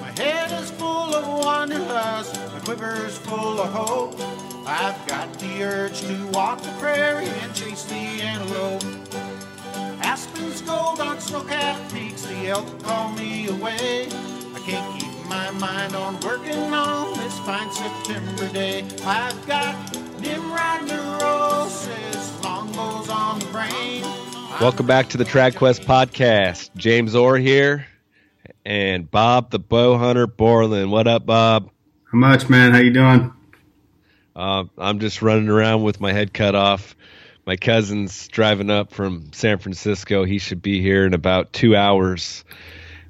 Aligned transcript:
My 0.00 0.10
head 0.16 0.50
is 0.60 0.72
full 0.72 1.14
of 1.14 1.44
wanderlust, 1.44 2.34
my 2.52 2.58
quiver's 2.60 3.16
full 3.18 3.60
of 3.60 3.72
hope. 3.72 4.14
I've 4.66 5.06
got 5.06 5.32
the 5.38 5.62
urge 5.62 6.00
to 6.00 6.26
walk 6.32 6.60
the 6.62 6.72
prairie 6.80 7.28
and 7.28 7.54
chase 7.54 7.84
the 7.84 7.94
antelope. 7.94 8.82
Aspens 10.02 10.62
gold 10.62 11.00
on 11.00 11.20
snow-capped 11.20 11.94
peaks, 11.94 12.22
the 12.22 12.48
elk 12.48 12.66
call 12.82 13.10
me 13.10 13.46
away. 13.48 14.08
I 14.08 14.60
can't 14.66 15.00
keep 15.00 15.12
my 15.28 15.52
mind 15.52 15.94
on 15.94 16.18
working 16.20 16.74
on 16.74 17.16
this 17.18 17.38
fine 17.40 17.70
September 17.70 18.48
day. 18.48 18.84
I've 19.04 19.46
got 19.46 19.76
Nimrod 20.20 20.82
Welcome 24.60 24.86
back 24.86 25.10
to 25.10 25.18
the 25.18 25.24
Trad 25.24 25.54
Quest 25.54 25.82
podcast. 25.82 26.74
James 26.74 27.14
Orr 27.14 27.38
here, 27.38 27.86
and 28.66 29.08
Bob 29.08 29.50
the 29.52 29.60
Bow 29.60 29.96
Hunter 29.96 30.26
Borland. 30.26 30.90
What 30.90 31.06
up, 31.06 31.24
Bob? 31.24 31.70
How 32.10 32.18
much, 32.18 32.48
man? 32.48 32.72
How 32.72 32.78
you 32.78 32.92
doing? 32.92 33.32
Uh, 34.34 34.64
I'm 34.76 34.98
just 34.98 35.22
running 35.22 35.48
around 35.48 35.84
with 35.84 36.00
my 36.00 36.12
head 36.12 36.34
cut 36.34 36.56
off. 36.56 36.96
My 37.46 37.54
cousin's 37.54 38.26
driving 38.26 38.68
up 38.68 38.92
from 38.92 39.32
San 39.32 39.58
Francisco. 39.58 40.24
He 40.24 40.40
should 40.40 40.60
be 40.60 40.82
here 40.82 41.06
in 41.06 41.14
about 41.14 41.52
two 41.52 41.76
hours, 41.76 42.44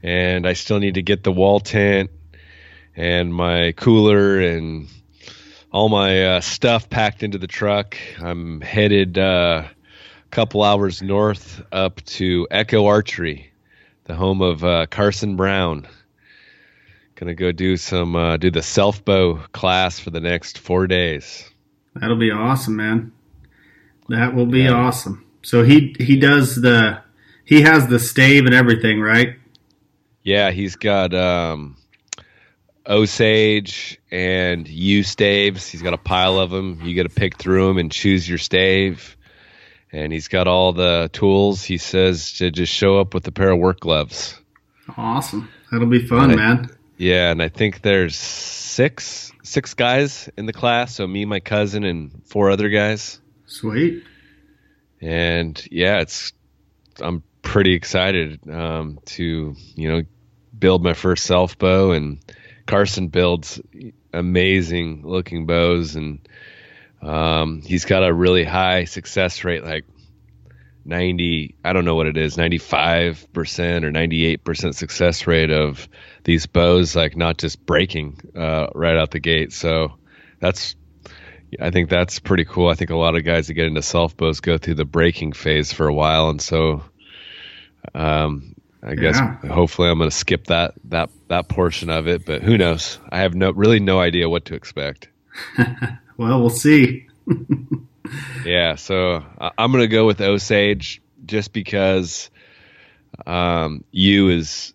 and 0.03 0.47
I 0.47 0.53
still 0.53 0.79
need 0.79 0.95
to 0.95 1.03
get 1.03 1.25
the 1.25 1.33
wall 1.33 1.61
tent 1.61 2.11
and 2.95 3.33
my 3.33 3.73
cooler 3.73 4.39
and 4.39 4.89
all 5.73 5.89
my 5.89 6.25
uh, 6.25 6.41
stuff 6.43 6.91
packed 6.91 7.23
into 7.23 7.39
the 7.39 7.47
truck. 7.47 7.97
I'm 8.21 8.61
headed 8.61 9.17
uh, 9.17 9.65
couple 10.31 10.63
hours 10.63 11.03
north 11.03 11.63
up 11.73 12.03
to 12.05 12.47
Echo 12.51 12.87
Archery, 12.87 13.51
the 14.05 14.15
home 14.15 14.43
of 14.43 14.65
uh, 14.65 14.87
Carson 14.87 15.37
Brown. 15.37 15.87
Gonna 17.17 17.35
go 17.35 17.51
do 17.53 17.77
some 17.77 18.15
uh, 18.15 18.37
do 18.37 18.51
the 18.51 18.63
self 18.63 19.05
bow 19.05 19.41
class 19.53 19.99
for 19.99 20.11
the 20.11 20.21
next 20.21 20.59
four 20.59 20.87
days. 20.87 21.51
That'll 21.95 22.17
be 22.17 22.31
awesome, 22.31 22.77
man. 22.77 23.13
That 24.09 24.35
will 24.35 24.47
be 24.47 24.61
Yeah. 24.63 24.73
awesome. 24.73 25.25
So 25.43 25.65
he 25.65 25.95
he 25.99 26.17
does 26.19 26.55
the 26.57 27.01
he 27.45 27.63
has 27.63 27.89
the 27.89 27.99
stave 27.99 28.47
and 28.47 28.55
everything, 28.55 29.01
right? 29.01 29.37
Yeah, 30.23 30.51
he's 30.51 30.77
got 30.77 31.13
um, 31.15 31.77
Osage 32.87 33.99
and 34.11 34.69
yew 34.69 35.03
staves. 35.03 35.69
He's 35.69 35.83
got 35.83 35.95
a 35.95 35.99
pile 35.99 36.39
of 36.39 36.51
them. 36.51 36.81
You 36.83 36.95
got 36.95 37.09
to 37.09 37.15
pick 37.15 37.37
through 37.37 37.67
them 37.69 37.79
and 37.79 37.91
choose 37.91 38.29
your 38.29 38.39
stave. 38.39 39.17
And 39.93 40.13
he's 40.13 40.29
got 40.29 40.47
all 40.47 40.73
the 40.73 41.09
tools. 41.13 41.65
He 41.65 41.79
says 41.79 42.35
to 42.35 42.51
just 42.51 42.73
show 42.73 42.99
up 43.01 43.15
with 43.15 43.27
a 43.27 43.33
pair 43.33 43.51
of 43.51 43.59
work 43.59 43.81
gloves. 43.81 44.39
Awesome. 44.97 45.49
That'll 45.73 45.87
be 45.87 46.07
fun, 46.07 46.29
Right. 46.31 46.37
man. 46.37 46.71
Yeah, 46.99 47.31
and 47.31 47.43
I 47.43 47.49
think 47.49 47.83
there's 47.83 48.17
six 48.17 49.33
six 49.43 49.73
guys 49.75 50.29
in 50.37 50.47
the 50.47 50.53
class. 50.53 50.95
So 50.97 51.07
me, 51.07 51.25
my 51.25 51.41
cousin, 51.41 51.85
and 51.85 52.11
four 52.27 52.51
other 52.51 52.69
guys. 52.69 53.21
Sweet. 53.47 54.03
and 55.01 55.67
yeah, 55.71 56.01
it's 56.01 56.33
I'm 57.01 57.23
pretty 57.43 57.73
excited 57.75 58.41
um, 58.51 58.99
to 59.07 59.55
you 59.77 59.89
know 59.89 60.03
build 60.59 60.83
my 60.83 60.93
first 60.95 61.25
self 61.25 61.57
bow, 61.59 61.93
and 61.93 62.19
Carson 62.67 63.09
builds 63.09 63.61
amazing 64.13 65.03
looking 65.07 65.47
bows, 65.47 65.95
and 65.97 66.19
um, 67.03 67.63
he's 67.63 67.85
got 67.85 68.03
a 68.07 68.13
really 68.13 68.45
high 68.45 68.85
success 68.85 69.45
rate, 69.45 69.65
like 69.65 69.85
ninety 70.85 71.55
I 71.65 71.73
don't 71.73 71.85
know 71.85 71.95
what 71.95 72.07
it 72.07 72.17
is, 72.17 72.37
ninety 72.37 72.59
five 72.59 73.27
percent 73.33 73.85
or 73.85 73.91
ninety 73.91 74.25
eight 74.27 74.45
percent 74.45 74.75
success 74.75 75.27
rate 75.27 75.51
of 75.51 75.89
these 76.25 76.47
bows, 76.47 76.97
like 76.97 77.17
not 77.17 77.39
just 77.39 77.65
breaking 77.67 78.21
uh, 78.37 78.69
right 78.75 78.97
out 78.97 79.11
the 79.11 79.21
gate. 79.21 79.53
So 79.53 79.95
that's 80.41 80.75
I 81.61 81.71
think 81.71 81.89
that's 81.89 82.19
pretty 82.19 82.45
cool. 82.45 82.69
I 82.69 82.75
think 82.75 82.91
a 82.91 82.97
lot 82.97 83.15
of 83.17 83.25
guys 83.25 83.47
that 83.47 83.55
get 83.55 83.67
into 83.67 83.83
self 83.83 84.17
bows 84.17 84.41
go 84.41 84.59
through 84.59 84.75
the 84.75 84.85
breaking 84.85 85.33
phase 85.33 85.73
for 85.73 85.87
a 85.89 85.95
while, 85.95 86.29
and 86.31 86.41
so 86.43 86.83
um, 87.95 88.55
I 88.83 88.95
guess 88.95 89.17
Yeah. 89.17 89.37
hopefully 89.49 89.89
I'm 89.89 89.99
going 89.99 90.11
to 90.11 90.17
skip 90.17 90.47
that 90.47 90.75
that 90.87 91.11
that 91.29 91.49
portion 91.49 91.91
of 91.91 92.07
it. 92.09 92.25
But 92.27 92.43
who 92.43 92.59
knows? 92.59 92.99
I 93.11 93.21
have 93.21 93.35
no 93.35 93.51
really 93.51 93.81
no 93.81 93.99
idea 94.01 94.29
what 94.29 94.47
to 94.47 94.55
expect. 94.55 95.09
Well, 96.19 96.41
we'll 96.41 96.51
see. 96.51 97.07
Yeah, 98.43 98.77
so 98.77 99.23
I'm 99.59 99.71
going 99.71 99.83
to 99.83 99.87
go 99.89 100.07
with 100.07 100.23
Osage 100.23 101.03
just 101.27 101.53
because 101.53 102.31
um, 103.27 103.85
yew 103.91 104.31
is 104.31 104.73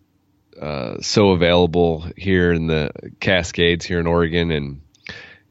uh, 0.62 1.02
so 1.02 1.32
available 1.32 2.06
here 2.16 2.53
in 2.53 2.68
the 2.68 2.92
Cascades 3.20 3.86
here 3.86 4.00
in 4.00 4.06
Oregon, 4.06 4.52
and 4.52 4.82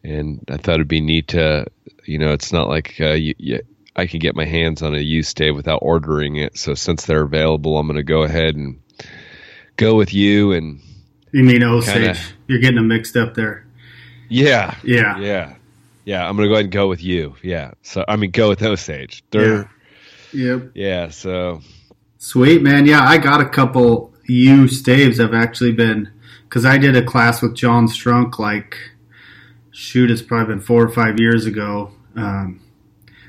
and 0.04 0.44
I 0.48 0.58
thought 0.58 0.76
it'd 0.76 0.86
be 0.86 1.00
neat 1.00 1.28
to, 1.28 1.66
you 2.04 2.18
know, 2.18 2.32
it's 2.32 2.52
not 2.52 2.68
like 2.68 2.94
uh, 3.00 3.14
you, 3.14 3.34
you, 3.38 3.60
I 3.96 4.06
can 4.06 4.20
get 4.20 4.36
my 4.36 4.44
hands 4.44 4.80
on 4.82 4.94
a 4.94 4.98
a 4.98 5.00
yew 5.00 5.24
stave 5.24 5.56
without 5.56 5.80
ordering 5.82 6.36
it. 6.36 6.56
So 6.56 6.74
since 6.74 7.04
they're 7.04 7.22
available, 7.22 7.76
I'm 7.78 7.88
going 7.88 7.96
to 7.96 8.04
go 8.04 8.22
ahead 8.22 8.54
and 8.54 8.80
go 9.76 9.96
with 9.96 10.14
you. 10.14 10.52
And 10.52 10.80
You 11.32 11.42
mean 11.42 11.64
Osage? 11.64 11.94
Kinda. 11.94 12.18
You're 12.46 12.60
getting 12.60 12.76
them 12.76 12.86
mixed 12.88 13.16
up 13.16 13.34
there. 13.34 13.66
yeah, 14.28 14.76
Yeah. 14.84 15.18
yeah, 15.18 15.54
yeah, 16.04 16.26
I'm 16.26 16.36
going 16.36 16.48
to 16.48 16.50
go 16.50 16.54
ahead 16.54 16.64
and 16.66 16.72
go 16.72 16.88
with 16.88 17.02
yew. 17.02 17.36
Yeah, 17.42 17.72
so 17.82 18.04
I 18.06 18.16
mean, 18.16 18.30
go 18.30 18.48
with 18.48 18.62
Osage. 18.62 19.22
They're 19.30 19.70
Yep. 20.32 20.70
yeah, 20.74 21.08
so 21.08 21.60
Sweet, 22.18 22.62
man. 22.62 22.86
Yeah, 22.86 23.02
I 23.02 23.18
got 23.18 23.40
a 23.40 23.48
couple 23.48 24.14
yew 24.26 24.68
staves. 24.68 25.18
I've 25.18 25.34
actually 25.34 25.72
been 25.72 26.12
because 26.44 26.64
I 26.64 26.78
did 26.78 26.96
a 26.96 27.04
class 27.04 27.42
with 27.42 27.56
John 27.56 27.88
Strunk 27.88 28.38
like 28.38 28.76
shoot, 29.72 30.10
it's 30.10 30.22
probably 30.22 30.54
been 30.54 30.60
four 30.62 30.82
or 30.82 30.88
five 30.88 31.18
years 31.18 31.46
ago. 31.46 31.92
Um, 32.14 32.60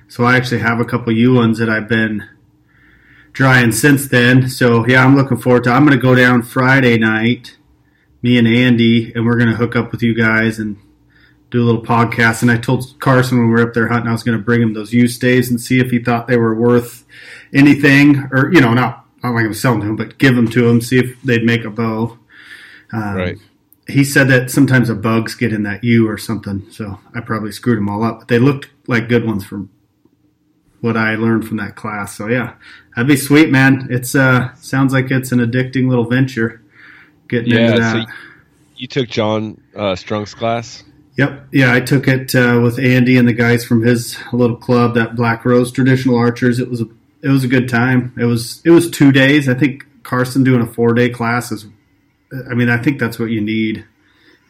so 0.08 0.26
I 0.26 0.36
actually 0.36 0.60
have 0.60 0.80
a 0.80 0.86
couple 0.86 1.12
yew 1.12 1.34
ones 1.34 1.58
that 1.58 1.70
I've 1.70 1.88
been 1.88 2.30
drying 3.32 3.72
since 3.72 4.08
then. 4.08 4.48
So 4.50 4.86
yeah, 4.86 5.04
I'm 5.04 5.16
looking 5.16 5.38
forward 5.38 5.64
to. 5.64 5.72
I'm 5.72 5.86
going 5.86 5.98
to 5.98 6.02
go 6.02 6.14
down 6.14 6.44
Friday 6.44 6.98
night, 6.98 7.58
me 8.22 8.38
and 8.38 8.48
Andy, 8.48 9.12
and 9.14 9.26
we're 9.26 9.38
going 9.38 9.50
to 9.50 9.56
hook 9.56 9.76
up 9.76 9.92
with 9.92 10.04
you 10.04 10.14
guys 10.14 10.60
and 10.60 10.78
do 11.54 11.64
a 11.64 11.64
little 11.64 11.84
podcast. 11.84 12.42
And 12.42 12.50
I 12.50 12.58
told 12.58 13.00
Carson 13.00 13.38
when 13.38 13.48
we 13.48 13.54
were 13.54 13.68
up 13.68 13.76
there 13.76 13.88
hunting, 13.88 14.10
I 14.10 14.12
was 14.12 14.24
going 14.24 14.38
to 14.38 14.44
bring 14.44 14.62
him 14.62 14.74
those 14.74 14.92
yew 14.92 15.08
stays 15.08 15.52
and 15.52 15.62
see 15.62 15.80
if 15.80 15.92
he 15.92 16.00
thought 16.00 16.28
they 16.28 16.36
were 16.36 16.56
worth 16.56 17.06
anything, 17.54 18.28
or 18.32 18.52
you 18.52 18.60
know, 18.60 18.74
not 18.74 19.06
not 19.24 19.36
like 19.36 19.46
I'm 19.46 19.54
selling 19.54 19.82
to 19.82 19.86
him, 19.86 19.96
but 19.96 20.18
give 20.18 20.36
them 20.36 20.50
to 20.50 20.68
him, 20.68 20.82
see 20.82 20.98
if 20.98 21.22
they'd 21.22 21.46
make 21.46 21.64
a 21.64 21.70
bow. 21.70 22.18
Um, 22.92 23.16
right. 23.16 23.38
he 23.88 24.04
said 24.04 24.28
that 24.30 24.52
sometimes 24.52 24.88
the 24.88 24.96
bugs 24.96 25.36
get 25.36 25.54
in 25.54 25.64
that 25.64 25.84
yew 25.84 26.10
or 26.10 26.18
something, 26.18 26.70
so 26.72 27.00
I 27.14 27.22
probably 27.22 27.52
screwed 27.52 27.78
them 27.78 27.88
all 27.88 28.04
up. 28.04 28.20
But 28.20 28.28
they 28.30 28.40
looked 28.40 28.70
like 28.88 29.08
good 29.08 29.26
ones 29.26 29.46
from 29.46 29.70
what 30.82 30.98
I 30.98 31.16
learned 31.16 31.48
from 31.48 31.58
that 31.58 31.76
class. 31.76 32.18
So 32.18 32.28
yeah, 32.28 32.56
that'd 32.96 33.08
be 33.08 33.16
sweet, 33.16 33.52
man. 33.52 33.88
It's 33.92 34.16
uh 34.16 34.56
sounds 34.56 34.92
like 34.92 35.12
it's 35.12 35.32
an 35.32 35.40
addicting 35.40 35.88
little 35.88 36.10
venture. 36.10 36.64
Getting 37.30 37.54
into 37.54 37.80
that. 37.80 38.08
so 38.08 38.14
you 38.76 38.88
took 38.88 39.08
John 39.08 39.62
uh, 39.76 39.94
Strunk's 39.94 40.34
class. 40.34 40.84
Yep. 41.18 41.48
Yeah, 41.52 41.74
I 41.74 41.80
took 41.80 42.08
it 42.08 42.34
uh, 42.34 42.60
with 42.64 42.80
Andy 42.80 43.18
and 43.18 43.28
the 43.28 43.34
guys 43.34 43.64
from 43.64 43.84
his 43.84 44.18
little 44.32 44.56
club, 44.56 44.96
that 44.96 45.16
Black 45.16 45.46
Rose 45.46 45.72
Traditional 45.72 46.18
Archers. 46.18 46.60
It 46.60 46.70
was 46.70 46.82
a 46.82 46.88
it 47.22 47.30
was 47.30 47.44
a 47.44 47.48
good 47.48 47.70
time. 47.70 48.14
It 48.18 48.26
was 48.26 48.62
it 48.66 48.72
was 48.72 48.90
two 48.90 49.12
days. 49.12 49.48
I 49.48 49.54
think 49.54 49.86
Carson 50.04 50.44
doing 50.44 50.62
a 50.62 50.68
four 50.68 50.94
day 50.94 51.10
class 51.10 51.52
is. 51.52 51.68
I 52.50 52.56
mean, 52.56 52.68
I 52.68 52.78
think 52.78 53.00
that's 53.00 53.20
what 53.20 53.30
you 53.30 53.42
need 53.42 53.86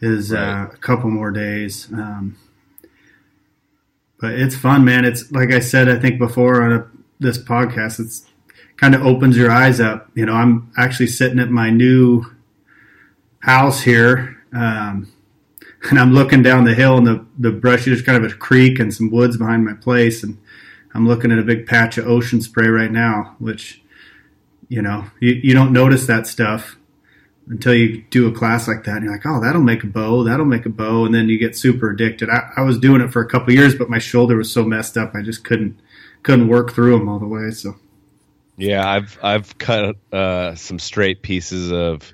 is 0.01 0.31
uh, 0.31 0.69
a 0.71 0.77
couple 0.77 1.09
more 1.09 1.31
days. 1.31 1.91
Um, 1.91 2.37
but 4.19 4.35
it's 4.35 4.55
fun, 4.55 4.85
man. 4.85 5.03
It's 5.03 5.31
like 5.33 5.51
I 5.51 5.59
said, 5.59 5.89
I 5.89 5.99
think 5.99 6.17
before 6.17 6.63
on 6.63 6.71
a, 6.71 6.87
this 7.19 7.37
podcast, 7.37 7.99
it's 7.99 8.25
kind 8.77 8.95
of 8.95 9.05
opens 9.05 9.35
your 9.35 9.51
eyes 9.51 9.81
up. 9.81 10.09
You 10.15 10.25
know, 10.25 10.33
I'm 10.33 10.71
actually 10.77 11.07
sitting 11.07 11.39
at 11.39 11.49
my 11.49 11.69
new 11.69 12.25
house 13.39 13.81
here. 13.81 14.41
Um, 14.53 15.11
and 15.89 15.99
I'm 15.99 16.13
looking 16.13 16.41
down 16.41 16.63
the 16.63 16.73
hill 16.73 16.97
and 16.97 17.05
the, 17.05 17.25
the 17.37 17.51
brush 17.51 17.85
there's 17.85 18.01
kind 18.01 18.23
of 18.23 18.31
a 18.31 18.35
creek 18.35 18.79
and 18.79 18.93
some 18.93 19.11
woods 19.11 19.37
behind 19.37 19.65
my 19.65 19.73
place 19.73 20.23
and 20.23 20.37
I'm 20.93 21.07
looking 21.07 21.31
at 21.31 21.39
a 21.39 21.43
big 21.43 21.65
patch 21.65 21.97
of 21.97 22.07
ocean 22.07 22.41
spray 22.41 22.67
right 22.67 22.91
now, 22.91 23.35
which 23.39 23.81
you 24.69 24.81
know, 24.81 25.05
you, 25.19 25.33
you 25.43 25.53
don't 25.53 25.73
notice 25.73 26.05
that 26.07 26.25
stuff 26.25 26.77
until 27.47 27.73
you 27.73 28.03
do 28.09 28.27
a 28.27 28.31
class 28.31 28.67
like 28.67 28.85
that 28.85 28.97
and 28.97 29.03
you're 29.03 29.13
like, 29.13 29.25
Oh, 29.25 29.41
that'll 29.41 29.61
make 29.61 29.83
a 29.83 29.87
bow, 29.87 30.23
that'll 30.23 30.45
make 30.45 30.65
a 30.65 30.69
bow 30.69 31.05
and 31.05 31.13
then 31.13 31.29
you 31.29 31.37
get 31.37 31.57
super 31.57 31.89
addicted. 31.89 32.29
I, 32.29 32.51
I 32.57 32.61
was 32.61 32.79
doing 32.79 33.01
it 33.01 33.11
for 33.11 33.21
a 33.21 33.27
couple 33.27 33.53
years, 33.53 33.75
but 33.75 33.89
my 33.89 33.99
shoulder 33.99 34.37
was 34.37 34.51
so 34.51 34.63
messed 34.63 34.97
up 34.97 35.13
I 35.15 35.21
just 35.21 35.43
couldn't 35.43 35.79
couldn't 36.23 36.47
work 36.47 36.71
through 36.71 36.97
them 36.97 37.09
all 37.09 37.19
the 37.19 37.27
way. 37.27 37.51
So 37.51 37.75
Yeah, 38.57 38.87
I've 38.87 39.19
I've 39.21 39.57
cut 39.57 39.97
uh, 40.11 40.55
some 40.55 40.79
straight 40.79 41.21
pieces 41.21 41.71
of 41.71 42.13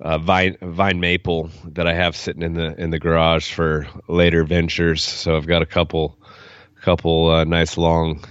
uh, 0.00 0.18
vine 0.18 0.56
vine 0.62 1.00
maple 1.00 1.50
that 1.66 1.86
I 1.86 1.94
have 1.94 2.16
sitting 2.16 2.42
in 2.42 2.54
the 2.54 2.74
in 2.80 2.90
the 2.90 2.98
garage 3.00 3.52
for 3.52 3.88
later 4.08 4.44
ventures. 4.44 5.02
So 5.04 5.36
I've 5.36 5.46
got 5.46 5.62
a 5.62 5.66
couple 5.66 6.18
couple 6.82 7.30
uh, 7.30 7.44
nice 7.44 7.76
long 7.78 8.22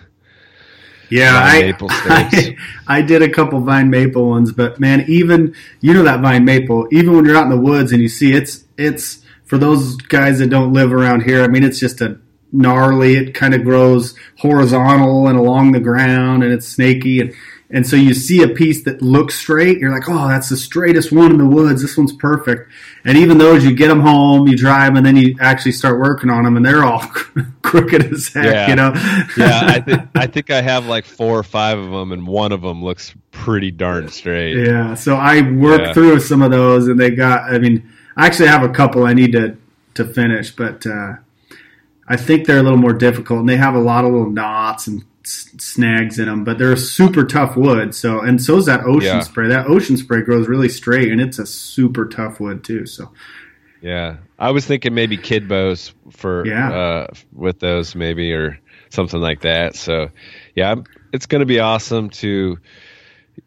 Yeah, 1.10 1.40
I, 1.44 1.62
maple. 1.62 1.90
I 2.10 2.58
I 2.88 3.02
did 3.02 3.22
a 3.22 3.30
couple 3.30 3.62
vine 3.62 3.90
maple 3.90 4.30
ones, 4.30 4.52
but 4.52 4.80
man, 4.80 5.06
even 5.08 5.56
you 5.82 5.94
know 5.94 6.04
that 6.04 6.22
vine 6.22 6.46
maple, 6.46 6.88
even 6.92 7.16
when 7.16 7.26
you're 7.26 7.38
out 7.38 7.46
in 7.46 7.52
the 7.52 7.60
woods 7.62 7.92
and 7.94 8.02
you 8.02 8.10
see 8.10 8.34
it's 8.34 8.66
it's 8.78 9.24
for 9.46 9.58
those 9.58 9.98
guys 9.98 10.40
that 10.40 10.50
don't 10.50 10.74
live 10.74 10.94
around 10.94 11.24
here. 11.24 11.44
I 11.44 11.48
mean, 11.48 11.64
it's 11.64 11.80
just 11.80 12.02
a 12.02 12.20
gnarly. 12.52 13.16
It 13.16 13.34
kind 13.36 13.54
of 13.54 13.64
grows 13.64 14.18
horizontal 14.40 15.28
and 15.28 15.38
along 15.40 15.74
the 15.74 15.80
ground, 15.80 16.44
and 16.44 16.54
it's 16.54 16.68
snaky 16.68 17.22
and. 17.22 17.34
And 17.74 17.86
so 17.88 17.96
you 17.96 18.14
see 18.14 18.44
a 18.44 18.48
piece 18.48 18.84
that 18.84 19.02
looks 19.02 19.34
straight, 19.34 19.80
you're 19.80 19.92
like, 19.92 20.08
oh, 20.08 20.28
that's 20.28 20.48
the 20.50 20.56
straightest 20.56 21.12
one 21.12 21.32
in 21.32 21.40
the 21.40 21.46
woods. 21.46 21.82
This 21.82 21.98
one's 21.98 22.14
perfect. 22.14 22.72
And 23.04 23.18
even 23.18 23.40
those, 23.40 23.66
you 23.66 23.74
get 23.76 23.88
them 23.88 24.00
home, 24.02 24.48
you 24.48 24.56
dry 24.56 24.86
them, 24.86 24.96
and 24.96 25.04
then 25.06 25.16
you 25.16 25.36
actually 25.42 25.72
start 25.72 26.00
working 26.00 26.30
on 26.30 26.44
them, 26.44 26.56
and 26.56 26.64
they're 26.64 26.84
all 26.86 27.00
crooked 27.64 28.14
as 28.14 28.28
heck, 28.28 28.46
Yeah. 28.46 28.70
you 28.70 28.76
know? 28.76 28.94
yeah, 29.36 29.62
I 29.66 29.80
think 29.86 30.02
I 30.16 30.28
think 30.28 30.52
I 30.52 30.62
have 30.62 30.86
like 30.86 31.04
four 31.06 31.38
or 31.40 31.44
five 31.44 31.80
of 31.80 31.90
them, 31.90 32.12
and 32.12 32.28
one 32.28 32.52
of 32.52 32.62
them 32.62 32.84
looks 32.84 33.12
pretty 33.32 33.72
darn 33.72 34.08
straight. 34.10 34.56
Yeah, 34.68 34.94
so 34.94 35.16
I 35.16 35.42
worked 35.42 35.88
Yeah. 35.88 35.94
through 35.94 36.20
some 36.20 36.44
of 36.44 36.52
those, 36.52 36.88
and 36.88 37.00
they 37.00 37.10
got. 37.10 37.52
I 37.52 37.58
mean, 37.58 37.90
I 38.16 38.28
actually 38.28 38.50
have 38.50 38.62
a 38.62 38.70
couple 38.70 39.04
I 39.06 39.14
need 39.14 39.32
to 39.32 39.58
to 39.96 40.06
finish, 40.06 40.52
but 40.52 40.86
uh, 40.86 41.14
I 42.08 42.18
think 42.18 42.46
they're 42.46 42.60
a 42.60 42.64
little 42.64 42.78
more 42.78 42.94
difficult, 42.94 43.40
and 43.40 43.50
they 43.50 43.58
have 43.58 43.74
a 43.74 43.80
lot 43.80 44.06
of 44.06 44.12
little 44.12 44.30
knots 44.30 44.86
and 44.86 45.04
s- 45.26 45.50
snags 45.58 46.20
in 46.20 46.26
them. 46.28 46.44
But 46.44 46.58
they're 46.58 46.74
a 46.74 46.78
super 46.78 47.24
tough 47.26 47.56
wood. 47.56 47.94
So, 47.96 48.20
and 48.20 48.42
so 48.42 48.58
is 48.58 48.66
that 48.68 48.82
ocean 48.86 49.18
Yeah. 49.18 49.20
spray. 49.22 49.48
That 49.48 49.68
ocean 49.68 49.98
spray 49.98 50.22
grows 50.22 50.48
really 50.48 50.70
straight, 50.70 51.12
and 51.12 51.20
it's 51.22 51.40
a 51.40 51.46
super 51.46 52.06
tough 52.08 52.40
wood 52.40 52.64
too. 52.64 52.86
So, 52.86 53.12
Yeah, 53.82 54.18
I 54.40 54.52
was 54.52 54.66
thinking 54.66 54.94
maybe 54.94 55.18
kid 55.18 55.48
bows 55.50 55.94
for 56.12 56.46
Yeah. 56.48 56.72
uh, 56.72 57.08
with 57.34 57.60
those 57.60 57.96
maybe 57.96 58.32
or 58.32 58.60
something 58.90 59.20
like 59.20 59.42
that. 59.42 59.76
So 59.76 60.10
yeah, 60.56 60.76
it's 61.12 61.26
going 61.26 61.40
to 61.42 61.46
be 61.46 61.60
awesome 61.60 62.10
to 62.22 62.58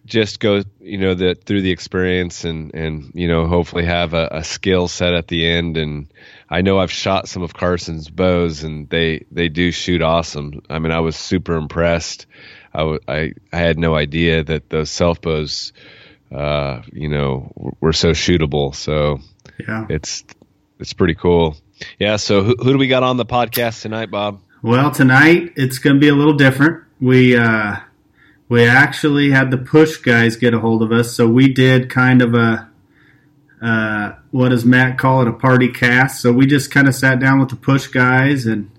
just 0.05 0.41
go 0.41 0.63
you 0.81 0.99
know 0.99 1.15
the 1.15 1.37
through 1.37 1.63
the 1.63 1.71
experience 1.71 2.45
and 2.45 2.75
and 2.75 3.13
you 3.15 3.29
know 3.29 3.47
hopefully 3.47 3.85
have 3.85 4.15
a, 4.15 4.29
a 4.33 4.43
skill 4.45 4.89
set 4.89 5.15
at 5.15 5.29
the 5.29 5.47
end 5.47 5.77
and 5.77 6.09
I 6.49 6.63
know 6.63 6.79
I've 6.79 6.93
shot 6.93 7.29
some 7.29 7.43
of 7.43 7.55
Carson's 7.55 8.09
bows 8.09 8.63
and 8.63 8.89
they 8.89 9.25
they 9.31 9.49
do 9.49 9.73
shoot 9.73 10.03
awesome. 10.03 10.63
I 10.71 10.79
mean 10.79 10.93
I 10.93 11.01
was 11.01 11.17
super 11.17 11.57
impressed. 11.57 12.27
I 12.73 12.79
w- 12.79 13.01
I, 13.09 13.33
I 13.53 13.59
had 13.59 13.79
no 13.79 13.95
idea 13.95 14.45
that 14.45 14.71
those 14.71 14.91
self 14.91 15.21
bows 15.21 15.73
uh, 16.33 16.83
you 16.93 17.09
know 17.09 17.53
w- 17.57 17.77
were 17.81 17.93
so 17.93 18.11
shootable. 18.11 18.75
So 18.75 19.19
yeah. 19.59 19.87
it's 19.89 20.25
it's 20.79 20.93
pretty 20.93 21.15
cool. 21.15 21.57
Yeah. 21.99 22.17
So 22.17 22.43
who, 22.43 22.55
who 22.59 22.73
do 22.73 22.79
we 22.79 22.89
got 22.89 23.03
on 23.03 23.17
the 23.17 23.27
podcast 23.27 23.83
tonight, 23.83 24.11
Bob? 24.11 24.41
Well, 24.63 24.91
tonight 24.91 25.53
it's 25.57 25.79
going 25.79 25.97
to 25.97 26.01
be 26.01 26.09
a 26.09 26.15
little 26.15 26.35
different. 26.35 26.85
We 27.01 27.37
uh, 27.37 27.77
we 28.49 28.67
actually 28.67 29.31
had 29.31 29.51
the 29.51 29.59
push 29.59 29.97
guys 29.97 30.37
get 30.37 30.55
a 30.55 30.61
hold 30.61 30.83
of 30.83 30.93
us, 30.93 31.15
so 31.15 31.29
we 31.29 31.53
did 31.53 31.91
kind 31.91 32.23
of 32.23 32.35
a 32.35 32.71
uh, 33.61 34.13
what 34.31 34.51
does 34.51 34.65
Matt 34.65 34.99
call 34.99 35.23
it 35.23 35.29
a 35.29 35.33
party 35.33 35.69
cast. 35.69 36.21
So 36.21 36.33
we 36.33 36.47
just 36.47 36.71
kind 36.71 36.89
of 36.89 36.95
sat 36.95 37.21
down 37.21 37.41
with 37.41 37.49
the 37.49 37.57
push 37.57 37.87
guys 37.87 38.47
and 38.47 38.71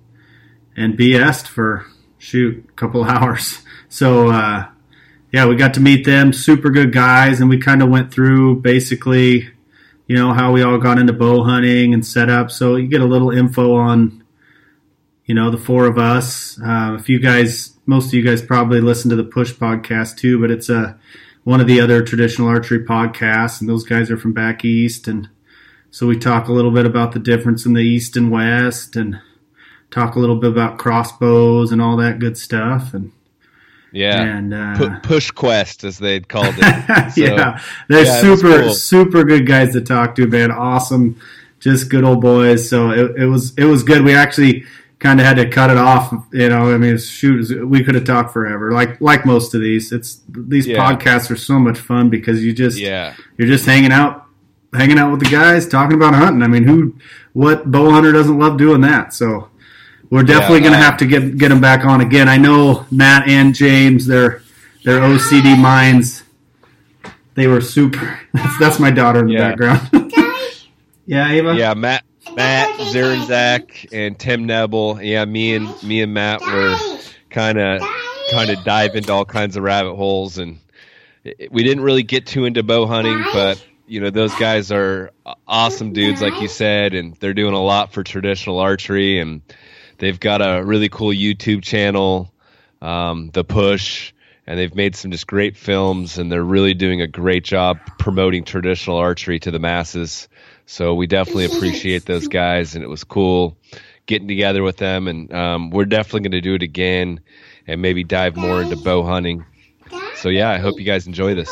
and 0.75 0.97
BS'd 0.97 1.47
for 1.47 1.85
shoot 2.18 2.65
a 2.69 2.71
couple 2.74 3.03
hours. 3.06 3.63
So 3.89 4.29
uh, 4.29 4.68
yeah, 5.31 5.47
we 5.47 5.56
got 5.56 5.74
to 5.75 5.79
meet 5.79 6.06
them, 6.06 6.33
super 6.33 6.69
good 6.69 6.94
guys, 6.94 7.41
and 7.41 7.50
we 7.50 7.57
kind 7.57 7.81
of 7.81 7.89
went 7.89 8.12
through 8.12 8.62
basically, 8.62 9.50
you 10.07 10.15
know, 10.15 10.33
how 10.33 10.51
we 10.51 10.63
all 10.63 10.77
got 10.77 11.00
into 11.00 11.13
bow 11.13 11.44
hunting 11.44 11.94
and 11.94 12.06
set 12.06 12.30
up. 12.30 12.51
So 12.51 12.75
you 12.75 12.88
get 12.88 13.01
a 13.01 13.06
little 13.06 13.31
info 13.31 13.75
on 13.75 14.23
you 15.27 15.35
know, 15.35 15.51
the 15.51 15.57
four 15.57 15.85
of 15.85 15.97
us. 15.97 16.59
Uh, 16.59 16.95
if 16.97 17.09
you 17.09 17.19
guys, 17.19 17.77
most 17.85 18.07
of 18.07 18.13
you 18.13 18.23
guys 18.23 18.41
probably 18.41 18.80
listen 18.80 19.09
to 19.09 19.15
the 19.15 19.25
Push 19.25 19.53
podcast 19.53 20.18
too, 20.18 20.39
but 20.39 20.50
it's 20.50 20.69
a 20.69 20.97
one 21.47 21.61
of 21.61 21.67
the 21.67 21.79
other 21.79 22.01
traditional 22.03 22.49
archery 22.49 22.83
podcasts, 22.83 23.61
and 23.61 23.69
those 23.69 23.85
guys 23.85 24.11
are 24.11 24.17
from 24.17 24.33
back 24.33 24.65
east, 24.65 25.07
and 25.07 25.29
so 25.91 26.05
we 26.05 26.17
talk 26.19 26.49
a 26.49 26.51
little 26.51 26.71
bit 26.71 26.85
about 26.85 27.13
the 27.13 27.19
difference 27.19 27.65
in 27.65 27.71
the 27.71 27.79
east 27.81 28.17
and 28.17 28.29
west, 28.29 28.97
and 28.97 29.17
talk 29.89 30.15
a 30.15 30.19
little 30.19 30.35
bit 30.35 30.51
about 30.51 30.77
crossbows 30.77 31.71
and 31.71 31.81
all 31.81 31.95
that 31.95 32.19
good 32.19 32.38
stuff, 32.38 32.94
and 32.94 33.13
Yeah. 33.94 34.21
and 34.21 34.53
uh, 34.53 34.75
Pu- 34.77 34.99
Push 35.07 35.31
Quest, 35.31 35.85
as 35.85 35.97
they'd 35.99 36.27
called 36.27 36.53
it. 36.57 37.11
So, 37.13 37.21
yeah, 37.23 37.61
they're 37.88 38.03
yeah, 38.03 38.19
super 38.21 38.63
cool. 38.63 38.73
super 38.73 39.23
good 39.23 39.47
guys 39.47 39.71
to 39.71 39.79
talk 39.79 40.15
to, 40.15 40.27
man. 40.27 40.51
Awesome, 40.51 41.15
just 41.61 41.89
good 41.89 42.03
old 42.03 42.19
boys. 42.19 42.69
So 42.69 42.91
it, 42.91 43.21
it 43.21 43.25
was 43.27 43.53
it 43.57 43.63
was 43.63 43.83
good. 43.83 44.03
We 44.03 44.13
actually 44.13 44.65
kind 44.99 45.19
of 45.19 45.25
had 45.25 45.38
to 45.38 45.47
cut 45.49 45.69
it 45.69 45.77
off. 45.77 46.13
You 46.33 46.49
know, 46.49 46.73
I 46.73 46.77
mean, 46.77 46.97
shoot, 46.97 47.65
we 47.67 47.83
could 47.83 47.95
have 47.95 48.03
talked 48.05 48.31
forever. 48.33 48.71
Like 48.71 48.99
like 49.01 49.25
most 49.25 49.53
of 49.53 49.61
these, 49.61 49.91
it's 49.91 50.21
these 50.29 50.67
Yeah. 50.67 50.77
podcasts 50.77 51.29
are 51.31 51.35
so 51.35 51.59
much 51.59 51.77
fun 51.79 52.09
because 52.09 52.44
you 52.44 52.53
just 52.53 52.77
Yeah. 52.77 53.13
you're 53.38 53.47
just 53.47 53.65
hanging 53.65 53.91
out 53.91 54.25
hanging 54.73 54.99
out 54.99 55.11
with 55.11 55.21
the 55.21 55.29
guys 55.29 55.67
talking 55.67 55.95
about 55.95 56.13
hunting. 56.13 56.44
I 56.44 56.47
mean, 56.47 56.63
who 56.63 56.95
what 57.33 57.69
bow 57.71 57.91
hunter 57.91 58.11
doesn't 58.11 58.38
love 58.38 58.57
doing 58.57 58.81
that? 58.81 59.13
So. 59.13 59.49
We're 60.09 60.23
definitely 60.23 60.59
Yeah, 60.59 60.69
going 60.69 60.79
to 60.79 60.85
have 60.85 60.95
to 60.99 61.05
get 61.05 61.38
get 61.38 61.49
them 61.49 61.59
back 61.59 61.83
on 61.83 61.99
again. 61.99 62.29
I 62.29 62.38
know 62.38 62.85
Matt 62.89 63.27
and 63.27 63.53
James, 63.53 64.05
their 64.07 64.41
their 64.85 65.01
OCD 65.01 65.57
minds 65.61 66.23
they 67.33 67.45
were 67.45 67.59
super. 67.59 68.17
That's, 68.33 68.57
that's 68.57 68.79
my 68.79 68.89
daughter 68.89 69.19
in 69.19 69.25
the 69.27 69.33
Yeah. 69.33 69.49
background. 69.49 69.91
yeah, 71.05 71.29
Ava. 71.29 71.55
Yeah. 71.55 71.73
Matt, 71.73 72.03
Matt, 72.35 72.69
Zernzak, 72.79 73.88
and 73.91 74.18
Tim 74.18 74.45
Nebel. 74.45 75.01
Yeah. 75.01 75.25
Me 75.25 75.56
and 75.56 75.68
me 75.83 76.01
and 76.01 76.13
Matt 76.13 76.41
were 76.41 76.75
kind 77.29 77.57
of 77.57 77.81
kind 78.31 78.50
of 78.50 78.63
dive 78.63 78.95
into 78.95 79.12
all 79.12 79.25
kinds 79.25 79.56
of 79.57 79.63
rabbit 79.63 79.95
holes, 79.95 80.38
and 80.38 80.59
it- 81.24 81.51
we 81.51 81.63
didn't 81.63 81.83
really 81.83 82.03
get 82.03 82.25
too 82.25 82.45
into 82.45 82.63
bow 82.63 82.85
hunting, 82.85 83.24
but 83.33 83.63
you 83.88 84.01
know 84.01 84.09
those 84.09 84.35
guys 84.35 84.71
are 84.71 85.12
awesome 85.47 85.94
dudes, 85.94 86.21
like 86.21 86.39
you 86.41 86.47
said, 86.47 86.94
and 86.94 87.15
they're 87.19 87.33
doing 87.33 87.53
a 87.53 87.63
lot 87.63 87.94
for 87.94 88.03
traditional 88.03 88.59
archery, 88.59 89.19
and 89.19 89.41
they've 89.97 90.19
got 90.19 90.41
a 90.41 90.63
really 90.63 90.89
cool 90.89 91.13
YouTube 91.13 91.63
channel, 91.63 92.31
um, 92.81 93.30
The 93.33 93.44
Push, 93.45 94.12
and 94.45 94.59
they've 94.59 94.75
made 94.75 94.95
some 94.95 95.12
just 95.12 95.25
great 95.27 95.56
films, 95.56 96.18
and 96.18 96.30
they're 96.31 96.44
really 96.44 96.73
doing 96.73 97.01
a 97.01 97.07
great 97.07 97.44
job 97.45 97.80
promoting 97.97 98.44
traditional 98.44 98.97
archery 98.97 99.39
to 99.39 99.51
the 99.51 99.59
masses. 99.59 100.27
So 100.68 100.94
we 100.94 101.08
definitely 101.08 101.46
appreciate 101.46 102.06
those 102.06 102.28
guys, 102.28 102.75
and 102.75 102.84
it 102.84 102.88
was 102.88 103.06
cool 103.06 103.58
getting 104.06 104.28
together 104.28 104.64
with 104.64 104.78
them, 104.78 105.08
and 105.08 105.34
um, 105.34 105.69
we're 105.69 105.86
definitely 105.86 106.19
going 106.22 106.31
to 106.31 106.42
do 106.42 106.56
it 106.56 106.62
again, 106.62 107.22
and 107.68 107.81
maybe 107.81 108.04
dive 108.04 108.36
more 108.36 108.62
into 108.62 108.75
bow 108.75 109.02
hunting. 109.02 109.46
So 110.16 110.28
yeah, 110.28 110.50
I 110.50 110.58
hope 110.58 110.78
you 110.78 110.86
guys 110.86 111.08
enjoy 111.08 111.36
this. 111.36 111.50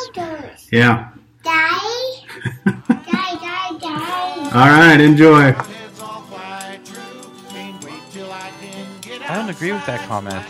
Yeah. 0.70 1.12
Die. 1.44 1.54
die, 2.66 2.74
die, 2.76 3.78
die. 3.80 4.52
All 4.54 4.68
right. 4.68 5.00
Enjoy. 5.00 5.54
Heads 5.54 6.02
all 6.02 6.22
fly 6.24 6.80
true. 6.84 7.32
Can't 7.50 7.84
wait 7.86 8.02
till 8.12 8.30
I 8.30 8.52
can 8.60 9.02
get 9.02 9.30
I 9.32 9.36
don't 9.36 9.50
agree 9.50 9.72
with 9.72 9.86
that 9.86 10.06
comment. 10.10 10.44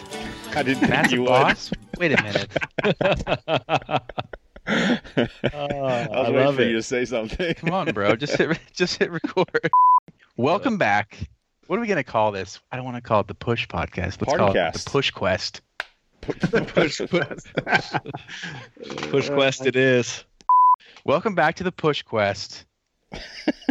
I 0.56 0.64
didn't 0.64 0.80
think 0.80 0.90
Matt's 0.90 1.12
you 1.12 1.22
would. 1.22 1.28
boss? 1.28 1.72
Wait 2.00 2.18
a 2.18 2.24
minute. 2.24 4.02
Oh, 4.68 4.72
I 4.76 5.22
was 5.22 6.10
I 6.12 6.20
waiting 6.22 6.36
love 6.36 6.56
for 6.56 6.62
it. 6.62 6.68
you 6.70 6.74
to 6.76 6.84
say 6.84 7.06
something. 7.06 7.54
Come 7.56 7.72
on, 7.72 7.92
bro. 7.94 8.16
Just 8.16 8.36
hit 8.38 8.60
just 8.74 8.98
hit 8.98 9.12
record. 9.12 9.70
Welcome 10.38 10.78
back. 10.78 11.18
What 11.68 11.78
are 11.78 11.82
we 11.82 11.88
gonna 11.88 12.04
call 12.04 12.32
this? 12.32 12.60
I 12.72 12.76
don't 12.76 12.86
want 12.86 12.98
to 12.98 13.02
call 13.02 13.22
it 13.22 13.28
the 13.28 13.36
Push 13.36 13.68
Podcast. 13.68 14.22
Let's 14.22 14.36
call 14.38 14.52
it 14.56 14.74
the 14.74 14.84
Push 14.90 15.12
Quest. 15.12 15.62
Push, 16.22 17.02
push, 17.08 17.94
push 19.12 19.30
quest 19.30 19.66
it 19.68 19.76
is. 19.76 20.24
Welcome 21.04 21.36
back 21.36 21.56
to 21.58 21.64
the 21.64 21.72
Push 21.72 22.02
Quest. 22.02 22.66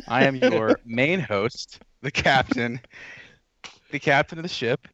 I 0.07 0.25
am 0.25 0.37
your 0.37 0.79
main 0.87 1.19
host, 1.19 1.81
the 2.03 2.13
captain, 2.13 2.81
the 3.91 3.99
captain 3.99 4.39
of 4.39 4.45
the 4.45 4.49
ship, 4.49 4.87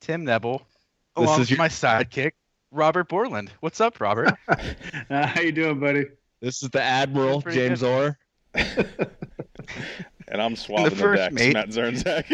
Tim 0.00 0.24
Nebel, 0.24 0.62
This 1.16 1.30
is 1.32 1.38
with 1.38 1.50
your- 1.50 1.58
my 1.58 1.68
sidekick, 1.68 2.32
Robert 2.72 3.08
Borland. 3.08 3.52
What's 3.60 3.80
up, 3.80 4.00
Robert? 4.00 4.34
Uh, 5.10 5.26
how 5.26 5.40
you 5.42 5.52
doing, 5.52 5.78
buddy? 5.78 6.06
This 6.40 6.62
is 6.62 6.70
the 6.70 6.80
Admiral 6.80 7.42
James 7.42 7.80
good. 7.80 7.86
Orr. 7.86 8.18
and 10.28 10.40
I'm 10.40 10.56
swabbing 10.56 10.90
the, 10.90 10.96
first 10.96 11.18
decks, 11.18 11.34
mate. 11.34 11.52
Matt 11.52 11.68
Zernzak. 11.68 12.24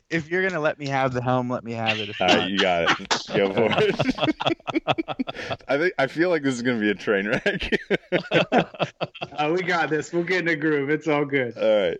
if 0.10 0.28
you're 0.28 0.46
gonna 0.46 0.60
let 0.60 0.78
me 0.78 0.88
have 0.88 1.14
the 1.14 1.22
helm, 1.22 1.48
let 1.48 1.64
me 1.64 1.72
have 1.72 1.98
it. 1.98 2.10
If 2.10 2.20
All 2.20 2.26
not, 2.26 2.36
right, 2.36 2.50
you 2.50 2.58
got 2.58 3.00
it. 3.00 3.08
Go 3.34 3.54
for 3.54 3.68
it. 3.78 3.94
I 5.68 5.78
think 5.78 5.94
I 5.98 6.06
feel 6.06 6.28
like 6.28 6.42
this 6.42 6.54
is 6.54 6.62
gonna 6.62 6.80
be 6.80 6.90
a 6.90 6.94
train 6.94 7.28
wreck. 7.28 7.80
Uh, 9.32 9.52
we 9.54 9.62
got 9.62 9.88
this. 9.88 10.12
We'll 10.12 10.24
get 10.24 10.40
in 10.40 10.48
a 10.48 10.56
groove. 10.56 10.90
It's 10.90 11.08
all 11.08 11.24
good. 11.24 11.56
All 11.56 11.88
right. 11.88 11.98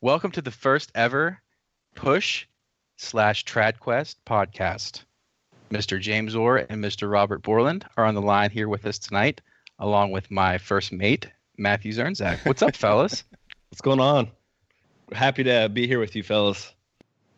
Welcome 0.00 0.30
to 0.32 0.42
the 0.42 0.52
first 0.52 0.92
ever 0.94 1.40
Push 1.96 2.46
slash 3.00 3.44
TradQuest 3.44 4.16
podcast. 4.26 5.04
Mr. 5.70 6.00
James 6.00 6.34
Orr 6.34 6.66
and 6.68 6.84
Mr. 6.84 7.10
Robert 7.10 7.42
Borland 7.42 7.86
are 7.96 8.04
on 8.04 8.14
the 8.14 8.22
line 8.22 8.50
here 8.50 8.68
with 8.68 8.84
us 8.84 8.98
tonight, 8.98 9.40
along 9.78 10.10
with 10.10 10.30
my 10.30 10.58
first 10.58 10.92
mate, 10.92 11.28
Matthew 11.56 11.92
Zernzak. 11.92 12.44
What's 12.44 12.62
up, 12.62 12.76
fellas? 12.76 13.24
What's 13.70 13.80
going 13.80 14.00
on? 14.00 14.30
Happy 15.12 15.44
to 15.44 15.68
be 15.68 15.86
here 15.86 15.98
with 15.98 16.14
you, 16.14 16.22
fellas. 16.22 16.74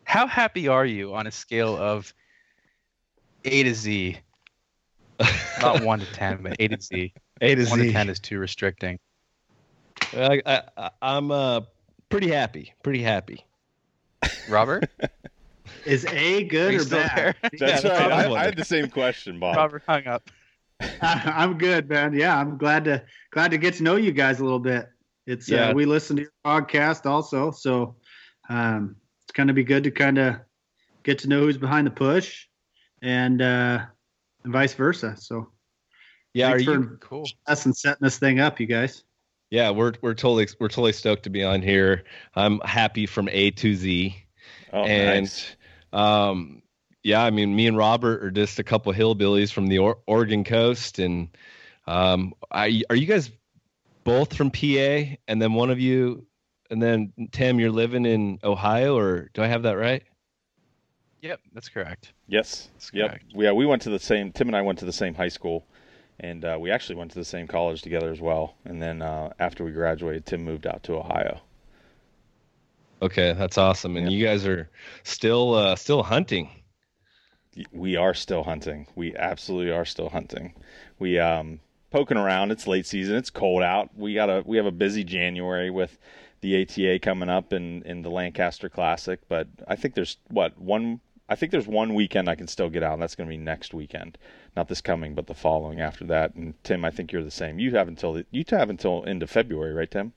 How 0.03 0.27
happy 0.27 0.67
are 0.67 0.85
you 0.85 1.13
on 1.15 1.27
a 1.27 1.31
scale 1.31 1.77
of 1.77 2.13
A 3.45 3.63
to 3.63 3.73
Z? 3.73 4.17
Not 5.61 5.83
one 5.83 5.99
to 5.99 6.11
ten, 6.11 6.43
but 6.43 6.57
A 6.59 6.67
to 6.67 6.81
Z. 6.81 7.13
A 7.41 7.55
to 7.55 7.65
Z. 7.65 7.69
One 7.69 7.79
to 7.79 7.91
ten 7.91 8.09
is 8.09 8.19
too 8.19 8.39
restricting. 8.39 8.99
I, 10.11 10.61
I'm 11.01 11.31
uh, 11.31 11.61
pretty 12.09 12.29
happy. 12.29 12.73
Pretty 12.83 13.01
happy. 13.01 13.45
Robert, 14.49 14.89
Is 15.85 16.05
A 16.05 16.43
good 16.45 16.75
or 16.75 16.85
bad? 16.85 17.35
That's 17.59 17.83
Yeah, 17.83 17.91
right. 17.91 18.11
I, 18.11 18.23
I 18.25 18.31
I 18.41 18.43
had 18.45 18.55
the 18.55 18.65
same 18.65 18.89
question, 18.89 19.39
Bob. 19.39 19.55
Robert 19.55 19.83
hung 19.85 20.07
up. 20.07 20.29
I'm 21.01 21.57
good, 21.57 21.89
man. 21.89 22.13
Yeah, 22.13 22.37
I'm 22.37 22.57
glad 22.57 22.85
to 22.85 23.03
glad 23.31 23.51
to 23.51 23.57
get 23.57 23.75
to 23.75 23.83
know 23.83 23.95
you 23.95 24.11
guys 24.11 24.39
a 24.39 24.43
little 24.43 24.59
bit. 24.59 24.87
It's 25.25 25.49
Yeah. 25.49 25.69
uh, 25.69 25.73
we 25.73 25.85
listen 25.85 26.15
to 26.17 26.23
your 26.23 26.31
podcast 26.45 27.05
also, 27.05 27.51
so 27.51 27.95
um, 28.49 28.95
it's 29.23 29.31
going 29.33 29.47
to 29.47 29.53
be 29.53 29.63
good 29.63 29.83
to 29.85 29.91
kind 29.91 30.17
of 30.17 30.35
get 31.03 31.19
to 31.19 31.27
know 31.29 31.41
who's 31.41 31.57
behind 31.57 31.87
the 31.87 31.91
push, 31.91 32.47
and 33.01 33.41
uh, 33.41 33.85
and 34.43 34.53
vice 34.53 34.73
versa. 34.73 35.15
So 35.17 35.51
Yeah, 36.33 36.51
are 36.51 36.59
you? 36.59 36.97
Cool. 36.99 37.25
us 37.47 37.65
and 37.65 37.75
setting 37.75 38.03
this 38.03 38.17
thing 38.17 38.39
up, 38.39 38.59
you 38.59 38.65
guys. 38.65 39.03
Yeah, 39.51 39.69
we're 39.69 39.93
we're 40.01 40.15
totally 40.15 40.47
we're 40.59 40.67
totally 40.67 40.93
stoked 40.93 41.23
to 41.23 41.29
be 41.29 41.43
on 41.43 41.61
here. 41.61 42.03
I'm 42.35 42.59
happy 42.61 43.05
from 43.05 43.29
A 43.31 43.51
to 43.51 43.75
Z, 43.75 44.15
Oh, 44.73 44.83
and 44.83 45.25
nice. 45.25 45.55
Um, 45.93 46.61
yeah, 47.03 47.23
I 47.23 47.29
mean, 47.29 47.55
me 47.55 47.67
and 47.67 47.77
Robert 47.77 48.23
are 48.23 48.31
just 48.31 48.59
a 48.59 48.63
couple 48.63 48.91
hillbillies 48.93 49.51
from 49.51 49.67
the 49.67 49.79
or- 49.79 49.99
Oregon 50.07 50.43
coast, 50.43 50.99
and 50.99 51.29
um, 51.85 52.33
I, 52.51 52.83
are 52.89 52.95
you 52.95 53.05
guys 53.05 53.29
both 54.03 54.33
from 54.35 54.51
PA? 54.51 55.15
And 55.27 55.41
then 55.41 55.53
one 55.53 55.69
of 55.69 55.79
you, 55.79 56.25
and 56.69 56.81
then 56.81 57.13
Tim, 57.31 57.59
you're 57.59 57.71
living 57.71 58.05
in 58.05 58.39
Ohio, 58.43 58.97
or 58.97 59.29
do 59.33 59.43
I 59.43 59.47
have 59.47 59.63
that 59.63 59.77
right? 59.77 60.03
Yep, 61.21 61.39
that's 61.53 61.69
correct. 61.69 62.13
Yes. 62.27 62.69
That's 62.73 62.91
Yep. 62.93 63.19
Yeah, 63.33 63.51
we 63.53 63.65
went 63.65 63.81
to 63.83 63.89
the 63.89 63.99
same. 63.99 64.31
Tim 64.31 64.47
and 64.47 64.57
I 64.57 64.61
went 64.61 64.79
to 64.79 64.85
the 64.85 64.91
same 64.91 65.13
high 65.13 65.29
school, 65.29 65.65
and 66.19 66.43
uh, 66.43 66.57
we 66.59 66.71
actually 66.71 66.95
went 66.95 67.11
to 67.11 67.19
the 67.19 67.25
same 67.25 67.47
college 67.47 67.81
together 67.81 68.11
as 68.11 68.19
well. 68.19 68.55
And 68.65 68.81
then 68.81 69.01
uh, 69.01 69.31
after 69.39 69.63
we 69.63 69.71
graduated, 69.71 70.25
Tim 70.25 70.43
moved 70.43 70.67
out 70.67 70.83
to 70.83 70.95
Ohio. 70.95 71.41
Okay, 73.03 73.33
that's 73.33 73.57
awesome. 73.57 73.97
And 73.97 74.09
Yeah. 74.09 74.17
you 74.17 74.25
guys 74.25 74.45
are 74.47 74.69
still 75.03 75.53
uh, 75.55 75.75
still 75.75 76.03
hunting. 76.03 76.49
We 77.71 77.97
are 77.97 78.13
still 78.13 78.43
hunting. 78.43 78.87
We 78.95 79.15
absolutely 79.15 79.71
are 79.71 79.85
still 79.85 80.09
hunting. 80.09 80.53
We 80.99 81.19
um 81.19 81.59
poking 81.91 82.17
around. 82.17 82.51
It's 82.51 82.65
late 82.65 82.85
season. 82.87 83.15
It's 83.17 83.29
cold 83.29 83.61
out. 83.61 83.89
We 83.95 84.13
got 84.13 84.29
a 84.29 84.41
we 84.45 84.55
have 84.57 84.65
a 84.65 84.71
busy 84.71 85.03
January 85.03 85.69
with 85.69 85.99
the 86.39 86.61
ATA 86.61 86.99
coming 86.99 87.29
up 87.29 87.51
and 87.51 87.83
in 87.83 88.03
the 88.03 88.09
Lancaster 88.09 88.69
Classic. 88.69 89.19
But 89.27 89.47
I 89.67 89.75
think 89.75 89.95
there's 89.95 90.17
what 90.29 90.57
one. 90.57 91.01
I 91.29 91.35
think 91.35 91.51
there's 91.51 91.67
one 91.67 91.93
weekend 91.95 92.29
I 92.29 92.35
can 92.35 92.47
still 92.47 92.69
get 92.69 92.83
out, 92.83 92.93
and 92.93 93.01
that's 93.01 93.15
going 93.15 93.29
to 93.29 93.33
be 93.33 93.37
next 93.37 93.73
weekend, 93.73 94.17
not 94.57 94.67
this 94.67 94.81
coming, 94.81 95.13
but 95.13 95.27
the 95.27 95.33
following 95.33 95.79
after 95.81 96.05
that. 96.05 96.35
And 96.35 96.53
Tim, 96.63 96.83
I 96.85 96.91
think 96.91 97.11
you're 97.11 97.23
the 97.23 97.31
same. 97.31 97.59
You 97.59 97.75
have 97.75 97.87
until 97.87 98.13
the, 98.13 98.25
you 98.31 98.43
have 98.49 98.69
until 98.69 99.03
end 99.07 99.23
of 99.23 99.29
February, 99.29 99.73
right, 99.73 99.89
Tim? 99.89 100.13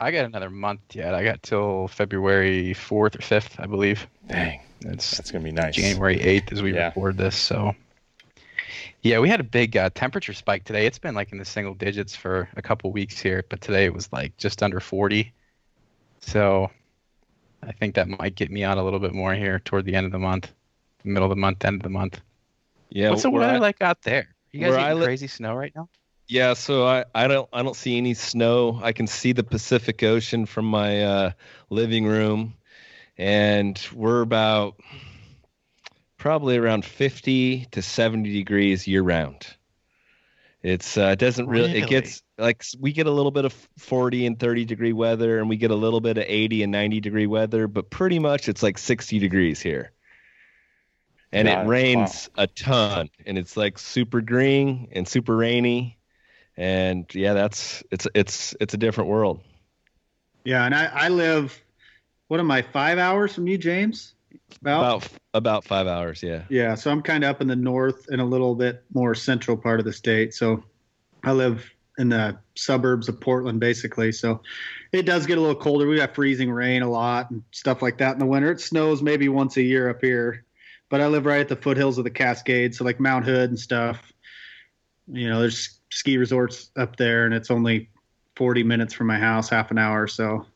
I 0.00 0.10
got 0.10 0.24
another 0.24 0.48
month 0.50 0.80
yet. 0.94 1.14
I 1.14 1.22
got 1.22 1.42
till 1.42 1.86
February 1.88 2.72
fourth 2.74 3.16
or 3.16 3.22
fifth, 3.22 3.60
I 3.60 3.66
believe. 3.66 4.06
Dang, 4.28 4.60
It's 4.86 5.16
that's 5.16 5.30
going 5.30 5.44
to 5.44 5.50
be 5.50 5.54
nice. 5.54 5.74
January 5.74 6.16
8th 6.18 6.52
as 6.52 6.62
we 6.62 6.72
Yeah. 6.74 6.86
record 6.86 7.18
this. 7.18 7.36
So, 7.36 7.74
yeah, 9.02 9.18
we 9.18 9.28
had 9.28 9.40
a 9.40 9.44
big 9.44 9.76
uh, 9.76 9.90
temperature 9.94 10.32
spike 10.32 10.64
today. 10.64 10.86
It's 10.86 10.98
been 10.98 11.14
like 11.14 11.32
in 11.32 11.38
the 11.38 11.44
single 11.44 11.74
digits 11.74 12.16
for 12.16 12.48
a 12.56 12.62
couple 12.62 12.90
weeks 12.92 13.18
here, 13.20 13.44
but 13.50 13.60
today 13.60 13.84
it 13.84 13.92
was 13.94 14.10
like 14.12 14.34
just 14.38 14.62
under 14.62 14.80
40. 14.80 15.30
So, 16.20 16.70
I 17.62 17.72
think 17.72 17.94
that 17.96 18.08
might 18.08 18.34
get 18.36 18.50
me 18.50 18.64
out 18.64 18.78
a 18.78 18.82
little 18.82 19.00
bit 19.00 19.12
more 19.12 19.34
here 19.34 19.58
toward 19.60 19.84
the 19.84 19.94
end 19.94 20.06
of 20.06 20.12
the 20.12 20.18
month, 20.18 20.50
middle 21.04 21.24
of 21.24 21.30
the 21.30 21.40
month, 21.40 21.62
end 21.64 21.76
of 21.76 21.82
the 21.82 21.90
month. 21.90 22.20
Yeah, 22.88 23.10
What's 23.10 23.22
the 23.22 23.30
weather 23.30 23.54
I- 23.54 23.58
like 23.58 23.82
out 23.82 24.00
there? 24.02 24.34
You 24.52 24.60
guys 24.60 24.70
where 24.70 24.78
getting 24.80 24.98
li- 24.98 25.04
crazy 25.04 25.26
snow 25.28 25.54
right 25.54 25.72
now? 25.76 25.88
Yeah, 26.30 26.54
so 26.54 26.86
I, 26.86 27.06
I 27.12 27.26
don't 27.26 27.48
I 27.52 27.64
don't 27.64 27.74
see 27.74 27.96
any 27.96 28.14
snow. 28.14 28.78
I 28.80 28.92
can 28.92 29.08
see 29.08 29.32
the 29.32 29.42
Pacific 29.42 30.04
Ocean 30.04 30.46
from 30.46 30.64
my 30.64 31.02
uh, 31.02 31.30
living 31.70 32.06
room, 32.06 32.54
and 33.18 33.76
we're 33.92 34.20
about 34.20 34.76
probably 36.18 36.56
around 36.56 36.84
fifty 36.84 37.64
to 37.72 37.82
seventy 37.82 38.32
degrees 38.32 38.86
year 38.86 39.02
round. 39.02 39.44
It's 40.62 40.96
uh, 40.96 41.10
it 41.14 41.18
doesn't 41.18 41.48
really, 41.48 41.72
Really? 41.72 41.82
it 41.82 41.88
gets 41.88 42.22
like 42.38 42.64
we 42.78 42.92
get 42.92 43.08
a 43.08 43.10
little 43.10 43.32
bit 43.32 43.44
of 43.44 43.52
forty 43.76 44.24
and 44.24 44.38
thirty 44.38 44.64
degree 44.64 44.92
weather, 44.92 45.40
and 45.40 45.48
we 45.48 45.56
get 45.56 45.72
a 45.72 45.76
little 45.76 46.00
bit 46.00 46.16
of 46.16 46.24
eighty 46.28 46.62
and 46.62 46.70
ninety 46.70 47.00
degree 47.00 47.26
weather, 47.26 47.66
but 47.66 47.90
pretty 47.90 48.20
much 48.20 48.48
it's 48.48 48.62
like 48.62 48.78
sixty 48.78 49.18
degrees 49.18 49.60
here. 49.60 49.90
And 51.32 51.48
it 51.48 51.58
it. 51.58 51.66
rains 51.66 52.30
a 52.36 52.46
ton, 52.46 53.10
and 53.26 53.36
it's 53.36 53.56
like 53.56 53.80
super 53.80 54.20
green 54.20 54.86
and 54.92 55.08
super 55.08 55.36
rainy 55.36 55.96
and 56.56 57.06
yeah 57.14 57.32
that's 57.32 57.82
it's 57.90 58.06
it's 58.14 58.54
it's 58.60 58.74
a 58.74 58.76
different 58.76 59.08
world 59.08 59.40
Yeah, 60.44 60.64
and 60.64 60.74
I, 60.74 60.86
I 60.86 61.08
live. 61.08 61.58
What 62.28 62.40
am 62.40 62.50
I? 62.50 62.62
Five 62.62 62.98
hours 62.98 63.34
from 63.34 63.46
you, 63.46 63.58
James? 63.58 64.14
About. 64.60 64.80
about 64.80 65.08
about 65.34 65.64
five 65.64 65.86
hours 65.86 66.22
yeah 66.22 66.42
Yeah, 66.48 66.74
so 66.74 66.90
I'm 66.90 67.02
kind 67.02 67.24
of 67.24 67.30
up 67.30 67.40
in 67.40 67.48
the 67.48 67.56
north 67.56 68.06
and 68.08 68.20
a 68.20 68.24
little 68.24 68.54
bit 68.54 68.82
more 68.92 69.14
central 69.14 69.56
part 69.56 69.80
of 69.80 69.86
the 69.86 69.92
state. 69.92 70.34
So 70.34 70.62
I 71.24 71.32
live 71.32 71.68
in 71.98 72.08
the 72.08 72.38
suburbs 72.56 73.08
of 73.08 73.20
Portland, 73.20 73.60
basically. 73.60 74.12
So 74.12 74.40
it 74.92 75.02
does 75.02 75.26
get 75.26 75.38
a 75.38 75.40
little 75.40 75.60
colder. 75.60 75.86
We 75.86 75.96
got 75.96 76.14
freezing 76.14 76.50
rain 76.50 76.82
a 76.82 76.90
lot 76.90 77.30
and 77.30 77.42
stuff 77.50 77.82
like 77.82 77.98
that 77.98 78.12
in 78.12 78.18
the 78.18 78.26
winter. 78.26 78.52
It 78.52 78.60
snows 78.60 79.02
maybe 79.02 79.28
once 79.28 79.56
a 79.56 79.62
year 79.62 79.88
up 79.90 80.00
here, 80.00 80.44
but 80.88 81.00
I 81.00 81.08
live 81.08 81.26
right 81.26 81.40
at 81.40 81.48
the 81.48 81.56
foothills 81.56 81.98
of 81.98 82.04
the 82.04 82.10
Cascades, 82.10 82.78
so 82.78 82.84
like 82.84 83.00
Mount 83.00 83.24
Hood 83.24 83.50
and 83.50 83.58
stuff. 83.58 84.12
You 85.08 85.28
know, 85.28 85.40
there's 85.40 85.79
ski 85.90 86.16
resorts 86.16 86.70
up 86.76 86.96
there, 86.96 87.26
and 87.26 87.34
it's 87.34 87.50
only 87.50 87.90
40 88.36 88.62
minutes 88.62 88.94
from 88.94 89.06
my 89.06 89.18
house, 89.18 89.48
half 89.48 89.70
an 89.70 89.78
hour 89.78 90.02
or 90.02 90.08
so. 90.08 90.46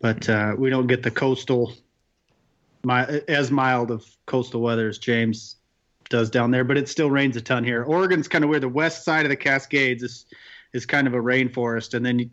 But 0.00 0.28
uh, 0.28 0.54
we 0.58 0.70
don't 0.70 0.86
get 0.88 1.02
the 1.02 1.10
coastal 1.10 1.72
my 2.84 3.04
as 3.28 3.50
mild 3.50 3.90
of 3.90 4.04
coastal 4.26 4.60
weather 4.60 4.88
as 4.88 4.98
James 4.98 5.56
does 6.08 6.30
down 6.30 6.50
there, 6.50 6.64
but 6.64 6.76
it 6.76 6.88
still 6.88 7.10
rains 7.10 7.36
a 7.36 7.40
ton 7.40 7.64
here. 7.64 7.84
Oregon's 7.84 8.28
kind 8.28 8.44
of 8.44 8.50
where 8.50 8.60
the 8.60 8.68
west 8.68 9.04
side 9.04 9.24
of 9.24 9.30
the 9.30 9.36
Cascades 9.36 10.02
is 10.02 10.26
is 10.72 10.86
kind 10.86 11.06
of 11.06 11.14
a 11.14 11.18
rainforest, 11.18 11.94
and 11.94 12.04
then 12.04 12.18
you, 12.18 12.30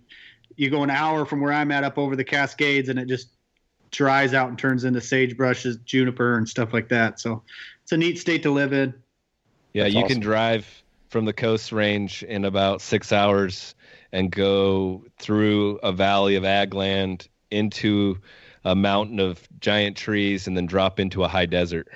you 0.55 0.69
go 0.69 0.81
an 0.84 0.89
hour 0.89 1.25
from 1.25 1.41
where 1.41 1.51
I'm 1.51 1.72
at 1.72 1.84
up 1.84 1.98
over 1.98 2.15
the 2.15 2.24
Cascades, 2.24 2.89
and 2.89 2.98
it 2.98 3.08
just 3.08 3.29
dries 3.91 4.34
out 4.34 4.50
and 4.50 4.58
turns 4.58 4.84
into 4.84 5.00
sagebrushes, 5.00 5.84
juniper, 5.84 6.38
and 6.38 6.48
stuff 6.48 6.74
like 6.74 6.89
that. 6.89 7.19
So 7.19 7.43
it's 7.84 7.91
a 7.91 7.98
neat 7.98 8.19
state 8.19 8.43
to 8.43 8.51
live 8.51 8.74
in. 8.74 8.93
yeah 9.74 9.84
That's 9.84 9.96
you 9.96 10.01
awesome. 10.01 10.15
can 10.15 10.19
drive 10.22 10.84
from 11.10 11.25
the 11.25 11.34
coast 11.34 11.72
range 11.72 12.24
in 12.24 12.46
about 12.46 12.82
six 12.82 13.12
hours 13.12 13.75
and 14.12 14.32
go 14.32 15.04
through 15.18 15.78
a 15.78 15.92
valley 15.92 16.36
of 16.36 16.46
ag 16.46 16.74
land 16.74 17.28
into 17.51 18.18
a 18.66 18.75
mountain 18.75 19.20
of 19.20 19.48
giant 19.60 19.98
trees 19.98 20.48
and 20.48 20.56
then 20.56 20.66
drop 20.66 21.00
into 21.00 21.24
a 21.24 21.28
high 21.28 21.46
desert 21.46 21.88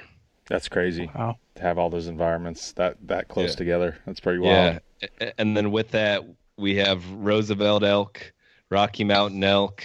That's 0.48 0.68
crazy 0.68 1.10
Wow. 1.16 1.38
to 1.56 1.62
have 1.62 1.78
all 1.78 1.90
those 1.90 2.08
environments 2.08 2.72
that 2.74 2.98
that 3.08 3.28
close 3.28 3.52
Yeah. 3.52 3.56
together. 3.56 3.98
That's 4.06 4.20
pretty 4.20 4.40
wild. 4.40 4.80
yeah 5.20 5.32
and 5.38 5.56
then 5.56 5.72
with 5.72 5.92
that 5.92 6.24
we 6.58 6.76
have 6.78 7.08
roosevelt 7.12 7.84
elk 7.84 8.34
rocky 8.70 9.04
mountain 9.04 9.44
elk 9.44 9.84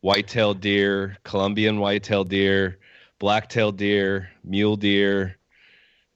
white-tailed 0.00 0.60
deer 0.60 1.16
columbian 1.24 1.78
white-tailed 1.78 2.28
deer 2.28 2.78
black-tailed 3.18 3.76
deer 3.76 4.30
mule 4.44 4.76
deer 4.76 5.35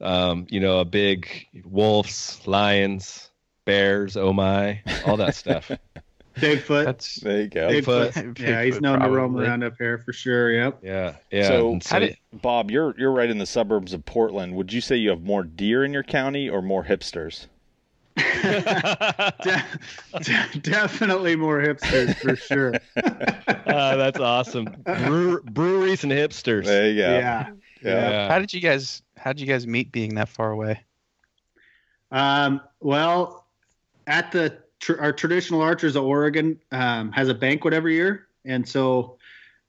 um, 0.01 0.47
you 0.49 0.59
know 0.59 0.79
a 0.79 0.85
big 0.85 1.47
wolves 1.65 2.41
lions 2.45 3.29
bears 3.65 4.17
oh 4.17 4.33
my 4.33 4.81
all 5.05 5.17
that 5.17 5.35
stuff 5.35 5.71
Bigfoot. 6.37 6.85
That's 6.85 7.15
There 7.15 7.41
you 7.41 7.47
go. 7.49 7.67
Bigfoot. 7.67 8.39
yeah, 8.39 8.63
he's 8.63 8.75
Bigfoot, 8.77 8.81
known 8.81 8.99
to 9.01 9.09
roam 9.09 9.35
around 9.37 9.63
up 9.65 9.73
here 9.77 9.97
for 9.97 10.13
sure. 10.13 10.49
Yep. 10.49 10.79
yeah 10.81 11.15
yeah 11.29 11.47
So, 11.49 11.73
and 11.73 11.83
How 11.83 11.99
did, 11.99 12.17
Bob, 12.31 12.71
you're 12.71 12.95
you're 12.97 13.11
right 13.11 13.29
in 13.29 13.37
the 13.37 13.45
suburbs 13.45 13.91
of 13.93 14.05
Portland. 14.05 14.55
Would 14.55 14.71
you 14.71 14.79
say 14.79 14.95
you 14.95 15.09
have 15.09 15.23
more 15.23 15.43
deer 15.43 15.83
in 15.83 15.91
your 15.91 16.03
county 16.03 16.49
or 16.49 16.61
more 16.61 16.85
hipsters? 16.85 17.47
De- 18.15 19.65
de- 20.21 20.59
definitely 20.59 21.35
more 21.35 21.61
hipsters 21.61 22.15
for 22.15 22.35
sure. 22.35 22.73
Ah, 23.73 23.95
that's 23.95 24.19
awesome 24.19 24.65
Brewer, 24.83 25.41
breweries 25.43 26.03
and 26.03 26.11
hipsters 26.11 26.65
There 26.65 26.89
you 26.91 26.97
go. 27.01 27.17
Yeah. 27.17 27.51
Yeah. 27.81 28.27
how 28.29 28.39
did 28.39 28.53
you 28.53 28.59
guys 28.61 29.01
how 29.21 29.33
did 29.33 29.41
you 29.41 29.47
guys 29.47 29.67
meet 29.67 29.91
being 29.91 30.15
that 30.15 30.29
far 30.29 30.51
away? 30.51 30.83
Um, 32.11 32.61
well, 32.79 33.45
at 34.07 34.31
the 34.31 34.57
tr- 34.79 34.99
our 34.99 35.13
traditional 35.13 35.61
archers 35.61 35.95
of 35.95 36.03
Oregon 36.03 36.59
um, 36.71 37.11
has 37.11 37.29
a 37.29 37.33
banquet 37.33 37.73
every 37.73 37.95
year, 37.95 38.27
and 38.43 38.67
so 38.67 39.17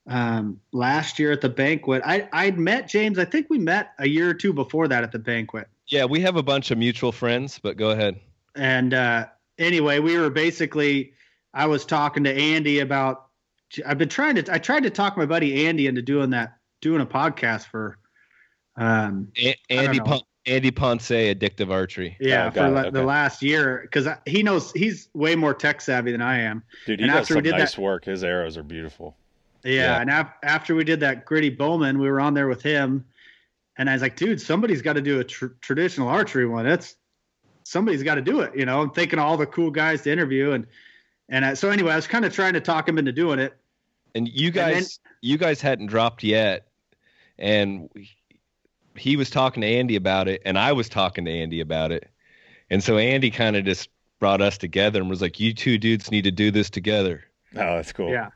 um, 0.09 0.61
last 0.73 1.19
year 1.19 1.31
at 1.31 1.41
the 1.41 1.49
banquet, 1.49 2.03
I 2.05 2.29
I'd 2.33 2.59
met 2.59 2.89
James. 2.89 3.19
I 3.19 3.25
think 3.25 3.49
we 3.49 3.59
met 3.59 3.93
a 3.99 4.09
year 4.09 4.29
or 4.31 4.35
two 4.35 4.53
before 4.53 4.89
that 4.89 5.05
at 5.05 5.13
the 5.13 5.19
banquet, 5.19 5.69
yeah 5.89 6.05
we 6.05 6.21
have 6.21 6.37
a 6.37 6.43
bunch 6.43 6.71
of 6.71 6.79
mutual 6.79 7.13
friends 7.13 7.59
but 7.63 7.77
go 7.77 7.91
ahead 7.91 8.19
and 8.55 8.95
uh, 8.95 9.27
anyway, 9.59 9.99
we 9.99 10.19
were 10.19 10.31
basically. 10.31 11.15
I 11.55 11.67
was 11.67 11.85
talking 11.85 12.25
to 12.25 12.33
Andy 12.33 12.81
about. 12.81 13.27
I've 13.87 13.99
been 13.99 14.09
trying 14.09 14.37
to. 14.37 14.53
I 14.53 14.59
tried 14.59 14.83
to 14.85 14.91
talk 14.91 15.17
my 15.17 15.27
buddy 15.27 15.67
Andy 15.67 15.87
into 15.87 16.03
doing 16.03 16.31
that 16.31 16.59
doing 16.81 17.01
a 17.01 17.07
podcast 17.07 17.67
for, 17.67 17.99
um, 18.77 19.29
A- 19.39 19.57
Andy 19.71 19.99
know. 19.99 20.05
Pon- 20.05 20.21
Andy 20.45 20.71
Ponce, 20.73 21.09
Addictive 21.11 21.71
Archery. 21.71 22.17
yeah, 22.19 22.47
Oh, 22.49 22.51
for 22.51 22.69
la- 22.69 22.81
okay. 22.81 22.91
the 22.91 23.03
last 23.05 23.43
year 23.43 23.81
because 23.83 24.09
he 24.27 24.43
knows 24.43 24.73
he's 24.73 25.09
way 25.15 25.37
more 25.37 25.55
tech 25.55 25.81
savvy 25.81 26.11
than 26.11 26.21
I 26.23 26.41
am. 26.41 26.65
Dude, 26.85 26.99
he 26.99 27.05
And 27.05 27.13
does 27.13 27.21
after 27.23 27.35
some 27.35 27.43
did 27.45 27.53
nice 27.53 27.75
that- 27.77 27.81
work. 27.81 28.05
His 28.07 28.25
arrows 28.25 28.57
are 28.57 28.65
beautiful. 28.65 29.17
Yeah, 29.63 29.73
Yeah. 29.73 30.01
and 30.01 30.11
ap- 30.11 30.39
after 30.43 30.75
we 30.75 30.83
did 30.83 30.99
that 31.01 31.25
gritty 31.27 31.51
Bowmen, 31.51 32.01
we 32.01 32.09
were 32.11 32.21
on 32.21 32.35
there 32.35 32.49
with 32.49 32.61
him, 32.63 33.05
and 33.77 33.89
I 33.89 33.93
was 33.93 34.03
like, 34.03 34.17
dude, 34.17 34.41
somebody's 34.41 34.83
got 34.83 34.95
to 34.95 35.01
do 35.01 35.21
a 35.21 35.25
tr- 35.25 35.47
traditional 35.61 36.09
archery 36.09 36.47
one. 36.47 36.65
That's 36.65 36.97
somebody's 37.63 38.03
got 38.03 38.17
to 38.17 38.23
do 38.23 38.41
it. 38.41 38.57
You 38.57 38.67
know, 38.67 38.81
I'm 38.83 38.91
thinking 38.91 39.21
of 39.21 39.25
all 39.25 39.37
the 39.37 39.47
cool 39.47 39.71
guys 39.71 40.03
to 40.03 40.11
interview, 40.13 40.51
and 40.53 40.67
and 41.29 41.45
I, 41.45 41.55
so 41.55 41.71
anyway, 41.71 41.93
I 41.93 41.97
was 41.97 42.09
kind 42.09 42.25
of 42.25 42.35
trying 42.35 42.55
to 42.55 42.61
talk 42.61 42.89
him 42.89 42.99
into 42.99 43.13
doing 43.13 43.39
it. 43.39 43.57
And 44.17 44.27
you 44.29 44.51
guys, 44.51 44.99
you 45.21 45.39
guys 45.39 45.61
hadn't 45.61 45.87
dropped 45.87 46.25
yet, 46.25 46.67
and 47.39 47.89
he 48.97 49.17
was 49.17 49.31
talking 49.31 49.61
to 49.63 49.67
Andy 49.67 49.97
about 49.97 50.29
it, 50.29 50.43
and 50.45 50.59
I 50.59 50.73
was 50.73 50.89
talking 50.89 51.25
to 51.25 51.31
Andy 51.31 51.61
about 51.61 51.93
it, 51.93 52.09
and 52.71 52.83
so 52.83 52.99
Andy 52.99 53.31
kind 53.31 53.57
of 53.57 53.65
just 53.65 53.89
brought 54.19 54.41
us 54.41 54.59
together 54.59 55.01
and 55.01 55.11
was 55.11 55.21
like, 55.23 55.41
"You 55.41 55.53
two 55.55 55.79
dudes 55.79 56.11
need 56.11 56.25
to 56.25 56.31
do 56.31 56.51
this 56.51 56.71
together." 56.71 57.25
Oh, 57.55 57.77
that's 57.77 57.93
cool. 57.93 58.11
Yeah, 58.11 58.29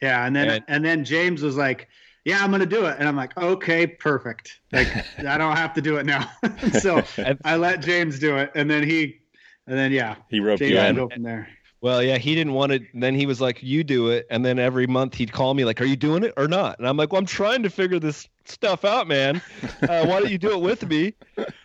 yeah, 0.00 0.26
and 0.26 0.34
then 0.36 0.48
And- 0.50 0.64
and 0.68 0.84
then 0.84 1.04
James 1.04 1.42
was 1.42 1.56
like, 1.56 1.88
yeah, 2.24 2.44
I'm 2.44 2.50
gonna 2.52 2.66
do 2.66 2.86
it, 2.86 2.96
and 3.00 3.08
I'm 3.08 3.16
like, 3.16 3.36
okay, 3.36 3.86
perfect. 3.86 4.60
Like 4.70 4.86
I 5.18 5.36
don't 5.38 5.56
have 5.56 5.74
to 5.74 5.80
do 5.82 5.96
it 5.96 6.06
now. 6.06 6.30
so 6.80 7.02
And- 7.16 7.38
I 7.44 7.56
let 7.56 7.80
James 7.80 8.18
do 8.18 8.36
it, 8.36 8.52
and 8.54 8.70
then 8.70 8.84
he, 8.88 9.18
and 9.66 9.76
then 9.78 9.90
yeah, 9.92 10.16
He 10.28 10.38
roped 10.40 10.60
James 10.60 10.72
you 10.72 10.78
in. 10.78 10.94
go 10.96 11.08
from 11.08 11.22
there. 11.22 11.48
Well, 11.80 12.00
yeah, 12.00 12.18
he 12.18 12.36
didn't 12.36 12.52
want 12.52 12.70
it. 12.70 12.82
Then 12.94 13.16
he 13.16 13.26
was 13.26 13.40
like, 13.40 13.60
"You 13.60 13.82
do 13.82 14.10
it," 14.10 14.26
and 14.30 14.44
then 14.44 14.60
every 14.60 14.86
month 14.86 15.14
he'd 15.14 15.32
call 15.32 15.52
me 15.54 15.64
like, 15.64 15.80
"Are 15.80 15.84
you 15.84 15.96
doing 15.96 16.22
it 16.22 16.32
or 16.36 16.46
not?" 16.46 16.78
And 16.78 16.86
I'm 16.86 16.96
like, 16.96 17.10
"Well, 17.10 17.18
I'm 17.18 17.26
trying 17.26 17.64
to 17.64 17.70
figure 17.70 17.98
this 17.98 18.28
stuff 18.48 18.84
out, 18.84 19.08
man. 19.08 19.40
Uh, 19.82 20.06
why 20.06 20.20
don't 20.20 20.30
you 20.30 20.38
do 20.38 20.52
it 20.52 20.60
with 20.60 20.88
me?" 20.88 21.14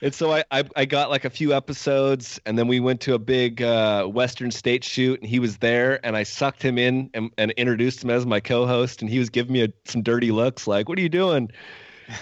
And 0.02 0.14
so 0.14 0.32
I, 0.32 0.44
I, 0.52 0.64
I 0.76 0.86
got 0.86 1.10
like 1.10 1.26
a 1.26 1.30
few 1.30 1.54
episodes, 1.54 2.40
and 2.46 2.58
then 2.58 2.68
we 2.68 2.80
went 2.80 3.02
to 3.02 3.14
a 3.14 3.20
big 3.20 3.62
uh, 3.62 4.06
Western 4.06 4.52
State 4.52 4.84
shoot, 4.84 5.20
and 5.20 5.30
he 5.30 5.40
was 5.40 5.58
there, 5.58 6.06
and 6.06 6.16
I 6.16 6.24
sucked 6.24 6.62
him 6.62 6.78
in 6.78 7.10
and, 7.14 7.32
and 7.38 7.52
introduced 7.52 8.04
him 8.04 8.10
as 8.10 8.26
my 8.26 8.40
co-host, 8.40 9.02
and 9.02 9.10
he 9.10 9.20
was 9.20 9.30
giving 9.30 9.54
me 9.54 9.64
a, 9.64 9.70
some 9.86 10.02
dirty 10.02 10.32
looks, 10.32 10.68
like, 10.68 10.90
"What 10.90 10.98
are 10.98 11.02
you 11.02 11.10
doing?" 11.10 11.52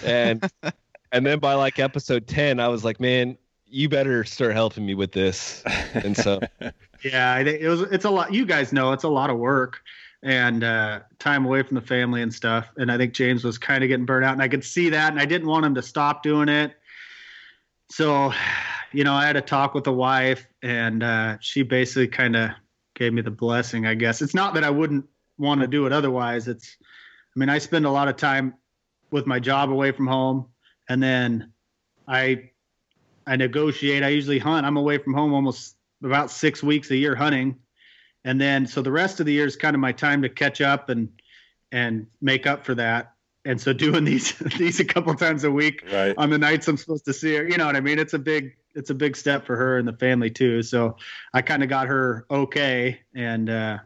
And 0.04 0.48
and 1.12 1.26
then 1.26 1.38
by 1.38 1.54
like 1.54 1.78
episode 1.78 2.26
ten, 2.26 2.60
I 2.60 2.68
was 2.68 2.84
like, 2.84 3.00
"Man." 3.00 3.38
You 3.68 3.88
better 3.88 4.22
start 4.22 4.52
helping 4.52 4.86
me 4.86 4.94
with 4.94 5.10
this, 5.10 5.60
and 5.92 6.16
so 6.16 6.38
Yeah, 7.04 7.38
it 7.38 7.68
was. 7.68 7.82
It's 7.82 8.04
a 8.04 8.10
lot. 8.10 8.32
You 8.32 8.46
guys 8.46 8.72
know 8.72 8.92
it's 8.92 9.04
a 9.04 9.08
lot 9.08 9.30
of 9.30 9.38
work 9.38 9.82
and 10.22 10.64
uh, 10.64 11.00
time 11.18 11.44
away 11.44 11.62
from 11.62 11.74
the 11.74 11.80
family 11.80 12.22
and 12.22 12.32
stuff. 12.32 12.70
And 12.76 12.90
I 12.90 12.96
think 12.96 13.12
James 13.14 13.44
was 13.44 13.58
kind 13.58 13.84
of 13.84 13.88
getting 13.88 14.06
burnt 14.06 14.24
out, 14.24 14.32
and 14.32 14.42
I 14.42 14.48
could 14.48 14.64
see 14.64 14.90
that. 14.90 15.12
And 15.12 15.20
I 15.20 15.24
didn't 15.24 15.48
want 15.48 15.66
him 15.66 15.74
to 15.74 15.82
stop 15.82 16.22
doing 16.22 16.48
it. 16.48 16.74
So, 17.90 18.32
you 18.92 19.04
know, 19.04 19.14
I 19.14 19.26
had 19.26 19.36
a 19.36 19.40
talk 19.40 19.74
with 19.74 19.84
the 19.84 19.92
wife, 19.92 20.46
and 20.62 21.02
uh, 21.02 21.36
she 21.40 21.62
basically 21.62 22.08
kind 22.08 22.34
of 22.34 22.50
gave 22.94 23.12
me 23.12 23.22
the 23.22 23.30
blessing. 23.30 23.86
I 23.86 23.94
guess 23.94 24.22
it's 24.22 24.34
not 24.34 24.54
that 24.54 24.64
I 24.64 24.70
wouldn't 24.70 25.06
want 25.38 25.60
to 25.60 25.66
do 25.66 25.86
it 25.86 25.92
otherwise. 25.92 26.48
It's, 26.48 26.76
I 26.80 27.38
mean, 27.38 27.48
I 27.48 27.58
spend 27.58 27.86
a 27.86 27.90
lot 27.90 28.08
of 28.08 28.16
time 28.16 28.54
with 29.10 29.26
my 29.26 29.38
job 29.38 29.70
away 29.70 29.92
from 29.92 30.06
home, 30.06 30.46
and 30.88 31.02
then 31.02 31.52
I, 32.08 32.50
I 33.26 33.36
negotiate. 33.36 34.02
I 34.02 34.08
usually 34.08 34.38
hunt. 34.38 34.66
I'm 34.66 34.76
away 34.76 34.98
from 34.98 35.14
home 35.14 35.34
almost 35.34 35.76
about 36.02 36.30
six 36.30 36.62
weeks 36.62 36.90
a 36.90 36.96
year 36.96 37.14
hunting, 37.14 37.56
and 38.26 38.38
then 38.40 38.66
so 38.66 38.82
the 38.82 38.90
rest 38.92 39.20
of 39.20 39.26
the 39.26 39.32
year 39.32 39.46
is 39.46 39.56
kind 39.56 39.74
of 39.74 39.80
my 39.80 39.92
time 39.92 40.20
to 40.22 40.28
catch 40.28 40.60
up 40.60 40.90
and 40.90 41.08
and 41.72 42.06
make 42.20 42.46
up 42.46 42.64
for 42.64 42.74
that. 42.74 43.12
And 43.44 43.60
so 43.60 43.72
doing 43.72 44.04
these 44.12 44.32
these 44.58 44.80
a 44.80 44.84
couple 44.84 45.14
times 45.14 45.44
a 45.44 45.50
week 45.50 45.84
Right. 45.90 46.14
on 46.18 46.28
the 46.28 46.38
nights 46.38 46.68
I'm 46.68 46.76
supposed 46.76 47.04
to 47.06 47.12
see 47.14 47.36
her, 47.36 47.48
you 47.48 47.56
know 47.56 47.66
what 47.66 47.76
I 47.76 47.80
mean? 47.80 47.98
It's 47.98 48.14
a 48.14 48.18
big 48.18 48.56
it's 48.74 48.90
a 48.90 48.94
big 48.94 49.16
step 49.16 49.46
for 49.46 49.56
her 49.56 49.78
and 49.78 49.86
the 49.88 49.94
family 49.94 50.28
too. 50.30 50.62
So 50.62 50.96
I 51.32 51.40
kind 51.40 51.62
of 51.62 51.68
got 51.70 51.86
her 51.86 52.26
okay, 52.30 53.00
and 53.14 53.48
uh, 53.48 53.78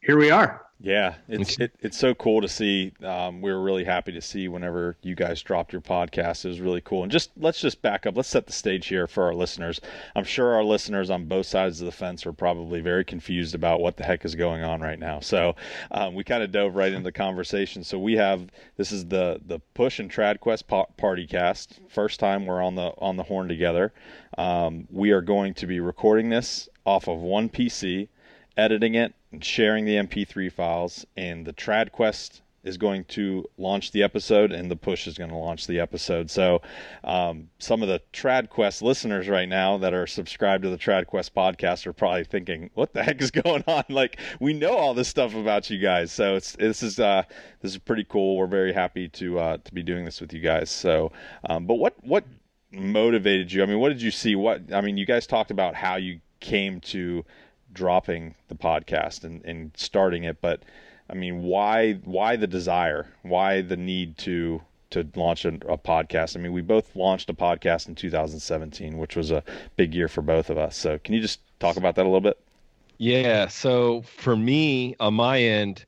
here 0.00 0.16
we 0.18 0.30
are. 0.30 0.66
Yeah, 0.82 1.16
it's 1.28 1.58
it, 1.58 1.72
it's 1.80 1.98
so 1.98 2.14
cool 2.14 2.40
to 2.40 2.48
see. 2.48 2.92
Um, 3.04 3.42
we 3.42 3.52
were 3.52 3.60
really 3.60 3.84
happy 3.84 4.12
to 4.12 4.22
see 4.22 4.48
whenever 4.48 4.96
you 5.02 5.14
guys 5.14 5.42
dropped 5.42 5.74
your 5.74 5.82
podcast. 5.82 6.46
It 6.46 6.48
was 6.48 6.60
really 6.60 6.80
cool. 6.80 7.02
And 7.02 7.12
just 7.12 7.32
let's 7.36 7.60
just 7.60 7.82
back 7.82 8.06
up. 8.06 8.16
Let's 8.16 8.30
set 8.30 8.46
the 8.46 8.54
stage 8.54 8.86
here 8.86 9.06
for 9.06 9.24
our 9.24 9.34
listeners. 9.34 9.82
I'm 10.16 10.24
sure 10.24 10.54
our 10.54 10.64
listeners 10.64 11.10
on 11.10 11.26
both 11.26 11.44
sides 11.44 11.82
of 11.82 11.84
the 11.84 11.92
fence 11.92 12.24
are 12.24 12.32
probably 12.32 12.80
very 12.80 13.04
confused 13.04 13.54
about 13.54 13.80
what 13.80 13.98
the 13.98 14.04
heck 14.04 14.24
is 14.24 14.34
going 14.34 14.62
on 14.62 14.80
right 14.80 14.98
now. 14.98 15.20
So 15.20 15.54
um, 15.90 16.14
we 16.14 16.24
kind 16.24 16.42
of 16.42 16.50
dove 16.50 16.74
right 16.74 16.92
into 16.92 17.04
the 17.04 17.12
conversation. 17.12 17.84
So 17.84 17.98
we 17.98 18.14
have 18.14 18.50
this 18.78 18.90
is 18.90 19.04
the 19.06 19.38
the 19.46 19.58
Push 19.74 19.98
and 19.98 20.10
Trad 20.10 20.40
Quest 20.40 20.66
Party 20.66 21.26
Cast. 21.26 21.78
First 21.90 22.20
time 22.20 22.46
we're 22.46 22.62
on 22.62 22.74
the 22.74 22.94
on 22.96 23.16
the 23.16 23.24
horn 23.24 23.48
together. 23.48 23.92
Um, 24.38 24.88
we 24.90 25.10
are 25.10 25.20
going 25.20 25.52
to 25.54 25.66
be 25.66 25.78
recording 25.78 26.30
this 26.30 26.70
off 26.86 27.06
of 27.06 27.18
one 27.18 27.50
PC 27.50 28.08
editing 28.60 28.94
it 28.94 29.14
and 29.32 29.44
sharing 29.44 29.84
the 29.84 29.96
MP3 29.96 30.52
files. 30.52 31.06
And 31.16 31.46
the 31.46 31.52
TradQuest 31.52 32.40
is 32.62 32.76
going 32.76 33.04
to 33.04 33.48
launch 33.56 33.90
the 33.92 34.02
episode, 34.02 34.52
and 34.52 34.70
the 34.70 34.76
Push 34.76 35.06
is 35.06 35.16
going 35.16 35.30
to 35.30 35.36
launch 35.36 35.66
the 35.66 35.80
episode. 35.80 36.30
So, 36.30 36.60
um, 37.04 37.48
some 37.58 37.82
of 37.82 37.88
the 37.88 38.02
TradQuest 38.12 38.82
listeners 38.82 39.28
right 39.28 39.48
now 39.48 39.78
that 39.78 39.94
are 39.94 40.06
subscribed 40.06 40.64
to 40.64 40.70
the 40.70 40.76
TradQuest 40.76 41.30
podcast 41.32 41.86
are 41.86 41.92
probably 41.92 42.24
thinking, 42.24 42.70
"What 42.74 42.92
the 42.92 43.02
heck 43.04 43.22
is 43.22 43.30
going 43.30 43.64
on?" 43.66 43.84
Like, 43.88 44.18
we 44.40 44.52
know 44.52 44.76
all 44.76 44.94
this 44.94 45.08
stuff 45.08 45.34
about 45.34 45.70
you 45.70 45.78
guys, 45.78 46.12
so 46.12 46.36
it's 46.36 46.52
this 46.52 46.82
is 46.82 47.00
uh, 47.00 47.22
this 47.62 47.72
is 47.72 47.78
pretty 47.78 48.04
cool. 48.04 48.36
We're 48.36 48.46
very 48.46 48.72
happy 48.72 49.08
to 49.08 49.38
uh, 49.38 49.56
to 49.56 49.74
be 49.74 49.82
doing 49.82 50.04
this 50.04 50.20
with 50.20 50.32
you 50.32 50.40
guys. 50.40 50.70
So, 50.70 51.12
um, 51.48 51.66
but 51.66 51.76
what 51.76 51.94
what 52.04 52.24
motivated 52.70 53.52
you? 53.52 53.62
I 53.62 53.66
mean, 53.66 53.78
what 53.78 53.88
did 53.88 54.02
you 54.02 54.10
see? 54.10 54.36
What 54.36 54.72
I 54.72 54.82
mean, 54.82 54.98
you 54.98 55.06
guys 55.06 55.26
talked 55.26 55.50
about 55.50 55.74
how 55.74 55.96
you 55.96 56.20
came 56.40 56.80
to 56.80 57.24
dropping 57.72 58.34
the 58.48 58.54
podcast 58.54 59.24
and, 59.24 59.44
and 59.44 59.72
starting 59.76 60.24
it, 60.24 60.40
but 60.40 60.62
I 61.08 61.14
mean, 61.14 61.42
why 61.42 61.94
why 62.04 62.36
the 62.36 62.46
desire? 62.46 63.08
Why 63.22 63.62
the 63.62 63.76
need 63.76 64.16
to 64.18 64.62
to 64.90 65.08
launch 65.16 65.44
a, 65.44 65.54
a 65.68 65.76
podcast? 65.76 66.36
I 66.36 66.40
mean, 66.40 66.52
we 66.52 66.62
both 66.62 66.94
launched 66.94 67.28
a 67.30 67.34
podcast 67.34 67.88
in 67.88 67.94
2017, 67.96 68.96
which 68.96 69.16
was 69.16 69.30
a 69.30 69.42
big 69.76 69.94
year 69.94 70.08
for 70.08 70.22
both 70.22 70.50
of 70.50 70.58
us. 70.58 70.76
So, 70.76 70.98
can 70.98 71.14
you 71.14 71.20
just 71.20 71.40
talk 71.58 71.76
about 71.76 71.96
that 71.96 72.02
a 72.02 72.08
little 72.08 72.20
bit? 72.20 72.38
Yeah. 72.98 73.48
So 73.48 74.02
for 74.02 74.36
me, 74.36 74.94
on 75.00 75.14
my 75.14 75.40
end, 75.40 75.86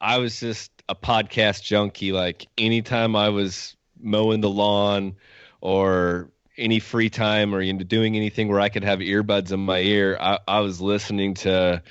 I 0.00 0.18
was 0.18 0.40
just 0.40 0.72
a 0.88 0.94
podcast 0.94 1.62
junkie. 1.62 2.10
Like 2.10 2.48
anytime 2.58 3.14
I 3.14 3.28
was 3.28 3.76
mowing 4.00 4.40
the 4.40 4.50
lawn 4.50 5.14
or 5.60 6.28
any 6.62 6.78
free 6.78 7.10
time 7.10 7.54
or 7.54 7.60
into 7.60 7.84
doing 7.84 8.16
anything 8.16 8.48
where 8.48 8.60
I 8.60 8.68
could 8.68 8.84
have 8.84 9.00
earbuds 9.00 9.52
in 9.52 9.60
my 9.60 9.78
ear, 9.78 10.16
I, 10.20 10.38
I 10.46 10.60
was 10.60 10.80
listening 10.80 11.34
to 11.34 11.82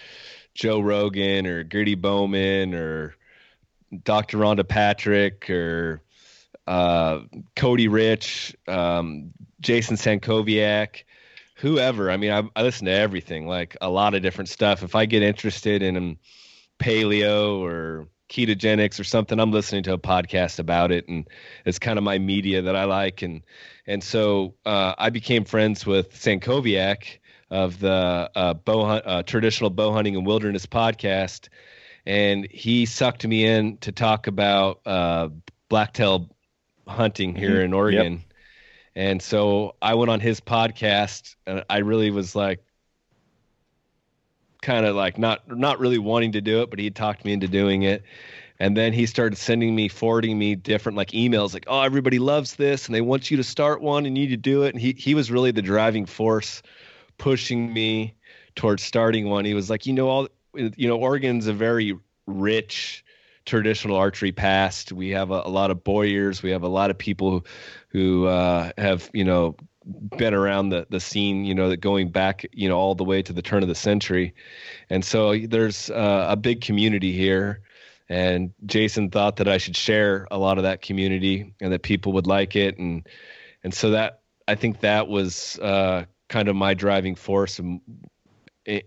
Joe 0.54 0.80
Rogan 0.80 1.46
or 1.46 1.64
Gritty 1.64 1.96
Bowmen 1.96 2.74
or 2.74 3.16
Dr. 4.04 4.38
Rhonda 4.38 4.68
Patrick 4.68 5.50
or 5.50 6.02
uh, 6.68 7.20
Cody 7.56 7.88
Rich, 7.88 8.56
um, 8.68 9.32
Jason 9.60 9.98
Sankoviak 9.98 11.04
whoever. 11.62 12.10
I 12.10 12.18
mean, 12.18 12.32
I, 12.32 12.42
I 12.56 12.64
listen 12.64 12.88
to 12.88 12.92
everything, 12.92 13.48
like 13.48 13.78
a 13.82 13.90
lot 13.90 14.16
of 14.16 14.24
different 14.24 14.50
stuff. 14.50 14.82
If 14.82 14.96
I 14.96 15.06
get 15.06 15.22
interested 15.22 15.84
in 15.84 16.18
paleo 16.80 17.60
or 17.60 18.08
ketogenics 18.32 19.00
or 19.00 19.04
something, 19.04 19.40
I'm 19.40 19.52
listening 19.52 19.84
to 19.86 19.94
a 19.94 20.00
podcast 20.00 20.60
about 20.60 20.92
it, 20.92 21.08
and 21.10 21.30
it's 21.66 21.80
kind 21.80 22.00
of 22.00 22.04
my 22.06 22.20
media 22.20 22.64
that 22.64 22.76
I 22.76 22.86
like. 22.86 23.22
And 23.24 23.44
and 23.88 24.04
so 24.04 24.56
uh, 24.66 24.96
I 24.98 25.10
became 25.12 25.46
friends 25.46 25.86
with 25.86 26.14
Sankoviak 26.14 27.20
of 27.52 27.80
the 27.80 28.32
uh, 28.36 28.54
bow 28.56 28.82
uh, 28.84 29.24
traditional 29.24 29.70
bow 29.70 29.94
hunting 29.94 30.16
and 30.16 30.26
wilderness 30.26 30.66
podcast, 30.68 31.50
and 32.06 32.48
he 32.52 32.86
sucked 32.86 33.28
me 33.28 33.46
in 33.46 33.78
to 33.80 33.92
talk 33.92 34.28
about 34.28 34.82
uh, 34.88 35.30
blacktail 35.70 36.30
hunting 36.88 37.36
here 37.36 37.60
Mhm. 37.60 37.66
in 37.66 37.74
Oregon. 37.74 38.24
And 38.96 39.22
so 39.22 39.76
I 39.82 39.96
went 39.96 40.12
on 40.12 40.20
his 40.20 40.42
podcast 40.42 41.36
and 41.48 41.64
I 41.70 41.80
really 41.80 42.12
was 42.12 42.36
like 42.36 42.64
kind 44.62 44.86
of 44.86 44.96
like 44.96 45.18
not 45.18 45.42
not 45.48 45.80
really 45.80 45.98
wanting 45.98 46.34
to 46.34 46.42
do 46.42 46.62
it, 46.62 46.70
but 46.70 46.80
he 46.80 46.90
talked 46.90 47.26
me 47.26 47.34
into 47.34 47.48
doing 47.48 47.84
it. 47.84 48.04
And 48.60 48.78
then 48.78 48.94
he 48.94 49.08
started 49.08 49.38
sending 49.38 49.76
me, 49.76 49.88
forwarding 49.88 50.38
me 50.38 50.54
different 50.54 50.96
like 50.96 51.12
emails, 51.12 51.54
like, 51.54 51.66
"Oh, 51.68 51.82
everybody 51.82 52.20
loves 52.20 52.56
this, 52.56 52.86
and 52.86 52.94
they 52.94 53.02
want 53.02 53.32
you 53.32 53.38
to 53.38 53.44
start 53.44 53.82
one, 53.82 54.06
and 54.06 54.16
you 54.16 54.24
need 54.26 54.30
to 54.30 54.38
do 54.38 54.64
it." 54.64 54.74
And 54.74 54.82
he 54.82 54.94
he 54.98 55.16
was 55.16 55.32
really 55.32 55.52
the 55.52 55.64
driving 55.64 56.06
force, 56.06 56.62
pushing 57.18 57.74
me 57.74 58.16
towards 58.56 58.84
starting 58.84 59.30
one. 59.30 59.46
He 59.46 59.56
was 59.56 59.70
like, 59.70 59.88
"You 59.88 59.94
know, 59.94 60.08
all 60.10 60.28
you 60.54 60.88
know, 60.88 60.98
Oregon's 60.98 61.48
a 61.48 61.54
very 61.54 61.98
rich 62.28 63.04
traditional 63.46 63.98
archery 63.98 64.32
past. 64.32 64.92
We 64.92 65.10
have 65.10 65.32
a, 65.32 65.42
a 65.46 65.50
lot 65.50 65.72
of 65.72 65.84
bowyers. 65.84 66.44
We 66.44 66.52
have 66.52 66.64
a 66.64 66.68
lot 66.68 66.92
of 66.92 66.98
people 66.98 67.32
who, 67.32 67.44
who 67.90 68.26
uh, 68.28 68.72
have 68.78 69.10
you 69.14 69.24
know 69.24 69.56
been 69.86 70.34
around 70.34 70.70
the 70.70 70.88
the 70.90 71.00
scene. 71.00 71.46
You 71.46 71.56
know, 71.56 71.70
that 71.70 71.78
going 71.78 72.10
back 72.12 72.46
you 72.52 72.70
know 72.70 72.78
all 72.78 72.96
the 72.96 73.04
way 73.04 73.22
to 73.22 73.34
the 73.34 73.42
turn 73.42 73.64
of 73.64 73.70
the 73.70 73.76
century, 73.76 74.34
and 74.90 75.04
so 75.04 75.38
there's 75.38 75.90
uh, 75.90 76.28
a 76.30 76.36
big 76.36 76.62
community 76.62 77.12
here. 77.12 77.62
and 78.10 78.52
Jason 78.66 79.10
thought 79.10 79.38
that 79.38 79.48
I 79.48 79.58
should 79.58 79.76
share 79.76 80.28
a 80.32 80.38
lot 80.38 80.58
of 80.58 80.64
that 80.64 80.82
community 80.82 81.54
and 81.62 81.72
that 81.72 81.82
people 81.82 82.12
would 82.14 82.28
like 82.28 82.56
it, 82.56 82.78
and 82.78 83.08
and 83.64 83.74
so 83.74 83.92
that 83.92 84.22
I 84.48 84.56
think 84.56 84.82
that 84.82 85.08
was 85.08 85.58
uh, 85.60 86.06
kind 86.28 86.50
of 86.50 86.56
my 86.56 86.74
driving 86.74 87.16
force, 87.16 87.58
and, 87.60 87.80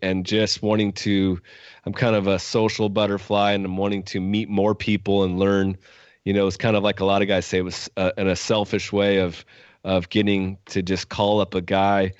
and 0.02 0.26
just 0.26 0.62
wanting 0.62 0.92
to. 0.92 1.40
I'm 1.86 1.94
kind 1.94 2.16
of 2.16 2.26
a 2.26 2.38
social 2.38 2.88
butterfly, 2.90 3.52
and 3.52 3.64
I'm 3.64 3.76
wanting 3.78 4.02
to 4.04 4.20
meet 4.20 4.48
more 4.48 4.74
people 4.74 5.24
and 5.24 5.38
learn. 5.38 5.78
You 6.24 6.34
know, 6.34 6.46
it's 6.46 6.56
kind 6.56 6.76
of 6.76 6.82
like 6.82 7.00
a 7.00 7.04
lot 7.04 7.22
of 7.22 7.28
guys 7.28 7.46
say, 7.46 7.58
it 7.58 7.62
was 7.62 7.90
uh, 7.96 8.12
in 8.16 8.28
a 8.28 8.36
selfish 8.36 8.92
way 8.92 9.18
of 9.18 9.44
of 9.84 10.08
getting 10.08 10.58
to 10.66 10.82
just 10.82 11.08
call 11.08 11.40
up 11.40 11.54
a 11.54 11.60
guy 11.60 12.12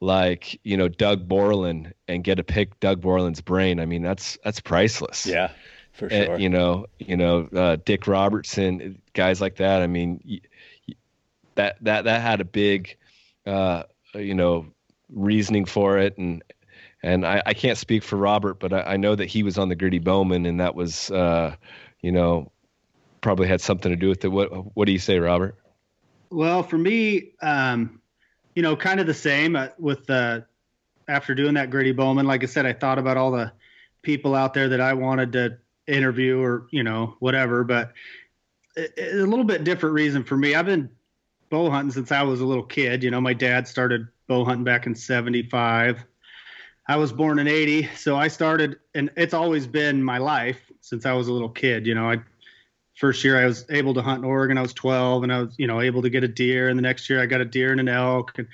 like 0.00 0.60
you 0.64 0.76
know 0.76 0.88
Doug 0.88 1.26
Borland 1.26 1.92
and 2.06 2.22
get 2.22 2.36
to 2.36 2.44
pick 2.44 2.78
Doug 2.80 3.00
Borland's 3.00 3.40
brain. 3.40 3.80
I 3.80 3.86
mean, 3.86 4.02
that's 4.02 4.38
that's 4.44 4.60
priceless. 4.60 5.26
Yeah, 5.26 5.50
for 5.92 6.08
sure. 6.08 6.38
you 6.38 6.48
know, 6.48 6.86
you 6.98 7.16
know, 7.16 7.48
uh, 7.54 7.76
Dick 7.84 8.06
Robertson, 8.06 9.00
guys 9.12 9.40
like 9.40 9.56
that. 9.56 9.82
I 9.82 9.86
mean, 9.86 10.40
that 11.56 11.76
that 11.82 12.04
that 12.04 12.22
had 12.22 12.40
a 12.40 12.44
big, 12.44 12.96
uh, 13.46 13.82
you 14.14 14.34
know, 14.34 14.66
reasoning 15.10 15.64
for 15.64 15.98
it, 15.98 16.16
and 16.16 16.42
and 17.02 17.26
I, 17.26 17.42
I 17.44 17.54
can't 17.54 17.78
speak 17.78 18.04
for 18.04 18.16
Robert, 18.16 18.60
but 18.60 18.72
I, 18.72 18.80
I 18.80 18.96
know 18.96 19.14
that 19.14 19.26
he 19.26 19.42
was 19.42 19.58
on 19.58 19.68
the 19.68 19.76
Gritty 19.76 19.98
Bowmen, 19.98 20.46
and 20.46 20.60
that 20.60 20.74
was, 20.74 21.10
uh, 21.10 21.54
you 22.00 22.12
know, 22.12 22.50
probably 23.20 23.48
had 23.48 23.60
something 23.60 23.90
to 23.90 23.96
do 23.96 24.08
with 24.08 24.24
it. 24.24 24.28
What 24.28 24.76
what 24.76 24.86
do 24.86 24.92
you 24.92 24.98
say, 24.98 25.18
Robert? 25.18 25.56
Well, 26.30 26.62
for 26.62 26.78
me, 26.78 27.32
um, 27.40 28.00
you 28.54 28.62
know, 28.62 28.76
kind 28.76 29.00
of 29.00 29.06
the 29.06 29.14
same 29.14 29.56
uh, 29.56 29.68
with 29.78 30.06
the 30.06 30.44
after 31.06 31.34
doing 31.34 31.54
that 31.54 31.70
gritty 31.70 31.92
Bowmen. 31.92 32.26
Like 32.26 32.42
I 32.42 32.46
said, 32.46 32.66
I 32.66 32.72
thought 32.72 32.98
about 32.98 33.16
all 33.16 33.30
the 33.30 33.52
people 34.02 34.34
out 34.34 34.54
there 34.54 34.68
that 34.68 34.80
I 34.80 34.94
wanted 34.94 35.32
to 35.32 35.58
interview 35.86 36.40
or 36.40 36.66
you 36.70 36.82
know 36.82 37.16
whatever, 37.18 37.64
but 37.64 37.92
it, 38.76 38.92
it's 38.96 39.22
a 39.22 39.26
little 39.26 39.44
bit 39.44 39.64
different 39.64 39.94
reason 39.94 40.22
for 40.24 40.36
me. 40.36 40.54
I've 40.54 40.66
been 40.66 40.90
bow 41.50 41.70
hunting 41.70 41.92
since 41.92 42.12
I 42.12 42.22
was 42.22 42.40
a 42.40 42.46
little 42.46 42.64
kid. 42.64 43.02
You 43.02 43.10
know, 43.10 43.20
my 43.20 43.32
dad 43.32 43.66
started 43.66 44.08
bow 44.26 44.44
hunting 44.44 44.64
back 44.64 44.86
in 44.86 44.94
'75. 44.94 46.04
I 46.86 46.96
was 46.96 47.12
born 47.12 47.38
in 47.38 47.48
'80, 47.48 47.88
so 47.96 48.16
I 48.16 48.28
started, 48.28 48.78
and 48.94 49.10
it's 49.16 49.34
always 49.34 49.66
been 49.66 50.02
my 50.02 50.18
life 50.18 50.60
since 50.80 51.06
I 51.06 51.12
was 51.12 51.28
a 51.28 51.32
little 51.32 51.50
kid. 51.50 51.86
You 51.86 51.94
know, 51.94 52.10
I 52.10 52.18
first 52.98 53.22
year 53.22 53.38
I 53.38 53.46
was 53.46 53.64
able 53.70 53.94
to 53.94 54.02
hunt 54.02 54.18
in 54.18 54.24
Oregon. 54.24 54.58
I 54.58 54.62
was 54.62 54.74
12 54.74 55.22
and 55.22 55.32
I 55.32 55.42
was, 55.42 55.54
you 55.56 55.68
know, 55.68 55.80
able 55.80 56.02
to 56.02 56.10
get 56.10 56.24
a 56.24 56.28
deer. 56.28 56.68
And 56.68 56.76
the 56.76 56.82
next 56.82 57.08
year 57.08 57.22
I 57.22 57.26
got 57.26 57.40
a 57.40 57.44
deer 57.44 57.70
and 57.70 57.80
an 57.80 57.88
elk. 57.88 58.36
And, 58.36 58.48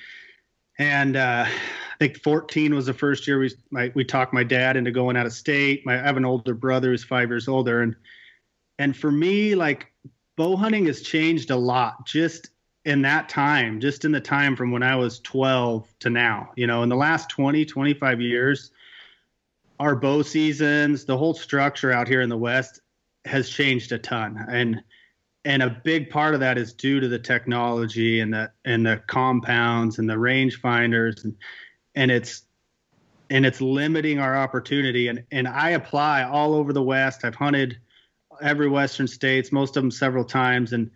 and 0.78 1.16
uh, 1.16 1.46
I 1.46 1.96
think 1.98 2.22
14 2.22 2.74
was 2.74 2.84
the 2.84 2.92
first 2.92 3.26
year 3.26 3.38
we, 3.38 3.50
my, 3.70 3.90
we 3.94 4.04
talked 4.04 4.34
my 4.34 4.44
dad 4.44 4.76
into 4.76 4.90
going 4.90 5.16
out 5.16 5.24
of 5.24 5.32
state. 5.32 5.86
My, 5.86 5.94
I 5.94 6.02
have 6.02 6.18
an 6.18 6.26
older 6.26 6.52
brother 6.52 6.90
who's 6.90 7.02
five 7.02 7.30
years 7.30 7.48
older. 7.48 7.80
And, 7.80 7.96
and 8.78 8.94
for 8.94 9.10
me, 9.10 9.54
like 9.54 9.86
bow 10.36 10.56
hunting 10.56 10.84
has 10.86 11.00
changed 11.00 11.50
a 11.50 11.56
lot 11.56 12.04
just 12.06 12.50
in 12.84 13.00
that 13.00 13.30
time, 13.30 13.80
just 13.80 14.04
in 14.04 14.12
the 14.12 14.20
time 14.20 14.56
from 14.56 14.70
when 14.72 14.82
I 14.82 14.94
was 14.94 15.20
12 15.20 15.88
to 16.00 16.10
now, 16.10 16.50
you 16.54 16.66
know, 16.66 16.82
in 16.82 16.90
the 16.90 16.96
last 16.96 17.30
20, 17.30 17.64
25 17.64 18.20
years, 18.20 18.72
our 19.80 19.96
bow 19.96 20.20
seasons, 20.20 21.06
the 21.06 21.16
whole 21.16 21.32
structure 21.32 21.90
out 21.90 22.08
here 22.08 22.20
in 22.20 22.28
the 22.28 22.36
West 22.36 22.80
has 23.24 23.48
changed 23.48 23.92
a 23.92 23.98
ton. 23.98 24.44
And 24.48 24.82
and 25.46 25.62
a 25.62 25.80
big 25.84 26.08
part 26.08 26.34
of 26.34 26.40
that 26.40 26.56
is 26.56 26.72
due 26.72 27.00
to 27.00 27.08
the 27.08 27.18
technology 27.18 28.20
and 28.20 28.32
the 28.32 28.50
and 28.64 28.86
the 28.86 29.02
compounds 29.06 29.98
and 29.98 30.08
the 30.08 30.18
range 30.18 30.60
finders. 30.60 31.24
And 31.24 31.36
and 31.94 32.10
it's 32.10 32.42
and 33.30 33.44
it's 33.44 33.60
limiting 33.60 34.18
our 34.18 34.36
opportunity. 34.36 35.08
And 35.08 35.24
and 35.30 35.46
I 35.46 35.70
apply 35.70 36.24
all 36.24 36.54
over 36.54 36.72
the 36.72 36.82
west. 36.82 37.24
I've 37.24 37.34
hunted 37.34 37.78
every 38.40 38.68
western 38.68 39.06
states 39.06 39.52
most 39.52 39.76
of 39.76 39.82
them 39.82 39.90
several 39.90 40.24
times. 40.24 40.72
And 40.72 40.90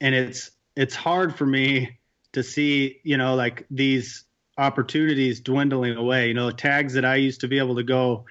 and 0.00 0.14
it's 0.14 0.50
it's 0.76 0.94
hard 0.94 1.34
for 1.34 1.46
me 1.46 1.98
to 2.32 2.42
see 2.42 3.00
you 3.02 3.16
know 3.16 3.34
like 3.34 3.66
these 3.70 4.24
opportunities 4.58 5.40
dwindling 5.40 5.96
away. 5.96 6.28
You 6.28 6.34
know 6.34 6.50
tags 6.50 6.92
that 6.94 7.04
I 7.04 7.16
used 7.16 7.40
to 7.40 7.48
be 7.48 7.58
able 7.58 7.76
to 7.76 7.82
go 7.82 8.26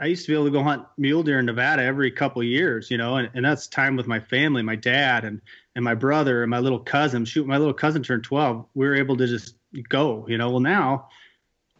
I 0.00 0.06
used 0.06 0.24
to 0.26 0.32
be 0.32 0.34
able 0.34 0.46
to 0.46 0.50
go 0.50 0.62
hunt 0.62 0.84
mule 0.98 1.22
deer 1.22 1.38
in 1.38 1.46
Nevada 1.46 1.82
every 1.82 2.10
couple 2.10 2.42
years, 2.42 2.90
you 2.90 2.98
know, 2.98 3.16
and, 3.16 3.30
and 3.34 3.44
that's 3.44 3.68
time 3.68 3.96
with 3.96 4.06
my 4.06 4.20
family, 4.20 4.62
my 4.62 4.76
dad 4.76 5.24
and 5.24 5.40
and 5.74 5.84
my 5.84 5.94
brother 5.94 6.42
and 6.42 6.50
my 6.50 6.58
little 6.58 6.80
cousin. 6.80 7.24
Shoot, 7.24 7.46
my 7.46 7.58
little 7.58 7.74
cousin 7.74 8.02
turned 8.02 8.24
12. 8.24 8.66
We 8.74 8.86
were 8.86 8.94
able 8.94 9.16
to 9.16 9.26
just 9.26 9.54
go, 9.88 10.26
you 10.28 10.38
know. 10.38 10.50
Well, 10.50 10.60
now 10.60 11.08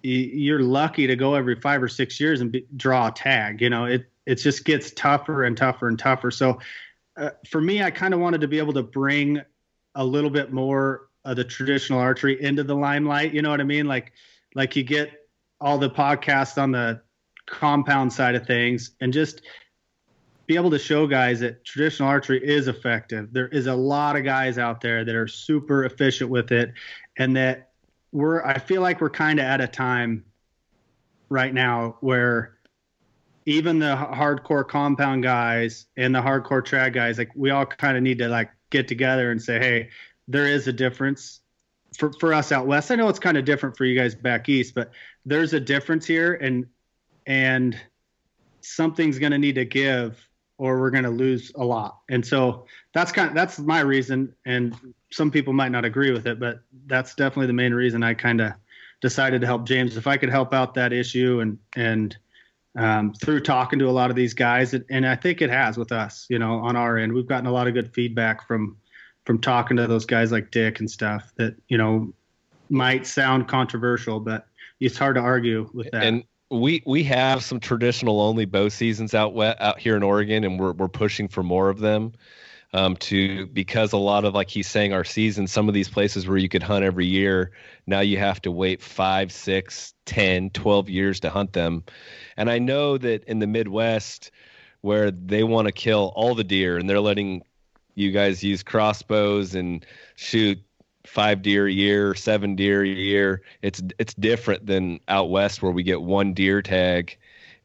you're 0.02 0.62
lucky 0.62 1.06
to 1.06 1.16
go 1.16 1.34
every 1.34 1.54
five 1.56 1.82
or 1.82 1.88
six 1.88 2.18
years 2.20 2.40
and 2.40 2.52
be, 2.52 2.66
draw 2.76 3.08
a 3.08 3.12
tag. 3.12 3.60
You 3.60 3.70
know, 3.70 3.84
it 3.86 4.06
it 4.26 4.36
just 4.36 4.64
gets 4.64 4.90
tougher 4.92 5.44
and 5.44 5.56
tougher 5.56 5.88
and 5.88 5.98
tougher. 5.98 6.30
So 6.30 6.60
uh, 7.16 7.30
for 7.48 7.60
me, 7.60 7.82
I 7.82 7.90
kind 7.90 8.14
of 8.14 8.20
wanted 8.20 8.40
to 8.42 8.48
be 8.48 8.58
able 8.58 8.72
to 8.74 8.82
bring 8.82 9.40
a 9.94 10.04
little 10.04 10.30
bit 10.30 10.52
more 10.52 11.08
of 11.24 11.36
the 11.36 11.44
traditional 11.44 11.98
archery 11.98 12.40
into 12.42 12.62
the 12.62 12.74
limelight. 12.74 13.34
You 13.34 13.42
know 13.42 13.50
what 13.50 13.60
I 13.60 13.64
mean? 13.64 13.86
Like 13.86 14.12
like 14.54 14.76
you 14.76 14.82
get 14.82 15.10
all 15.60 15.78
the 15.78 15.90
podcasts 15.90 16.60
on 16.60 16.72
the 16.72 17.00
compound 17.52 18.12
side 18.12 18.34
of 18.34 18.46
things 18.46 18.92
and 19.00 19.12
just 19.12 19.42
be 20.46 20.56
able 20.56 20.70
to 20.70 20.78
show 20.78 21.06
guys 21.06 21.38
that 21.40 21.64
traditional 21.64 22.08
archery 22.08 22.44
is 22.44 22.66
effective. 22.66 23.32
There 23.32 23.48
is 23.48 23.66
a 23.66 23.74
lot 23.74 24.16
of 24.16 24.24
guys 24.24 24.58
out 24.58 24.80
there 24.80 25.04
that 25.04 25.14
are 25.14 25.28
super 25.28 25.84
efficient 25.84 26.30
with 26.30 26.50
it 26.50 26.72
and 27.16 27.36
that 27.36 27.70
we're 28.10 28.44
I 28.44 28.58
feel 28.58 28.82
like 28.82 29.00
we're 29.00 29.10
kind 29.10 29.38
of 29.38 29.44
at 29.44 29.60
a 29.60 29.68
time 29.68 30.24
right 31.28 31.52
now 31.52 31.96
where 32.00 32.56
even 33.46 33.78
the 33.78 33.94
hardcore 33.96 34.66
compound 34.66 35.22
guys 35.22 35.86
and 35.96 36.14
the 36.14 36.20
hardcore 36.20 36.62
trad 36.62 36.92
guys 36.92 37.18
like 37.18 37.30
we 37.34 37.50
all 37.50 37.66
kind 37.66 37.96
of 37.96 38.02
need 38.02 38.18
to 38.18 38.28
like 38.28 38.50
get 38.70 38.88
together 38.88 39.30
and 39.30 39.40
say 39.40 39.58
hey 39.58 39.88
there 40.28 40.46
is 40.46 40.66
a 40.66 40.72
difference 40.72 41.40
for 41.96 42.12
for 42.12 42.32
us 42.32 42.52
out 42.52 42.66
west. 42.66 42.90
I 42.90 42.94
know 42.94 43.08
it's 43.08 43.18
kind 43.18 43.36
of 43.36 43.44
different 43.44 43.76
for 43.76 43.84
you 43.84 43.98
guys 43.98 44.14
back 44.14 44.48
east, 44.48 44.74
but 44.74 44.90
there's 45.24 45.52
a 45.52 45.60
difference 45.60 46.06
here 46.06 46.34
and 46.34 46.66
and 47.26 47.78
something's 48.60 49.18
going 49.18 49.32
to 49.32 49.38
need 49.38 49.54
to 49.56 49.64
give 49.64 50.28
or 50.58 50.78
we're 50.78 50.90
going 50.90 51.04
to 51.04 51.10
lose 51.10 51.50
a 51.56 51.64
lot. 51.64 51.98
And 52.08 52.24
so 52.24 52.66
that's 52.92 53.10
kind 53.10 53.28
of 53.28 53.34
that's 53.34 53.58
my 53.58 53.80
reason 53.80 54.34
and 54.46 54.76
some 55.10 55.30
people 55.30 55.52
might 55.52 55.72
not 55.72 55.84
agree 55.84 56.12
with 56.12 56.26
it, 56.26 56.38
but 56.38 56.60
that's 56.86 57.14
definitely 57.14 57.48
the 57.48 57.52
main 57.52 57.74
reason 57.74 58.02
I 58.02 58.14
kind 58.14 58.40
of 58.40 58.52
decided 59.00 59.40
to 59.40 59.46
help 59.46 59.66
James 59.66 59.96
if 59.96 60.06
I 60.06 60.16
could 60.16 60.30
help 60.30 60.54
out 60.54 60.74
that 60.74 60.92
issue 60.92 61.40
and 61.40 61.58
and 61.76 62.16
um, 62.74 63.12
through 63.12 63.40
talking 63.40 63.78
to 63.80 63.88
a 63.88 63.90
lot 63.90 64.08
of 64.08 64.16
these 64.16 64.32
guys 64.32 64.72
and, 64.72 64.84
and 64.88 65.06
I 65.06 65.16
think 65.16 65.42
it 65.42 65.50
has 65.50 65.76
with 65.76 65.92
us, 65.92 66.26
you 66.30 66.38
know, 66.38 66.54
on 66.60 66.76
our 66.76 66.96
end. 66.96 67.12
We've 67.12 67.26
gotten 67.26 67.46
a 67.46 67.52
lot 67.52 67.66
of 67.66 67.74
good 67.74 67.92
feedback 67.92 68.46
from 68.46 68.76
from 69.24 69.40
talking 69.40 69.76
to 69.76 69.86
those 69.86 70.06
guys 70.06 70.32
like 70.32 70.50
Dick 70.50 70.80
and 70.80 70.90
stuff 70.90 71.32
that, 71.36 71.54
you 71.68 71.78
know, 71.78 72.12
might 72.70 73.06
sound 73.06 73.48
controversial, 73.48 74.18
but 74.18 74.46
it's 74.80 74.98
hard 74.98 75.16
to 75.16 75.20
argue 75.20 75.68
with 75.74 75.90
that. 75.90 76.04
And 76.04 76.24
we 76.52 76.82
we 76.84 77.02
have 77.04 77.42
some 77.42 77.58
traditional 77.58 78.20
only 78.20 78.44
bow 78.44 78.68
seasons 78.68 79.14
out 79.14 79.36
out 79.38 79.80
here 79.80 79.96
in 79.96 80.02
Oregon, 80.02 80.44
and 80.44 80.60
we're 80.60 80.72
we're 80.72 80.88
pushing 80.88 81.26
for 81.28 81.42
more 81.42 81.68
of 81.68 81.80
them. 81.80 82.12
Um, 82.74 82.96
to 82.96 83.46
because 83.48 83.92
a 83.92 83.98
lot 83.98 84.24
of 84.24 84.32
like 84.34 84.48
he's 84.48 84.66
saying 84.66 84.94
our 84.94 85.04
season, 85.04 85.46
some 85.46 85.68
of 85.68 85.74
these 85.74 85.90
places 85.90 86.26
where 86.26 86.38
you 86.38 86.48
could 86.48 86.62
hunt 86.62 86.86
every 86.86 87.04
year, 87.04 87.50
now 87.86 88.00
you 88.00 88.16
have 88.16 88.40
to 88.42 88.50
wait 88.50 88.80
five, 88.80 89.30
six, 89.30 89.92
ten, 90.06 90.48
twelve 90.50 90.88
years 90.88 91.20
to 91.20 91.30
hunt 91.30 91.52
them. 91.52 91.84
And 92.38 92.50
I 92.50 92.58
know 92.58 92.96
that 92.96 93.24
in 93.24 93.40
the 93.40 93.46
Midwest, 93.46 94.30
where 94.80 95.10
they 95.10 95.44
want 95.44 95.68
to 95.68 95.72
kill 95.72 96.12
all 96.16 96.34
the 96.34 96.44
deer, 96.44 96.78
and 96.78 96.88
they're 96.88 97.00
letting 97.00 97.42
you 97.94 98.10
guys 98.10 98.42
use 98.42 98.62
crossbows 98.62 99.54
and 99.54 99.84
shoot 100.16 100.58
five 101.06 101.42
deer 101.42 101.66
a 101.66 101.72
year, 101.72 102.14
seven 102.14 102.56
deer 102.56 102.82
a 102.82 102.88
year. 102.88 103.42
It's 103.62 103.82
it's 103.98 104.14
different 104.14 104.66
than 104.66 105.00
out 105.08 105.30
west 105.30 105.62
where 105.62 105.72
we 105.72 105.82
get 105.82 106.02
one 106.02 106.34
deer 106.34 106.62
tag, 106.62 107.16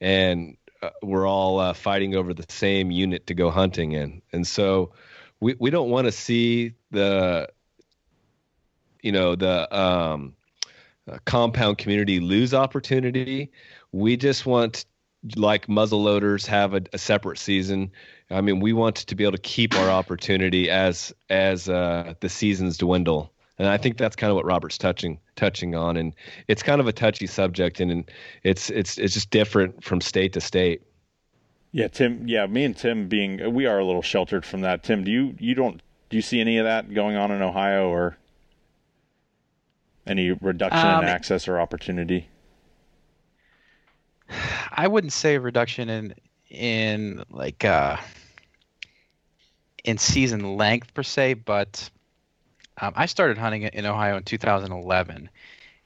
and 0.02 0.58
uh, 0.82 0.90
we're 1.02 1.28
all 1.28 1.60
uh, 1.60 1.74
fighting 1.74 2.16
over 2.16 2.34
the 2.34 2.46
same 2.50 2.92
unit 2.92 3.28
to 3.28 3.34
go 3.34 3.50
hunting 3.50 3.94
in. 3.94 4.22
And 4.34 4.46
so, 4.46 4.94
we 5.40 5.56
we 5.60 5.70
don't 5.70 5.90
want 5.90 6.06
to 6.06 6.12
see 6.12 6.74
the, 6.92 7.50
you 9.02 9.12
know, 9.12 9.36
the 9.36 9.78
um, 9.78 10.34
uh, 11.12 11.18
compound 11.26 11.78
community 11.78 12.20
lose 12.20 12.54
opportunity. 12.54 13.52
We 13.92 14.18
just 14.18 14.46
want 14.46 14.86
like 15.36 15.68
muzzle 15.68 16.04
loaders 16.04 16.46
have 16.46 16.74
a, 16.74 16.82
a 16.94 16.98
separate 16.98 17.40
season. 17.40 17.92
I 18.30 18.42
mean, 18.42 18.60
we 18.60 18.74
want 18.74 18.98
to 18.98 19.16
be 19.16 19.24
able 19.24 19.34
to 19.34 19.42
keep 19.42 19.76
our 19.76 19.90
opportunity 19.90 20.70
as 20.70 21.14
as 21.30 21.70
uh, 21.70 22.14
the 22.20 22.30
seasons 22.30 22.78
dwindle, 22.78 23.32
and 23.58 23.68
I 23.68 23.78
think 23.78 23.98
that's 23.98 24.16
kind 24.16 24.30
of 24.32 24.36
what 24.36 24.46
Robert's 24.46 24.78
touching 24.78 25.20
touching 25.36 25.76
on. 25.76 25.96
And 25.96 26.14
it's 26.48 26.62
kind 26.62 26.82
of 26.82 26.88
a 26.88 26.94
touchy 26.94 27.28
subject, 27.28 27.80
and, 27.80 27.90
and 27.92 28.12
it's 28.44 28.70
it's 28.70 28.98
it's 28.98 29.14
just 29.14 29.30
different 29.30 29.84
from 29.84 30.02
state 30.02 30.34
to 30.34 30.42
state. 30.42 30.82
Yeah, 31.72 31.88
Tim. 31.88 32.28
Yeah, 32.28 32.48
me 32.48 32.66
and 32.66 32.76
Tim 32.76 33.08
being 33.08 33.54
we 33.54 33.66
are 33.66 33.80
a 33.80 33.86
little 33.86 34.02
sheltered 34.02 34.46
from 34.46 34.62
that. 34.62 34.84
Tim, 34.84 35.04
do 35.04 35.12
you 35.12 35.36
you 35.40 35.56
don't 35.56 35.82
do 36.10 36.18
you 36.18 36.22
see 36.22 36.42
any 36.42 36.58
of 36.58 36.66
that 36.66 36.94
going 36.94 37.16
on 37.16 37.32
in 37.32 37.42
Ohio 37.42 37.88
or 37.90 38.18
any 40.06 40.32
reduction 40.32 40.86
Um, 40.86 41.04
in 41.04 41.10
access 41.10 41.48
or 41.48 41.60
opportunity? 41.60 42.28
I 44.72 44.88
wouldn't 44.88 45.14
say 45.14 45.36
a 45.36 45.40
reduction 45.40 45.90
in 45.90 46.14
in 46.50 47.24
like 47.30 47.66
uh, 47.66 47.98
in 49.84 49.98
season 49.98 50.58
length 50.58 50.94
per 50.94 51.04
se, 51.04 51.36
but 51.36 51.90
um, 52.80 52.94
I 52.96 53.06
started 53.06 53.38
hunting 53.38 53.64
in 53.64 53.86
Ohio 53.86 54.18
in 54.18 54.24
2011, 54.24 55.30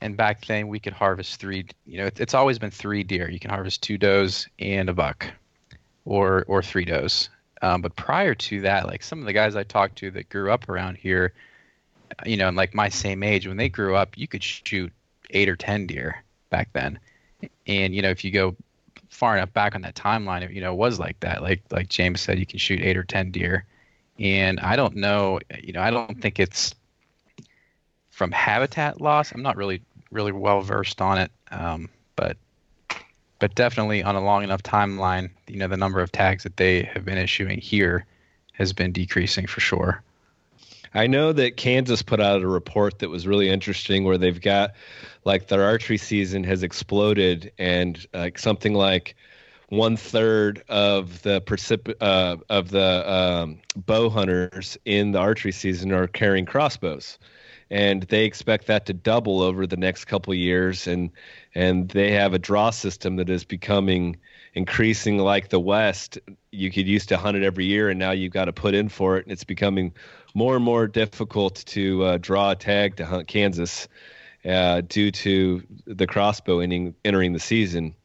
and 0.01 0.17
back 0.17 0.45
then 0.45 0.67
we 0.67 0.79
could 0.79 0.93
harvest 0.93 1.39
three. 1.39 1.65
You 1.85 1.99
know, 1.99 2.09
it's 2.17 2.33
always 2.33 2.59
been 2.59 2.71
three 2.71 3.03
deer. 3.03 3.29
You 3.29 3.39
can 3.39 3.51
harvest 3.51 3.81
two 3.81 3.97
does 3.97 4.47
and 4.59 4.89
a 4.89 4.93
buck, 4.93 5.25
or 6.05 6.43
or 6.47 6.61
three 6.61 6.85
does. 6.85 7.29
Um, 7.61 7.81
but 7.81 7.95
prior 7.95 8.33
to 8.33 8.61
that, 8.61 8.87
like 8.87 9.03
some 9.03 9.19
of 9.19 9.25
the 9.25 9.33
guys 9.33 9.55
I 9.55 9.63
talked 9.63 9.97
to 9.99 10.11
that 10.11 10.29
grew 10.29 10.51
up 10.51 10.67
around 10.67 10.97
here, 10.97 11.33
you 12.25 12.35
know, 12.37 12.47
and 12.47 12.57
like 12.57 12.73
my 12.73 12.89
same 12.89 13.21
age, 13.21 13.47
when 13.47 13.57
they 13.57 13.69
grew 13.69 13.95
up, 13.95 14.17
you 14.17 14.27
could 14.27 14.43
shoot 14.43 14.91
eight 15.29 15.47
or 15.47 15.55
ten 15.55 15.85
deer 15.85 16.23
back 16.49 16.69
then. 16.73 16.99
And 17.67 17.93
you 17.93 18.01
know, 18.01 18.09
if 18.09 18.23
you 18.23 18.31
go 18.31 18.55
far 19.11 19.37
enough 19.37 19.53
back 19.53 19.75
on 19.75 19.81
that 19.81 19.95
timeline, 19.95 20.41
it, 20.41 20.51
you 20.51 20.61
know, 20.61 20.73
was 20.73 20.99
like 20.99 21.19
that. 21.19 21.43
Like 21.43 21.61
like 21.69 21.89
James 21.89 22.21
said, 22.21 22.39
you 22.39 22.45
can 22.45 22.57
shoot 22.57 22.81
eight 22.81 22.97
or 22.97 23.03
ten 23.03 23.29
deer. 23.29 23.65
And 24.19 24.59
I 24.59 24.75
don't 24.75 24.95
know, 24.95 25.39
you 25.61 25.73
know, 25.73 25.81
I 25.81 25.91
don't 25.91 26.21
think 26.21 26.39
it's 26.39 26.73
from 28.09 28.31
habitat 28.31 29.01
loss. 29.01 29.31
I'm 29.31 29.41
not 29.41 29.57
really 29.57 29.81
really 30.11 30.31
well 30.31 30.61
versed 30.61 31.01
on 31.01 31.17
it, 31.17 31.31
um, 31.51 31.89
but 32.15 32.37
but 33.39 33.55
definitely 33.55 34.03
on 34.03 34.15
a 34.15 34.23
long 34.23 34.43
enough 34.43 34.63
timeline, 34.63 35.29
you 35.47 35.57
know, 35.57 35.67
the 35.67 35.77
number 35.77 35.99
of 35.99 36.11
tags 36.11 36.43
that 36.43 36.57
they 36.57 36.83
have 36.83 37.03
been 37.03 37.17
issuing 37.17 37.59
here 37.59 38.05
has 38.53 38.73
been 38.73 38.91
decreasing 38.91 39.47
for 39.47 39.59
sure. 39.59 40.03
I 40.93 41.07
know 41.07 41.31
that 41.33 41.57
Kansas 41.57 42.01
put 42.01 42.19
out 42.19 42.41
a 42.41 42.47
report 42.47 42.99
that 42.99 43.09
was 43.09 43.25
really 43.25 43.49
interesting 43.49 44.03
where 44.03 44.17
they've 44.17 44.41
got 44.41 44.71
like 45.23 45.47
their 45.47 45.63
archery 45.63 45.97
season 45.97 46.43
has 46.43 46.63
exploded 46.63 47.51
and 47.57 48.05
like 48.13 48.37
something 48.37 48.73
like 48.73 49.15
one 49.69 49.95
third 49.95 50.63
of 50.67 51.21
the 51.21 51.39
precip- 51.41 51.95
uh, 52.01 52.35
of 52.49 52.71
the 52.71 53.09
um, 53.09 53.61
bow 53.75 54.09
hunters 54.09 54.77
in 54.83 55.13
the 55.13 55.19
archery 55.19 55.53
season 55.53 55.93
are 55.93 56.07
carrying 56.07 56.45
crossbows. 56.45 57.17
And 57.69 58.03
they 58.03 58.25
expect 58.25 58.67
that 58.67 58.85
to 58.87 58.93
double 58.93 59.41
over 59.41 59.65
the 59.65 59.77
next 59.77 60.05
couple 60.05 60.33
years 60.33 60.87
and 60.87 61.09
and 61.55 61.87
they 61.87 62.11
have 62.11 62.33
a 62.33 62.39
draw 62.39 62.69
system 62.69 63.15
that 63.15 63.29
is 63.29 63.45
becoming 63.45 64.17
increasing 64.55 65.17
like 65.17 65.47
the 65.47 65.59
west. 65.59 66.19
You 66.51 66.69
could 66.69 66.85
used 66.85 67.07
to 67.09 67.17
hunt 67.17 67.37
it 67.37 67.43
every 67.43 67.65
year 67.65 67.89
and 67.89 67.97
now 67.97 68.11
you've 68.11 68.33
got 68.33 68.45
to 68.45 68.53
put 68.53 68.73
in 68.73 68.89
for 68.89 69.15
it 69.15 69.25
and 69.25 69.31
it's 69.31 69.45
becoming 69.45 69.93
more 70.33 70.55
and 70.55 70.63
more 70.63 70.87
difficult 70.87 71.55
to 71.67 72.03
uh, 72.03 72.17
draw 72.17 72.51
a 72.51 72.55
tag 72.55 72.95
to 72.97 73.05
hunt 73.05 73.27
kansas 73.27 73.87
uh, 74.43 74.81
due 74.81 75.11
to 75.11 75.61
the 75.85 76.07
crossbow 76.07 76.59
ending, 76.59 76.95
entering 77.05 77.33
the 77.33 77.39
season 77.39 77.95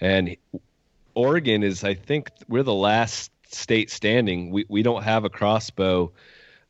and 0.00 0.36
oregon 1.14 1.62
is 1.62 1.84
i 1.84 1.94
think 1.94 2.30
we're 2.48 2.62
the 2.62 2.74
last 2.74 3.30
state 3.48 3.90
standing 3.90 4.50
we, 4.50 4.64
we 4.68 4.82
don't 4.82 5.02
have 5.02 5.24
a 5.24 5.30
crossbow 5.30 6.10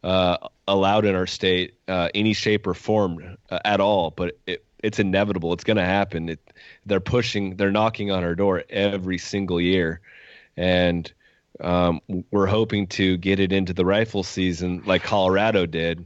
uh, 0.02 0.36
allowed 0.66 1.04
in 1.04 1.14
our 1.14 1.26
state 1.26 1.74
uh, 1.88 2.08
any 2.14 2.32
shape 2.32 2.66
or 2.66 2.74
form 2.74 3.36
uh, 3.50 3.58
at 3.64 3.80
all. 3.80 4.10
But 4.10 4.38
it, 4.46 4.64
it's 4.82 4.98
inevitable. 4.98 5.52
It's 5.52 5.64
going 5.64 5.76
to 5.76 5.84
happen. 5.84 6.28
It, 6.28 6.52
they're 6.86 7.00
pushing. 7.00 7.56
They're 7.56 7.70
knocking 7.70 8.10
on 8.10 8.24
our 8.24 8.34
door 8.34 8.64
every 8.68 9.18
single 9.18 9.60
year, 9.60 10.00
and 10.56 11.10
um, 11.62 12.00
we're 12.30 12.46
hoping 12.46 12.86
to 12.88 13.16
get 13.16 13.40
it 13.40 13.52
into 13.52 13.72
the 13.72 13.84
rifle 13.84 14.22
season 14.22 14.82
like 14.84 15.02
Colorado 15.02 15.66
did, 15.66 16.04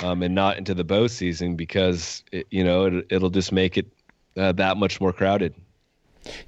um, 0.00 0.22
and 0.22 0.34
not 0.34 0.58
into 0.58 0.74
the 0.74 0.84
bow 0.84 1.06
season 1.06 1.56
because 1.56 2.24
it, 2.32 2.46
you 2.50 2.64
know 2.64 2.86
it, 2.86 3.06
it'll 3.10 3.30
just 3.30 3.52
make 3.52 3.78
it 3.78 3.86
uh, 4.36 4.52
that 4.52 4.76
much 4.76 5.00
more 5.00 5.12
crowded. 5.12 5.54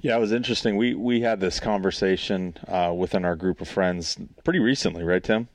Yeah, 0.01 0.17
it 0.17 0.19
was 0.19 0.31
interesting. 0.31 0.77
We 0.77 0.93
we 0.93 1.21
had 1.21 1.39
this 1.39 1.59
conversation 1.59 2.55
uh, 2.67 2.93
within 2.95 3.25
our 3.25 3.35
group 3.35 3.61
of 3.61 3.67
friends 3.67 4.17
pretty 4.43 4.59
recently, 4.59 5.03
right, 5.03 5.23
Tim? 5.23 5.47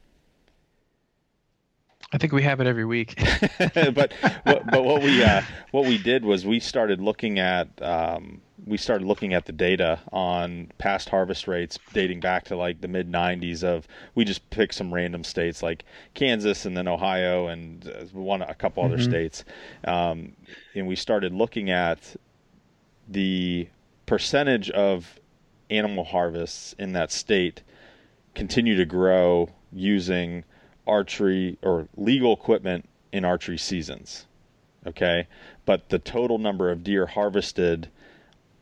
I 2.12 2.18
think 2.18 2.32
we 2.32 2.42
have 2.42 2.60
it 2.60 2.66
every 2.66 2.84
week. 2.84 3.18
but 3.58 4.12
what, 4.44 4.66
but 4.70 4.84
what 4.84 5.02
we 5.02 5.22
uh, 5.22 5.42
what 5.70 5.84
we 5.84 5.98
did 5.98 6.24
was 6.24 6.46
we 6.46 6.60
started 6.60 7.00
looking 7.00 7.38
at 7.38 7.68
um, 7.82 8.40
we 8.66 8.76
started 8.76 9.06
looking 9.06 9.32
at 9.32 9.44
the 9.46 9.52
data 9.52 10.00
on 10.12 10.70
past 10.78 11.08
harvest 11.08 11.46
rates 11.46 11.78
dating 11.92 12.20
back 12.20 12.44
to 12.44 12.56
like 12.56 12.80
the 12.80 12.88
mid 12.88 13.10
90s 13.10 13.62
of 13.62 13.86
we 14.14 14.24
just 14.24 14.48
picked 14.50 14.74
some 14.74 14.92
random 14.92 15.22
states 15.22 15.62
like 15.62 15.84
Kansas 16.14 16.66
and 16.66 16.76
then 16.76 16.88
Ohio 16.88 17.46
and 17.46 17.88
uh, 17.88 18.04
one 18.12 18.42
a 18.42 18.54
couple 18.54 18.82
mm-hmm. 18.82 18.94
other 18.94 19.02
states 19.02 19.44
um, 19.84 20.32
and 20.74 20.86
we 20.86 20.96
started 20.96 21.32
looking 21.32 21.70
at 21.70 22.16
the 23.08 23.68
percentage 24.06 24.70
of 24.70 25.20
animal 25.70 26.04
harvests 26.04 26.74
in 26.78 26.92
that 26.92 27.12
state 27.12 27.62
continue 28.34 28.76
to 28.76 28.84
grow 28.84 29.48
using 29.72 30.44
archery 30.86 31.58
or 31.62 31.88
legal 31.96 32.32
equipment 32.32 32.88
in 33.12 33.24
archery 33.24 33.58
seasons. 33.58 34.26
Okay. 34.86 35.26
But 35.64 35.88
the 35.88 35.98
total 35.98 36.38
number 36.38 36.70
of 36.70 36.84
deer 36.84 37.06
harvested 37.06 37.88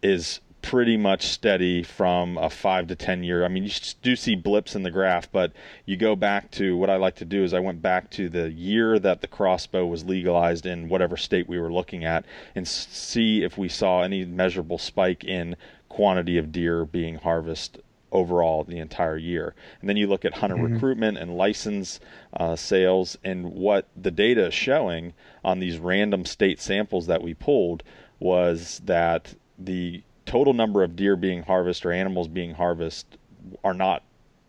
is 0.05 0.41
pretty 0.63 0.97
much 0.97 1.27
steady 1.27 1.83
from 1.83 2.39
a 2.39 2.49
five 2.49 2.87
to 2.87 2.95
10 2.95 3.23
year. 3.23 3.45
I 3.45 3.49
mean, 3.49 3.65
you 3.65 3.71
do 4.03 4.17
see 4.17 4.35
blips 4.35 4.75
in 4.75 4.83
the 4.83 4.91
graph, 4.91 5.31
but 5.31 5.53
you 5.85 5.97
go 5.97 6.17
back 6.17 6.51
to 6.53 6.77
what 6.77 6.89
I 6.89 6.97
like 6.97 7.17
to 7.17 7.25
do 7.25 7.45
is 7.45 7.53
I 7.53 7.61
went 7.61 7.83
back 7.83 8.11
to 8.13 8.29
the 8.29 8.51
year 8.51 8.99
that 8.99 9.21
the 9.21 9.27
crossbow 9.27 9.85
was 9.87 10.05
legalized 10.05 10.65
in 10.65 10.89
whatever 10.89 11.17
state 11.17 11.49
we 11.49 11.59
were 11.59 11.73
looking 11.73 12.05
at 12.05 12.25
and 12.55 12.67
see 12.67 13.43
if 13.43 13.59
we 13.59 13.69
saw 13.69 14.03
any 14.03 14.25
measurable 14.25 14.79
spike 14.79 15.25
in 15.25 15.57
quantity 15.89 16.39
of 16.39 16.53
deer 16.53 16.85
being 16.85 17.17
harvested 17.17 17.83
overall 18.11 18.65
the 18.65 18.79
entire 18.79 19.19
year. 19.19 19.55
And 19.81 19.89
then 19.89 19.97
you 19.97 20.07
look 20.07 20.25
at 20.25 20.35
hunter 20.35 20.57
mm-hmm. 20.57 20.75
recruitment 20.75 21.19
and 21.19 21.37
license 21.37 22.01
uh, 22.33 22.57
sales, 22.57 23.19
and 23.23 23.53
what 23.53 23.89
the 23.95 24.11
data 24.11 24.47
is 24.47 24.55
showing 24.55 25.13
on 25.45 25.59
these 25.59 25.79
random 25.79 26.25
state 26.25 26.61
samples 26.61 27.07
that 27.07 27.23
we 27.23 27.35
pulled 27.35 27.83
was 28.19 28.81
that 28.85 29.35
the 29.65 30.03
total 30.27 30.53
number 30.53 30.83
of 30.83 30.97
deer 30.97 31.17
being 31.17 31.43
harvested 31.43 31.87
or 31.87 31.93
animals 31.93 32.29
being 32.29 32.55
harvested 32.55 33.19
are 33.63 33.75
not 33.75 34.03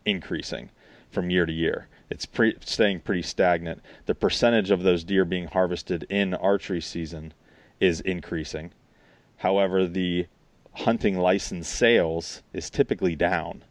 increasing 0.06 0.70
from 1.12 1.30
year 1.30 1.46
to 1.46 1.54
year. 1.54 1.88
It's 2.10 2.26
pre- 2.26 2.58
staying 2.62 3.02
pretty 3.02 3.24
stagnant. 3.24 3.82
The 4.06 4.16
percentage 4.16 4.72
of 4.72 4.84
those 4.84 5.04
deer 5.04 5.26
being 5.26 5.48
harvested 5.48 6.06
in 6.10 6.34
archery 6.34 6.82
season 6.82 7.34
is 7.80 8.00
increasing. 8.02 8.72
However, 9.38 9.88
the 9.88 10.28
hunting 10.74 11.18
license 11.18 11.68
sales 11.68 12.44
is 12.54 12.70
typically 12.70 13.16
down 13.16 13.64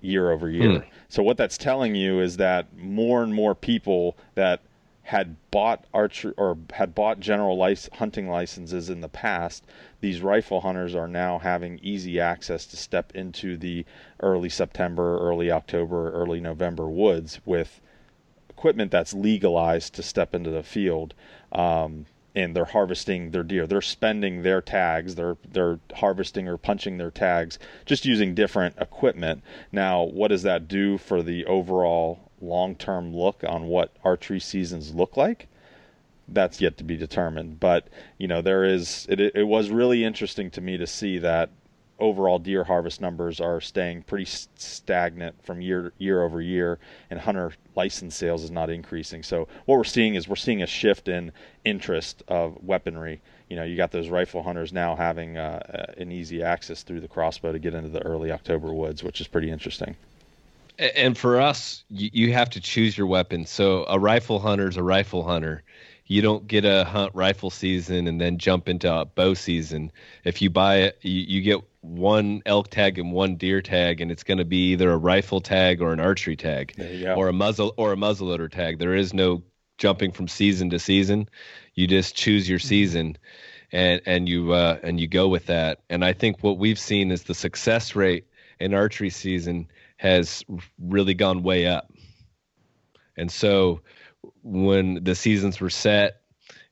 year 0.00 0.30
over 0.30 0.50
year. 0.50 0.80
Hmm. 0.80 0.88
So 1.08 1.22
what 1.22 1.36
that's 1.36 1.56
telling 1.56 1.94
you 1.94 2.20
is 2.20 2.36
that 2.36 2.76
more 2.76 3.22
and 3.22 3.34
more 3.34 3.54
people 3.54 4.16
that 4.34 4.60
had 5.04 5.36
bought 5.50 5.84
archer 5.92 6.32
or 6.38 6.56
had 6.72 6.94
bought 6.94 7.20
general 7.20 7.62
hunting 7.92 8.28
licenses 8.28 8.88
in 8.88 9.02
the 9.02 9.08
past, 9.08 9.62
these 10.00 10.22
rifle 10.22 10.62
hunters 10.62 10.94
are 10.94 11.06
now 11.06 11.38
having 11.38 11.78
easy 11.82 12.18
access 12.18 12.64
to 12.66 12.76
step 12.76 13.14
into 13.14 13.56
the 13.58 13.84
early 14.20 14.48
September, 14.48 15.18
early 15.18 15.50
October, 15.50 16.10
early 16.12 16.40
November 16.40 16.88
woods 16.88 17.38
with 17.44 17.82
equipment 18.48 18.90
that's 18.90 19.12
legalized 19.12 19.94
to 19.94 20.02
step 20.02 20.34
into 20.34 20.50
the 20.50 20.62
field. 20.62 21.12
Um, 21.52 22.06
and 22.34 22.56
they're 22.56 22.64
harvesting 22.64 23.30
their 23.30 23.42
deer. 23.42 23.66
They're 23.66 23.80
spending 23.80 24.42
their 24.42 24.60
tags. 24.60 25.14
They're 25.14 25.36
they're 25.52 25.78
harvesting 25.94 26.48
or 26.48 26.56
punching 26.56 26.96
their 26.98 27.10
tags, 27.10 27.58
just 27.84 28.04
using 28.04 28.34
different 28.34 28.76
equipment. 28.80 29.42
Now, 29.70 30.02
what 30.02 30.28
does 30.28 30.42
that 30.42 30.66
do 30.66 30.98
for 30.98 31.22
the 31.22 31.44
overall 31.44 32.18
long-term 32.44 33.14
look 33.14 33.42
on 33.46 33.64
what 33.64 33.96
archery 34.04 34.40
seasons 34.40 34.94
look 34.94 35.16
like? 35.16 35.48
That's 36.28 36.60
yet 36.60 36.76
to 36.78 36.84
be 36.84 36.96
determined. 36.96 37.60
But 37.60 37.88
you 38.18 38.28
know, 38.28 38.40
there 38.40 38.64
is. 38.64 39.06
It 39.08 39.20
it 39.20 39.46
was 39.46 39.70
really 39.70 40.04
interesting 40.04 40.50
to 40.52 40.60
me 40.60 40.76
to 40.78 40.86
see 40.86 41.18
that 41.18 41.50
overall 41.98 42.38
deer 42.38 42.64
harvest 42.64 43.00
numbers 43.00 43.40
are 43.40 43.60
staying 43.60 44.02
pretty 44.02 44.24
stagnant 44.56 45.42
from 45.44 45.60
year 45.60 45.92
year 45.98 46.22
over 46.22 46.40
year, 46.40 46.78
and 47.10 47.20
hunter 47.20 47.52
license 47.76 48.14
sales 48.14 48.42
is 48.42 48.50
not 48.50 48.70
increasing. 48.70 49.22
So 49.22 49.48
what 49.64 49.76
we're 49.76 49.84
seeing 49.84 50.14
is 50.14 50.28
we're 50.28 50.36
seeing 50.36 50.62
a 50.62 50.66
shift 50.66 51.08
in 51.08 51.32
interest 51.64 52.22
of 52.28 52.62
weaponry. 52.62 53.20
You 53.48 53.56
know, 53.56 53.64
you 53.64 53.76
got 53.76 53.92
those 53.92 54.08
rifle 54.08 54.42
hunters 54.42 54.72
now 54.72 54.96
having 54.96 55.38
uh, 55.38 55.86
uh 55.98 56.00
an 56.00 56.10
easy 56.10 56.42
access 56.42 56.82
through 56.82 57.00
the 57.00 57.08
crossbow 57.08 57.52
to 57.52 57.58
get 57.58 57.74
into 57.74 57.90
the 57.90 58.02
early 58.02 58.32
October 58.32 58.72
woods, 58.72 59.02
which 59.02 59.20
is 59.20 59.28
pretty 59.28 59.50
interesting. 59.50 59.96
And 60.78 61.16
for 61.16 61.40
us, 61.40 61.84
you 61.88 62.32
have 62.32 62.50
to 62.50 62.60
choose 62.60 62.98
your 62.98 63.06
weapon. 63.06 63.46
So 63.46 63.84
a 63.88 63.98
rifle 63.98 64.40
hunter 64.40 64.68
is 64.68 64.76
a 64.76 64.82
rifle 64.82 65.22
hunter 65.22 65.62
you 66.06 66.20
don't 66.20 66.46
get 66.46 66.64
a 66.64 66.84
hunt 66.84 67.12
rifle 67.14 67.50
season 67.50 68.06
and 68.06 68.20
then 68.20 68.36
jump 68.38 68.68
into 68.68 68.92
a 68.92 69.04
bow 69.04 69.34
season. 69.34 69.90
If 70.22 70.42
you 70.42 70.50
buy 70.50 70.76
it, 70.76 70.98
you, 71.00 71.20
you 71.20 71.40
get 71.40 71.60
one 71.80 72.42
elk 72.44 72.68
tag 72.68 72.98
and 72.98 73.12
one 73.12 73.36
deer 73.36 73.62
tag, 73.62 74.00
and 74.00 74.10
it's 74.10 74.22
going 74.22 74.38
to 74.38 74.44
be 74.44 74.72
either 74.72 74.90
a 74.90 74.96
rifle 74.96 75.40
tag 75.40 75.80
or 75.80 75.92
an 75.92 76.00
archery 76.00 76.36
tag, 76.36 76.74
or 77.16 77.28
a 77.28 77.32
muzzle 77.32 77.72
or 77.76 77.92
a 77.92 77.96
muzzleloader 77.96 78.50
tag. 78.50 78.78
There 78.78 78.94
is 78.94 79.14
no 79.14 79.42
jumping 79.78 80.12
from 80.12 80.28
season 80.28 80.70
to 80.70 80.78
season. 80.78 81.28
You 81.74 81.86
just 81.86 82.14
choose 82.14 82.48
your 82.48 82.58
mm-hmm. 82.58 82.68
season, 82.68 83.18
and 83.72 84.02
and 84.04 84.28
you 84.28 84.52
uh, 84.52 84.78
and 84.82 85.00
you 85.00 85.08
go 85.08 85.28
with 85.28 85.46
that. 85.46 85.80
And 85.88 86.04
I 86.04 86.12
think 86.12 86.42
what 86.42 86.58
we've 86.58 86.78
seen 86.78 87.12
is 87.12 87.22
the 87.22 87.34
success 87.34 87.96
rate 87.96 88.26
in 88.60 88.74
archery 88.74 89.10
season 89.10 89.68
has 90.04 90.44
really 90.78 91.14
gone 91.14 91.42
way 91.42 91.66
up. 91.66 91.90
And 93.16 93.32
so 93.32 93.80
when 94.42 95.02
the 95.02 95.14
seasons 95.14 95.60
were 95.60 95.70
set 95.70 96.20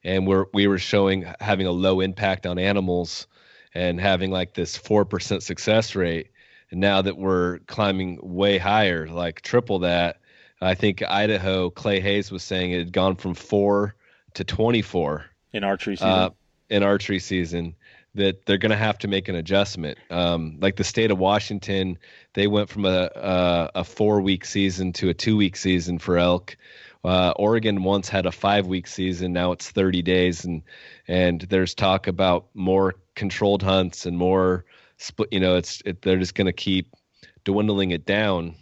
and 0.05 0.27
we're, 0.27 0.45
we 0.53 0.67
were 0.67 0.79
showing 0.79 1.25
having 1.41 1.67
a 1.67 1.71
low 1.71 2.01
impact 2.01 2.47
on 2.47 2.59
animals 2.59 3.27
and 3.73 3.99
having 3.99 4.31
like 4.31 4.53
this 4.53 4.77
4% 4.77 5.43
success 5.43 5.97
rate, 5.97 6.29
and 6.71 6.79
now 6.79 7.01
that 7.01 7.17
we're 7.17 7.61
climbing 7.61 8.19
way 8.23 8.59
higher, 8.59 9.09
like 9.09 9.41
triple 9.41 9.79
that, 9.79 10.21
I 10.61 10.75
think 10.75 11.03
Idaho, 11.03 11.71
Clay 11.71 12.01
Hayes 12.01 12.31
was 12.31 12.43
saying 12.43 12.73
it 12.73 12.79
had 12.81 12.93
gone 12.93 13.17
from 13.17 13.33
four 13.33 13.95
to 14.35 14.45
24 14.45 15.25
in 15.55 15.65
archery 15.65 15.97
season. 15.97 16.09
uh, 16.09 16.31
in 16.69 16.83
archery 16.83 17.19
season 17.19 17.77
that 18.15 18.45
they're 18.45 18.59
going 18.59 18.71
to 18.71 18.77
have 18.77 18.99
to 18.99 19.09
make 19.09 19.29
an 19.29 19.35
adjustment. 19.35 19.99
Um, 20.11 20.59
like 20.61 20.77
the 20.77 20.85
state 20.85 21.11
of 21.11 21.19
Washington, 21.19 21.99
they 22.35 22.47
went 22.47 22.69
from 22.69 22.85
a 22.85 23.11
a, 23.15 23.71
a 23.77 23.85
four 23.85 24.21
week 24.21 24.45
season 24.45 24.93
to 24.95 25.09
a 25.09 25.15
two 25.15 25.37
week 25.37 25.57
season 25.57 25.99
for 25.99 26.19
elk. 26.19 26.57
Uh, 27.05 27.33
Oregon 27.37 27.83
once 27.83 28.09
had 28.09 28.27
a 28.27 28.33
five 28.33 28.67
week 28.67 28.87
season. 28.87 29.33
Now 29.33 29.53
it's 29.53 29.71
30 29.71 30.03
days, 30.03 30.45
and 30.45 30.63
and 31.09 31.41
there's 31.43 31.75
talk 31.75 32.07
about 32.07 32.47
more 32.55 32.95
controlled 33.15 33.63
hunts 33.63 34.07
and 34.07 34.17
more 34.17 34.65
split. 34.99 35.33
You 35.33 35.41
know, 35.41 35.57
it's 35.57 35.83
it, 35.85 36.03
they're 36.03 36.19
just 36.19 36.35
going 36.35 36.47
to 36.47 36.53
keep 36.53 36.95
dwindling 37.45 37.91
it 37.91 38.07
down 38.07 38.55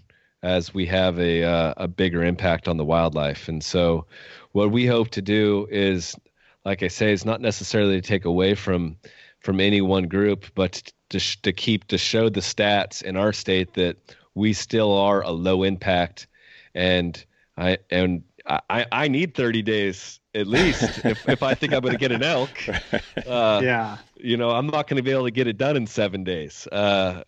as 0.42 0.72
we 0.72 0.86
have 0.86 1.18
a 1.18 1.42
uh, 1.44 1.74
a 1.76 1.88
bigger 1.88 2.24
impact 2.24 2.66
on 2.66 2.76
the 2.76 2.84
wildlife. 2.84 3.48
And 3.48 3.62
so, 3.62 4.06
what 4.52 4.70
we 4.70 4.86
hope 4.86 5.10
to 5.10 5.22
do 5.22 5.66
is, 5.70 6.16
like 6.64 6.82
I 6.82 6.88
say, 6.88 7.12
is 7.12 7.26
not 7.26 7.40
necessarily 7.40 8.00
to 8.00 8.08
take 8.08 8.24
away 8.24 8.54
from 8.54 8.96
from 9.40 9.60
any 9.60 9.80
one 9.80 10.04
group, 10.04 10.46
but 10.54 10.92
to 11.10 11.42
to 11.42 11.52
keep 11.52 11.86
to 11.88 11.98
show 11.98 12.28
the 12.28 12.40
stats 12.40 13.02
in 13.02 13.16
our 13.16 13.32
state 13.32 13.74
that 13.74 13.96
we 14.34 14.52
still 14.52 14.96
are 14.96 15.22
a 15.22 15.30
low 15.30 15.62
impact, 15.62 16.26
and 16.74 17.24
I 17.56 17.78
and 17.90 18.22
I 18.46 18.86
I 18.90 19.08
need 19.08 19.34
30 19.34 19.62
days 19.62 20.20
at 20.34 20.46
least 20.46 20.82
if 21.04 21.28
if 21.28 21.42
I 21.42 21.54
think 21.54 21.72
I'm 21.72 21.80
going 21.80 21.94
to 21.94 21.98
get 21.98 22.12
an 22.12 22.22
elk. 22.22 22.50
Uh, 23.26 23.60
yeah. 23.62 23.98
you 24.16 24.36
know, 24.36 24.50
I'm 24.50 24.66
not 24.66 24.88
going 24.88 24.96
to 24.96 25.02
be 25.02 25.10
able 25.10 25.24
to 25.24 25.30
get 25.30 25.46
it 25.46 25.56
done 25.58 25.76
in 25.76 25.86
seven 25.86 26.24
days. 26.24 26.66
Uh, 26.66 27.22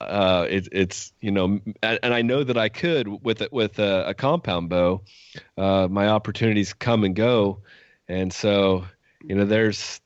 uh, 0.00 0.46
it, 0.48 0.68
it's 0.70 1.12
you 1.20 1.30
know, 1.30 1.60
and, 1.82 1.98
and 2.02 2.14
I 2.14 2.22
know 2.22 2.44
that 2.44 2.56
I 2.56 2.68
could 2.68 3.24
with 3.24 3.42
it 3.42 3.52
with 3.52 3.78
a, 3.78 4.08
a 4.08 4.14
compound 4.14 4.68
bow. 4.68 5.02
Uh, 5.56 5.88
my 5.90 6.08
opportunities 6.08 6.72
come 6.72 7.04
and 7.04 7.16
go, 7.16 7.60
and 8.08 8.32
so 8.32 8.84
you 9.22 9.34
know, 9.34 9.44
there's 9.44 10.00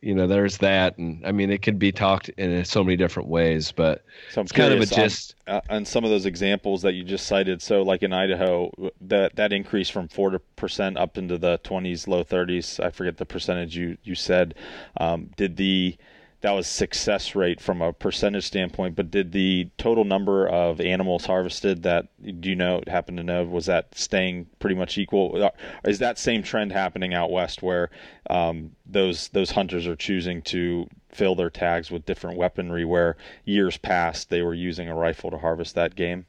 you 0.00 0.14
know, 0.14 0.26
there's 0.26 0.58
that, 0.58 0.96
and 0.98 1.24
I 1.26 1.32
mean, 1.32 1.50
it 1.50 1.60
could 1.62 1.78
be 1.78 1.92
talked 1.92 2.28
in 2.30 2.64
so 2.64 2.82
many 2.82 2.96
different 2.96 3.28
ways, 3.28 3.72
but 3.72 4.04
So 4.30 4.40
it's 4.40 4.52
kind 4.52 4.72
of 4.72 4.78
a 4.78 4.82
on- 4.82 4.86
gist. 4.86 5.34
uh, 5.46 5.60
on 5.68 5.84
some 5.84 6.04
of 6.04 6.10
those 6.10 6.24
examples 6.26 6.82
that 6.82 6.94
you 6.94 7.04
just 7.04 7.26
cited. 7.26 7.60
So, 7.60 7.82
like 7.82 8.02
in 8.02 8.12
Idaho, 8.12 8.70
that 9.02 9.36
that 9.36 9.52
increase 9.52 9.90
from 9.90 10.08
four 10.08 10.38
percent 10.56 10.96
up 10.96 11.18
into 11.18 11.36
the 11.36 11.58
20s, 11.58 12.08
low 12.08 12.24
30s. 12.24 12.80
I 12.82 12.90
forget 12.90 13.18
the 13.18 13.26
percentage 13.26 13.76
you 13.76 13.98
you 14.02 14.14
said. 14.14 14.54
Um, 14.98 15.30
did 15.36 15.56
the 15.56 15.96
that 16.42 16.52
was 16.52 16.66
success 16.66 17.34
rate 17.34 17.60
from 17.60 17.82
a 17.82 17.92
percentage 17.92 18.44
standpoint, 18.44 18.96
but 18.96 19.10
did 19.10 19.32
the 19.32 19.68
total 19.76 20.04
number 20.04 20.48
of 20.48 20.80
animals 20.80 21.26
harvested 21.26 21.82
that 21.82 22.08
do 22.40 22.48
you 22.48 22.56
know 22.56 22.82
happen 22.86 23.16
to 23.16 23.22
know 23.22 23.44
was 23.44 23.66
that 23.66 23.94
staying 23.94 24.46
pretty 24.58 24.76
much 24.76 24.96
equal? 24.96 25.50
Is 25.84 25.98
that 25.98 26.18
same 26.18 26.42
trend 26.42 26.72
happening 26.72 27.12
out 27.12 27.30
west 27.30 27.62
where 27.62 27.90
um, 28.30 28.72
those 28.86 29.28
those 29.28 29.50
hunters 29.50 29.86
are 29.86 29.96
choosing 29.96 30.40
to 30.42 30.88
fill 31.10 31.34
their 31.34 31.50
tags 31.50 31.90
with 31.90 32.06
different 32.06 32.38
weaponry 32.38 32.84
where 32.84 33.16
years 33.44 33.76
past 33.76 34.30
they 34.30 34.42
were 34.42 34.54
using 34.54 34.88
a 34.88 34.94
rifle 34.94 35.30
to 35.30 35.38
harvest 35.38 35.74
that 35.74 35.94
game? 35.94 36.24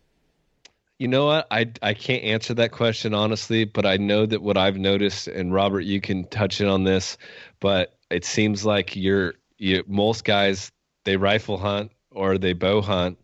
You 1.00 1.08
know 1.08 1.26
what? 1.26 1.48
I 1.50 1.72
I 1.82 1.94
can't 1.94 2.24
answer 2.24 2.54
that 2.56 2.74
question 2.74 3.14
honestly, 3.14 3.64
but 3.64 3.86
I 3.86 3.96
know 3.96 4.26
that 4.26 4.42
what 4.42 4.58
I've 4.58 4.78
noticed, 4.78 5.30
and 5.30 5.54
Robert, 5.54 5.82
you 5.82 6.02
can 6.02 6.28
touch 6.28 6.60
in 6.60 6.68
on 6.68 6.84
this, 6.84 7.18
but 7.62 7.98
it 8.12 8.26
seems 8.26 8.66
like 8.66 8.96
you're 8.96 9.36
you 9.62 9.84
most 9.88 10.26
guys 10.26 10.72
they 11.06 11.16
rifle 11.16 11.58
hunt 11.58 11.92
or 12.10 12.38
they 12.38 12.54
bow 12.54 12.82
hunt. 12.82 13.18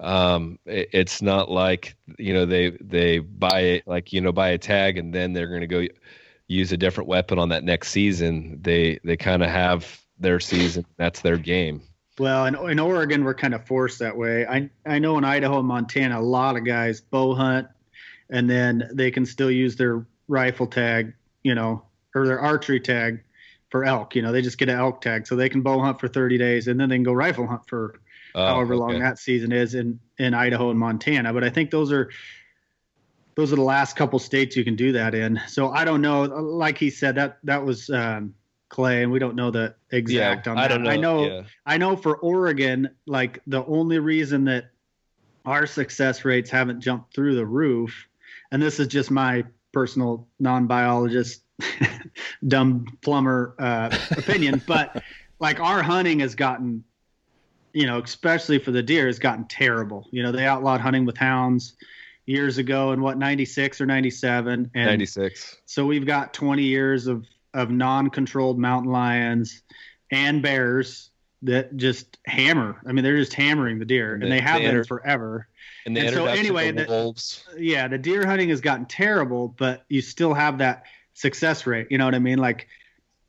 Um, 0.00 0.58
it, 0.66 0.88
it's 0.92 1.20
not 1.20 1.50
like 1.50 1.96
you 2.18 2.32
know 2.32 2.46
they 2.46 2.70
they 2.80 3.18
buy 3.18 3.60
it 3.60 3.86
like 3.86 4.12
you 4.12 4.20
know 4.20 4.32
buy 4.32 4.50
a 4.50 4.58
tag 4.58 4.98
and 4.98 5.12
then 5.12 5.32
they're 5.32 5.48
going 5.48 5.60
to 5.60 5.66
go 5.66 5.86
use 6.46 6.72
a 6.72 6.76
different 6.76 7.08
weapon 7.08 7.38
on 7.38 7.48
that 7.48 7.64
next 7.64 7.90
season. 7.90 8.60
They 8.62 9.00
they 9.04 9.16
kind 9.16 9.42
of 9.42 9.50
have 9.50 10.00
their 10.18 10.40
season. 10.40 10.86
That's 10.96 11.20
their 11.20 11.36
game. 11.36 11.82
Well, 12.20 12.46
in, 12.46 12.54
in 12.70 12.78
Oregon, 12.78 13.24
we're 13.24 13.34
kind 13.34 13.54
of 13.54 13.66
forced 13.66 13.98
that 13.98 14.16
way. 14.16 14.46
I 14.46 14.70
I 14.86 15.00
know 15.00 15.18
in 15.18 15.24
Idaho 15.24 15.58
and 15.58 15.68
Montana, 15.68 16.20
a 16.20 16.22
lot 16.22 16.56
of 16.56 16.64
guys 16.64 17.00
bow 17.00 17.34
hunt, 17.34 17.66
and 18.30 18.48
then 18.48 18.88
they 18.92 19.10
can 19.10 19.26
still 19.26 19.50
use 19.50 19.74
their 19.74 20.06
rifle 20.28 20.68
tag, 20.68 21.14
you 21.42 21.56
know, 21.56 21.82
or 22.14 22.26
their 22.28 22.40
archery 22.40 22.78
tag 22.78 23.23
for 23.74 23.84
elk. 23.84 24.14
You 24.14 24.22
know, 24.22 24.30
they 24.30 24.40
just 24.40 24.56
get 24.56 24.68
an 24.68 24.78
elk 24.78 25.00
tag, 25.00 25.26
so 25.26 25.34
they 25.34 25.48
can 25.48 25.60
bow 25.60 25.80
hunt 25.80 25.98
for 25.98 26.06
30 26.06 26.38
days, 26.38 26.68
and 26.68 26.78
then 26.78 26.88
they 26.88 26.94
can 26.94 27.02
go 27.02 27.12
rifle 27.12 27.44
hunt 27.44 27.66
for 27.66 27.98
Oh, 28.36 28.46
however 28.46 28.76
long 28.76 28.98
that 28.98 29.18
season 29.18 29.52
is 29.52 29.74
in 29.74 30.00
in 30.18 30.34
Idaho 30.34 30.70
and 30.70 30.78
Montana. 30.78 31.32
But 31.32 31.44
I 31.44 31.50
think 31.50 31.70
those 31.70 31.92
are 31.92 32.10
those 33.36 33.52
are 33.52 33.56
the 33.56 33.62
last 33.62 33.96
couple 33.96 34.18
states 34.18 34.56
you 34.56 34.64
can 34.64 34.74
do 34.74 34.92
that 34.92 35.14
in. 35.14 35.40
So 35.46 35.70
I 35.70 35.84
don't 35.84 36.00
know. 36.00 36.22
Like 36.22 36.76
he 36.76 36.90
said, 36.90 37.14
that 37.14 37.38
that 37.44 37.64
was 37.64 37.90
um, 37.90 38.34
Clay, 38.68 39.04
and 39.04 39.12
we 39.12 39.20
don't 39.20 39.36
know 39.36 39.52
the 39.52 39.76
exact 39.90 40.46
yeah, 40.46 40.52
on 40.52 40.58
I 40.58 40.66
don't 40.66 40.82
know. 40.82 40.90
I 40.90 40.96
know. 40.96 41.26
yeah. 41.26 41.42
I 41.64 41.76
know 41.76 41.96
for 41.96 42.16
Oregon, 42.16 42.90
like 43.06 43.40
the 43.46 43.64
only 43.66 44.00
reason 44.00 44.44
that 44.46 44.70
our 45.44 45.66
success 45.66 46.24
rates 46.24 46.50
haven't 46.50 46.80
jumped 46.80 47.14
through 47.14 47.36
the 47.36 47.46
roof, 47.46 48.08
and 48.50 48.60
this 48.60 48.80
is 48.80 48.88
just 48.88 49.12
my 49.12 49.44
personal 49.72 50.26
non-biologist, 50.40 51.43
dumb 52.48 52.86
plumber 53.02 53.54
uh, 53.58 53.96
opinion, 54.16 54.62
but 54.66 55.02
like 55.40 55.60
our 55.60 55.82
hunting 55.82 56.20
has 56.20 56.34
gotten, 56.34 56.84
you 57.72 57.86
know, 57.86 58.00
especially 58.00 58.58
for 58.58 58.70
the 58.70 58.82
deer, 58.82 59.06
has 59.06 59.18
gotten 59.18 59.46
terrible. 59.46 60.06
You 60.10 60.22
know, 60.22 60.32
they 60.32 60.46
outlawed 60.46 60.80
hunting 60.80 61.04
with 61.04 61.16
hounds 61.16 61.74
years 62.26 62.58
ago 62.58 62.92
in 62.92 63.00
what 63.02 63.18
96 63.18 63.80
or 63.80 63.86
97 63.86 64.70
and 64.74 64.86
96. 64.86 65.58
so 65.66 65.84
we've 65.84 66.06
got 66.06 66.32
20 66.32 66.62
years 66.62 67.06
of 67.06 67.26
of 67.52 67.70
non-controlled 67.70 68.58
mountain 68.58 68.90
lions 68.90 69.62
and 70.10 70.42
bears 70.42 71.10
that 71.42 71.76
just 71.76 72.18
hammer. 72.26 72.80
I 72.88 72.92
mean, 72.92 73.04
they're 73.04 73.18
just 73.18 73.34
hammering 73.34 73.78
the 73.78 73.84
deer, 73.84 74.14
And 74.14 74.22
and 74.24 74.32
the- 74.32 74.36
they 74.36 74.40
have 74.42 74.62
the 74.62 74.70
been 74.72 74.84
forever. 74.84 75.46
And 75.86 75.94
the 75.94 76.00
And 76.00 76.14
so 76.14 76.24
anyway, 76.26 76.70
of 76.70 76.76
the- 76.76 76.86
wolves. 76.86 77.44
Yeah, 77.58 77.86
the 77.86 77.98
deer 77.98 78.26
hunting 78.26 78.48
has 78.48 78.60
gotten 78.62 78.86
terrible, 78.86 79.54
but 79.58 79.84
you 79.88 80.00
still 80.00 80.32
have 80.34 80.58
that 80.58 80.84
success 81.14 81.66
rate. 81.66 81.86
You 81.90 81.98
know 81.98 82.04
what 82.04 82.14
I 82.14 82.18
mean? 82.18 82.38
Like 82.38 82.68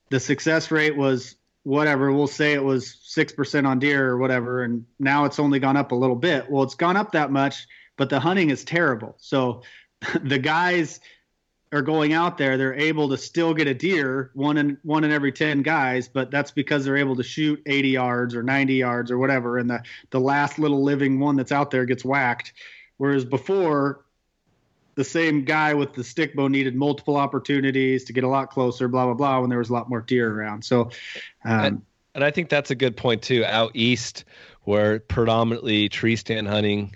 the 0.10 0.20
success 0.20 0.72
rate 0.72 0.98
was 0.98 1.36
whatever. 1.64 2.12
We'll 2.12 2.28
say 2.28 2.54
it 2.54 2.64
was 2.64 2.98
six 3.04 3.32
percent 3.32 3.66
on 3.66 3.80
deer 3.80 4.08
or 4.08 4.18
whatever, 4.18 4.64
and 4.64 4.86
now 5.00 5.26
it's 5.26 5.40
only 5.40 5.60
gone 5.60 5.78
up 5.78 5.92
a 5.92 5.96
little 5.96 6.16
bit. 6.16 6.50
Well, 6.50 6.64
it's 6.64 6.76
gone 6.76 6.98
up 6.98 7.14
that 7.14 7.32
much, 7.32 7.68
but 7.98 8.10
the 8.10 8.20
hunting 8.20 8.50
is 8.50 8.64
terrible. 8.64 9.16
So 9.20 9.64
the 10.22 10.40
guys 10.40 11.00
are 11.72 11.82
going 11.82 12.14
out 12.14 12.38
there, 12.38 12.58
they're 12.58 12.76
able 12.76 13.10
to 13.10 13.18
still 13.18 13.54
get 13.54 13.68
a 13.68 13.74
deer, 13.74 14.32
one 14.34 14.58
in 14.58 14.78
one 14.84 15.04
in 15.04 15.12
every 15.12 15.32
ten 15.32 15.62
guys, 15.62 16.08
but 16.08 16.32
that's 16.32 16.52
because 16.52 16.86
they're 16.86 16.98
able 16.98 17.16
to 17.16 17.24
shoot 17.24 17.62
80 17.66 17.90
yards 17.90 18.36
or 18.36 18.44
90 18.44 18.76
yards 18.76 19.12
or 19.12 19.18
whatever, 19.18 19.58
and 19.58 19.70
the 19.70 19.84
the 20.12 20.20
last 20.20 20.60
little 20.60 20.84
living 20.84 21.20
one 21.20 21.36
that's 21.36 21.52
out 21.52 21.72
there 21.72 21.86
gets 21.86 22.06
whacked. 22.06 22.54
Whereas 22.98 23.26
before, 23.26 24.05
the 24.96 25.04
same 25.04 25.44
guy 25.44 25.74
with 25.74 25.94
the 25.94 26.04
stick 26.04 26.36
bow 26.36 26.48
needed 26.48 26.76
multiple 26.76 27.18
opportunities 27.18 28.06
to 28.06 28.14
get 28.14 28.24
a 28.24 28.28
lot 28.30 28.50
closer, 28.50 28.88
blah 28.88 29.06
blah 29.06 29.14
blah, 29.14 29.40
when 29.42 29.50
there 29.50 29.60
was 29.60 29.70
a 29.70 29.74
lot 29.74 29.90
more 29.90 30.02
deer 30.02 30.32
around. 30.32 30.64
So, 30.64 30.90
um, 31.44 31.84
And 32.14 32.24
I 32.24 32.32
think 32.32 32.50
that's 32.50 32.72
a 32.72 32.76
good 32.76 32.96
point 32.96 33.22
too. 33.22 33.44
Out 33.46 33.72
east, 33.74 34.24
where 34.62 35.00
predominantly 35.00 35.90
tree 35.90 36.16
stand 36.16 36.48
hunting, 36.48 36.96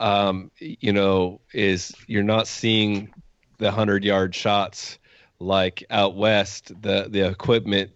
um, 0.00 0.50
you 0.58 0.92
know, 0.92 1.40
is 1.52 1.94
you're 2.06 2.22
not 2.22 2.46
seeing 2.46 3.12
the 3.58 3.70
hundred 3.70 4.04
yard 4.04 4.34
shots 4.34 4.98
like 5.38 5.84
out 5.90 6.16
west. 6.16 6.72
The 6.80 7.08
the 7.10 7.28
equipment 7.28 7.90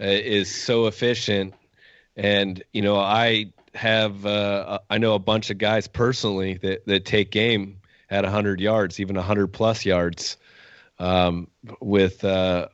uh, 0.00 0.06
is 0.06 0.52
so 0.52 0.86
efficient, 0.86 1.54
and 2.16 2.62
you 2.72 2.82
know, 2.82 2.98
I 2.98 3.52
have 3.74 4.26
uh, 4.26 4.80
I 4.90 4.98
know 4.98 5.14
a 5.14 5.20
bunch 5.20 5.50
of 5.50 5.58
guys 5.58 5.86
personally 5.86 6.54
that 6.62 6.86
that 6.86 7.04
take 7.04 7.30
game 7.30 7.78
at 8.14 8.24
hundred 8.24 8.60
yards, 8.60 9.00
even 9.00 9.16
hundred 9.16 9.48
plus 9.48 9.84
yards, 9.84 10.36
um, 10.98 11.48
with 11.80 12.24
uh, 12.24 12.68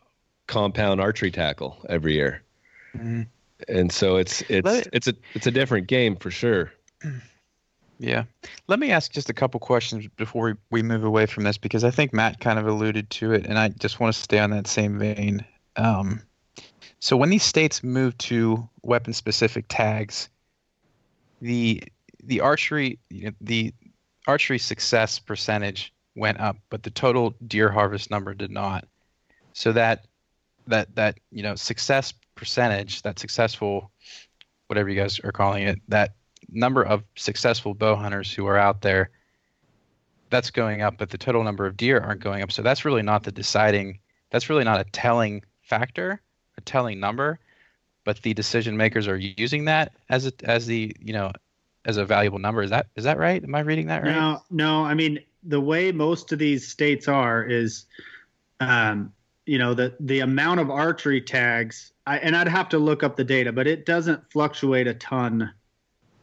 compound 0.47 1.01
archery 1.01 1.31
tackle 1.31 1.77
every 1.89 2.13
year 2.15 2.43
Mhm. 2.97 3.27
and 3.69 3.93
so 3.93 4.17
it's 4.17 4.43
it's 4.51 4.65
Let- 4.67 4.89
it's 4.93 5.07
a 5.07 5.15
it's 5.35 5.47
a 5.47 5.51
different 5.51 5.87
game 5.87 6.17
for 6.17 6.31
sure. 6.31 6.73
Yeah. 8.03 8.25
Let 8.67 8.79
me 8.79 8.91
ask 8.93 9.13
just 9.13 9.29
a 9.29 9.35
couple 9.35 9.61
questions 9.61 10.09
before 10.17 10.47
we, 10.47 10.55
we 10.71 10.83
move 10.83 11.05
away 11.05 11.27
from 11.27 11.45
this 11.45 11.59
because 11.59 11.85
I 11.85 11.91
think 11.91 12.15
Matt 12.15 12.41
kind 12.41 12.59
of 12.59 12.67
alluded 12.67 13.11
to 13.11 13.35
it, 13.35 13.45
and 13.45 13.59
I 13.59 13.69
just 13.69 14.01
want 14.01 14.15
to 14.15 14.19
stay 14.19 14.39
on 14.39 14.49
that 14.53 14.67
same 14.67 14.99
vein. 14.99 15.45
Um, 15.77 16.23
so, 16.99 17.15
when 17.15 17.29
these 17.29 17.43
states 17.43 17.85
move 17.85 18.17
to 18.17 18.67
weapon 18.83 19.13
specific 19.13 19.67
tags, 19.69 20.31
the 21.43 21.83
the 22.25 22.41
archery 22.41 22.99
you 23.11 23.27
know, 23.27 23.33
the 23.43 23.75
archery 24.31 24.59
success 24.59 25.19
percentage 25.19 25.93
went 26.15 26.39
up, 26.39 26.57
but 26.71 26.85
the 26.85 26.91
total 26.91 27.35
deer 27.49 27.69
harvest 27.69 28.13
number 28.13 28.33
did 28.33 28.51
not. 28.51 28.85
So 29.55 29.73
that 29.73 30.07
that 30.69 30.95
that 30.95 31.19
you 31.33 31.43
know 31.43 31.57
success 31.57 32.15
percentage, 32.37 33.03
that 33.03 33.19
successful 33.19 33.91
whatever 34.69 34.89
you 34.89 35.01
guys 35.01 35.19
are 35.25 35.33
calling 35.33 35.65
it, 35.65 35.81
that 35.89 36.15
number 36.49 36.83
of 36.85 37.03
successful 37.17 37.75
bow 37.75 37.97
hunters 37.97 38.33
who 38.33 38.47
are 38.47 38.57
out 38.57 38.83
there, 38.83 39.11
that's 40.31 40.51
going 40.51 40.81
up, 40.81 40.97
but 40.97 41.11
the 41.11 41.19
total 41.19 41.43
number 41.43 41.67
of 41.67 41.77
deer 41.77 41.99
aren't 41.99 42.23
going 42.23 42.41
up. 42.41 42.53
So 42.53 42.63
that's 42.63 42.85
really 42.85 43.03
not 43.03 43.25
the 43.25 43.33
deciding. 43.33 43.99
That's 44.31 44.49
really 44.49 44.63
not 44.63 44.81
a 44.81 44.85
telling 44.93 45.43
factor, 45.63 46.23
a 46.57 46.61
telling 46.61 47.01
number, 47.01 47.41
but 48.05 48.23
the 48.23 48.33
decision 48.33 48.77
makers 48.77 49.09
are 49.09 49.17
using 49.17 49.65
that 49.65 49.93
as 50.09 50.27
a, 50.29 50.33
as 50.45 50.67
the 50.67 50.95
you 51.01 51.13
know 51.13 51.33
as 51.85 51.97
a 51.97 52.05
valuable 52.05 52.39
number. 52.39 52.63
Is 52.63 52.71
that 52.71 52.87
is 52.97 53.05
that 53.05 53.19
right? 53.19 53.43
Am 53.43 53.55
I 53.55 53.61
reading 53.61 53.87
that 53.87 54.03
right? 54.03 54.13
No, 54.13 54.43
no. 54.51 54.85
I 54.85 54.95
mean, 54.95 55.21
the 55.43 55.61
way 55.61 55.93
most 55.93 56.33
of 56.33 56.39
these 56.39 56.69
states 56.69 57.09
are 57.09 57.45
is, 57.45 57.87
um, 58.61 59.13
you 59.47 59.59
know, 59.59 59.75
the 59.75 59.95
the 60.01 60.21
amount 60.21 60.61
of 60.61 60.71
archery 60.71 61.21
tags. 61.21 61.93
I, 62.07 62.19
and 62.19 62.37
I'd 62.37 62.49
have 62.49 62.69
to 62.71 62.79
look 62.79 63.03
up 63.03 63.17
the 63.17 63.25
data, 63.25 63.53
but 63.53 63.67
it 63.67 63.87
doesn't 63.87 64.31
fluctuate 64.33 64.87
a 64.87 64.95
ton 64.95 65.53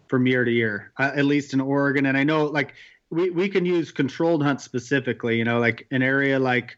from 0.08 0.28
year 0.28 0.44
to 0.44 0.52
year, 0.52 0.92
uh, 0.98 1.12
at 1.16 1.26
least 1.26 1.54
in 1.54 1.62
Oregon. 1.62 2.06
And 2.06 2.18
I 2.18 2.24
know, 2.24 2.46
like, 2.46 2.74
we 3.10 3.30
we 3.30 3.50
can 3.50 3.66
use 3.66 3.92
controlled 3.92 4.44
hunts 4.44 4.64
specifically. 4.64 5.38
You 5.38 5.46
know, 5.46 5.60
like 5.60 5.88
an 5.92 6.04
area 6.04 6.40
like 6.40 6.78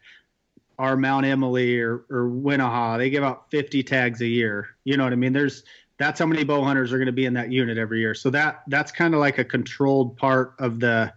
our 0.77 0.95
Mount 0.95 1.25
Emily 1.25 1.79
or 1.79 2.05
or 2.09 2.29
Wenaha, 2.29 2.97
they 2.97 3.09
give 3.09 3.23
out 3.23 3.51
50 3.51 3.83
tags 3.83 4.21
a 4.21 4.27
year. 4.27 4.69
You 4.85 4.95
know 4.95 5.03
what 5.03 5.13
I 5.13 5.17
mean? 5.17 5.33
There's 5.33 5.63
that's 5.99 6.17
how 6.17 6.25
many 6.25 6.45
bow 6.45 6.63
hunters 6.63 6.91
are 6.91 6.97
going 6.97 7.07
to 7.07 7.11
be 7.11 7.25
in 7.25 7.33
that 7.33 7.51
unit 7.51 7.77
every 7.77 7.99
year. 7.99 8.15
So 8.15 8.29
that 8.31 8.63
that's 8.67 8.91
kind 8.91 9.13
of 9.13 9.19
like 9.19 9.37
a 9.37 9.43
controlled 9.43 10.17
part 10.17 10.55
of 10.57 10.79
the 10.79 11.13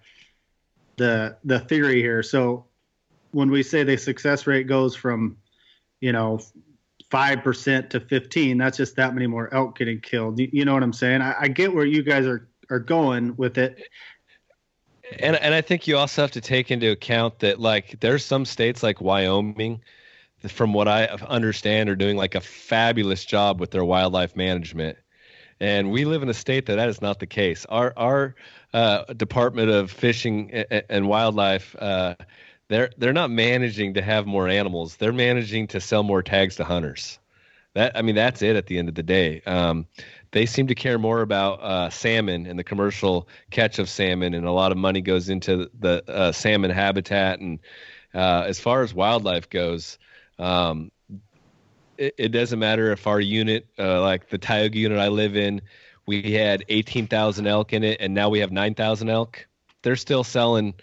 the 0.97 1.37
the 1.45 1.61
theory 1.61 2.03
here. 2.03 2.22
So 2.22 2.66
when 3.30 3.51
we 3.51 3.62
say 3.62 3.85
the 3.85 3.97
success 3.97 4.47
rate 4.47 4.66
goes 4.66 4.95
from, 4.95 5.39
you 6.01 6.12
know, 6.12 6.41
five 7.11 7.43
percent 7.43 7.91
to 7.91 8.01
fifteen, 8.01 8.59
that's 8.59 8.76
just 8.76 8.97
that 8.97 9.14
many 9.14 9.28
more 9.28 9.53
elk 9.55 9.78
getting 9.78 10.01
killed. 10.01 10.39
You, 10.39 10.51
you 10.53 10.64
know 10.64 10.74
what 10.74 10.83
I'm 10.83 10.93
saying? 10.93 11.22
I, 11.22 11.35
I 11.43 11.49
get 11.49 11.72
where 11.72 11.87
you 11.87 12.03
guys 12.03 12.26
are 12.26 12.49
are 12.68 12.80
going 12.80 13.37
with 13.37 13.59
it. 13.59 13.80
And 15.20 15.37
and 15.37 15.55
I 15.55 15.61
think 15.61 15.87
you 15.87 15.97
also 15.97 16.22
have 16.22 16.33
to 16.33 16.41
take 16.41 16.72
into 16.72 16.91
account 16.91 17.39
that 17.39 17.61
like 17.61 18.01
there's 18.01 18.24
some 18.24 18.45
states 18.45 18.83
like 18.83 19.01
Wyoming 19.01 19.80
from 20.49 20.72
what 20.72 20.88
I 20.88 21.07
understand, 21.07 21.88
are 21.88 21.97
doing 21.97 22.16
like 22.16 22.34
a 22.34 22.40
fabulous 22.40 23.24
job 23.24 23.61
with 23.61 23.70
their 23.70 23.84
wildlife 23.84 24.36
management. 24.36 24.99
And 25.61 25.93
we 25.93 26.05
live 26.05 26.22
in 26.22 26.28
a 26.28 26.34
state 26.34 26.66
that 26.66 26.76
that 26.76 26.88
is 26.88 27.01
not 27.01 27.20
the 27.20 27.26
case. 27.26 27.64
Our 27.68 27.93
our 27.97 28.34
uh, 28.74 29.05
Department 29.14 29.70
of 29.70 29.90
Fishing 29.90 30.51
and 30.51 31.07
Wildlife, 31.07 31.76
uh, 31.78 32.16
they're 32.68 32.90
they're 32.99 33.12
not 33.12 33.30
managing 33.30 33.95
to 33.95 34.03
have 34.03 34.26
more 34.26 34.49
animals. 34.49 34.97
They're 34.97 35.12
managing 35.12 35.68
to 35.68 35.80
sell 35.80 36.03
more 36.03 36.22
tags 36.22 36.57
to 36.57 36.64
hunters. 36.64 37.18
That 37.74 37.97
I 37.97 38.03
mean, 38.03 38.16
that's 38.16 38.43
it 38.43 38.57
at 38.57 38.66
the 38.66 38.78
end 38.78 38.88
of 38.88 38.95
the 38.95 39.03
day. 39.03 39.40
Um, 39.47 39.86
they 40.32 40.47
seem 40.47 40.66
to 40.66 40.74
care 40.74 40.99
more 40.99 41.20
about 41.20 41.62
uh, 41.62 41.90
salmon 41.90 42.47
and 42.47 42.59
the 42.59 42.64
commercial 42.64 43.28
catch 43.51 43.78
of 43.78 43.88
salmon, 43.88 44.34
and 44.34 44.47
a 44.47 44.53
lot 44.53 44.72
of 44.72 44.78
money 44.78 45.01
goes 45.01 45.28
into 45.28 45.70
the 45.78 46.03
uh, 46.09 46.32
salmon 46.32 46.70
habitat. 46.70 47.38
And 47.38 47.61
uh, 48.14 48.45
as 48.47 48.59
far 48.59 48.82
as 48.82 48.93
wildlife 48.93 49.49
goes, 49.49 49.99
um, 50.43 50.90
it, 51.97 52.14
it, 52.18 52.28
doesn't 52.28 52.59
matter 52.59 52.90
if 52.90 53.07
our 53.07 53.20
unit, 53.20 53.66
uh, 53.78 54.01
like 54.01 54.28
the 54.28 54.38
Tioga 54.38 54.76
unit 54.76 54.99
I 54.99 55.09
live 55.09 55.36
in, 55.36 55.62
we 56.07 56.32
had 56.32 56.64
18,000 56.68 57.47
elk 57.47 57.72
in 57.72 57.84
it, 57.84 58.01
and 58.01 58.12
now 58.12 58.28
we 58.28 58.40
have 58.40 58.51
9,000 58.51 59.09
elk. 59.09 59.47
They're 59.82 59.95
still 59.95 60.24
selling 60.24 60.74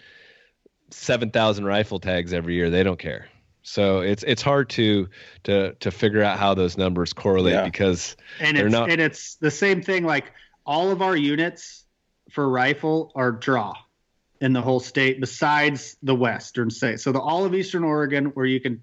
7,000 0.90 1.64
rifle 1.64 2.00
tags 2.00 2.32
every 2.32 2.54
year. 2.54 2.70
They 2.70 2.82
don't 2.82 2.98
care. 2.98 3.28
So 3.62 4.00
it's 4.00 4.22
it's 4.22 4.40
hard 4.40 4.70
to 4.70 5.06
to 5.44 5.74
to 5.74 5.90
figure 5.90 6.22
out 6.22 6.38
how 6.38 6.54
those 6.54 6.78
numbers 6.78 7.12
correlate 7.12 7.52
yeah. 7.52 7.64
because 7.64 8.16
and 8.40 8.56
it's 8.56 8.72
not... 8.72 8.90
and 8.90 9.02
it's 9.02 9.34
the 9.34 9.50
same 9.50 9.82
thing. 9.82 10.04
Like 10.04 10.32
all 10.64 10.90
of 10.90 11.02
our 11.02 11.14
units 11.14 11.84
for 12.30 12.48
rifle 12.48 13.12
are 13.14 13.30
draw 13.30 13.74
in 14.40 14.54
the 14.54 14.62
whole 14.62 14.80
state, 14.80 15.20
besides 15.20 15.98
the 16.02 16.14
western 16.14 16.70
state. 16.70 17.00
So 17.00 17.12
the 17.12 17.20
all 17.20 17.44
of 17.44 17.54
Eastern 17.54 17.84
Oregon, 17.84 18.26
where 18.26 18.46
you 18.46 18.60
can 18.60 18.80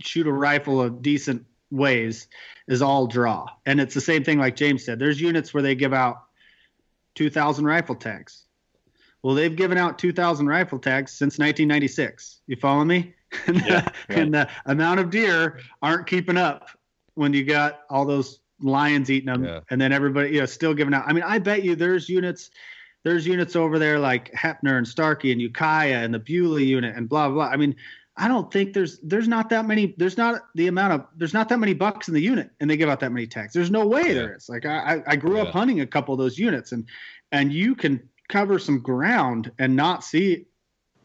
shoot 0.00 0.26
a 0.26 0.32
rifle 0.32 0.82
a 0.82 0.90
decent 0.90 1.44
ways 1.70 2.28
is 2.66 2.82
all 2.82 3.06
draw. 3.06 3.46
And 3.66 3.80
it's 3.80 3.94
the 3.94 4.00
same 4.00 4.24
thing 4.24 4.38
like 4.38 4.56
James 4.56 4.84
said. 4.84 4.98
There's 4.98 5.20
units 5.20 5.52
where 5.52 5.62
they 5.62 5.74
give 5.74 5.92
out 5.92 6.24
2,000 7.14 7.64
rifle 7.64 7.94
tags. 7.94 8.44
Well, 9.22 9.34
they've 9.34 9.54
given 9.54 9.78
out 9.78 9.98
2,000 9.98 10.46
rifle 10.46 10.78
tags 10.78 11.12
since 11.12 11.38
1996. 11.38 12.40
You 12.46 12.56
follow 12.56 12.84
me? 12.84 13.14
and, 13.46 13.56
yeah, 13.56 13.62
the, 13.64 13.92
right. 14.08 14.18
and 14.18 14.34
the 14.34 14.48
amount 14.66 15.00
of 15.00 15.10
deer 15.10 15.60
aren't 15.82 16.06
keeping 16.06 16.36
up 16.36 16.70
when 17.14 17.32
you 17.32 17.44
got 17.44 17.80
all 17.90 18.06
those 18.06 18.40
lions 18.60 19.10
eating 19.10 19.26
them, 19.26 19.44
yeah. 19.44 19.60
and 19.70 19.80
then 19.80 19.92
everybody, 19.92 20.30
you 20.30 20.40
know, 20.40 20.46
still 20.46 20.74
giving 20.74 20.94
out. 20.94 21.04
I 21.06 21.12
mean, 21.12 21.24
I 21.24 21.38
bet 21.38 21.62
you 21.62 21.74
there's 21.76 22.08
units, 22.08 22.50
there's 23.04 23.26
units 23.26 23.56
over 23.56 23.78
there 23.78 23.98
like 23.98 24.32
Heppner 24.32 24.78
and 24.78 24.86
Starkey 24.86 25.32
and 25.32 25.40
Ukiah 25.40 26.02
and 26.04 26.12
the 26.12 26.18
Beulah 26.18 26.60
unit 26.60 26.96
and 26.96 27.08
blah 27.08 27.28
blah. 27.28 27.46
I 27.46 27.56
mean, 27.56 27.74
I 28.18 28.28
don't 28.28 28.52
think 28.52 28.74
there's 28.74 28.98
there's 28.98 29.28
not 29.28 29.48
that 29.50 29.64
many 29.64 29.94
there's 29.96 30.16
not 30.16 30.42
the 30.54 30.66
amount 30.66 30.92
of 30.92 31.06
there's 31.16 31.32
not 31.32 31.48
that 31.48 31.58
many 31.58 31.72
bucks 31.72 32.08
in 32.08 32.14
the 32.14 32.20
unit 32.20 32.50
and 32.60 32.68
they 32.68 32.76
give 32.76 32.88
out 32.88 33.00
that 33.00 33.12
many 33.12 33.26
tags. 33.26 33.52
There's 33.52 33.70
no 33.70 33.86
way 33.86 34.08
yeah. 34.08 34.14
there 34.14 34.34
is. 34.34 34.48
Like 34.48 34.66
I 34.66 35.02
I 35.06 35.16
grew 35.16 35.36
yeah. 35.36 35.42
up 35.42 35.48
hunting 35.48 35.80
a 35.80 35.86
couple 35.86 36.12
of 36.12 36.18
those 36.18 36.38
units 36.38 36.72
and 36.72 36.84
and 37.32 37.52
you 37.52 37.74
can 37.74 38.08
cover 38.28 38.58
some 38.58 38.80
ground 38.80 39.52
and 39.58 39.76
not 39.76 40.02
see 40.04 40.46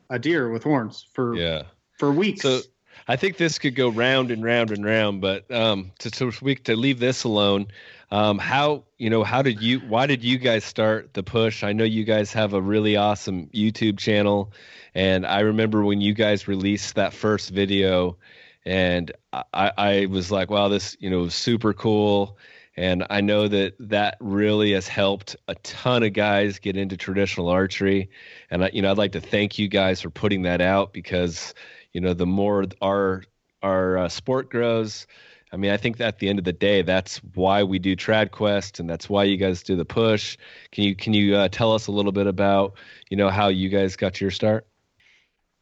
a 0.09 0.17
deer 0.19 0.49
with 0.49 0.63
horns 0.63 1.07
for 1.13 1.35
yeah 1.35 1.63
for 1.99 2.11
weeks. 2.11 2.41
So 2.41 2.61
I 3.07 3.15
think 3.15 3.37
this 3.37 3.59
could 3.59 3.75
go 3.75 3.89
round 3.89 4.31
and 4.31 4.43
round 4.43 4.71
and 4.71 4.83
round, 4.85 5.21
but 5.21 5.49
um, 5.51 5.91
to 5.99 6.09
to 6.11 6.31
to 6.31 6.75
leave 6.75 6.99
this 6.99 7.23
alone, 7.23 7.67
um, 8.13 8.37
how 8.37 8.83
you 8.97 9.09
know 9.09 9.23
how 9.23 9.41
did 9.41 9.61
you 9.61 9.79
why 9.79 10.05
did 10.05 10.23
you 10.23 10.37
guys 10.37 10.63
start 10.63 11.13
the 11.13 11.23
push? 11.23 11.63
I 11.63 11.73
know 11.73 11.83
you 11.83 12.03
guys 12.03 12.31
have 12.33 12.53
a 12.53 12.61
really 12.61 12.95
awesome 12.95 13.47
YouTube 13.47 13.97
channel 13.97 14.53
and 14.95 15.25
I 15.25 15.41
remember 15.41 15.83
when 15.83 16.01
you 16.01 16.13
guys 16.13 16.47
released 16.47 16.95
that 16.95 17.13
first 17.13 17.49
video, 17.49 18.17
and 18.65 19.11
I, 19.31 19.71
I 19.77 20.05
was 20.05 20.31
like, 20.31 20.51
wow, 20.51 20.67
this 20.67 20.95
you 20.99 21.09
know 21.09 21.19
was 21.19 21.35
super 21.35 21.73
cool. 21.73 22.37
And 22.75 23.05
I 23.09 23.21
know 23.21 23.47
that 23.47 23.75
that 23.79 24.17
really 24.19 24.71
has 24.73 24.87
helped 24.87 25.35
a 25.47 25.53
ton 25.55 26.01
of 26.01 26.13
guys 26.13 26.57
get 26.57 26.75
into 26.75 26.97
traditional 26.97 27.49
archery. 27.49 28.09
And 28.49 28.63
I, 28.65 28.71
you 28.73 28.81
know, 28.81 28.89
I'd 28.89 28.97
like 28.97 29.11
to 29.11 29.21
thank 29.21 29.59
you 29.59 29.67
guys 29.67 30.01
for 30.01 30.09
putting 30.09 30.41
that 30.43 30.59
out 30.59 30.91
because, 30.91 31.53
you 31.91 32.01
know, 32.01 32.13
the 32.13 32.25
more 32.25 32.65
our 32.81 33.23
our 33.61 33.97
uh, 33.97 34.09
sport 34.09 34.49
grows, 34.49 35.07
I 35.53 35.55
mean, 35.55 35.69
I 35.69 35.77
think 35.77 35.97
that 35.97 36.07
at 36.07 36.19
the 36.19 36.29
end 36.29 36.39
of 36.39 36.45
the 36.45 36.51
day, 36.51 36.81
that's 36.81 37.17
why 37.35 37.61
we 37.61 37.77
do 37.77 37.95
TradQuest, 37.95 38.79
and 38.79 38.89
that's 38.89 39.07
why 39.07 39.23
you 39.23 39.37
guys 39.37 39.61
do 39.61 39.75
the 39.75 39.85
push. 39.85 40.35
Can 40.71 40.83
you 40.83 40.95
can 40.95 41.13
you 41.13 41.35
uh, 41.35 41.47
tell 41.47 41.73
us 41.73 41.85
a 41.85 41.91
little 41.91 42.11
bit 42.11 42.25
about 42.25 42.73
you 43.09 43.17
know 43.17 43.29
how 43.29 43.49
you 43.49 43.69
guys 43.69 43.95
got 43.95 44.19
your 44.19 44.31
start? 44.31 44.65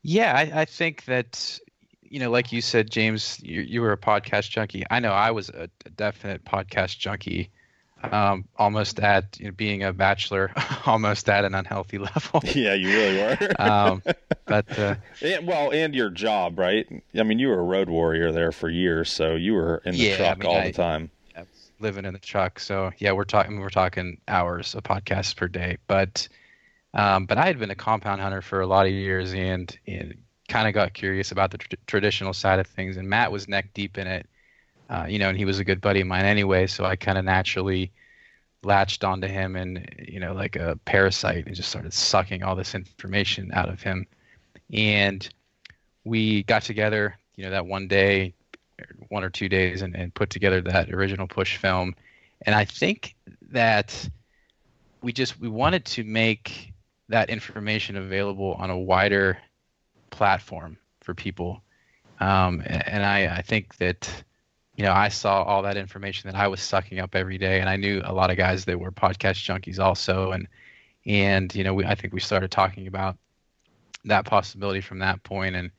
Yeah, 0.02 0.34
I, 0.34 0.62
I 0.62 0.66
think 0.66 1.06
that 1.06 1.60
you 2.02 2.20
know, 2.20 2.32
like 2.32 2.54
you 2.54 2.62
said, 2.62 2.90
James, 2.90 3.40
you, 3.44 3.62
you 3.62 3.82
were 3.82 3.92
a 3.92 3.98
podcast 3.98 4.50
junkie. 4.50 4.84
I 4.90 5.00
know 5.02 5.12
I 5.12 5.32
was 5.32 5.50
a, 5.50 5.70
a 5.86 5.90
definite 5.90 6.46
podcast 6.46 6.98
junkie, 6.98 7.52
um, 8.04 8.46
almost 8.58 9.00
at 9.00 9.40
you 9.40 9.46
know, 9.46 9.52
being 9.52 9.84
a 9.84 9.94
bachelor, 9.94 10.52
almost 10.86 11.30
at 11.30 11.46
an 11.46 11.56
unhealthy 11.56 11.98
level. 11.98 12.42
Yeah, 12.56 12.74
you 12.74 12.88
really 12.88 13.18
were. 13.18 13.38
um, 13.62 14.04
but 14.46 14.78
uh, 14.78 14.96
and, 15.22 15.48
well, 15.48 15.72
and 15.72 15.94
your 15.96 16.10
job, 16.10 16.60
right? 16.60 16.88
I 17.16 17.24
mean, 17.24 17.40
you 17.40 17.50
were 17.50 17.60
a 17.60 17.64
road 17.64 17.90
warrior 17.90 18.32
there 18.32 18.52
for 18.52 18.70
years, 18.70 19.12
so 19.12 19.36
you 19.36 19.54
were 19.54 19.82
in 19.86 19.98
the 19.98 20.06
yeah, 20.06 20.16
truck 20.16 20.38
I 20.38 20.40
mean, 20.40 20.48
all 20.48 20.60
I, 20.60 20.68
the 20.68 20.72
time. 20.72 21.12
living 21.80 22.06
in 22.06 22.14
the 22.14 22.20
truck, 22.20 22.60
so 22.60 22.92
yeah, 22.98 23.12
we're 23.12 23.24
talking 23.24 23.60
we're 23.60 23.70
talking 23.70 24.20
hours 24.28 24.76
of 24.76 24.84
podcasts 24.84 25.36
per 25.36 25.48
day, 25.48 25.78
but 25.88 26.28
um, 26.94 27.26
but 27.26 27.38
I 27.38 27.46
had 27.46 27.60
been 27.60 27.72
a 27.72 27.76
compound 27.76 28.22
hunter 28.22 28.42
for 28.42 28.62
a 28.62 28.68
lot 28.68 28.86
of 28.86 28.92
years 28.92 29.34
and, 29.34 29.78
and 29.88 30.16
kind 30.50 30.68
of 30.68 30.74
got 30.74 30.94
curious 30.94 31.32
about 31.32 31.52
the 31.52 31.58
tr- 31.58 31.76
traditional 31.88 32.34
side 32.34 32.60
of 32.60 32.68
things. 32.68 32.98
And 32.98 33.10
Matt 33.10 33.32
was 33.32 33.48
neck 33.48 33.74
deep 33.74 33.98
in 33.98 34.08
it, 34.08 34.28
uh, 34.92 35.06
you 35.08 35.18
know, 35.18 35.30
and 35.30 35.38
he 35.38 35.46
was 35.46 35.60
a 35.60 35.64
good 35.64 35.80
buddy 35.80 36.02
of 36.02 36.08
mine 36.08 36.26
anyway. 36.26 36.68
So 36.68 36.84
I 36.84 36.98
kind 36.98 37.18
of 37.18 37.24
naturally 37.24 37.92
latched 38.62 39.04
onto 39.06 39.28
him 39.28 39.56
and, 39.56 39.90
you 39.98 40.20
know, 40.20 40.34
like 40.34 40.58
a 40.58 40.78
parasite 40.84 41.48
and 41.48 41.56
just 41.56 41.70
started 41.70 41.94
sucking 41.94 42.44
all 42.44 42.56
this 42.56 42.76
information 42.76 43.50
out 43.54 43.70
of 43.70 43.82
him. 43.82 44.06
And 44.74 45.28
we 46.04 46.44
got 46.44 46.64
together, 46.64 47.18
you 47.38 47.46
know, 47.46 47.52
that 47.52 47.66
one 47.66 47.88
day, 47.88 48.34
one 49.08 49.24
or 49.24 49.30
two 49.30 49.48
days, 49.48 49.82
and, 49.82 49.96
and 49.96 50.14
put 50.14 50.30
together 50.30 50.62
that 50.62 50.92
original 50.92 51.28
push 51.28 51.56
film. 51.56 51.96
And 52.46 52.54
I 52.54 52.66
think 52.66 53.16
that 53.52 54.10
we 55.02 55.14
just 55.14 55.40
we 55.40 55.48
wanted 55.48 55.86
to 55.86 56.04
make 56.04 56.74
that 57.08 57.30
information 57.30 57.96
available 57.96 58.56
on 58.60 58.70
a 58.70 58.78
wider 58.78 59.38
platform 60.10 60.78
for 61.02 61.14
people. 61.14 61.62
Um, 62.20 62.62
and 62.66 63.06
I, 63.06 63.38
I 63.38 63.42
think 63.42 63.78
that 63.78 64.24
you 64.82 64.88
know, 64.88 64.94
I 64.94 65.10
saw 65.10 65.44
all 65.44 65.62
that 65.62 65.78
information 65.78 66.32
that 66.32 66.36
I 66.36 66.48
was 66.48 66.60
sucking 66.60 66.98
up 66.98 67.14
every 67.14 67.38
day, 67.38 67.60
and 67.60 67.70
I 67.70 67.76
knew 67.76 68.02
a 68.04 68.12
lot 68.12 68.32
of 68.32 68.38
guys 68.38 68.66
that 68.66 68.80
were 68.80 68.92
podcast 68.92 69.46
junkies 69.46 69.78
also, 69.78 70.32
and 70.32 70.48
and 71.06 71.54
you 71.54 71.64
know, 71.64 71.76
we, 71.76 71.86
I 71.86 71.94
think 71.94 72.16
we 72.16 72.20
started 72.20 72.50
talking 72.50 72.88
about 72.88 73.16
that 74.06 74.26
possibility 74.26 74.82
from 74.82 74.98
that 74.98 75.22
point, 75.22 75.56
and 75.56 75.70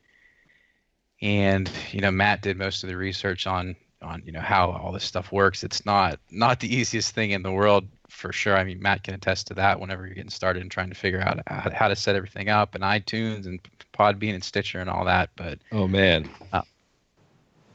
and 1.21 1.69
you 1.91 1.99
know, 1.99 2.11
Matt 2.11 2.43
did 2.43 2.55
most 2.55 2.81
of 2.83 2.89
the 2.89 2.95
research 2.95 3.45
on 3.45 3.75
on 4.01 4.23
you 4.25 4.31
know 4.31 4.39
how 4.39 4.71
all 4.71 4.93
this 4.93 5.03
stuff 5.03 5.33
works. 5.33 5.65
It's 5.65 5.85
not 5.85 6.17
not 6.31 6.61
the 6.61 6.73
easiest 6.73 7.13
thing 7.13 7.31
in 7.31 7.43
the 7.43 7.51
world 7.51 7.85
for 8.07 8.31
sure. 8.31 8.55
I 8.55 8.63
mean, 8.63 8.81
Matt 8.81 9.03
can 9.03 9.15
attest 9.15 9.47
to 9.47 9.53
that. 9.55 9.81
Whenever 9.81 10.05
you're 10.05 10.15
getting 10.15 10.29
started 10.29 10.61
and 10.61 10.71
trying 10.71 10.87
to 10.87 10.95
figure 10.95 11.19
out 11.19 11.41
how, 11.45 11.69
how 11.71 11.87
to 11.89 11.95
set 11.97 12.15
everything 12.15 12.47
up, 12.47 12.73
and 12.73 12.85
iTunes 12.85 13.47
and 13.47 13.59
Podbean 13.93 14.33
and 14.33 14.43
Stitcher 14.45 14.79
and 14.79 14.89
all 14.89 15.03
that, 15.03 15.29
but 15.35 15.59
Oh 15.73 15.89
man. 15.89 16.29
Uh, 16.53 16.61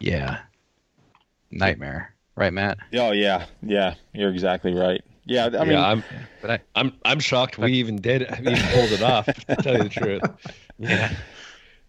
yeah, 0.01 0.39
nightmare, 1.51 2.15
right, 2.37 2.53
Matt? 2.53 2.79
Oh 2.95 3.13
yeah, 3.13 3.47
yeah, 3.63 3.95
you're 4.13 4.31
exactly 4.31 4.75
right. 4.75 5.03
Yeah, 5.25 5.47
I 5.47 5.51
mean, 5.65 5.73
yeah, 5.73 5.87
I'm 5.87 6.05
But 6.41 6.51
I, 6.51 6.61
I'm 6.75 6.93
I'm 7.05 7.21
shocked 7.21 7.59
we 7.59 7.73
even 7.75 7.97
did 7.97 8.23
it. 8.23 8.31
We 8.41 8.53
even 8.53 8.67
pulled 8.71 8.93
it 8.93 9.03
off. 9.03 9.27
To 9.27 9.57
tell 9.57 9.77
you 9.77 9.83
the 9.83 9.89
truth. 9.91 10.23
yeah. 10.79 11.13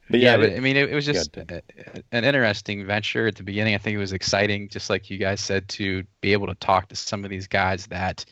but 0.10 0.20
yeah, 0.20 0.32
yeah, 0.32 0.38
but 0.38 0.46
it- 0.50 0.58
I 0.58 0.60
mean, 0.60 0.76
it, 0.76 0.90
it 0.90 0.96
was 0.96 1.06
just 1.06 1.38
a- 1.38 1.64
an 2.12 2.26
interesting 2.26 2.86
venture 2.86 3.28
at 3.28 3.36
the 3.36 3.44
beginning. 3.44 3.76
I 3.76 3.78
think 3.78 3.96
it 3.96 4.00
was 4.00 4.12
exciting, 4.12 4.68
just 4.68 4.90
like 4.90 5.10
you 5.10 5.18
guys 5.18 5.40
said, 5.40 5.70
to 5.70 6.04
be 6.20 6.34
able 6.34 6.48
to 6.48 6.56
talk 6.56 6.90
to 6.90 6.96
some 6.98 7.24
of 7.24 7.30
these 7.30 7.48
guys 7.48 7.88
that 7.88 8.26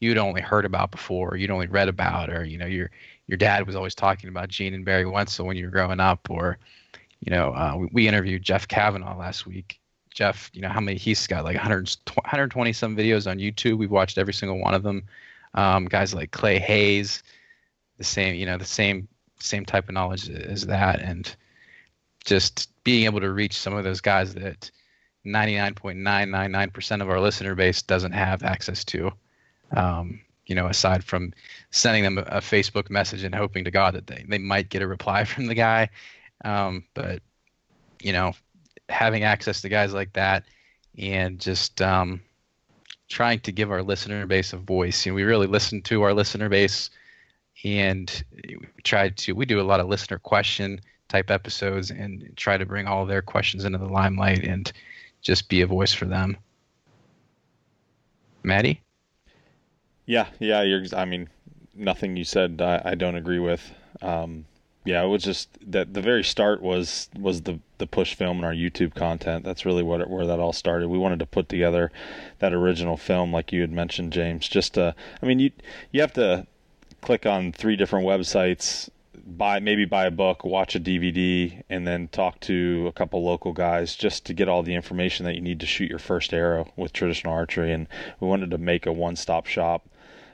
you'd 0.00 0.18
only 0.18 0.40
heard 0.40 0.64
about 0.64 0.90
before, 0.90 1.36
you'd 1.36 1.50
only 1.52 1.66
read 1.68 1.88
about, 1.88 2.28
or 2.30 2.44
you 2.44 2.58
know, 2.58 2.66
your 2.66 2.90
your 3.28 3.36
dad 3.38 3.64
was 3.66 3.76
always 3.76 3.94
talking 3.94 4.28
about 4.28 4.48
Gene 4.48 4.74
and 4.74 4.84
Barry 4.84 5.04
Wensel 5.04 5.44
when 5.46 5.56
you 5.56 5.66
were 5.66 5.70
growing 5.70 6.00
up, 6.00 6.28
or 6.30 6.58
you 7.20 7.30
know, 7.30 7.52
uh, 7.52 7.74
we, 7.76 7.88
we 7.92 8.08
interviewed 8.08 8.42
Jeff 8.42 8.66
Kavanaugh 8.66 9.16
last 9.16 9.46
week. 9.46 9.78
Jeff, 10.18 10.50
you 10.52 10.60
know, 10.60 10.68
how 10.68 10.80
many 10.80 10.98
he's 10.98 11.28
got 11.28 11.44
like 11.44 11.54
100, 11.54 11.96
120 12.12 12.72
some 12.72 12.96
videos 12.96 13.30
on 13.30 13.38
YouTube. 13.38 13.78
We've 13.78 13.88
watched 13.88 14.18
every 14.18 14.34
single 14.34 14.58
one 14.58 14.74
of 14.74 14.82
them. 14.82 15.04
Um, 15.54 15.84
guys 15.84 16.12
like 16.12 16.32
Clay 16.32 16.58
Hayes, 16.58 17.22
the 17.98 18.04
same, 18.04 18.34
you 18.34 18.44
know, 18.44 18.58
the 18.58 18.64
same 18.64 19.06
same 19.38 19.64
type 19.64 19.88
of 19.88 19.94
knowledge 19.94 20.28
as 20.28 20.66
that, 20.66 21.00
and 21.00 21.36
just 22.24 22.68
being 22.82 23.04
able 23.04 23.20
to 23.20 23.30
reach 23.30 23.56
some 23.56 23.74
of 23.74 23.84
those 23.84 24.00
guys 24.00 24.34
that 24.34 24.68
99.999% 25.24 27.00
of 27.00 27.08
our 27.08 27.20
listener 27.20 27.54
base 27.54 27.80
doesn't 27.82 28.10
have 28.10 28.42
access 28.42 28.84
to. 28.86 29.12
Um, 29.70 30.20
you 30.46 30.56
know, 30.56 30.66
aside 30.66 31.04
from 31.04 31.32
sending 31.70 32.02
them 32.02 32.18
a, 32.18 32.22
a 32.22 32.40
Facebook 32.40 32.90
message 32.90 33.22
and 33.22 33.36
hoping 33.36 33.62
to 33.62 33.70
God 33.70 33.94
that 33.94 34.08
they, 34.08 34.24
they 34.28 34.38
might 34.38 34.68
get 34.68 34.82
a 34.82 34.88
reply 34.88 35.22
from 35.32 35.46
the 35.46 35.54
guy. 35.54 35.90
Um, 36.44 36.86
but, 36.94 37.22
you 38.02 38.12
know, 38.12 38.32
having 38.88 39.24
access 39.24 39.60
to 39.62 39.68
guys 39.68 39.92
like 39.92 40.12
that 40.14 40.44
and 40.96 41.40
just 41.40 41.80
um, 41.80 42.20
trying 43.08 43.40
to 43.40 43.52
give 43.52 43.70
our 43.70 43.82
listener 43.82 44.26
base 44.26 44.52
a 44.52 44.56
voice. 44.56 45.04
You 45.04 45.12
know, 45.12 45.16
we 45.16 45.22
really 45.24 45.46
listen 45.46 45.82
to 45.82 46.02
our 46.02 46.14
listener 46.14 46.48
base 46.48 46.90
and 47.64 48.22
we 48.32 48.58
try 48.84 49.10
to, 49.10 49.32
we 49.32 49.44
do 49.44 49.60
a 49.60 49.62
lot 49.62 49.80
of 49.80 49.88
listener 49.88 50.18
question 50.18 50.80
type 51.08 51.30
episodes 51.30 51.90
and 51.90 52.32
try 52.36 52.56
to 52.56 52.66
bring 52.66 52.86
all 52.86 53.06
their 53.06 53.22
questions 53.22 53.64
into 53.64 53.78
the 53.78 53.86
limelight 53.86 54.44
and 54.44 54.72
just 55.22 55.48
be 55.48 55.62
a 55.62 55.66
voice 55.66 55.92
for 55.92 56.04
them. 56.04 56.36
Maddie? 58.42 58.80
Yeah, 60.06 60.26
yeah, 60.38 60.62
you're. 60.62 60.84
I 60.96 61.04
mean, 61.04 61.28
nothing 61.74 62.16
you 62.16 62.24
said 62.24 62.62
I, 62.62 62.80
I 62.84 62.94
don't 62.94 63.16
agree 63.16 63.38
with. 63.38 63.70
Um, 64.00 64.46
yeah, 64.88 65.04
it 65.04 65.08
was 65.08 65.22
just 65.22 65.50
that 65.70 65.92
the 65.92 66.00
very 66.00 66.24
start 66.24 66.62
was 66.62 67.10
was 67.14 67.42
the 67.42 67.60
the 67.76 67.86
push 67.86 68.14
film 68.14 68.38
and 68.38 68.46
our 68.46 68.54
YouTube 68.54 68.94
content. 68.94 69.44
That's 69.44 69.66
really 69.66 69.82
what 69.82 70.00
it, 70.00 70.08
where 70.08 70.26
that 70.26 70.40
all 70.40 70.54
started. 70.54 70.88
We 70.88 70.96
wanted 70.96 71.18
to 71.18 71.26
put 71.26 71.50
together 71.50 71.92
that 72.38 72.54
original 72.54 72.96
film, 72.96 73.30
like 73.30 73.52
you 73.52 73.60
had 73.60 73.70
mentioned, 73.70 74.14
James. 74.14 74.48
Just 74.48 74.74
to, 74.74 74.94
I 75.22 75.26
mean, 75.26 75.40
you 75.40 75.50
you 75.92 76.00
have 76.00 76.14
to 76.14 76.46
click 77.02 77.26
on 77.26 77.52
three 77.52 77.76
different 77.76 78.06
websites, 78.06 78.88
buy 79.26 79.60
maybe 79.60 79.84
buy 79.84 80.06
a 80.06 80.10
book, 80.10 80.42
watch 80.42 80.74
a 80.74 80.80
DVD, 80.80 81.62
and 81.68 81.86
then 81.86 82.08
talk 82.08 82.40
to 82.40 82.86
a 82.88 82.92
couple 82.92 83.22
local 83.22 83.52
guys 83.52 83.94
just 83.94 84.24
to 84.24 84.32
get 84.32 84.48
all 84.48 84.62
the 84.62 84.74
information 84.74 85.26
that 85.26 85.34
you 85.34 85.42
need 85.42 85.60
to 85.60 85.66
shoot 85.66 85.90
your 85.90 85.98
first 85.98 86.32
arrow 86.32 86.66
with 86.76 86.94
traditional 86.94 87.34
archery. 87.34 87.74
And 87.74 87.88
we 88.20 88.26
wanted 88.26 88.50
to 88.52 88.58
make 88.58 88.86
a 88.86 88.92
one-stop 88.92 89.44
shop 89.44 89.86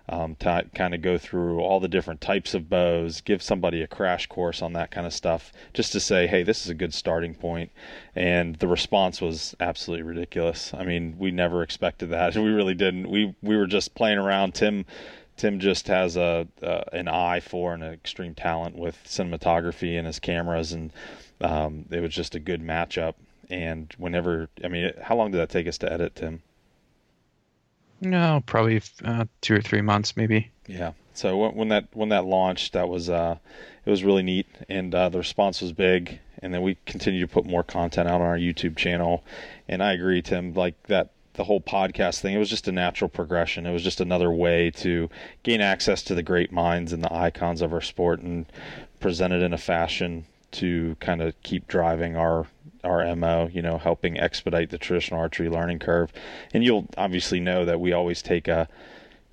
um, 0.08 0.34
to 0.36 0.64
kind 0.74 0.94
of 0.94 1.00
go 1.00 1.16
through 1.16 1.60
all 1.60 1.80
the 1.80 1.88
different 1.88 2.20
types 2.20 2.52
of 2.54 2.68
bows, 2.68 3.20
give 3.22 3.42
somebody 3.42 3.82
a 3.82 3.86
crash 3.86 4.26
course 4.26 4.60
on 4.60 4.74
that 4.74 4.90
kind 4.90 5.06
of 5.06 5.14
stuff, 5.14 5.52
just 5.72 5.92
to 5.92 6.00
say, 6.00 6.26
hey, 6.26 6.42
this 6.42 6.64
is 6.64 6.70
a 6.70 6.74
good 6.74 6.92
starting 6.92 7.34
point. 7.34 7.70
And 8.14 8.56
the 8.56 8.68
response 8.68 9.20
was 9.20 9.54
absolutely 9.60 10.02
ridiculous. 10.02 10.74
I 10.74 10.84
mean, 10.84 11.16
we 11.18 11.30
never 11.30 11.62
expected 11.62 12.10
that, 12.10 12.36
we 12.36 12.50
really 12.50 12.74
didn't. 12.74 13.08
We 13.08 13.34
we 13.42 13.56
were 13.56 13.66
just 13.66 13.94
playing 13.94 14.18
around. 14.18 14.54
Tim 14.54 14.84
Tim 15.36 15.58
just 15.58 15.88
has 15.88 16.16
a 16.16 16.46
uh, 16.62 16.82
an 16.92 17.08
eye 17.08 17.40
for 17.40 17.74
and 17.74 17.82
an 17.82 17.92
extreme 17.92 18.34
talent 18.34 18.76
with 18.76 18.98
cinematography 19.04 19.96
and 19.96 20.06
his 20.06 20.20
cameras, 20.20 20.72
and 20.72 20.92
um, 21.40 21.86
it 21.90 22.00
was 22.00 22.14
just 22.14 22.34
a 22.34 22.40
good 22.40 22.62
matchup. 22.62 23.14
And 23.50 23.92
whenever, 23.98 24.48
I 24.62 24.68
mean, 24.68 24.92
how 25.02 25.16
long 25.16 25.30
did 25.30 25.38
that 25.38 25.50
take 25.50 25.66
us 25.66 25.78
to 25.78 25.92
edit, 25.92 26.16
Tim? 26.16 26.42
No, 28.00 28.42
probably 28.46 28.82
uh, 29.04 29.24
two 29.40 29.54
or 29.54 29.60
three 29.60 29.80
months, 29.80 30.16
maybe. 30.16 30.50
Yeah. 30.66 30.92
So 31.14 31.36
when, 31.48 31.68
that 31.68 31.86
when 31.92 32.08
that 32.08 32.24
launched, 32.24 32.72
that 32.72 32.88
was 32.88 33.08
uh, 33.08 33.36
it 33.84 33.90
was 33.90 34.02
really 34.02 34.22
neat, 34.22 34.46
and 34.68 34.94
uh, 34.94 35.08
the 35.08 35.18
response 35.18 35.60
was 35.62 35.72
big. 35.72 36.18
And 36.42 36.52
then 36.52 36.60
we 36.60 36.76
continue 36.84 37.20
to 37.20 37.32
put 37.32 37.46
more 37.46 37.62
content 37.62 38.08
out 38.08 38.20
on 38.20 38.26
our 38.26 38.36
YouTube 38.36 38.76
channel. 38.76 39.24
And 39.66 39.82
I 39.82 39.92
agree, 39.92 40.20
Tim. 40.20 40.52
Like 40.52 40.74
that, 40.88 41.10
the 41.34 41.44
whole 41.44 41.60
podcast 41.60 42.20
thing, 42.20 42.34
it 42.34 42.38
was 42.38 42.50
just 42.50 42.68
a 42.68 42.72
natural 42.72 43.08
progression. 43.08 43.64
It 43.64 43.72
was 43.72 43.82
just 43.82 44.00
another 44.00 44.30
way 44.30 44.70
to 44.72 45.08
gain 45.42 45.62
access 45.62 46.02
to 46.02 46.14
the 46.14 46.22
great 46.22 46.52
minds 46.52 46.92
and 46.92 47.02
the 47.02 47.14
icons 47.14 47.62
of 47.62 47.72
our 47.72 47.80
sport, 47.80 48.20
and 48.20 48.44
present 49.00 49.32
it 49.32 49.42
in 49.42 49.54
a 49.54 49.58
fashion 49.58 50.26
to 50.50 50.96
kind 51.00 51.22
of 51.22 51.40
keep 51.42 51.66
driving 51.66 52.16
our 52.16 52.46
our 52.84 53.14
mo 53.16 53.48
you 53.52 53.62
know 53.62 53.78
helping 53.78 54.18
expedite 54.18 54.70
the 54.70 54.78
traditional 54.78 55.20
archery 55.20 55.48
learning 55.48 55.78
curve 55.78 56.12
and 56.52 56.64
you'll 56.64 56.86
obviously 56.96 57.40
know 57.40 57.64
that 57.64 57.80
we 57.80 57.92
always 57.92 58.22
take 58.22 58.48
a 58.48 58.68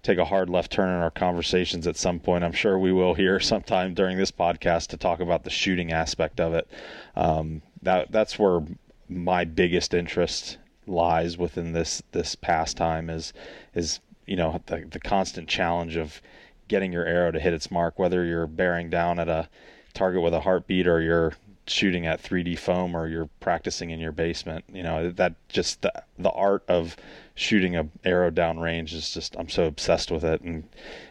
take 0.04 0.18
a 0.18 0.26
hard 0.26 0.50
left 0.50 0.72
turn 0.72 0.90
in 0.90 1.02
our 1.02 1.12
conversations 1.12 1.86
at 1.86 1.96
some 1.96 2.20
point. 2.20 2.44
I'm 2.44 2.52
sure 2.52 2.78
we 2.78 2.92
will 2.92 3.14
here 3.14 3.40
sometime 3.52 3.94
during 3.94 4.18
this 4.18 4.32
podcast 4.32 4.88
to 4.88 4.98
talk 4.98 5.20
about 5.20 5.44
the 5.44 5.50
shooting 5.50 5.92
aspect 5.92 6.40
of 6.40 6.54
it. 6.54 6.68
Um, 7.16 7.62
that 7.82 8.12
that's 8.12 8.38
where 8.38 8.62
my 9.10 9.46
biggest 9.46 9.94
interest 9.94 10.58
lies 10.88 11.38
within 11.38 11.74
this 11.74 12.02
this 12.12 12.36
pastime 12.36 13.10
is 13.10 13.34
is 13.76 14.00
you 14.26 14.36
know 14.36 14.62
the 14.66 14.86
the 14.90 15.00
constant 15.00 15.48
challenge 15.48 15.96
of 15.96 16.22
getting 16.68 16.92
your 16.92 17.06
arrow 17.06 17.32
to 17.32 17.40
hit 17.40 17.54
its 17.54 17.70
mark, 17.70 18.00
whether 18.00 18.24
you're 18.26 18.48
bearing 18.48 18.90
down 18.90 19.20
at 19.20 19.28
a 19.28 19.50
target 19.94 20.22
with 20.22 20.34
a 20.34 20.40
heartbeat 20.40 20.88
or 20.88 21.02
you're 21.02 21.34
shooting 21.68 22.06
at 22.06 22.22
3D 22.22 22.58
foam 22.58 22.96
or 22.96 23.08
you're 23.08 23.30
practicing 23.40 23.92
in 23.92 24.00
your 24.00 24.12
basement. 24.12 24.66
You 24.72 24.84
know 24.84 25.12
that 25.12 25.36
just 25.50 25.82
the 25.82 25.92
the 26.18 26.32
art 26.32 26.64
of 26.68 26.96
shooting 27.36 27.76
a 27.76 27.88
arrow 28.04 28.30
down 28.30 28.60
range 28.60 28.94
is 28.94 29.14
just 29.14 29.36
I'm 29.38 29.50
so 29.50 29.66
obsessed 29.66 30.12
with 30.12 30.24
it 30.24 30.42
and 30.42 30.68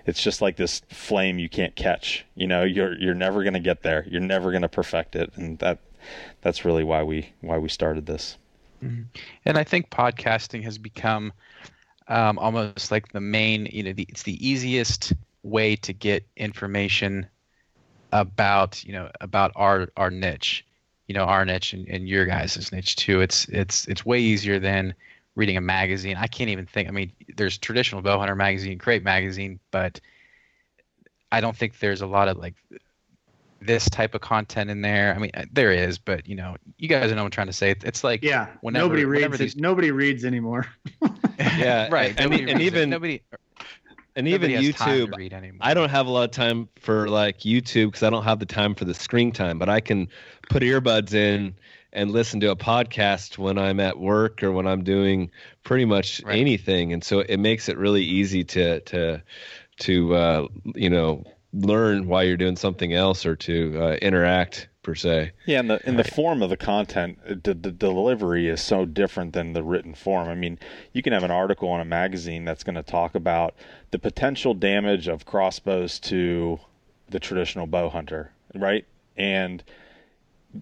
it's 0.06 0.22
just 0.22 0.40
like 0.42 0.56
this 0.56 0.82
flame 0.88 1.38
you 1.38 1.48
can't 1.48 1.74
catch. 1.74 2.24
You 2.34 2.46
know, 2.46 2.62
you're 2.62 2.98
you're 2.98 3.14
never 3.14 3.42
going 3.42 3.54
to 3.54 3.60
get 3.60 3.82
there. 3.82 4.06
You're 4.08 4.20
never 4.20 4.50
going 4.50 4.62
to 4.62 4.68
perfect 4.68 5.16
it 5.16 5.32
and 5.36 5.58
that 5.58 5.78
that's 6.40 6.64
really 6.64 6.84
why 6.84 7.02
we 7.02 7.32
why 7.40 7.58
we 7.58 7.68
started 7.68 8.06
this. 8.06 8.36
And 9.44 9.58
I 9.58 9.64
think 9.64 9.90
podcasting 9.90 10.62
has 10.64 10.78
become 10.78 11.32
um, 12.08 12.38
almost 12.38 12.90
like 12.90 13.12
the 13.12 13.20
main, 13.20 13.66
you 13.66 13.82
know, 13.82 13.92
the, 13.92 14.06
it's 14.08 14.24
the 14.24 14.46
easiest 14.46 15.12
way 15.42 15.76
to 15.76 15.92
get 15.92 16.26
information 16.36 17.26
about, 18.12 18.82
you 18.84 18.92
know, 18.92 19.10
about 19.20 19.52
our 19.56 19.88
our 19.96 20.10
niche, 20.10 20.64
you 21.08 21.14
know, 21.14 21.24
our 21.24 21.44
niche 21.44 21.72
and, 21.72 21.88
and 21.88 22.08
your 22.08 22.26
guys' 22.26 22.70
niche 22.72 22.96
too. 22.96 23.20
It's 23.20 23.46
it's 23.48 23.86
it's 23.88 24.04
way 24.06 24.20
easier 24.20 24.58
than 24.58 24.94
reading 25.36 25.56
a 25.56 25.60
magazine. 25.60 26.16
I 26.16 26.26
can't 26.26 26.50
even 26.50 26.66
think. 26.66 26.88
I 26.88 26.92
mean, 26.92 27.12
there's 27.36 27.56
traditional 27.58 28.02
bowhunter 28.02 28.36
magazine, 28.36 28.78
crate 28.78 29.02
magazine, 29.04 29.60
but 29.70 30.00
I 31.32 31.40
don't 31.40 31.56
think 31.56 31.78
there's 31.78 32.00
a 32.02 32.06
lot 32.06 32.28
of 32.28 32.36
like 32.38 32.54
this 33.62 33.88
type 33.90 34.14
of 34.14 34.20
content 34.22 34.70
in 34.70 34.80
there. 34.80 35.14
I 35.14 35.18
mean, 35.18 35.30
there 35.52 35.70
is, 35.70 35.98
but 35.98 36.26
you 36.26 36.34
know, 36.34 36.56
you 36.78 36.88
guys 36.88 37.10
know 37.10 37.16
what 37.18 37.24
I'm 37.24 37.30
trying 37.30 37.46
to 37.48 37.52
say. 37.52 37.74
It's 37.84 38.02
like 38.02 38.22
Yeah, 38.22 38.48
whenever- 38.62 38.84
nobody 38.86 39.04
reads. 39.04 39.38
these- 39.38 39.56
nobody 39.56 39.90
reads 39.90 40.24
anymore. 40.24 40.66
Yeah, 41.38 41.88
right. 41.92 42.10
and- 42.18 42.30
nobody 42.30 42.50
and 42.50 42.58
reads 42.58 42.60
it. 42.60 42.62
even- 42.78 42.90
nobody 42.90 43.20
And 44.16 44.26
nobody 44.26 44.54
even 44.54 44.64
YouTube, 44.72 45.16
read. 45.16 45.32
I 45.60 45.74
don't 45.74 45.90
have 45.90 46.06
a 46.06 46.10
lot 46.10 46.24
of 46.24 46.30
time 46.30 46.68
for 46.76 47.08
like 47.08 47.40
YouTube 47.40 47.86
because 47.86 48.02
I 48.02 48.10
don't 48.10 48.24
have 48.24 48.38
the 48.38 48.46
time 48.46 48.74
for 48.74 48.84
the 48.84 48.94
screen 48.94 49.32
time, 49.32 49.58
but 49.58 49.68
I 49.68 49.80
can 49.80 50.08
put 50.48 50.62
earbuds 50.62 51.14
in 51.14 51.54
and 51.92 52.10
listen 52.10 52.40
to 52.40 52.50
a 52.50 52.56
podcast 52.56 53.38
when 53.38 53.58
I'm 53.58 53.80
at 53.80 53.98
work 53.98 54.42
or 54.42 54.52
when 54.52 54.66
I'm 54.66 54.84
doing 54.84 55.30
pretty 55.64 55.84
much 55.84 56.22
Right. 56.24 56.38
anything. 56.38 56.92
And 56.92 57.02
so 57.04 57.20
it 57.20 57.38
makes 57.38 57.68
it 57.68 57.76
really 57.76 58.02
easy 58.04 58.44
to 58.44 58.80
to 58.80 59.22
to 59.80 60.14
uh, 60.14 60.48
you 60.74 60.90
know 60.90 61.24
learn 61.52 62.06
while 62.06 62.24
you're 62.24 62.36
doing 62.36 62.56
something 62.56 62.94
else 62.94 63.26
or 63.26 63.36
to 63.36 63.76
uh, 63.80 63.92
interact 64.02 64.68
per 64.82 64.94
se. 64.94 65.32
Yeah, 65.46 65.60
and 65.60 65.70
the 65.70 65.88
in 65.88 65.96
the 65.96 66.04
form 66.04 66.42
of 66.42 66.50
the 66.50 66.56
content, 66.56 67.18
uh, 67.28 67.34
the, 67.42 67.54
the 67.54 67.70
delivery 67.70 68.48
is 68.48 68.60
so 68.60 68.84
different 68.84 69.32
than 69.32 69.52
the 69.52 69.62
written 69.62 69.94
form. 69.94 70.28
I 70.28 70.34
mean, 70.34 70.58
you 70.92 71.02
can 71.02 71.12
have 71.12 71.22
an 71.22 71.30
article 71.30 71.74
in 71.74 71.80
a 71.80 71.84
magazine 71.84 72.44
that's 72.44 72.64
going 72.64 72.76
to 72.76 72.82
talk 72.82 73.14
about 73.14 73.54
the 73.90 73.98
potential 73.98 74.54
damage 74.54 75.08
of 75.08 75.26
crossbows 75.26 75.98
to 76.00 76.60
the 77.08 77.20
traditional 77.20 77.66
bow 77.66 77.88
hunter, 77.88 78.32
right? 78.54 78.84
And 79.16 79.62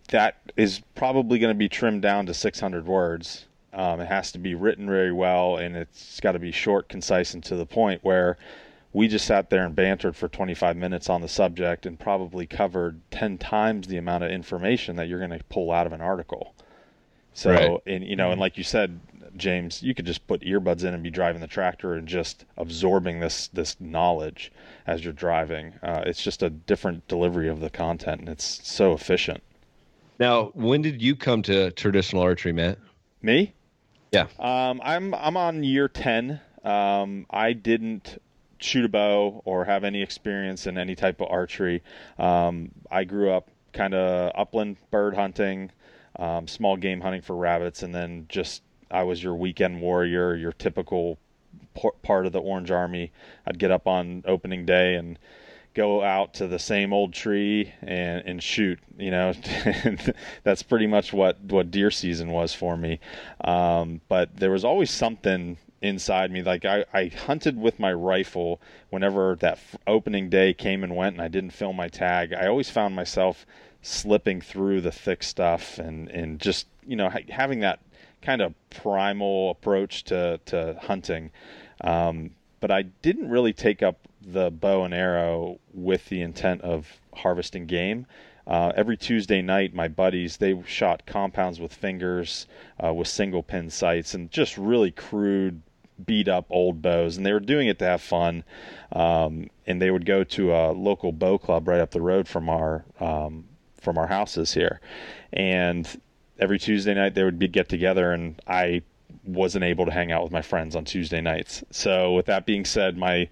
that 0.09 0.37
is 0.57 0.81
probably 0.95 1.39
going 1.39 1.55
to 1.55 1.59
be 1.59 1.69
trimmed 1.69 2.03
down 2.03 2.27
to 2.27 2.35
600 2.35 2.87
words. 2.87 3.47
Um, 3.73 4.01
it 4.01 4.07
has 4.07 4.33
to 4.33 4.39
be 4.39 4.55
written 4.55 4.87
very 4.87 5.13
well, 5.13 5.57
and 5.59 5.77
it's 5.77 6.21
got 6.21 6.33
to 6.33 6.39
be 6.39 6.51
short, 6.51 6.89
concise, 6.89 7.35
and 7.35 7.45
to 7.45 7.55
the 7.55 7.67
point. 7.67 8.03
Where 8.03 8.39
we 8.93 9.09
just 9.09 9.27
sat 9.27 9.51
there 9.51 9.65
and 9.65 9.75
bantered 9.75 10.17
for 10.17 10.29
25 10.29 10.77
minutes 10.77 11.11
on 11.11 11.21
the 11.21 11.29
subject 11.29 11.85
and 11.87 11.99
probably 11.99 12.47
covered 12.47 13.01
10 13.11 13.39
times 13.39 13.87
the 13.87 13.97
amount 13.99 14.25
of 14.25 14.31
information 14.31 14.97
that 14.97 15.09
you're 15.09 15.19
going 15.19 15.39
to 15.39 15.45
pull 15.45 15.71
out 15.71 15.87
of 15.87 15.93
an 15.93 16.01
article. 16.01 16.55
So, 17.35 17.51
Right. 17.51 17.79
and 17.87 18.05
you 18.05 18.17
know, 18.17 18.31
and 18.33 18.41
like 18.41 18.57
you 18.59 18.65
said, 18.65 18.99
James, 19.37 19.83
you 19.83 19.95
could 19.95 20.07
just 20.07 20.27
put 20.27 20.41
earbuds 20.41 20.83
in 20.85 20.95
and 20.95 21.03
be 21.03 21.11
driving 21.11 21.41
the 21.41 21.47
tractor 21.47 21.95
and 21.95 22.09
just 22.09 22.45
absorbing 22.57 23.21
this 23.21 23.49
this 23.49 23.79
knowledge 23.81 24.51
as 24.87 25.05
you're 25.05 25.13
driving. 25.13 25.75
Uh, 25.83 26.03
it's 26.07 26.23
just 26.23 26.43
a 26.43 26.51
different 26.51 27.07
delivery 27.07 27.49
of 27.49 27.61
the 27.61 27.71
content, 27.71 28.21
and 28.21 28.29
it's 28.29 28.67
so 28.67 28.93
efficient. 28.95 29.43
Now, 30.19 30.47
when 30.55 30.83
did 30.83 31.01
you 31.01 31.15
come 31.15 31.43
to 31.43 31.71
traditional 31.73 32.23
archery, 32.23 32.53
Matt? 32.53 32.79
Me? 33.23 33.53
Yeah. 34.11 34.27
Um, 34.41 34.81
I'm 34.83 35.15
I'm 35.15 35.37
on 35.37 35.63
year 35.63 35.87
ten. 35.89 36.41
Um, 36.65 37.27
I 37.31 37.53
didn't 37.53 38.19
shoot 38.59 38.85
a 38.85 38.89
bow 38.89 39.43
or 39.45 39.65
have 39.65 39.85
any 39.85 40.03
experience 40.03 40.67
in 40.67 40.79
any 40.79 40.95
type 40.95 41.21
of 41.21 41.29
archery. 41.31 41.83
Um, 42.19 42.71
I 42.91 43.05
grew 43.05 43.31
up 43.31 43.51
kind 43.73 43.95
of 43.95 44.33
upland 44.35 44.77
bird 44.91 45.15
hunting, 45.15 45.71
um, 46.17 46.49
small 46.49 46.77
game 46.77 47.01
hunting 47.01 47.23
for 47.23 47.37
rabbits, 47.37 47.83
and 47.83 47.95
then 47.95 48.27
just 48.29 48.63
I 48.91 49.03
was 49.03 49.23
your 49.23 49.35
weekend 49.35 49.81
warrior, 49.81 50.35
your 50.35 50.53
typical 50.53 51.19
part 52.03 52.27
of 52.27 52.33
the 52.33 52.41
Orange 52.41 52.71
Army. 52.71 53.13
I'd 53.47 53.59
get 53.59 53.71
up 53.71 53.87
on 53.87 54.25
opening 54.27 54.67
day 54.67 54.95
and 54.95 55.19
go 55.75 56.03
out 56.03 56.35
to 56.35 56.49
the 56.49 56.59
same 56.59 56.93
old 56.93 57.13
tree 57.13 57.73
and, 57.83 58.23
and 58.27 58.43
shoot. 58.43 58.81
You 58.99 59.11
know, 59.11 59.33
that's 60.43 60.63
pretty 60.63 60.87
much 60.87 61.13
what 61.13 61.41
what 61.43 61.71
deer 61.71 61.91
season 61.91 62.31
was 62.31 62.53
for 62.53 62.77
me. 62.77 62.99
Um, 63.43 64.01
but 64.09 64.37
there 64.37 64.51
was 64.51 64.65
always 64.65 64.91
something 64.91 65.57
inside 65.81 66.31
me. 66.31 66.43
Like 66.43 66.65
I, 66.65 66.85
I 66.93 67.07
hunted 67.07 67.57
with 67.57 67.79
my 67.79 67.93
rifle 67.93 68.61
whenever 68.91 69.37
that 69.41 69.55
f- 69.55 69.77
opening 69.87 70.29
day 70.29 70.53
came 70.55 70.83
and 70.83 70.97
went, 70.97 71.15
and 71.15 71.23
I 71.23 71.29
didn't 71.29 71.51
fill 71.51 71.73
my 71.73 71.89
tag. 71.89 72.33
I 72.33 72.47
always 72.47 72.71
found 72.71 72.95
myself 72.97 73.47
slipping 73.83 74.41
through 74.41 74.81
the 74.81 74.91
thick 74.91 75.23
stuff 75.23 75.79
and 75.79 76.09
and 76.09 76.41
just 76.41 76.67
you 76.87 76.97
know 76.97 77.09
ha- 77.09 77.21
having 77.29 77.61
that 77.61 77.81
kind 78.23 78.43
of 78.43 78.55
primal 78.71 79.51
approach 79.51 80.05
to 80.05 80.41
to 80.47 80.79
hunting. 80.83 81.31
Um, 81.81 82.31
but 82.61 82.71
I 82.71 82.83
didn't 82.83 83.31
really 83.31 83.53
take 83.53 83.83
up 83.83 83.99
the 84.21 84.51
bow 84.51 84.85
and 84.85 84.93
arrow 84.93 85.61
with 85.73 86.09
the 86.09 86.23
intent 86.23 86.63
of 86.63 87.01
harvesting 87.15 87.67
game. 87.67 88.07
Uh, 88.47 88.73
every 88.75 88.97
Tuesday 88.97 89.43
night, 89.43 89.75
my 89.75 89.89
buddies 89.89 90.39
they 90.39 90.61
shot 90.67 91.05
compounds 91.07 91.61
with 91.61 91.73
fingers, 91.73 92.47
uh, 92.83 92.93
with 92.93 93.07
single 93.07 93.43
pin 93.43 93.69
sights, 93.69 94.15
and 94.15 94.31
just 94.31 94.57
really 94.57 94.91
crude, 94.91 95.61
beat 96.05 96.29
up 96.29 96.47
old 96.51 96.83
bows. 96.83 97.17
And 97.17 97.27
they 97.27 97.33
were 97.33 97.41
doing 97.41 97.69
it 97.69 97.79
to 97.81 97.85
have 97.85 98.03
fun. 98.03 98.45
Um, 98.93 99.49
and 99.67 99.83
they 99.83 99.91
would 99.91 100.07
go 100.07 100.25
to 100.25 100.55
a 100.55 100.73
local 100.73 101.13
bow 101.13 101.39
club 101.39 101.69
right 101.69 101.81
up 101.81 101.91
the 101.91 102.01
road 102.01 102.27
from 102.27 102.49
our 102.49 102.85
um, 103.01 103.45
from 103.81 103.97
our 103.97 104.09
houses 104.09 104.55
here, 104.55 104.81
and 105.33 106.01
every 106.39 106.59
Tuesday 106.59 106.95
night 106.95 107.15
they 107.15 107.25
would 107.25 107.39
be 107.39 107.49
get 107.49 107.69
together, 107.69 108.13
and 108.13 108.41
I 108.47 108.83
wasn't 109.25 109.65
able 109.65 109.87
to 109.87 109.93
hang 109.93 110.13
out 110.13 110.23
with 110.23 110.33
my 110.33 110.43
friends 110.43 110.77
on 110.77 110.85
Tuesday 110.85 111.21
nights. 111.21 111.63
So 111.71 112.13
with 112.13 112.27
that 112.27 112.45
being 112.47 112.65
said, 112.65 112.97
my 112.97 113.29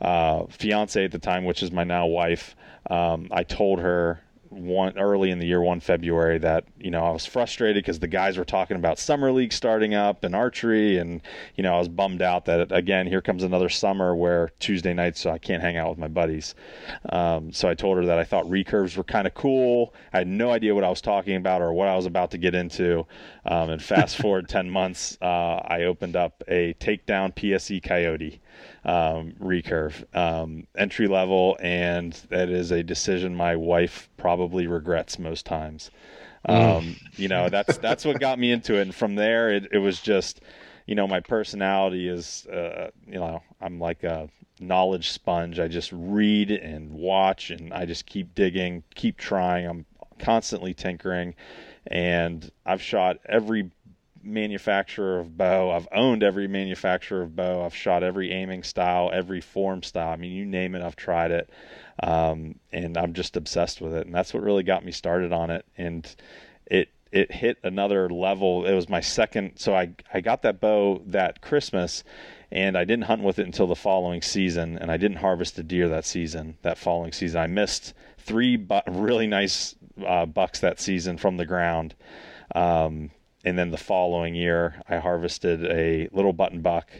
uh, 0.00 0.46
fiance 0.46 1.04
at 1.04 1.12
the 1.12 1.18
time, 1.18 1.44
which 1.44 1.62
is 1.62 1.70
my 1.70 1.84
now 1.84 2.06
wife, 2.06 2.56
um, 2.90 3.28
I 3.30 3.42
told 3.42 3.80
her 3.80 4.20
one 4.52 4.98
early 4.98 5.30
in 5.30 5.38
the 5.38 5.46
year, 5.46 5.60
one 5.60 5.80
February, 5.80 6.38
that 6.38 6.64
you 6.78 6.90
know 6.90 7.04
I 7.04 7.10
was 7.10 7.26
frustrated 7.26 7.82
because 7.82 7.98
the 7.98 8.06
guys 8.06 8.36
were 8.38 8.44
talking 8.44 8.76
about 8.76 8.98
summer 8.98 9.32
league 9.32 9.52
starting 9.52 9.94
up 9.94 10.24
and 10.24 10.34
archery, 10.34 10.98
and 10.98 11.20
you 11.56 11.62
know 11.62 11.74
I 11.74 11.78
was 11.78 11.88
bummed 11.88 12.22
out 12.22 12.44
that 12.46 12.70
again 12.72 13.06
here 13.06 13.22
comes 13.22 13.42
another 13.42 13.68
summer 13.68 14.14
where 14.14 14.50
Tuesday 14.60 14.92
nights 14.94 15.20
so 15.20 15.30
I 15.30 15.38
can't 15.38 15.62
hang 15.62 15.76
out 15.76 15.90
with 15.90 15.98
my 15.98 16.08
buddies. 16.08 16.54
Um, 17.10 17.52
so 17.52 17.68
I 17.68 17.74
told 17.74 17.96
her 17.98 18.06
that 18.06 18.18
I 18.18 18.24
thought 18.24 18.44
recurves 18.46 18.96
were 18.96 19.04
kind 19.04 19.26
of 19.26 19.34
cool. 19.34 19.94
I 20.12 20.18
had 20.18 20.28
no 20.28 20.50
idea 20.50 20.74
what 20.74 20.84
I 20.84 20.90
was 20.90 21.00
talking 21.00 21.36
about 21.36 21.62
or 21.62 21.72
what 21.72 21.88
I 21.88 21.96
was 21.96 22.06
about 22.06 22.30
to 22.32 22.38
get 22.38 22.54
into. 22.54 23.06
Um, 23.46 23.70
and 23.70 23.82
fast 23.82 24.16
forward 24.16 24.48
ten 24.48 24.70
months, 24.70 25.18
uh, 25.22 25.60
I 25.64 25.84
opened 25.84 26.16
up 26.16 26.42
a 26.48 26.74
takedown 26.74 27.34
PSE 27.34 27.82
Coyote 27.82 28.40
um, 28.84 29.32
recurve 29.40 30.04
um, 30.14 30.66
entry 30.76 31.06
level, 31.06 31.56
and 31.60 32.12
that 32.30 32.48
is 32.48 32.70
a 32.70 32.82
decision 32.82 33.34
my 33.34 33.56
wife 33.56 34.08
probably 34.16 34.66
regrets 34.66 35.18
most 35.18 35.46
times. 35.46 35.90
Um, 36.44 36.96
you 37.16 37.28
know, 37.28 37.48
that's 37.48 37.76
that's 37.78 38.04
what 38.04 38.18
got 38.18 38.38
me 38.38 38.50
into 38.50 38.74
it, 38.74 38.82
and 38.82 38.94
from 38.94 39.14
there, 39.14 39.52
it, 39.52 39.68
it 39.70 39.78
was 39.78 40.00
just, 40.00 40.40
you 40.86 40.94
know, 40.96 41.06
my 41.06 41.20
personality 41.20 42.08
is, 42.08 42.46
uh, 42.46 42.90
you 43.06 43.18
know, 43.20 43.42
I'm 43.60 43.78
like 43.78 44.02
a 44.02 44.28
knowledge 44.58 45.10
sponge. 45.10 45.60
I 45.60 45.68
just 45.68 45.92
read 45.92 46.50
and 46.50 46.92
watch, 46.92 47.50
and 47.50 47.72
I 47.72 47.84
just 47.84 48.06
keep 48.06 48.34
digging, 48.34 48.82
keep 48.96 49.18
trying. 49.18 49.66
I'm 49.66 49.86
constantly 50.18 50.74
tinkering, 50.74 51.34
and 51.86 52.50
I've 52.66 52.82
shot 52.82 53.18
every 53.26 53.70
manufacturer 54.22 55.18
of 55.18 55.36
bow. 55.36 55.70
I've 55.70 55.88
owned 55.92 56.22
every 56.22 56.48
manufacturer 56.48 57.22
of 57.22 57.36
bow. 57.36 57.64
I've 57.64 57.74
shot 57.74 58.02
every 58.02 58.30
aiming 58.30 58.62
style, 58.62 59.10
every 59.12 59.40
form 59.40 59.82
style. 59.82 60.10
I 60.10 60.16
mean, 60.16 60.32
you 60.32 60.44
name 60.44 60.74
it, 60.74 60.82
I've 60.82 60.96
tried 60.96 61.30
it. 61.30 61.50
Um, 62.02 62.56
and 62.72 62.96
I'm 62.96 63.12
just 63.12 63.36
obsessed 63.36 63.80
with 63.80 63.94
it. 63.94 64.06
And 64.06 64.14
that's 64.14 64.32
what 64.32 64.42
really 64.42 64.62
got 64.62 64.84
me 64.84 64.92
started 64.92 65.32
on 65.32 65.50
it. 65.50 65.64
And 65.76 66.14
it, 66.66 66.88
it 67.10 67.30
hit 67.30 67.58
another 67.62 68.08
level. 68.08 68.64
It 68.64 68.74
was 68.74 68.88
my 68.88 69.00
second. 69.00 69.56
So 69.56 69.74
I, 69.74 69.94
I 70.12 70.20
got 70.20 70.42
that 70.42 70.60
bow 70.60 71.02
that 71.06 71.40
Christmas 71.42 72.02
and 72.50 72.76
I 72.76 72.84
didn't 72.84 73.04
hunt 73.04 73.22
with 73.22 73.38
it 73.38 73.46
until 73.46 73.66
the 73.66 73.76
following 73.76 74.22
season. 74.22 74.78
And 74.78 74.90
I 74.90 74.96
didn't 74.96 75.18
harvest 75.18 75.58
a 75.58 75.62
deer 75.62 75.88
that 75.88 76.04
season, 76.04 76.56
that 76.62 76.78
following 76.78 77.12
season. 77.12 77.40
I 77.40 77.46
missed 77.46 77.94
three 78.18 78.56
bu- 78.56 78.80
really 78.88 79.26
nice 79.26 79.74
uh, 80.06 80.26
bucks 80.26 80.60
that 80.60 80.80
season 80.80 81.18
from 81.18 81.36
the 81.36 81.46
ground. 81.46 81.94
Um, 82.54 83.10
and 83.44 83.58
then 83.58 83.70
the 83.70 83.78
following 83.78 84.34
year, 84.34 84.82
I 84.88 84.98
harvested 84.98 85.64
a 85.64 86.08
little 86.12 86.32
button 86.32 86.60
buck 86.60 86.90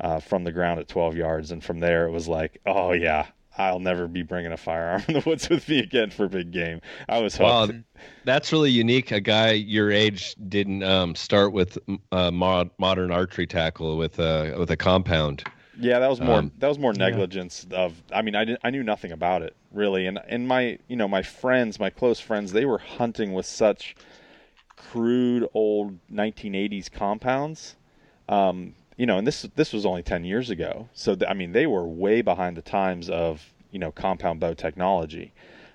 uh, 0.00 0.20
from 0.20 0.44
the 0.44 0.52
ground 0.52 0.80
at 0.80 0.88
12 0.88 1.16
yards, 1.16 1.50
and 1.50 1.62
from 1.62 1.80
there 1.80 2.06
it 2.06 2.10
was 2.10 2.28
like, 2.28 2.60
oh 2.66 2.92
yeah, 2.92 3.26
I'll 3.56 3.80
never 3.80 4.08
be 4.08 4.22
bringing 4.22 4.52
a 4.52 4.56
firearm 4.56 5.04
in 5.08 5.14
the 5.14 5.20
woods 5.20 5.48
with 5.48 5.68
me 5.68 5.78
again 5.78 6.10
for 6.10 6.28
big 6.28 6.50
game. 6.50 6.80
I 7.08 7.20
was 7.20 7.36
hooked. 7.36 7.42
Wow, 7.44 7.68
that's 8.24 8.52
really 8.52 8.70
unique. 8.70 9.12
A 9.12 9.20
guy 9.20 9.52
your 9.52 9.90
age 9.90 10.34
didn't 10.48 10.82
um, 10.82 11.14
start 11.14 11.52
with 11.52 11.78
uh, 12.10 12.30
mod- 12.30 12.70
modern 12.78 13.10
archery 13.10 13.46
tackle 13.46 13.96
with 13.96 14.18
a 14.18 14.56
with 14.58 14.70
a 14.70 14.76
compound. 14.76 15.44
Yeah, 15.78 15.98
that 15.98 16.08
was 16.08 16.20
more 16.20 16.38
Um, 16.38 16.52
that 16.58 16.68
was 16.68 16.78
more 16.78 16.92
negligence 16.92 17.66
of. 17.72 18.00
I 18.12 18.22
mean, 18.22 18.34
I 18.36 18.44
didn't, 18.44 18.60
I 18.62 18.70
knew 18.70 18.82
nothing 18.82 19.12
about 19.12 19.42
it 19.42 19.56
really, 19.72 20.06
and 20.06 20.20
and 20.28 20.46
my 20.48 20.78
you 20.88 20.96
know 20.96 21.08
my 21.08 21.22
friends, 21.22 21.78
my 21.78 21.90
close 21.90 22.20
friends, 22.20 22.52
they 22.52 22.64
were 22.64 22.78
hunting 22.78 23.32
with 23.32 23.46
such 23.46 23.94
crude 24.90 25.48
old 25.54 25.98
1980s 26.12 26.90
compounds. 26.90 27.76
Um, 28.28 28.74
you 28.96 29.06
know, 29.06 29.18
and 29.18 29.26
this 29.26 29.42
this 29.54 29.72
was 29.72 29.84
only 29.84 30.02
10 30.02 30.24
years 30.24 30.50
ago, 30.50 30.88
so 30.94 31.14
th- 31.14 31.28
I 31.28 31.34
mean 31.34 31.52
they 31.52 31.66
were 31.66 31.86
way 31.86 32.22
behind 32.22 32.56
the 32.56 32.62
times 32.62 33.10
of 33.10 33.52
you 33.70 33.78
know 33.78 33.90
compound 33.90 34.40
bow 34.40 34.54
technology. 34.54 35.32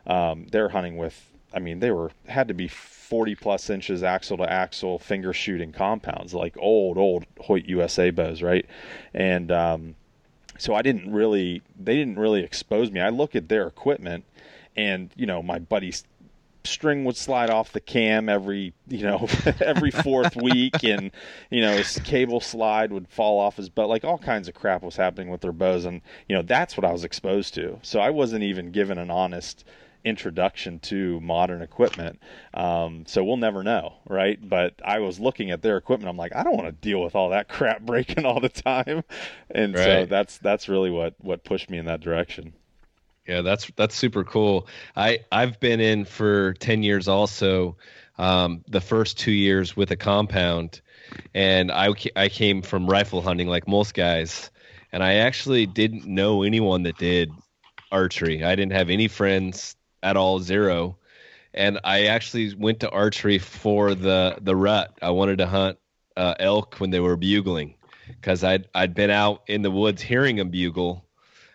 Um, 0.08 0.48
they're 0.52 0.70
hunting 0.70 0.98
with, 0.98 1.30
I 1.54 1.60
mean, 1.60 1.80
they 1.80 1.92
were 1.92 2.12
had 2.28 2.48
to 2.48 2.54
be 2.54 2.68
40 2.68 3.36
plus 3.36 3.70
inches 3.70 4.04
axle 4.04 4.38
to 4.38 4.52
axle 4.52 4.98
finger 4.98 5.34
shooting 5.34 5.72
compounds, 5.72 6.34
like 6.34 6.56
old 6.58 6.98
old 6.98 7.26
Hoyt 7.42 7.66
USA 7.66 8.10
bows, 8.10 8.42
right? 8.42 8.66
And 9.14 9.52
um, 9.52 9.96
so 10.58 10.74
I 10.74 10.82
didn't 10.82 11.12
really, 11.12 11.62
they 11.80 11.96
didn't 11.96 12.18
really 12.18 12.44
expose 12.44 12.92
me. 12.92 13.02
I 13.02 13.10
look 13.10 13.36
at 13.36 13.50
their 13.50 13.68
equipment, 13.68 14.26
and 14.76 15.12
you 15.16 15.26
know, 15.26 15.44
my 15.44 15.60
buddy's 15.60 16.06
string 16.64 17.06
would 17.06 17.16
slide 17.16 17.50
off 17.50 17.72
the 17.72 17.80
cam 17.80 18.28
every 18.30 18.74
you 18.88 19.04
know 19.04 19.28
every 19.62 19.92
fourth 19.92 20.36
week 20.36 20.84
and 20.84 21.12
you 21.50 21.62
know 21.62 21.76
his 21.76 22.00
cable 22.00 22.40
slide 22.40 22.92
would 22.92 23.08
fall 23.08 23.40
off 23.40 23.58
his 23.58 23.70
butt. 23.70 23.90
Like 23.90 24.04
all 24.04 24.18
kinds 24.18 24.48
of 24.48 24.56
crap 24.56 24.84
was 24.84 24.96
happening 24.96 25.30
with 25.30 25.42
their 25.42 25.52
bows 25.52 25.86
and 25.86 26.02
you 26.28 26.36
know 26.36 26.42
that's 26.42 26.76
what 26.78 26.86
i 26.86 26.92
was 26.92 27.04
exposed 27.04 27.54
to. 27.56 27.80
So 27.82 28.00
i 28.00 28.10
wasn't 28.10 28.44
even 28.44 28.72
given 28.72 28.98
an 28.98 29.10
honest 29.10 29.64
introduction 30.06 30.80
to 30.80 31.20
modern 31.20 31.62
equipment. 31.62 32.22
Um, 32.54 33.04
so 33.06 33.22
we'll 33.22 33.36
never 33.36 33.64
know 33.64 33.96
right? 34.08 34.38
But 34.48 34.76
i 34.84 35.00
was 35.00 35.20
looking 35.20 35.52
at 35.52 35.62
their 35.62 35.78
equipment. 35.78 36.10
I'm 36.10 36.18
like 36.18 36.36
i 36.36 36.44
don't 36.44 36.58
want 36.58 36.68
to 36.68 36.88
deal 36.88 37.02
with 37.02 37.16
all 37.16 37.30
that 37.30 37.48
crap 37.50 37.82
breaking 37.82 38.26
all 38.26 38.40
the 38.40 38.50
time. 38.50 39.04
And 39.50 39.76
so 39.76 40.06
that's 40.06 40.38
that's 40.38 40.68
really 40.68 40.90
what 40.90 41.16
what 41.20 41.44
pushed 41.44 41.70
me 41.70 41.78
in 41.78 41.86
that 41.86 42.02
direction 42.02 42.54
Yeah, 43.30 43.44
that's 43.44 43.70
that's 43.76 43.96
super 43.96 44.24
cool. 44.24 44.68
I 44.96 45.20
I've 45.32 45.60
been 45.60 45.80
in 45.80 46.06
for 46.06 46.54
ten 46.54 46.82
years 46.82 47.08
also. 47.08 47.78
Um, 48.18 48.64
the 48.68 48.82
first 48.82 49.20
two 49.20 49.32
years 49.32 49.78
with 49.78 49.92
a 49.92 49.96
compound, 49.96 50.82
and 51.36 51.72
I 51.72 51.90
I 52.16 52.30
came 52.30 52.64
from 52.64 52.90
rifle 52.90 53.22
hunting 53.22 53.48
like 53.48 53.68
most 53.68 53.94
guys, 53.94 54.50
and 54.92 55.04
I 55.04 55.18
actually 55.18 55.68
didn't 55.68 56.08
know 56.08 56.42
anyone 56.42 56.82
that 56.84 56.98
did 56.98 57.30
archery. 57.92 58.44
I 58.44 58.56
didn't 58.56 58.72
have 58.72 58.90
any 58.90 59.08
friends 59.08 59.76
at 60.02 60.18
all, 60.18 60.40
zero, 60.40 60.98
and 61.54 61.80
I 61.84 62.06
actually 62.08 62.56
went 62.56 62.80
to 62.80 62.90
archery 62.90 63.38
for 63.38 63.94
the 63.94 64.40
the 64.42 64.56
rut. 64.56 64.98
I 65.04 65.12
wanted 65.12 65.38
to 65.38 65.46
hunt 65.46 65.78
uh, 66.18 66.34
elk 66.40 66.78
when 66.80 66.90
they 66.90 67.00
were 67.00 67.16
bugling 67.16 67.76
because 68.08 68.44
I'd 68.44 68.68
I'd 68.74 68.96
been 68.96 69.12
out 69.12 69.44
in 69.46 69.62
the 69.62 69.70
woods 69.70 70.02
hearing 70.02 70.38
them 70.38 70.50
bugle, 70.50 71.06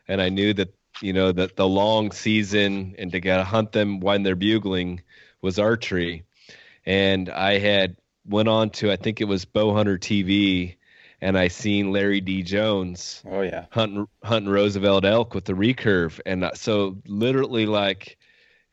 and 0.06 0.22
I 0.22 0.28
knew 0.28 0.54
that 0.54 0.72
you 1.04 1.12
know 1.12 1.30
that 1.30 1.56
the 1.56 1.68
long 1.68 2.10
season 2.12 2.94
and 2.98 3.12
to 3.12 3.20
get 3.20 3.36
to 3.36 3.44
hunt 3.44 3.72
them 3.72 4.00
when 4.00 4.22
they're 4.22 4.34
bugling 4.34 5.02
was 5.42 5.58
archery, 5.58 6.24
and 6.86 7.28
I 7.28 7.58
had 7.58 7.96
went 8.26 8.48
on 8.48 8.70
to 8.70 8.90
I 8.90 8.96
think 8.96 9.20
it 9.20 9.24
was 9.24 9.44
Bowhunter 9.44 9.98
TV, 9.98 10.76
and 11.20 11.38
I 11.38 11.48
seen 11.48 11.92
Larry 11.92 12.22
D 12.22 12.42
Jones 12.42 13.22
Oh 13.28 13.42
yeah. 13.42 13.66
hunting 13.70 14.08
hunting 14.22 14.50
Roosevelt 14.50 15.04
elk 15.04 15.34
with 15.34 15.44
the 15.44 15.52
recurve, 15.52 16.20
and 16.24 16.44
uh, 16.44 16.54
so 16.54 16.96
literally 17.06 17.66
like 17.66 18.16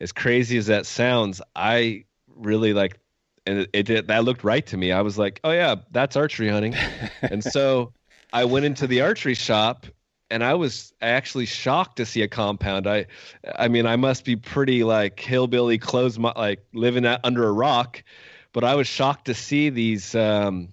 as 0.00 0.12
crazy 0.12 0.56
as 0.56 0.66
that 0.66 0.86
sounds, 0.86 1.42
I 1.54 2.06
really 2.26 2.72
like, 2.72 2.98
and 3.46 3.58
it, 3.60 3.70
it 3.72 3.82
did, 3.84 4.08
that 4.08 4.24
looked 4.24 4.42
right 4.42 4.66
to 4.66 4.76
me. 4.76 4.90
I 4.90 5.02
was 5.02 5.18
like, 5.18 5.38
oh 5.44 5.52
yeah, 5.52 5.76
that's 5.90 6.16
archery 6.16 6.48
hunting, 6.48 6.74
and 7.22 7.44
so 7.44 7.92
I 8.32 8.46
went 8.46 8.64
into 8.64 8.86
the 8.86 9.02
archery 9.02 9.34
shop. 9.34 9.86
And 10.32 10.42
I 10.42 10.54
was 10.54 10.94
actually 11.02 11.44
shocked 11.44 11.96
to 11.98 12.06
see 12.06 12.22
a 12.22 12.28
compound. 12.28 12.86
I, 12.86 13.06
I 13.54 13.68
mean, 13.68 13.86
I 13.86 13.96
must 13.96 14.24
be 14.24 14.34
pretty 14.34 14.82
like 14.82 15.20
hillbilly, 15.20 15.76
close 15.76 16.18
my, 16.18 16.32
like 16.34 16.64
living 16.72 17.04
under 17.04 17.46
a 17.46 17.52
rock, 17.52 18.02
but 18.54 18.64
I 18.64 18.74
was 18.74 18.86
shocked 18.86 19.26
to 19.26 19.34
see 19.34 19.68
these 19.68 20.14
um, 20.14 20.72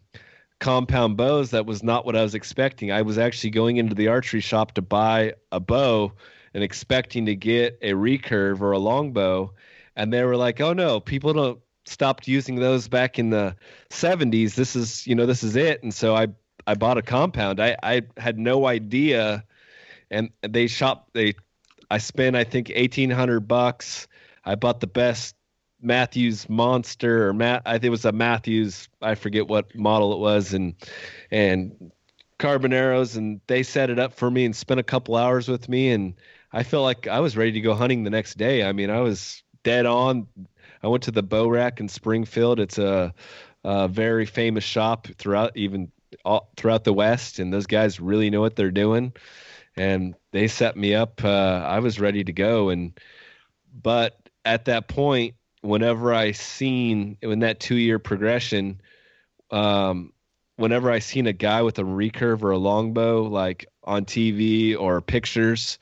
compound 0.59 1.17
bows 1.17 1.51
that 1.51 1.65
was 1.65 1.83
not 1.83 2.05
what 2.05 2.15
I 2.15 2.23
was 2.23 2.35
expecting. 2.35 2.91
I 2.91 3.01
was 3.01 3.17
actually 3.17 3.49
going 3.49 3.75
into 3.75 3.95
the 3.95 4.07
archery 4.07 4.39
shop 4.39 4.73
to 4.73 4.81
buy 4.81 5.33
a 5.51 5.59
bow 5.59 6.13
and 6.53 6.63
expecting 6.63 7.25
to 7.25 7.35
get 7.35 7.77
a 7.81 7.91
recurve 7.91 8.61
or 8.61 8.71
a 8.71 8.79
longbow, 8.79 9.53
and 9.95 10.13
they 10.13 10.23
were 10.23 10.37
like, 10.37 10.61
"Oh 10.61 10.73
no, 10.73 10.99
people 10.99 11.33
don't 11.33 11.59
stopped 11.85 12.27
using 12.27 12.55
those 12.55 12.87
back 12.87 13.19
in 13.19 13.29
the 13.29 13.55
70s. 13.89 14.55
This 14.55 14.75
is, 14.75 15.05
you 15.05 15.15
know, 15.15 15.25
this 15.25 15.43
is 15.43 15.55
it." 15.55 15.83
And 15.83 15.93
so 15.93 16.15
I 16.15 16.27
I 16.67 16.75
bought 16.75 16.97
a 16.97 17.01
compound. 17.01 17.59
I 17.59 17.77
I 17.83 18.03
had 18.17 18.37
no 18.37 18.67
idea 18.67 19.43
and 20.11 20.29
they 20.41 20.67
shop 20.67 21.09
they 21.13 21.35
I 21.89 21.97
spent 21.97 22.35
I 22.35 22.43
think 22.43 22.69
1800 22.75 23.41
bucks. 23.41 24.07
I 24.45 24.55
bought 24.55 24.79
the 24.79 24.87
best 24.87 25.35
Mathews 25.81 26.49
Monster 26.49 27.27
or 27.27 27.33
Matt. 27.33 27.63
I 27.65 27.73
think 27.73 27.85
it 27.85 27.89
was 27.89 28.05
a 28.05 28.11
Mathews. 28.11 28.89
I 29.01 29.15
forget 29.15 29.47
what 29.47 29.75
model 29.75 30.13
it 30.13 30.19
was, 30.19 30.53
and 30.53 30.75
and 31.31 31.91
Carboneros, 32.39 33.17
and 33.17 33.41
they 33.47 33.63
set 33.63 33.89
it 33.89 33.99
up 33.99 34.13
for 34.13 34.29
me 34.29 34.45
and 34.45 34.55
spent 34.55 34.79
a 34.79 34.83
couple 34.83 35.15
hours 35.15 35.47
with 35.47 35.69
me, 35.69 35.91
and 35.91 36.15
I 36.51 36.63
felt 36.63 36.83
like 36.83 37.07
I 37.07 37.19
was 37.19 37.37
ready 37.37 37.51
to 37.53 37.61
go 37.61 37.73
hunting 37.73 38.03
the 38.03 38.09
next 38.09 38.37
day. 38.37 38.63
I 38.63 38.71
mean, 38.71 38.89
I 38.89 39.01
was 39.01 39.43
dead 39.63 39.85
on. 39.85 40.27
I 40.81 40.87
went 40.87 41.03
to 41.03 41.11
the 41.11 41.23
Bow 41.23 41.47
Rack 41.47 41.79
in 41.79 41.89
Springfield. 41.89 42.59
It's 42.59 42.77
a, 42.77 43.13
a 43.63 43.87
very 43.87 44.25
famous 44.25 44.63
shop 44.63 45.07
throughout 45.17 45.55
even 45.55 45.91
all, 46.25 46.49
throughout 46.57 46.83
the 46.83 46.93
West, 46.93 47.39
and 47.39 47.53
those 47.53 47.67
guys 47.67 47.99
really 47.99 48.29
know 48.29 48.41
what 48.41 48.55
they're 48.55 48.71
doing. 48.71 49.13
And 49.75 50.15
they 50.31 50.47
set 50.47 50.75
me 50.75 50.95
up. 50.95 51.23
Uh, 51.23 51.63
I 51.65 51.79
was 51.79 51.99
ready 51.99 52.23
to 52.23 52.33
go, 52.33 52.69
and 52.69 52.99
but 53.81 54.17
at 54.45 54.65
that 54.65 54.87
point, 54.87 55.35
whenever 55.61 56.13
I 56.13 56.31
seen 56.31 57.17
in 57.21 57.39
that 57.39 57.59
two 57.59 57.75
year 57.75 57.99
progression, 57.99 58.81
um, 59.51 60.13
whenever 60.55 60.91
I 60.91 60.99
seen 60.99 61.27
a 61.27 61.33
guy 61.33 61.61
with 61.61 61.79
a 61.79 61.83
recurve 61.83 62.43
or 62.43 62.51
a 62.51 62.57
longbow 62.57 63.23
like 63.23 63.65
on 63.83 64.05
TV 64.05 64.77
or 64.77 65.01
pictures, 65.01 65.79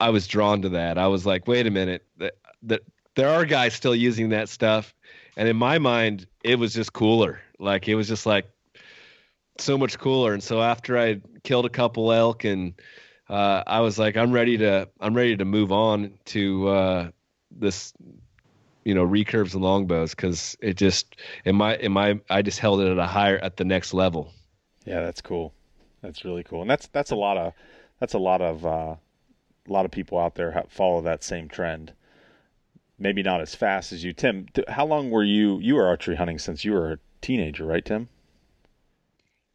I 0.00 0.10
was 0.10 0.26
drawn 0.26 0.62
to 0.62 0.70
that. 0.70 0.98
I 0.98 1.08
was 1.08 1.26
like, 1.26 1.46
wait 1.46 1.66
a 1.66 1.70
minute, 1.70 2.04
that, 2.18 2.34
that 2.62 2.82
there 3.14 3.28
are 3.28 3.44
guys 3.44 3.74
still 3.74 3.94
using 3.94 4.30
that 4.30 4.48
stuff, 4.48 4.94
and 5.36 5.48
in 5.48 5.56
my 5.56 5.78
mind, 5.78 6.26
it 6.42 6.58
was 6.58 6.74
just 6.74 6.92
cooler. 6.92 7.40
Like 7.58 7.88
it 7.88 7.94
was 7.94 8.08
just 8.08 8.26
like 8.26 8.46
so 9.58 9.78
much 9.78 9.98
cooler. 9.98 10.32
And 10.32 10.42
so 10.42 10.60
after 10.60 10.98
I 10.98 11.20
killed 11.42 11.66
a 11.66 11.70
couple 11.70 12.12
elk 12.12 12.44
and 12.44 12.74
uh, 13.28 13.62
I 13.66 13.80
was 13.80 13.98
like, 13.98 14.16
I'm 14.16 14.32
ready 14.32 14.58
to 14.58 14.88
I'm 15.00 15.14
ready 15.14 15.36
to 15.36 15.44
move 15.44 15.72
on 15.72 16.14
to 16.26 16.68
uh, 16.68 17.10
this 17.50 17.92
you 18.84 18.94
know 18.94 19.06
recurves 19.06 19.54
and 19.54 19.62
longbows 19.62 20.10
because 20.10 20.56
it 20.60 20.74
just 20.74 21.16
in 21.44 21.56
my 21.56 21.76
in 21.76 21.92
my 21.92 22.20
I 22.28 22.42
just 22.42 22.58
held 22.58 22.80
it 22.80 22.90
at 22.90 22.98
a 22.98 23.06
higher 23.06 23.38
at 23.38 23.56
the 23.56 23.64
next 23.64 23.94
level. 23.94 24.32
Yeah, 24.84 25.00
that's 25.02 25.20
cool. 25.20 25.54
That's 26.02 26.24
really 26.24 26.42
cool, 26.42 26.62
and 26.62 26.70
that's 26.70 26.88
that's 26.88 27.10
a 27.10 27.16
lot 27.16 27.36
of 27.36 27.52
that's 28.00 28.14
a 28.14 28.18
lot 28.18 28.40
of 28.40 28.66
uh, 28.66 28.96
a 29.68 29.72
lot 29.72 29.84
of 29.84 29.90
people 29.90 30.18
out 30.18 30.34
there 30.34 30.64
follow 30.68 31.00
that 31.02 31.22
same 31.22 31.48
trend. 31.48 31.92
Maybe 32.98 33.22
not 33.22 33.40
as 33.40 33.54
fast 33.54 33.92
as 33.92 34.04
you, 34.04 34.12
Tim. 34.12 34.46
How 34.68 34.84
long 34.84 35.10
were 35.10 35.24
you 35.24 35.58
you 35.60 35.76
were 35.76 35.86
archery 35.86 36.16
hunting 36.16 36.38
since 36.38 36.64
you 36.64 36.72
were 36.72 36.92
a 36.92 36.98
teenager, 37.20 37.64
right, 37.64 37.84
Tim? 37.84 38.08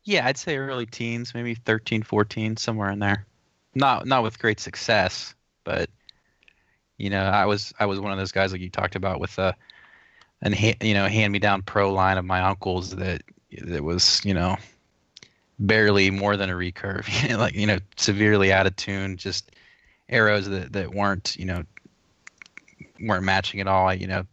Yeah, 0.08 0.26
I'd 0.26 0.38
say 0.38 0.56
early 0.56 0.86
teens, 0.86 1.34
maybe 1.34 1.54
13, 1.54 2.02
14, 2.02 2.56
somewhere 2.56 2.90
in 2.92 3.00
there. 3.00 3.26
Not 3.76 4.08
not 4.08 4.24
with 4.24 4.40
great 4.40 4.62
success, 4.62 5.36
but 5.66 5.90
you 6.98 7.10
know, 7.10 7.24
I 7.24 7.46
was 7.46 7.74
I 7.78 7.88
was 7.88 8.00
one 8.00 8.14
of 8.14 8.18
those 8.18 8.32
guys 8.32 8.54
like 8.54 8.62
you 8.62 8.70
talked 8.70 8.96
about 8.96 9.20
with 9.20 9.38
a 9.38 9.54
an 10.42 10.56
you 10.82 10.94
know 10.94 11.08
hand 11.08 11.34
me 11.34 11.40
down 11.40 11.62
pro 11.62 11.92
line 11.92 12.18
of 12.18 12.24
my 12.24 12.40
uncles 12.40 12.96
that 12.96 13.22
that 13.64 13.84
was 13.84 14.22
you 14.24 14.34
know 14.34 14.56
barely 15.60 16.10
more 16.10 16.38
than 16.38 16.50
a 16.50 16.54
recurve, 16.54 17.38
like 17.38 17.54
you 17.54 17.68
know 17.68 17.80
severely 17.98 18.54
out 18.54 18.66
of 18.66 18.78
tune, 18.78 19.18
just 19.18 19.52
arrows 20.08 20.48
that 20.48 20.72
that 20.72 20.96
weren't 20.96 21.36
you 21.38 21.46
know 21.46 21.64
weren't 23.02 23.26
matching 23.26 23.60
at 23.60 23.68
all. 23.68 23.94
You 23.94 24.08
know, 24.08 24.26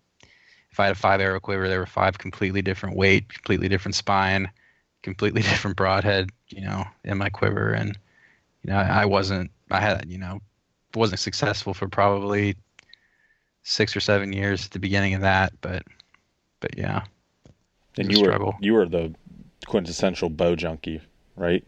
if 0.70 0.78
I 0.78 0.84
had 0.84 0.92
a 0.92 0.98
five 0.98 1.20
arrow 1.20 1.40
quiver, 1.40 1.68
there 1.68 1.80
were 1.80 1.86
five 1.86 2.16
completely 2.16 2.62
different 2.62 2.96
weight, 2.96 3.28
completely 3.28 3.68
different 3.68 3.96
spine, 3.96 4.48
completely 5.04 5.42
different 5.44 5.78
broadhead, 5.78 6.30
you 6.50 6.62
know, 6.62 6.84
in 7.04 7.18
my 7.18 7.30
quiver, 7.30 7.72
and 7.74 7.98
you 8.64 8.70
know 8.72 8.78
I 8.78 9.06
wasn't 9.06 9.52
I 9.70 9.80
had 9.80 10.10
you 10.10 10.18
know 10.18 10.40
wasn't 10.94 11.20
successful 11.20 11.74
for 11.74 11.88
probably 11.88 12.56
six 13.64 13.96
or 13.96 14.00
seven 14.00 14.32
years 14.32 14.66
at 14.66 14.72
the 14.72 14.78
beginning 14.78 15.14
of 15.14 15.22
that, 15.22 15.52
but 15.60 15.82
but 16.60 16.78
yeah, 16.78 17.04
And 17.96 18.08
you 18.10 18.20
were 18.20 18.36
struggle. 18.36 18.54
you 18.56 18.74
were 18.74 18.86
the 18.88 19.14
quintessential 19.66 20.30
bow 20.30 20.54
junkie, 20.54 21.00
right? 21.36 21.64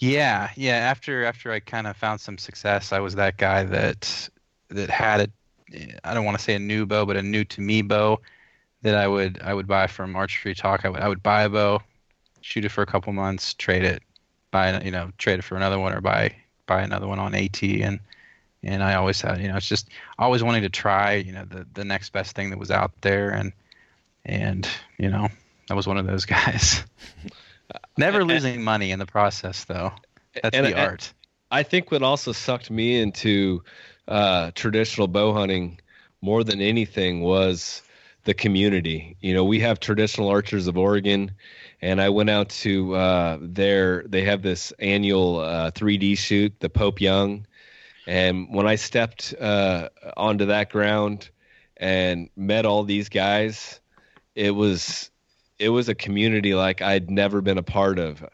yeah, 0.00 0.50
yeah. 0.56 0.76
After 0.76 1.24
after 1.24 1.52
I 1.52 1.60
kind 1.60 1.86
of 1.86 1.96
found 1.96 2.20
some 2.20 2.38
success, 2.38 2.92
I 2.92 3.00
was 3.00 3.14
that 3.16 3.38
guy 3.38 3.64
that 3.64 4.28
that 4.68 4.90
had 4.90 5.20
a 5.72 5.98
I 6.04 6.14
don't 6.14 6.24
want 6.24 6.38
to 6.38 6.44
say 6.44 6.54
a 6.54 6.58
new 6.58 6.86
bow, 6.86 7.06
but 7.06 7.16
a 7.16 7.22
new 7.22 7.44
to 7.44 7.60
me 7.60 7.82
bow 7.82 8.20
that 8.86 8.94
I 8.96 9.06
would 9.08 9.40
I 9.42 9.52
would 9.52 9.66
buy 9.66 9.86
from 9.86 10.16
Archery 10.16 10.54
Talk. 10.54 10.84
I 10.84 10.88
would 10.88 11.00
I 11.00 11.08
would 11.08 11.22
buy 11.22 11.42
a 11.42 11.48
bow, 11.48 11.82
shoot 12.40 12.64
it 12.64 12.70
for 12.70 12.82
a 12.82 12.86
couple 12.86 13.12
months, 13.12 13.54
trade 13.54 13.84
it, 13.84 14.02
buy 14.50 14.80
you 14.82 14.90
know 14.90 15.12
trade 15.18 15.38
it 15.38 15.42
for 15.42 15.56
another 15.56 15.78
one 15.78 15.92
or 15.92 16.00
buy 16.00 16.34
buy 16.66 16.82
another 16.82 17.06
one 17.06 17.18
on 17.18 17.34
AT 17.34 17.62
and 17.62 18.00
and 18.62 18.82
I 18.82 18.94
always 18.94 19.20
had 19.20 19.40
you 19.40 19.48
know 19.48 19.56
it's 19.56 19.68
just 19.68 19.88
always 20.18 20.42
wanting 20.42 20.62
to 20.62 20.68
try 20.68 21.14
you 21.14 21.32
know 21.32 21.44
the 21.44 21.66
the 21.74 21.84
next 21.84 22.12
best 22.12 22.34
thing 22.34 22.50
that 22.50 22.58
was 22.58 22.70
out 22.70 22.92
there 23.02 23.30
and 23.30 23.52
and 24.24 24.68
you 24.98 25.10
know 25.10 25.28
I 25.70 25.74
was 25.74 25.86
one 25.86 25.98
of 25.98 26.06
those 26.06 26.24
guys. 26.36 26.84
Never 27.98 28.24
losing 28.24 28.62
money 28.62 28.92
in 28.92 28.98
the 28.98 29.06
process 29.06 29.64
though. 29.64 29.92
That's 30.42 30.56
And- 30.56 30.66
the 30.66 30.78
art. 30.78 31.12
I 31.48 31.62
think 31.62 31.92
what 31.92 32.02
also 32.02 32.32
sucked 32.32 32.72
me 32.72 33.00
into 33.00 33.62
uh, 34.08 34.50
traditional 34.56 35.06
bow 35.06 35.32
hunting 35.32 35.78
more 36.20 36.42
than 36.42 36.60
anything 36.60 37.20
was 37.20 37.82
the 38.26 38.34
community. 38.34 39.16
You 39.20 39.32
know, 39.32 39.44
we 39.44 39.60
have 39.60 39.80
traditional 39.80 40.28
archers 40.28 40.66
of 40.66 40.76
Oregon, 40.76 41.30
and 41.80 42.00
I 42.00 42.10
went 42.10 42.28
out 42.28 42.50
to 42.50 42.94
uh, 42.94 43.38
their. 43.40 44.02
They 44.06 44.22
have 44.24 44.42
this 44.42 44.72
annual 44.78 45.38
uh, 45.40 45.70
3D 45.70 46.18
shoot, 46.18 46.52
the 46.60 46.68
Pope 46.68 47.00
Young, 47.00 47.46
and 48.06 48.52
when 48.52 48.66
I 48.66 48.74
stepped 48.74 49.32
uh, 49.40 49.88
onto 50.16 50.46
that 50.46 50.70
ground 50.70 51.30
and 51.78 52.28
met 52.36 52.66
all 52.66 52.84
these 52.84 53.08
guys, 53.08 53.80
it 54.34 54.50
was 54.50 55.10
it 55.58 55.70
was 55.70 55.88
a 55.88 55.94
community 55.94 56.54
like 56.54 56.82
I'd 56.82 57.10
never 57.10 57.40
been 57.40 57.58
a 57.58 57.62
part 57.62 57.98
of. 57.98 58.24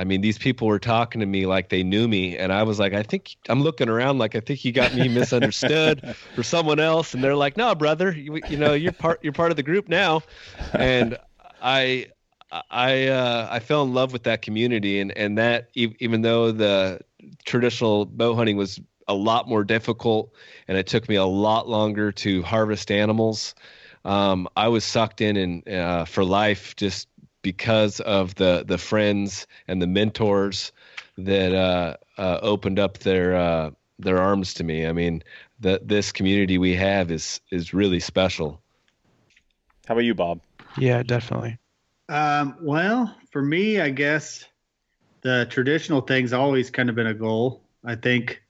I 0.00 0.04
mean, 0.04 0.22
these 0.22 0.38
people 0.38 0.66
were 0.66 0.78
talking 0.78 1.20
to 1.20 1.26
me 1.26 1.44
like 1.44 1.68
they 1.68 1.82
knew 1.82 2.08
me, 2.08 2.34
and 2.38 2.54
I 2.54 2.62
was 2.62 2.78
like, 2.78 2.94
I 2.94 3.02
think 3.02 3.36
I'm 3.50 3.62
looking 3.62 3.90
around 3.90 4.16
like 4.16 4.34
I 4.34 4.40
think 4.40 4.64
you 4.64 4.72
got 4.72 4.94
me 4.94 5.10
misunderstood 5.10 6.02
for 6.34 6.42
someone 6.42 6.80
else, 6.80 7.12
and 7.12 7.22
they're 7.22 7.36
like, 7.36 7.58
No, 7.58 7.74
brother, 7.74 8.10
you, 8.10 8.40
you 8.48 8.56
know, 8.56 8.72
you're 8.72 8.92
part 8.92 9.20
you're 9.22 9.34
part 9.34 9.50
of 9.50 9.58
the 9.58 9.62
group 9.62 9.90
now, 9.90 10.22
and 10.72 11.18
I 11.60 12.06
I 12.70 13.08
uh, 13.08 13.48
I 13.50 13.58
fell 13.58 13.82
in 13.82 13.92
love 13.92 14.14
with 14.14 14.22
that 14.22 14.40
community, 14.40 15.00
and 15.00 15.14
and 15.18 15.36
that 15.36 15.68
even 15.74 16.22
though 16.22 16.50
the 16.50 17.00
traditional 17.44 18.06
bow 18.06 18.34
hunting 18.34 18.56
was 18.56 18.80
a 19.06 19.14
lot 19.14 19.50
more 19.50 19.64
difficult, 19.64 20.32
and 20.66 20.78
it 20.78 20.86
took 20.86 21.10
me 21.10 21.16
a 21.16 21.26
lot 21.26 21.68
longer 21.68 22.10
to 22.12 22.42
harvest 22.42 22.90
animals. 22.90 23.54
Um, 24.06 24.48
I 24.56 24.68
was 24.68 24.82
sucked 24.82 25.20
in 25.20 25.36
and 25.36 25.68
uh, 25.68 26.06
for 26.06 26.24
life 26.24 26.74
just 26.76 27.06
because 27.42 28.00
of 28.00 28.34
the 28.36 28.64
the 28.66 28.78
friends 28.78 29.46
and 29.68 29.80
the 29.80 29.86
mentors 29.86 30.72
that 31.18 31.54
uh, 31.54 31.96
uh, 32.18 32.38
opened 32.42 32.78
up 32.78 32.98
their 32.98 33.36
uh, 33.36 33.70
their 33.98 34.18
arms 34.18 34.54
to 34.54 34.64
me. 34.64 34.86
I 34.86 34.92
mean, 34.92 35.22
that 35.60 35.88
this 35.88 36.12
community 36.12 36.58
we 36.58 36.74
have 36.76 37.10
is 37.10 37.40
is 37.50 37.74
really 37.74 38.00
special. 38.00 38.60
How 39.86 39.94
about 39.94 40.04
you, 40.04 40.14
Bob? 40.14 40.40
Yeah, 40.78 41.02
definitely. 41.02 41.58
Um, 42.08 42.56
well, 42.60 43.14
for 43.30 43.42
me, 43.42 43.80
I 43.80 43.90
guess 43.90 44.44
the 45.22 45.46
traditional 45.50 46.00
thing's 46.00 46.32
always 46.32 46.70
kind 46.70 46.88
of 46.88 46.94
been 46.94 47.06
a 47.06 47.14
goal. 47.14 47.62
I 47.84 47.94
think 47.94 48.42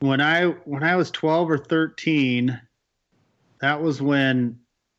when 0.00 0.20
I 0.20 0.46
when 0.46 0.82
I 0.82 0.96
was 0.96 1.10
12 1.10 1.50
or 1.50 1.58
13, 1.58 2.60
that 3.60 3.82
was 3.82 4.00
when 4.00 4.58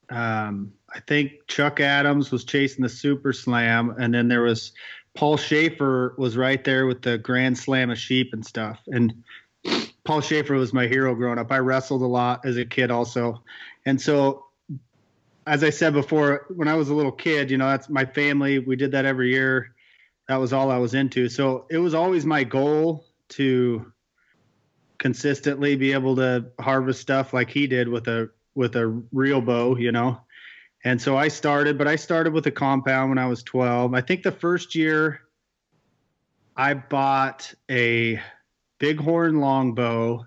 um, 0.10 0.74
I 0.94 1.00
think 1.02 1.48
Chuck 1.48 1.80
Adams 1.80 2.32
was 2.32 2.44
chasing 2.44 2.84
the 2.84 2.90
Super 2.90 3.34
Slam, 3.34 3.96
and 4.00 4.14
then 4.14 4.28
there 4.28 4.42
was 4.42 4.74
Paul 5.14 5.38
Schafer 5.38 6.18
was 6.18 6.38
right 6.38 6.64
there 6.64 6.86
with 6.86 7.02
the 7.02 7.18
Grand 7.18 7.58
Slam 7.58 7.90
of 7.90 7.98
sheep 7.98 8.34
and 8.34 8.46
stuff. 8.46 8.80
And 8.88 9.24
Paul 10.04 10.22
Schafer 10.22 10.58
was 10.58 10.74
my 10.74 10.88
hero 10.88 11.16
growing 11.16 11.40
up. 11.40 11.52
I 11.52 11.60
wrestled 11.60 12.02
a 12.02 12.08
lot 12.08 12.46
as 12.46 12.58
a 12.58 12.66
kid, 12.66 12.92
also, 12.92 13.42
and 13.86 14.00
so 14.00 14.46
as 15.48 15.64
I 15.64 15.70
said 15.70 15.94
before, 15.94 16.46
when 16.56 16.68
I 16.68 16.76
was 16.76 16.90
a 16.90 16.94
little 16.94 17.12
kid, 17.12 17.50
you 17.50 17.58
know, 17.58 17.68
that's 17.68 17.90
my 17.90 18.06
family. 18.06 18.60
We 18.60 18.76
did 18.76 18.92
that 18.92 19.06
every 19.06 19.32
year. 19.32 19.74
That 20.28 20.38
was 20.38 20.54
all 20.54 20.72
I 20.72 20.78
was 20.78 20.94
into. 20.94 21.30
So 21.30 21.66
it 21.70 21.78
was 21.78 21.94
always 21.94 22.26
my 22.26 22.44
goal 22.44 23.06
to 23.30 23.92
consistently 24.98 25.76
be 25.76 25.94
able 25.94 26.16
to 26.18 26.46
harvest 26.60 27.02
stuff 27.02 27.34
like 27.34 27.50
he 27.50 27.66
did 27.66 27.88
with 27.88 28.08
a 28.08 28.30
with 28.54 28.76
a 28.76 28.88
real 29.12 29.42
bow, 29.42 29.76
you 29.78 29.92
know. 29.92 30.22
And 30.84 31.02
so 31.02 31.16
I 31.16 31.28
started, 31.28 31.78
but 31.78 31.88
I 31.88 31.96
started 31.96 32.34
with 32.34 32.48
a 32.48 32.52
compound 32.52 33.10
when 33.10 33.18
I 33.18 33.28
was 33.28 33.44
12. 33.44 33.94
I 33.94 34.02
think 34.02 34.24
the 34.24 34.32
first 34.32 34.74
year 34.74 35.22
I 36.58 36.74
bought 36.74 37.54
a 37.70 38.20
bighorn 38.80 39.40
longbow. 39.40 40.26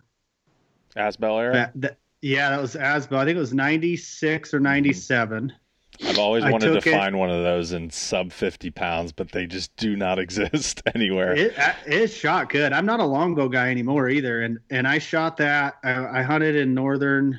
Asbell 0.96 1.40
era. 1.40 1.52
That, 1.52 1.72
that, 1.80 1.98
yeah, 2.22 2.50
that 2.50 2.60
was 2.60 2.74
Asbell. 2.76 3.16
I 3.16 3.24
think 3.24 3.36
it 3.36 3.40
was 3.40 3.52
96 3.52 4.54
or 4.54 4.60
97. 4.60 5.48
Mm-hmm. 5.48 6.08
I've 6.08 6.18
always 6.18 6.44
wanted 6.44 6.80
to 6.80 6.88
it- 6.88 6.92
find 6.92 7.18
one 7.18 7.30
of 7.30 7.42
those 7.42 7.72
in 7.72 7.90
sub 7.90 8.32
50 8.32 8.70
pounds, 8.70 9.12
but 9.12 9.32
they 9.32 9.46
just 9.46 9.74
do 9.76 9.96
not 9.96 10.18
exist 10.20 10.82
anywhere. 10.94 11.34
It, 11.34 11.58
uh, 11.58 11.72
it 11.86 12.08
shot 12.08 12.48
good. 12.48 12.72
I'm 12.72 12.86
not 12.86 13.00
a 13.00 13.04
longbow 13.04 13.48
guy 13.48 13.70
anymore 13.70 14.08
either, 14.08 14.42
and 14.42 14.58
and 14.70 14.88
I 14.88 14.98
shot 14.98 15.36
that. 15.36 15.74
I, 15.84 16.20
I 16.20 16.22
hunted 16.22 16.56
in 16.56 16.74
northern 16.74 17.38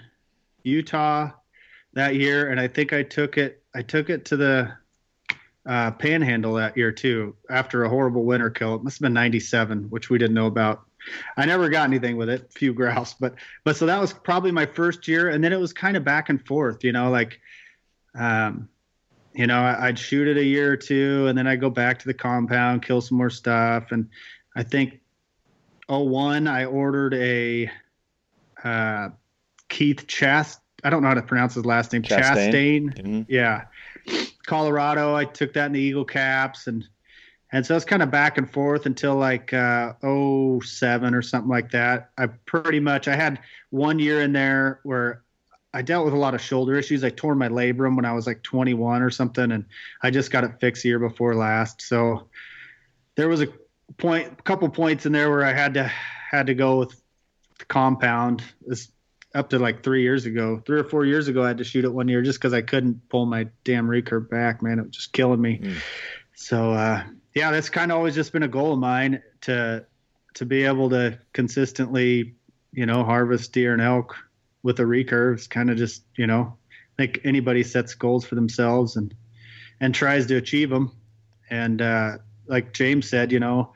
Utah 0.63 1.31
that 1.95 2.15
year, 2.15 2.49
and 2.49 2.59
I 2.59 2.67
think 2.67 2.93
I 2.93 3.03
took 3.03 3.37
it. 3.37 3.63
I 3.73 3.81
took 3.81 4.09
it 4.09 4.25
to 4.25 4.37
the 4.37 4.71
uh, 5.65 5.91
Panhandle 5.91 6.53
that 6.53 6.77
year 6.77 6.91
too. 6.91 7.35
After 7.49 7.83
a 7.83 7.89
horrible 7.89 8.23
winter 8.23 8.49
kill, 8.49 8.75
it 8.75 8.83
must 8.83 8.97
have 8.97 9.01
been 9.01 9.13
'97, 9.13 9.89
which 9.89 10.09
we 10.09 10.17
didn't 10.17 10.35
know 10.35 10.47
about. 10.47 10.83
I 11.37 11.45
never 11.45 11.69
got 11.69 11.83
anything 11.87 12.17
with 12.17 12.29
it, 12.29 12.51
few 12.53 12.73
grouse, 12.73 13.13
but 13.13 13.35
but 13.63 13.75
so 13.75 13.85
that 13.87 13.99
was 13.99 14.13
probably 14.13 14.51
my 14.51 14.65
first 14.65 15.07
year, 15.07 15.29
and 15.29 15.43
then 15.43 15.53
it 15.53 15.59
was 15.59 15.73
kind 15.73 15.97
of 15.97 16.03
back 16.03 16.29
and 16.29 16.45
forth, 16.45 16.83
you 16.83 16.91
know, 16.91 17.09
like. 17.09 17.39
Um, 18.13 18.69
you 19.33 19.47
know, 19.47 19.59
I- 19.59 19.87
I'd 19.87 19.99
shoot 19.99 20.29
it 20.29 20.37
a 20.37 20.43
year 20.45 20.71
or 20.71 20.77
two, 20.77 21.27
and 21.27 21.37
then 21.37 21.45
I'd 21.45 21.59
go 21.59 21.69
back 21.69 21.99
to 21.99 22.05
the 22.05 22.13
compound, 22.13 22.83
kill 22.83 23.01
some 23.01 23.17
more 23.17 23.29
stuff. 23.29 23.91
And 23.91 24.07
I 24.55 24.63
think, 24.63 25.01
oh 25.89 26.03
one, 26.03 26.47
I 26.47 26.63
ordered 26.63 27.13
a 27.15 27.69
uh, 28.63 29.09
Keith 29.67 30.07
Chast. 30.07 30.59
I 30.85 30.91
don't 30.91 31.01
know 31.01 31.07
how 31.07 31.15
to 31.15 31.23
pronounce 31.23 31.55
his 31.55 31.65
last 31.65 31.91
name. 31.91 32.03
Chastain? 32.03 32.93
Chastain. 32.93 33.03
Mhm. 33.03 33.25
Yeah, 33.27 33.65
Colorado. 34.45 35.15
I 35.15 35.25
took 35.25 35.53
that 35.53 35.65
in 35.65 35.71
the 35.71 35.79
Eagle 35.79 36.05
Caps, 36.05 36.67
and 36.67 36.87
and 37.51 37.65
so 37.65 37.75
it's 37.75 37.85
kind 37.85 38.03
of 38.03 38.11
back 38.11 38.37
and 38.37 38.47
forth 38.49 38.85
until 38.85 39.15
like 39.15 39.51
uh, 39.51 39.93
07 40.03 41.15
or 41.15 41.23
something 41.23 41.49
like 41.49 41.71
that. 41.71 42.11
I 42.19 42.27
pretty 42.27 42.79
much 42.79 43.07
I 43.07 43.15
had 43.15 43.39
one 43.71 43.97
year 43.97 44.21
in 44.21 44.31
there 44.31 44.79
where 44.83 45.23
I 45.73 45.81
dealt 45.81 46.05
with 46.05 46.13
a 46.13 46.17
lot 46.17 46.35
of 46.35 46.41
shoulder 46.41 46.75
issues. 46.75 47.03
I 47.03 47.09
tore 47.09 47.33
my 47.33 47.49
labrum 47.49 47.95
when 47.95 48.05
I 48.05 48.13
was 48.13 48.27
like 48.27 48.43
21 48.43 49.01
or 49.01 49.09
something, 49.09 49.51
and 49.51 49.65
I 50.03 50.11
just 50.11 50.29
got 50.29 50.43
it 50.43 50.59
fixed 50.59 50.83
the 50.83 50.89
year 50.89 50.99
before 50.99 51.33
last. 51.33 51.81
So 51.81 52.29
there 53.15 53.27
was 53.27 53.41
a 53.41 53.47
point, 53.97 54.35
a 54.37 54.43
couple 54.43 54.69
points 54.69 55.07
in 55.07 55.13
there 55.13 55.31
where 55.31 55.43
I 55.43 55.53
had 55.53 55.73
to 55.73 55.91
had 56.29 56.45
to 56.47 56.53
go 56.53 56.77
with 56.77 57.01
the 57.57 57.65
compound. 57.65 58.43
This 58.65 58.89
up 59.35 59.49
to 59.49 59.59
like 59.59 59.83
three 59.83 60.01
years 60.01 60.25
ago, 60.25 60.61
three 60.65 60.79
or 60.79 60.83
four 60.83 61.05
years 61.05 61.27
ago, 61.27 61.43
I 61.43 61.49
had 61.49 61.57
to 61.57 61.63
shoot 61.63 61.83
it 61.83 61.93
one 61.93 62.07
year 62.07 62.21
just 62.21 62.39
because 62.39 62.53
I 62.53 62.61
couldn't 62.61 63.09
pull 63.09 63.25
my 63.25 63.47
damn 63.65 63.87
recurve 63.87 64.29
back. 64.29 64.63
Man, 64.63 64.79
it 64.79 64.83
was 64.83 64.95
just 64.95 65.13
killing 65.13 65.41
me. 65.41 65.59
Mm. 65.59 65.75
So 66.35 66.71
uh, 66.71 67.03
yeah, 67.33 67.51
that's 67.51 67.69
kind 67.69 67.91
of 67.91 67.97
always 67.97 68.15
just 68.15 68.31
been 68.31 68.43
a 68.43 68.47
goal 68.47 68.73
of 68.73 68.79
mine 68.79 69.21
to 69.41 69.85
to 70.35 70.45
be 70.45 70.63
able 70.63 70.89
to 70.89 71.19
consistently, 71.33 72.35
you 72.71 72.85
know, 72.85 73.03
harvest 73.03 73.51
deer 73.51 73.73
and 73.73 73.81
elk 73.81 74.15
with 74.63 74.79
a 74.79 74.83
recurve. 74.83 75.35
It's 75.35 75.47
kind 75.47 75.69
of 75.69 75.77
just 75.77 76.03
you 76.15 76.27
know, 76.27 76.57
I 76.97 77.03
think 77.03 77.19
anybody 77.25 77.63
sets 77.63 77.93
goals 77.93 78.25
for 78.25 78.35
themselves 78.35 78.95
and 78.95 79.13
and 79.81 79.93
tries 79.93 80.27
to 80.27 80.37
achieve 80.37 80.69
them. 80.69 80.93
And 81.49 81.81
uh, 81.81 82.17
like 82.47 82.73
James 82.73 83.09
said, 83.09 83.33
you 83.33 83.39
know, 83.39 83.73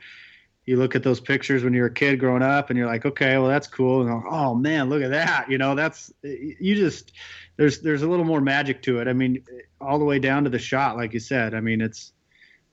you 0.70 0.76
look 0.76 0.94
at 0.94 1.02
those 1.02 1.18
pictures 1.18 1.64
when 1.64 1.74
you're 1.74 1.86
a 1.86 1.92
kid 1.92 2.20
growing 2.20 2.44
up, 2.44 2.70
and 2.70 2.78
you're 2.78 2.86
like, 2.86 3.04
okay, 3.04 3.36
well 3.38 3.48
that's 3.48 3.66
cool. 3.66 4.02
And 4.02 4.22
oh 4.30 4.54
man, 4.54 4.88
look 4.88 5.02
at 5.02 5.10
that. 5.10 5.50
You 5.50 5.58
know, 5.58 5.74
that's 5.74 6.12
you 6.22 6.76
just 6.76 7.10
there's 7.56 7.80
there's 7.80 8.02
a 8.02 8.08
little 8.08 8.24
more 8.24 8.40
magic 8.40 8.80
to 8.82 9.00
it. 9.00 9.08
I 9.08 9.12
mean, 9.12 9.42
all 9.80 9.98
the 9.98 10.04
way 10.04 10.20
down 10.20 10.44
to 10.44 10.50
the 10.50 10.60
shot, 10.60 10.96
like 10.96 11.12
you 11.12 11.18
said. 11.18 11.54
I 11.54 11.60
mean, 11.60 11.80
it's 11.80 12.12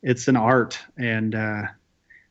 it's 0.04 0.28
an 0.28 0.36
art, 0.36 0.78
and 0.96 1.34
uh, 1.34 1.64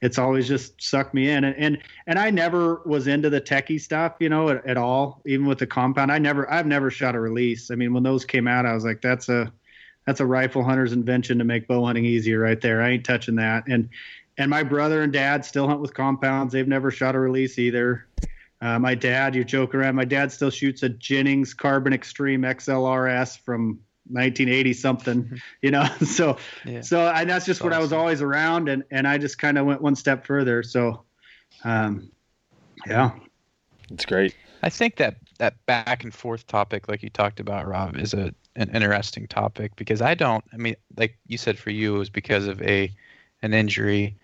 it's 0.01 0.19
always 0.19 0.47
just 0.47 0.81
sucked 0.81 1.15
me 1.15 1.31
in. 1.31 1.43
And 1.43 1.57
and 1.57 1.79
and 2.07 2.17
I 2.17 2.31
never 2.31 2.83
was 2.87 3.09
into 3.09 3.29
the 3.29 3.41
techie 3.41 3.81
stuff, 3.81 4.15
you 4.21 4.29
know, 4.29 4.51
at, 4.51 4.65
at 4.69 4.77
all. 4.77 5.21
Even 5.27 5.47
with 5.47 5.59
the 5.59 5.67
compound, 5.67 6.13
I 6.13 6.19
never 6.19 6.49
I've 6.49 6.67
never 6.67 6.93
shot 6.93 7.17
a 7.17 7.21
release. 7.21 7.73
I 7.73 7.75
mean, 7.75 7.93
when 7.93 8.05
those 8.05 8.25
came 8.25 8.47
out, 8.47 8.67
I 8.67 8.73
was 8.73 8.85
like, 8.85 9.03
that's 9.03 9.29
a 9.29 9.53
that's 10.07 10.21
a 10.21 10.27
rifle 10.27 10.63
hunter's 10.63 10.93
invention 10.93 11.39
to 11.39 11.45
make 11.45 11.67
bow 11.67 11.85
hunting 11.85 12.05
easier 12.05 12.39
right 12.39 12.61
there. 12.61 12.81
I 12.81 12.91
ain't 12.91 13.05
touching 13.05 13.35
that. 13.35 13.67
And 13.67 13.89
and 14.39 14.51
my 14.51 14.63
brother 14.63 15.03
and 15.03 15.13
dad 15.13 15.45
still 15.45 15.67
hunt 15.67 15.81
with 15.81 15.95
compounds. 15.95 16.53
They've 16.53 16.69
never 16.69 16.91
shot 16.91 17.15
a 17.15 17.19
release 17.19 17.59
either. 17.59 18.07
Uh, 18.61 18.79
my 18.79 18.95
dad, 18.95 19.35
you 19.35 19.45
joke 19.45 19.75
around. 19.75 19.95
My 19.95 20.05
dad 20.05 20.33
still 20.33 20.51
shoots 20.51 20.83
a 20.83 20.89
Jennings 20.89 21.55
Carbon 21.55 21.93
Extreme 21.93 22.43
XLRS 22.43 23.39
from 23.39 23.81
1980 24.09 24.73
something, 24.73 25.41
you 25.63 25.71
know. 25.71 25.85
so 26.05 26.39
Yeah. 26.65 26.81
so 26.81 27.09
and 27.09 27.29
that's 27.29 27.45
just 27.45 27.61
That's 27.61 27.65
what 27.65 27.73
I 27.73 27.79
was 27.79 27.93
always 27.93 28.23
around, 28.23 28.69
and 28.69 28.85
and 28.91 29.07
I 29.07 29.19
just 29.19 29.39
kind 29.39 29.59
of 29.59 29.67
went 29.67 29.83
one 29.83 29.95
step 29.95 30.27
further. 30.27 30.63
So, 30.63 31.03
um, 31.65 32.11
yeah, 32.87 33.13
It's 33.91 34.05
great. 34.05 34.35
I 34.63 34.71
think 34.71 34.97
that 34.97 35.17
that 35.39 35.65
back 35.67 36.03
and 36.05 36.15
forth 36.15 36.47
topic, 36.47 36.89
like 36.89 37.03
you 37.03 37.11
talked 37.11 37.41
about, 37.41 37.67
Rob, 37.69 37.97
is 37.97 38.15
a 38.15 38.35
an 38.57 38.71
interesting 38.75 39.27
topic 39.27 39.77
because 39.77 40.01
I 40.01 40.15
don't. 40.15 40.45
I 40.53 40.57
mean, 40.57 40.77
like 40.97 41.19
you 41.27 41.37
said, 41.37 41.59
for 41.59 41.71
you 41.71 41.97
it 41.97 41.99
was 41.99 42.11
because 42.11 42.47
of 42.47 42.61
a 42.63 42.91
an 43.43 43.53
injury, 43.53 44.17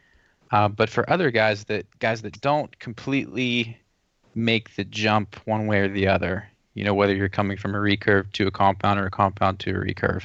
uh, 0.53 0.69
but 0.69 0.89
for 0.89 1.09
other 1.11 1.31
guys 1.31 1.65
that 1.65 1.87
guys 1.99 2.23
that 2.23 2.41
don't 2.41 2.79
completely 2.79 3.77
make 4.35 4.75
the 4.77 4.85
jump 4.85 5.37
one 5.45 5.67
way 5.67 5.81
or 5.81 5.89
the 5.89 6.07
other, 6.07 6.49
you 6.75 6.85
know, 6.85 6.95
whether 6.95 7.15
you're 7.15 7.29
coming 7.29 7.57
from 7.57 7.75
a 7.75 7.79
recurve 7.79 8.31
to 8.33 8.47
a 8.47 8.51
compound 8.51 9.01
or 9.01 9.07
a 9.07 9.11
compound 9.11 9.59
to 9.59 9.71
a 9.71 9.75
recurve, 9.75 10.25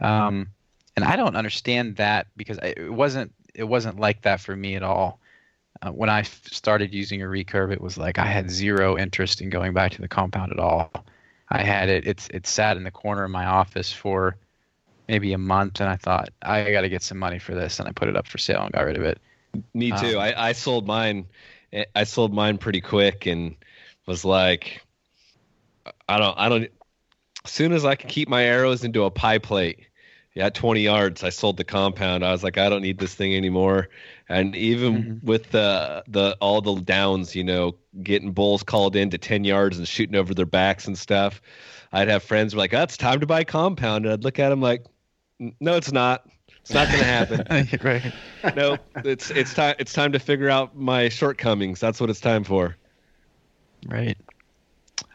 um, 0.00 0.48
and 0.96 1.04
I 1.04 1.16
don't 1.16 1.36
understand 1.36 1.96
that 1.96 2.26
because 2.36 2.58
it 2.62 2.92
wasn't 2.92 3.32
it 3.54 3.64
wasn't 3.64 3.98
like 3.98 4.22
that 4.22 4.40
for 4.40 4.54
me 4.54 4.76
at 4.76 4.82
all 4.82 5.18
uh, 5.82 5.90
when 5.90 6.10
I 6.10 6.22
started 6.22 6.92
using 6.92 7.22
a 7.22 7.26
recurve, 7.26 7.72
it 7.72 7.80
was 7.80 7.96
like 7.96 8.18
I 8.18 8.26
had 8.26 8.50
zero 8.50 8.98
interest 8.98 9.40
in 9.40 9.50
going 9.50 9.72
back 9.72 9.92
to 9.92 10.00
the 10.00 10.08
compound 10.08 10.52
at 10.52 10.58
all. 10.58 10.90
I 11.50 11.62
had 11.62 11.88
it. 11.88 12.06
It's 12.06 12.28
it 12.28 12.46
sat 12.46 12.76
in 12.76 12.84
the 12.84 12.90
corner 12.90 13.24
of 13.24 13.30
my 13.30 13.46
office 13.46 13.92
for 13.92 14.36
maybe 15.08 15.32
a 15.32 15.38
month, 15.38 15.80
and 15.80 15.88
I 15.88 15.96
thought 15.96 16.30
I 16.42 16.70
got 16.72 16.82
to 16.82 16.88
get 16.88 17.02
some 17.02 17.18
money 17.18 17.38
for 17.38 17.54
this, 17.54 17.78
and 17.78 17.88
I 17.88 17.92
put 17.92 18.08
it 18.08 18.16
up 18.16 18.26
for 18.26 18.38
sale 18.38 18.62
and 18.62 18.72
got 18.72 18.84
rid 18.84 18.96
of 18.96 19.04
it. 19.04 19.18
Me 19.74 19.92
too. 19.92 20.18
Um, 20.18 20.18
I, 20.18 20.48
I 20.48 20.52
sold 20.52 20.86
mine. 20.86 21.26
I 21.94 22.04
sold 22.04 22.32
mine 22.32 22.58
pretty 22.58 22.80
quick 22.80 23.26
and 23.26 23.56
was 24.06 24.24
like, 24.24 24.82
I 26.08 26.18
don't, 26.18 26.38
I 26.38 26.48
don't. 26.48 26.68
As 27.44 27.50
soon 27.52 27.72
as 27.72 27.84
I 27.84 27.96
could 27.96 28.10
keep 28.10 28.28
my 28.28 28.44
arrows 28.44 28.84
into 28.84 29.04
a 29.04 29.10
pie 29.10 29.38
plate, 29.38 29.86
at 30.36 30.54
20 30.54 30.82
yards, 30.82 31.24
I 31.24 31.30
sold 31.30 31.56
the 31.56 31.64
compound. 31.64 32.24
I 32.24 32.32
was 32.32 32.44
like, 32.44 32.58
I 32.58 32.68
don't 32.68 32.82
need 32.82 32.98
this 32.98 33.14
thing 33.14 33.34
anymore. 33.36 33.88
And 34.28 34.54
even 34.56 35.08
Mhm. 35.08 35.20
with 35.22 35.50
the 35.50 36.04
the 36.08 36.36
all 36.40 36.60
the 36.62 36.76
downs, 36.80 37.34
you 37.36 37.44
know, 37.44 37.76
getting 38.02 38.32
bulls 38.32 38.62
called 38.62 38.96
in 38.96 39.10
to 39.10 39.18
10 39.18 39.44
yards 39.44 39.78
and 39.78 39.88
shooting 39.88 40.16
over 40.16 40.34
their 40.34 40.46
backs 40.46 40.86
and 40.86 40.96
stuff, 40.98 41.42
I'd 41.92 42.08
have 42.08 42.22
friends 42.22 42.54
were 42.54 42.60
like, 42.60 42.74
"Oh, 42.74 42.82
it's 42.82 42.96
time 42.96 43.20
to 43.20 43.26
buy 43.26 43.44
compound," 43.44 44.06
and 44.06 44.12
I'd 44.14 44.24
look 44.24 44.38
at 44.38 44.50
them 44.50 44.60
like, 44.60 44.84
no, 45.60 45.76
it's 45.76 45.92
not. 45.92 46.26
It's 46.68 46.74
not 46.74 46.88
going 46.88 46.98
to 46.98 47.04
happen. 47.06 47.78
right. 47.82 48.54
no, 48.54 48.76
it's 48.96 49.30
it's 49.30 49.54
time. 49.54 49.74
It's 49.78 49.94
time 49.94 50.12
to 50.12 50.18
figure 50.18 50.50
out 50.50 50.76
my 50.76 51.08
shortcomings. 51.08 51.80
That's 51.80 51.98
what 51.98 52.10
it's 52.10 52.20
time 52.20 52.44
for. 52.44 52.76
Right. 53.86 54.18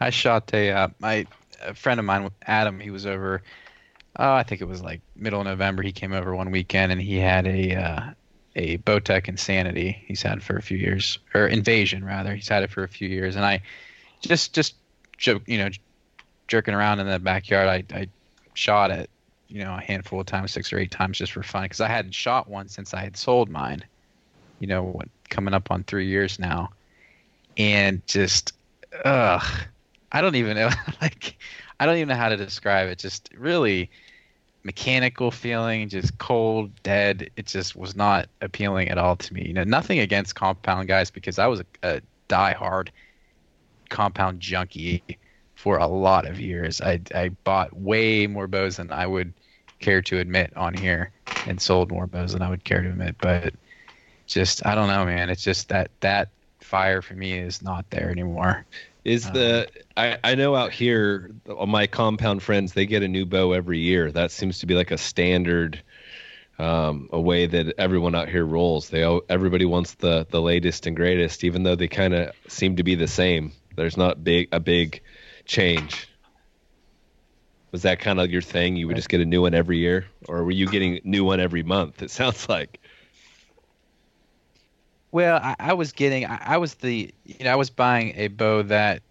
I 0.00 0.10
shot 0.10 0.52
a 0.52 0.72
uh, 0.72 0.88
my 0.98 1.26
a 1.64 1.72
friend 1.72 2.00
of 2.00 2.06
mine, 2.06 2.28
Adam. 2.44 2.80
He 2.80 2.90
was 2.90 3.06
over. 3.06 3.40
Oh, 4.16 4.32
I 4.32 4.42
think 4.42 4.62
it 4.62 4.64
was 4.64 4.82
like 4.82 5.00
middle 5.14 5.40
of 5.40 5.46
November. 5.46 5.84
He 5.84 5.92
came 5.92 6.12
over 6.12 6.34
one 6.34 6.50
weekend 6.50 6.90
and 6.90 7.00
he 7.00 7.18
had 7.18 7.46
a 7.46 7.76
uh, 7.76 8.00
a 8.56 8.78
Bowtech 8.78 9.28
Insanity. 9.28 10.02
He's 10.08 10.22
had 10.22 10.42
for 10.42 10.56
a 10.56 10.62
few 10.62 10.76
years, 10.76 11.20
or 11.34 11.46
Invasion 11.46 12.04
rather. 12.04 12.34
He's 12.34 12.48
had 12.48 12.64
it 12.64 12.70
for 12.70 12.82
a 12.82 12.88
few 12.88 13.08
years, 13.08 13.36
and 13.36 13.44
I 13.44 13.62
just 14.22 14.54
just 14.54 14.74
joke, 15.18 15.42
you 15.46 15.58
know, 15.58 15.68
jerking 16.48 16.74
around 16.74 16.98
in 16.98 17.06
the 17.06 17.20
backyard. 17.20 17.68
I 17.68 17.96
I 17.96 18.08
shot 18.54 18.90
it, 18.90 19.08
you 19.48 19.62
know, 19.62 19.74
a 19.74 19.80
handful 19.80 20.20
of 20.20 20.26
times, 20.26 20.52
six 20.52 20.72
or 20.72 20.78
eight 20.78 20.90
times, 20.90 21.18
just 21.18 21.32
for 21.32 21.42
fun, 21.42 21.64
because 21.64 21.80
I 21.80 21.88
hadn't 21.88 22.14
shot 22.14 22.48
one 22.48 22.68
since 22.68 22.94
I 22.94 23.00
had 23.00 23.16
sold 23.16 23.48
mine. 23.48 23.84
You 24.60 24.66
know, 24.68 24.84
what, 24.84 25.08
coming 25.28 25.54
up 25.54 25.70
on 25.70 25.84
three 25.84 26.06
years 26.06 26.38
now, 26.38 26.70
and 27.56 28.06
just 28.06 28.52
ugh, 29.04 29.44
I 30.12 30.20
don't 30.20 30.36
even 30.36 30.56
know 30.56 30.70
like 31.00 31.36
I 31.80 31.86
don't 31.86 31.96
even 31.96 32.08
know 32.08 32.14
how 32.14 32.28
to 32.28 32.36
describe 32.36 32.88
it. 32.88 32.98
Just 32.98 33.30
really 33.36 33.90
mechanical 34.62 35.30
feeling, 35.30 35.88
just 35.88 36.16
cold, 36.18 36.70
dead. 36.82 37.30
It 37.36 37.46
just 37.46 37.76
was 37.76 37.94
not 37.94 38.28
appealing 38.40 38.88
at 38.88 38.98
all 38.98 39.16
to 39.16 39.34
me. 39.34 39.44
You 39.46 39.52
know, 39.52 39.64
nothing 39.64 39.98
against 39.98 40.34
compound 40.34 40.88
guys 40.88 41.10
because 41.10 41.38
I 41.38 41.46
was 41.46 41.60
a, 41.60 41.66
a 41.82 42.00
die-hard 42.28 42.90
compound 43.90 44.40
junkie 44.40 45.02
for 45.64 45.78
a 45.78 45.86
lot 45.86 46.26
of 46.26 46.38
years. 46.38 46.82
I 46.82 47.00
I 47.14 47.30
bought 47.30 47.74
way 47.74 48.26
more 48.26 48.46
bows 48.46 48.76
than 48.76 48.92
I 48.92 49.06
would 49.06 49.32
care 49.80 50.02
to 50.02 50.18
admit 50.18 50.54
on 50.56 50.74
here, 50.74 51.10
and 51.46 51.58
sold 51.58 51.90
more 51.90 52.06
bows 52.06 52.34
than 52.34 52.42
I 52.42 52.50
would 52.50 52.64
care 52.64 52.82
to 52.82 52.88
admit. 52.90 53.16
But 53.18 53.54
just 54.26 54.66
I 54.66 54.74
don't 54.74 54.88
know, 54.88 55.06
man. 55.06 55.30
It's 55.30 55.42
just 55.42 55.70
that 55.70 55.90
that 56.00 56.28
fire 56.60 57.00
for 57.00 57.14
me 57.14 57.32
is 57.32 57.62
not 57.62 57.88
there 57.88 58.10
anymore. 58.10 58.66
Is 59.04 59.30
the 59.30 59.68
I, 59.96 60.18
I 60.22 60.34
know 60.34 60.54
out 60.54 60.70
here 60.70 61.30
my 61.66 61.86
compound 61.86 62.42
friends 62.42 62.74
they 62.74 62.84
get 62.84 63.02
a 63.02 63.08
new 63.08 63.24
bow 63.24 63.52
every 63.52 63.78
year. 63.78 64.12
That 64.12 64.32
seems 64.32 64.58
to 64.58 64.66
be 64.66 64.74
like 64.74 64.90
a 64.90 64.98
standard 64.98 65.82
um, 66.58 67.08
a 67.10 67.20
way 67.20 67.46
that 67.46 67.74
everyone 67.78 68.14
out 68.14 68.28
here 68.28 68.44
rolls. 68.44 68.90
They 68.90 69.02
all, 69.02 69.22
everybody 69.30 69.64
wants 69.64 69.94
the 69.94 70.26
the 70.28 70.42
latest 70.42 70.86
and 70.86 70.94
greatest, 70.94 71.42
even 71.42 71.62
though 71.62 71.74
they 71.74 71.88
kind 71.88 72.12
of 72.12 72.34
seem 72.48 72.76
to 72.76 72.82
be 72.82 72.96
the 72.96 73.08
same. 73.08 73.52
There's 73.76 73.96
not 73.96 74.22
big 74.22 74.48
a 74.52 74.60
big 74.60 75.00
change. 75.44 76.08
Was 77.72 77.82
that 77.82 77.98
kind 77.98 78.20
of 78.20 78.30
your 78.30 78.42
thing? 78.42 78.76
You 78.76 78.86
would 78.86 78.96
just 78.96 79.08
get 79.08 79.20
a 79.20 79.24
new 79.24 79.42
one 79.42 79.54
every 79.54 79.78
year, 79.78 80.06
or 80.28 80.44
were 80.44 80.52
you 80.52 80.66
getting 80.68 81.00
new 81.02 81.24
one 81.24 81.40
every 81.40 81.62
month? 81.62 82.02
It 82.02 82.10
sounds 82.10 82.48
like. 82.48 82.80
Well, 85.10 85.40
I, 85.42 85.56
I 85.58 85.72
was 85.74 85.92
getting, 85.92 86.26
I, 86.26 86.40
I 86.44 86.56
was 86.56 86.74
the, 86.74 87.12
you 87.24 87.44
know, 87.44 87.52
I 87.52 87.56
was 87.56 87.70
buying 87.70 88.12
a 88.16 88.28
bow 88.28 88.62
that, 88.64 89.02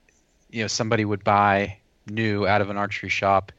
you 0.50 0.62
know, 0.62 0.68
somebody 0.68 1.06
would 1.06 1.24
buy 1.24 1.78
new 2.10 2.46
out 2.46 2.62
of 2.62 2.70
an 2.70 2.78
archery 2.78 3.10
shop, 3.10 3.52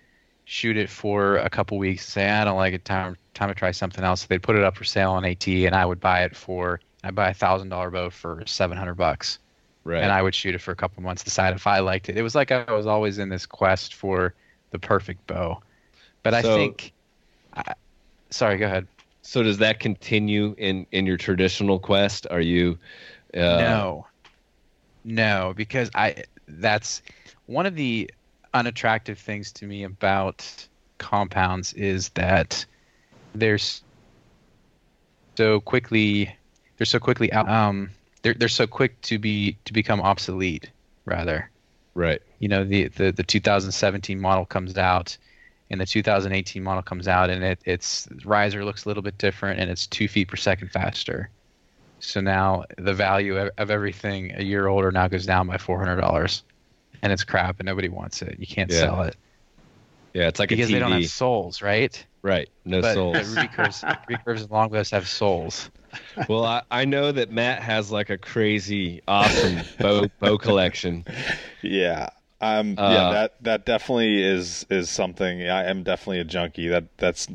shoot 0.45 0.77
it 0.77 0.91
for 0.91 1.37
a 1.37 1.49
couple 1.49 1.79
weeks, 1.79 2.07
say 2.07 2.29
I 2.29 2.45
don't 2.45 2.57
like 2.57 2.75
it, 2.75 2.85
time 2.85 3.17
time 3.35 3.49
to 3.49 3.55
try 3.55 3.71
something 3.73 4.05
else. 4.05 4.23
So 4.23 4.27
they'd 4.29 4.43
put 4.43 4.57
it 4.57 4.63
up 4.63 4.77
for 4.77 4.85
sale 4.85 5.13
on 5.13 5.25
AT, 5.25 5.47
and 5.49 5.75
I 5.75 5.85
would 5.85 6.01
buy 6.01 6.23
it 6.25 6.37
for, 6.37 6.81
I 7.03 7.11
buy 7.11 7.31
a 7.31 7.35
thousand 7.35 7.71
dollar 7.71 7.91
bow 7.91 8.11
for 8.11 8.43
seven 8.47 8.79
hundred 8.79 8.95
bucks, 8.95 9.39
Right. 9.85 10.03
and 10.03 10.11
I 10.11 10.23
would 10.23 10.35
shoot 10.35 10.55
it 10.55 10.61
for 10.63 10.71
a 10.73 10.77
couple 10.77 11.03
months, 11.03 11.23
decide 11.23 11.55
if 11.55 11.67
I 11.67 11.81
liked 11.81 12.09
it. 12.09 12.17
It 12.17 12.23
was 12.23 12.35
like 12.35 12.51
I 12.51 12.73
was 12.73 12.87
always 12.87 13.19
in 13.19 13.29
this 13.29 13.45
quest 13.45 13.95
for 13.95 14.33
the 14.71 14.79
perfect 14.79 15.27
bow, 15.27 15.63
but 16.23 16.33
I 16.35 16.41
So- 16.43 16.57
think, 16.57 16.93
I, 17.55 17.75
sorry, 18.31 18.57
go 18.57 18.67
ahead. 18.67 18.87
so 19.23 19.43
does 19.43 19.59
that 19.59 19.81
continue 19.81 20.55
in 20.59 20.87
in 20.93 21.07
your 21.07 21.17
traditional 21.17 21.79
quest? 21.79 22.27
Are 22.31 22.41
you? 22.41 22.79
Uh, 23.35 23.39
no 23.59 24.07
no 25.07 25.53
because 25.57 25.91
i 25.95 26.15
that's 26.49 27.03
one 27.47 27.67
of 27.67 27.75
the 27.75 28.11
unattractive 28.55 29.19
things 29.19 29.51
to 29.53 29.67
me 29.67 29.83
about 29.83 30.67
compounds 30.99 31.73
is 31.75 32.09
that 32.11 32.65
there's 33.35 33.83
so 35.37 35.61
quickly 35.61 36.35
they're 36.77 36.87
so 36.87 36.99
quickly 36.99 37.33
out 37.33 37.49
um 37.49 37.91
they're 38.25 38.35
they're 38.35 38.49
so 38.49 38.67
quick 38.67 39.01
to 39.03 39.21
be 39.21 39.61
to 39.67 39.75
become 39.75 40.03
obsolete 40.03 40.73
rather 41.07 41.53
Right. 41.95 42.21
you 42.41 42.49
know 42.49 42.65
the 42.65 42.89
the, 42.89 43.13
the 43.13 43.23
2017 43.25 44.21
model 44.21 44.47
comes 44.47 44.77
out 44.79 45.17
and 45.71 45.81
the 45.81 45.87
2018 45.87 46.63
model 46.63 46.83
comes 46.83 47.09
out 47.09 47.31
and 47.31 47.45
it 47.45 47.61
its 47.67 48.09
riser 48.25 48.65
looks 48.65 48.87
a 48.87 48.89
little 48.89 49.03
bit 49.05 49.19
different 49.19 49.61
and 49.61 49.71
it's 49.71 49.87
two 49.87 50.09
feet 50.09 50.29
per 50.29 50.37
second 50.37 50.71
faster 50.73 51.31
so 52.01 52.21
now 52.21 52.65
the 52.79 52.95
value 52.95 53.39
of, 53.39 53.51
of 53.59 53.71
everything 53.71 54.33
a 54.37 54.43
year 54.43 54.67
older 54.69 54.93
now 54.93 55.09
goes 55.09 55.27
down 55.27 55.47
by 55.47 55.57
$400 55.59 56.43
and 57.03 57.13
it's 57.13 57.25
crap 57.25 57.61
and 57.61 57.67
nobody 57.67 57.89
wants 57.89 58.23
it 58.23 58.39
you 58.41 58.47
can't 58.47 58.71
Yeah. 58.73 58.81
sell 58.81 59.03
it 59.03 59.17
Yeah, 60.15 60.29
it's 60.29 60.41
like 60.41 60.49
because 60.49 60.69
a 60.69 60.73
TV. 60.73 60.73
they 60.73 60.79
don't 60.81 60.93
have 60.93 61.07
souls 61.07 61.63
right 61.63 62.07
right. 62.23 62.49
No 62.65 62.81
but 62.83 62.95
souls. 62.95 63.15
the 63.15 63.25
ruby 63.25 63.49
curves 63.49 63.87
recurves 64.11 64.43
and 64.43 64.51
longbows 64.51 64.91
have 64.91 65.09
souls 65.09 65.71
well, 66.29 66.45
I, 66.45 66.63
I 66.71 66.85
know 66.85 67.13
that 67.13 67.31
Matt 67.31 67.63
has 67.63 67.91
like 67.91 68.11
a 68.11 68.19
crazy, 68.19 69.03
awesome 69.09 69.61
bow 69.79 70.09
bow 70.21 70.39
collection. 70.39 71.05
Yeah. 71.63 72.11
Um, 72.41 72.75
Uh, 72.77 72.91
yeah, 72.93 73.11
that 73.13 73.43
that 73.43 73.65
definitely 73.65 74.23
is 74.23 74.67
is 74.69 74.91
something. 74.91 75.49
I 75.49 75.65
am 75.65 75.83
definitely 75.83 76.19
a 76.21 76.25
junkie. 76.25 76.69
That 76.69 76.85
that's, 76.99 77.27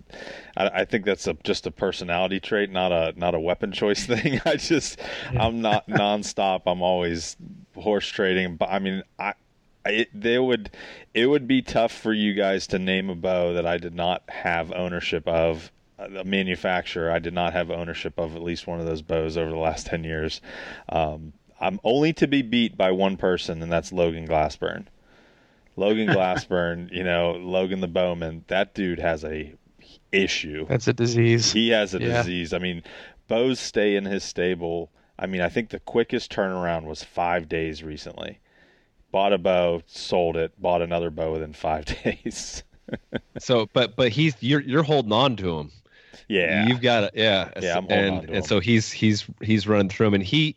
I, 0.55 0.67
I 0.81 0.85
think 0.85 1.03
that's 1.05 1.25
a 1.25 1.33
just 1.43 1.65
a 1.65 1.71
personality 1.71 2.39
trait, 2.39 2.69
not 2.69 2.91
a 2.91 3.13
not 3.17 3.33
a 3.33 3.39
weapon 3.39 3.71
choice 3.71 4.05
thing. 4.07 4.39
I 4.45 4.55
just, 4.57 4.99
I'm 5.35 5.61
not 5.61 5.87
nonstop. 5.87 6.63
I'm 6.67 6.81
always 6.83 7.37
horse 7.75 8.07
trading. 8.07 8.55
But 8.57 8.69
I 8.69 8.79
mean, 8.79 9.01
I, 9.17 9.33
I 9.83 9.89
it, 9.89 10.09
they 10.13 10.37
would, 10.37 10.69
it 11.15 11.25
would 11.25 11.47
be 11.47 11.61
tough 11.63 11.93
for 11.93 12.13
you 12.13 12.33
guys 12.35 12.67
to 12.67 12.77
name 12.77 13.09
a 13.09 13.15
bow 13.15 13.53
that 13.53 13.65
I 13.65 13.77
did 13.77 13.95
not 13.95 14.23
have 14.29 14.71
ownership 14.73 15.27
of. 15.27 15.71
A 15.99 16.23
manufacturer, 16.23 17.11
I 17.11 17.19
did 17.19 17.33
not 17.33 17.51
have 17.53 17.69
ownership 17.69 18.17
of 18.17 18.35
at 18.35 18.41
least 18.41 18.67
one 18.67 18.79
of 18.79 18.85
those 18.85 19.01
bows 19.01 19.37
over 19.37 19.51
the 19.51 19.57
last 19.57 19.85
ten 19.87 20.03
years. 20.05 20.39
Um, 20.87 21.33
I'm 21.59 21.79
only 21.83 22.13
to 22.13 22.27
be 22.27 22.41
beat 22.41 22.77
by 22.77 22.91
one 22.91 23.17
person, 23.17 23.61
and 23.61 23.69
that's 23.71 23.91
Logan 23.91 24.25
Glassburn. 24.27 24.85
Logan 25.75 26.07
Glassburn, 26.15 26.89
you 26.93 27.03
know, 27.03 27.31
Logan 27.31 27.81
the 27.81 27.87
Bowman, 27.87 28.45
that 28.47 28.73
dude 28.73 28.99
has 28.99 29.25
a 29.25 29.53
issue. 30.11 30.65
that's 30.67 30.87
a 30.87 30.93
disease 30.93 31.51
He 31.51 31.69
has 31.69 31.93
a 31.93 31.99
Yeah. 31.99 32.21
disease. 32.21 32.53
I 32.53 32.59
mean, 32.59 32.83
bows 33.27 33.59
stay 33.59 33.95
in 33.97 34.05
his 34.05 34.23
stable. 34.23 34.89
I 35.17 35.25
mean, 35.25 35.41
I 35.41 35.49
think 35.49 35.69
the 35.69 35.79
quickest 35.79 36.31
turnaround 36.31 36.85
was 36.85 37.03
five 37.03 37.49
days 37.49 37.83
recently. 37.83 38.39
Bought 39.11 39.33
a 39.33 39.37
bow, 39.37 39.81
sold 39.85 40.37
it, 40.37 40.53
bought 40.61 40.81
another 40.81 41.09
bow 41.09 41.33
within 41.33 41.51
five 41.53 41.85
days. 42.03 42.63
So, 43.37 43.67
but 43.73 43.95
but 43.97 44.09
he's 44.13 44.35
you're 44.39 44.61
you're 44.61 44.83
holding 44.83 45.11
on 45.11 45.35
to 45.37 45.59
him. 45.59 45.71
Yeah. 46.29 46.67
You've 46.67 46.81
got 46.81 47.03
it. 47.03 47.11
Yeah. 47.15 47.49
Yeah, 47.59 47.77
I'm 47.77 47.87
and 47.89 48.15
on 48.15 48.27
to 48.27 48.33
and 48.33 48.45
so 48.45 48.59
he's 48.59 48.91
he's 48.91 49.25
he's 49.41 49.67
running 49.67 49.89
through 49.89 50.07
him, 50.07 50.13
and 50.13 50.23
he 50.23 50.55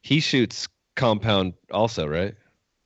he 0.00 0.20
shoots 0.20 0.68
compound 0.96 1.54
also, 1.70 2.06
right? 2.06 2.34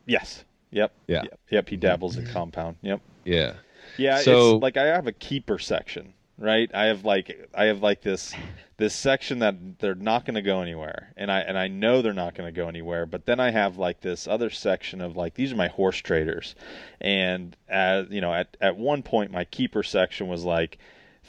yes. 0.07 0.45
Yep. 0.70 0.93
Yeah. 1.07 1.22
Yep. 1.22 1.41
Yep. 1.51 1.68
He 1.68 1.77
dabbles 1.77 2.16
in 2.16 2.27
compound. 2.27 2.77
Yep. 2.83 3.01
Yeah. 3.25 3.53
Yeah, 3.97 4.18
So- 4.18 4.57
it's 4.57 4.62
like 4.62 4.77
I 4.77 4.87
have 4.87 5.07
a 5.07 5.12
keeper 5.12 5.59
section, 5.61 6.14
right? 6.37 6.68
I 6.75 6.87
have 6.87 7.05
like 7.05 7.49
I 7.55 7.66
have 7.66 7.81
like 7.81 8.03
this 8.03 8.35
this 8.77 8.93
section 8.93 9.39
that 9.39 9.79
they're 9.79 9.95
not 9.95 10.25
going 10.25 10.35
to 10.35 10.43
go 10.43 10.62
anywhere, 10.62 11.12
and 11.16 11.31
I 11.31 11.41
and 11.41 11.57
I 11.57 11.68
know 11.68 12.03
they're 12.03 12.12
not 12.12 12.35
going 12.35 12.53
to 12.53 12.61
go 12.61 12.66
anywhere. 12.66 13.07
But 13.07 13.25
then 13.25 13.39
I 13.39 13.51
have 13.53 13.79
like 13.79 14.01
this 14.01 14.27
other 14.27 14.51
section 14.51 15.01
of 15.01 15.16
like 15.16 15.35
these 15.35 15.53
are 15.53 15.57
my 15.57 15.68
horse 15.68 15.99
traders, 15.99 16.57
and 17.01 17.57
as 17.68 18.09
you 18.11 18.20
know, 18.20 18.35
at 18.35 18.57
at 18.61 18.77
one 18.77 19.03
point 19.05 19.31
my 19.31 19.45
keeper 19.45 19.85
section 19.85 20.27
was 20.27 20.43
like 20.45 20.79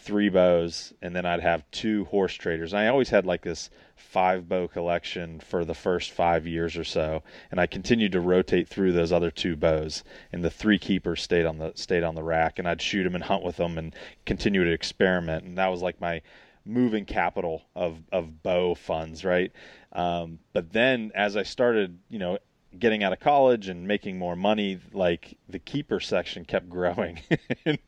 three 0.05 0.29
bows, 0.29 0.93
and 1.01 1.15
then 1.15 1.25
I'd 1.25 1.41
have 1.41 1.69
two 1.71 2.05
horse 2.05 2.35
traders. 2.35 2.73
And 2.73 2.79
I 2.79 2.87
always 2.87 3.09
had 3.09 3.25
like 3.25 3.41
this 3.41 3.71
five 3.95 4.47
bow 4.47 4.67
collection 4.67 5.39
for 5.39 5.65
the 5.65 5.73
first 5.73 6.11
five 6.11 6.45
years 6.45 6.77
or 6.77 6.83
so, 6.83 7.23
and 7.49 7.59
I 7.59 7.65
continued 7.65 8.11
to 8.11 8.19
rotate 8.19 8.69
through 8.69 8.91
those 8.91 9.11
other 9.11 9.31
two 9.31 9.55
bows. 9.55 10.03
And 10.31 10.43
the 10.43 10.51
three 10.51 10.77
keepers 10.77 11.23
stayed 11.23 11.45
on 11.45 11.57
the 11.57 11.73
stayed 11.75 12.03
on 12.03 12.13
the 12.13 12.23
rack, 12.23 12.59
and 12.59 12.67
I'd 12.67 12.81
shoot 12.81 13.03
them 13.03 13.15
and 13.15 13.23
hunt 13.23 13.43
with 13.43 13.57
them 13.57 13.77
and 13.79 13.95
continue 14.25 14.63
to 14.63 14.71
experiment. 14.71 15.43
And 15.43 15.57
that 15.57 15.71
was 15.71 15.81
like 15.81 15.99
my 15.99 16.21
moving 16.65 17.05
capital 17.05 17.63
of 17.75 17.97
of 18.11 18.43
bow 18.43 18.75
funds, 18.75 19.25
right? 19.25 19.51
Um, 19.91 20.39
but 20.53 20.71
then 20.71 21.11
as 21.15 21.35
I 21.35 21.43
started, 21.43 21.97
you 22.09 22.19
know, 22.19 22.37
getting 22.79 23.03
out 23.03 23.13
of 23.13 23.19
college 23.19 23.67
and 23.67 23.87
making 23.87 24.17
more 24.17 24.35
money, 24.35 24.79
like 24.93 25.37
the 25.49 25.59
keeper 25.59 25.99
section 25.99 26.45
kept 26.45 26.69
growing. 26.69 27.19
and 27.65 27.79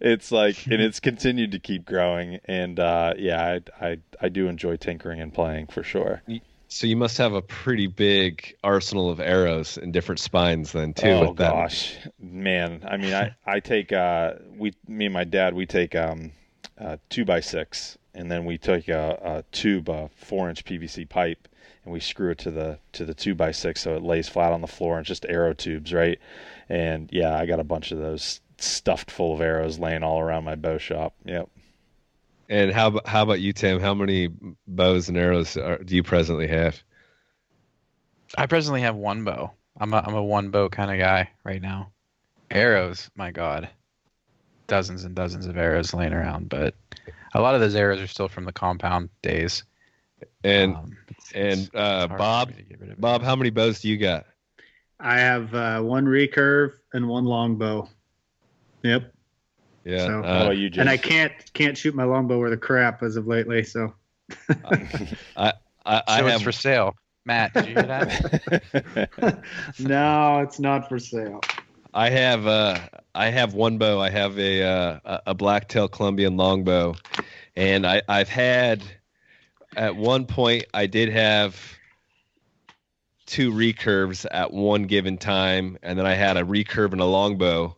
it's 0.00 0.32
like, 0.32 0.66
and 0.66 0.80
it's 0.80 1.00
continued 1.00 1.52
to 1.52 1.58
keep 1.58 1.84
growing. 1.84 2.40
And 2.44 2.78
uh, 2.78 3.14
yeah, 3.18 3.58
I, 3.80 3.86
I 3.86 3.98
I 4.20 4.28
do 4.28 4.48
enjoy 4.48 4.76
tinkering 4.76 5.20
and 5.20 5.32
playing 5.32 5.68
for 5.68 5.82
sure. 5.82 6.22
So 6.68 6.86
you 6.86 6.96
must 6.96 7.18
have 7.18 7.32
a 7.32 7.42
pretty 7.42 7.88
big 7.88 8.54
arsenal 8.62 9.10
of 9.10 9.18
arrows 9.18 9.76
and 9.76 9.92
different 9.92 10.20
spines 10.20 10.72
then 10.72 10.94
too. 10.94 11.08
oh 11.08 11.32
gosh, 11.32 11.96
man! 12.20 12.84
I 12.88 12.96
mean, 12.96 13.12
I 13.12 13.34
I 13.44 13.60
take 13.60 13.92
uh 13.92 14.34
we 14.56 14.72
me 14.86 15.06
and 15.06 15.14
my 15.14 15.24
dad 15.24 15.54
we 15.54 15.66
take 15.66 15.96
um 15.96 16.32
uh, 16.80 16.96
two 17.08 17.24
by 17.24 17.40
six, 17.40 17.98
and 18.14 18.30
then 18.30 18.44
we 18.44 18.56
took 18.56 18.88
a, 18.88 19.18
a 19.22 19.44
tube, 19.52 19.88
a 19.88 20.08
four 20.16 20.48
inch 20.48 20.64
PVC 20.64 21.08
pipe, 21.08 21.48
and 21.84 21.92
we 21.92 22.00
screw 22.00 22.30
it 22.30 22.38
to 22.38 22.50
the 22.50 22.78
to 22.92 23.04
the 23.04 23.14
two 23.14 23.34
by 23.34 23.50
six 23.52 23.80
so 23.82 23.94
it 23.96 24.02
lays 24.02 24.28
flat 24.28 24.52
on 24.52 24.60
the 24.60 24.66
floor 24.66 24.96
and 24.98 25.06
just 25.06 25.24
arrow 25.26 25.52
tubes, 25.54 25.92
right? 25.92 26.18
And 26.68 27.08
yeah, 27.12 27.36
I 27.36 27.46
got 27.46 27.60
a 27.60 27.64
bunch 27.64 27.90
of 27.92 27.98
those 27.98 28.40
stuffed 28.58 29.10
full 29.10 29.34
of 29.34 29.40
arrows 29.40 29.78
laying 29.78 30.02
all 30.02 30.20
around 30.20 30.44
my 30.44 30.54
bow 30.54 30.78
shop. 30.78 31.14
Yep. 31.24 31.48
And 32.48 32.72
how 32.72 32.88
ab- 32.88 33.06
how 33.06 33.22
about 33.22 33.40
you, 33.40 33.52
Tim? 33.52 33.80
How 33.80 33.94
many 33.94 34.28
bows 34.66 35.08
and 35.08 35.16
arrows 35.16 35.56
are, 35.56 35.78
do 35.78 35.94
you 35.96 36.02
presently 36.02 36.48
have? 36.48 36.82
I 38.36 38.46
presently 38.46 38.82
have 38.82 38.96
one 38.96 39.24
bow. 39.24 39.52
I'm 39.78 39.92
a 39.94 39.98
I'm 40.06 40.14
a 40.14 40.22
one 40.22 40.50
bow 40.50 40.68
kind 40.68 40.90
of 40.90 40.98
guy 40.98 41.30
right 41.44 41.62
now. 41.62 41.92
Arrows, 42.50 43.08
my 43.16 43.30
god, 43.30 43.68
dozens 44.66 45.04
and 45.04 45.14
dozens 45.14 45.46
of 45.46 45.56
arrows 45.56 45.94
laying 45.94 46.12
around, 46.12 46.48
but 46.48 46.74
a 47.34 47.40
lot 47.40 47.54
of 47.54 47.60
those 47.60 47.74
arrows 47.76 48.00
are 48.00 48.06
still 48.08 48.28
from 48.28 48.44
the 48.44 48.52
compound 48.52 49.08
days. 49.22 49.62
And 50.44 50.74
Um, 50.76 50.96
it's- 51.08 51.09
and 51.34 51.70
uh, 51.74 52.06
Bob, 52.08 52.48
me 52.50 52.54
to 52.56 52.62
get 52.62 52.80
rid 52.80 52.90
of 52.90 52.98
it. 52.98 53.00
Bob, 53.00 53.22
how 53.22 53.36
many 53.36 53.50
bows 53.50 53.80
do 53.80 53.88
you 53.88 53.96
got? 53.96 54.26
I 54.98 55.18
have 55.18 55.54
uh, 55.54 55.80
one 55.80 56.04
recurve 56.06 56.72
and 56.92 57.08
one 57.08 57.24
longbow. 57.24 57.88
Yep. 58.82 59.12
Yeah, 59.84 60.06
So- 60.06 60.18
uh, 60.18 60.42
about 60.44 60.56
you, 60.58 60.68
Jason? 60.68 60.80
And 60.82 60.90
I 60.90 60.96
can't 60.96 61.32
can't 61.54 61.76
shoot 61.76 61.94
my 61.94 62.04
longbow 62.04 62.38
worth 62.38 62.50
the 62.50 62.56
crap 62.56 63.02
as 63.02 63.16
of 63.16 63.26
lately. 63.26 63.64
So 63.64 63.94
I, 65.36 65.52
I 65.86 66.18
so 66.18 66.26
it's 66.26 66.42
for 66.42 66.52
sale. 66.52 66.96
Matt, 67.24 67.52
did 67.54 67.66
you 67.66 67.74
hear 67.74 67.82
that? 67.86 69.42
no, 69.78 70.40
it's 70.40 70.58
not 70.58 70.88
for 70.88 70.98
sale. 70.98 71.40
I 71.92 72.10
have 72.10 72.46
uh 72.46 72.78
I 73.14 73.26
have 73.30 73.54
one 73.54 73.78
bow. 73.78 74.00
I 74.00 74.10
have 74.10 74.38
a 74.38 74.62
uh, 74.62 74.98
a- 75.04 75.20
a 75.28 75.34
blacktail 75.34 75.88
Columbian 75.88 76.36
longbow, 76.36 76.94
and 77.56 77.86
I 77.86 78.02
I've 78.08 78.28
had 78.28 78.82
at 79.76 79.96
one 79.96 80.26
point 80.26 80.64
I 80.74 80.86
did 80.86 81.08
have 81.10 81.58
two 83.26 83.52
recurves 83.52 84.26
at 84.30 84.52
one 84.52 84.84
given 84.84 85.16
time, 85.16 85.78
and 85.82 85.98
then 85.98 86.06
I 86.06 86.14
had 86.14 86.36
a 86.36 86.42
recurve 86.42 86.92
and 86.92 87.00
a 87.00 87.04
longbow 87.04 87.76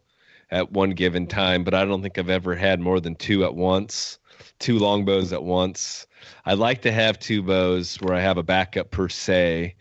at 0.51 0.72
one 0.72 0.90
given 0.90 1.26
time. 1.26 1.64
But 1.64 1.74
I 1.74 1.84
don't 1.84 2.03
think 2.03 2.18
I've 2.18 2.30
ever 2.30 2.55
had 2.55 2.80
more 2.80 3.01
than 3.01 3.14
two 3.16 3.45
at 3.45 3.55
once, 3.55 4.18
two 4.59 4.78
longbows 4.78 5.32
at 5.32 5.43
once. 5.43 6.07
I 6.47 6.55
like 6.55 6.82
to 6.82 6.93
have 6.93 7.18
two 7.18 7.43
bows 7.43 7.97
where 7.97 8.14
I 8.14 8.20
have 8.20 8.38
a 8.38 8.43
backup 8.43 8.90
per 8.90 9.09
se. 9.09 9.76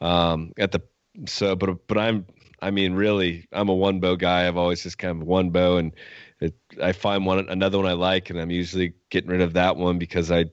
Um, 0.00 0.52
at 0.58 0.72
the 0.72 0.80
so, 1.26 1.54
but 1.54 1.86
but 1.86 1.98
I'm 1.98 2.24
I 2.62 2.70
mean, 2.70 2.94
really, 2.94 3.46
I'm 3.52 3.68
a 3.68 3.74
one 3.74 4.00
bow 4.00 4.16
guy. 4.16 4.46
I've 4.46 4.56
always 4.56 4.82
just 4.82 4.98
kind 4.98 5.20
of 5.20 5.26
one 5.26 5.50
bow, 5.50 5.78
and 5.78 5.92
it, 6.40 6.54
I 6.82 6.92
find 6.92 7.24
one 7.24 7.48
another 7.48 7.78
one 7.78 7.86
I 7.86 7.92
like, 7.92 8.30
and 8.30 8.38
I'm 8.38 8.50
usually 8.50 8.94
getting 9.10 9.30
rid 9.30 9.40
of 9.40 9.54
that 9.54 9.76
one 9.76 9.98
because 9.98 10.30
I 10.30 10.46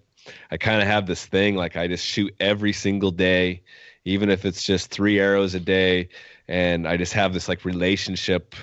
I 0.51 0.57
kind 0.57 0.81
of 0.81 0.87
have 0.87 1.05
this 1.07 1.25
thing 1.25 1.55
like 1.55 1.75
I 1.75 1.87
just 1.87 2.05
shoot 2.05 2.33
every 2.39 2.73
single 2.73 3.11
day, 3.11 3.63
even 4.05 4.29
if 4.29 4.45
it's 4.45 4.63
just 4.63 4.91
three 4.91 5.19
arrows 5.19 5.53
a 5.55 5.59
day, 5.59 6.09
and 6.47 6.87
I 6.87 6.97
just 6.97 7.13
have 7.13 7.33
this 7.33 7.47
like 7.47 7.65
relationship. 7.65 8.55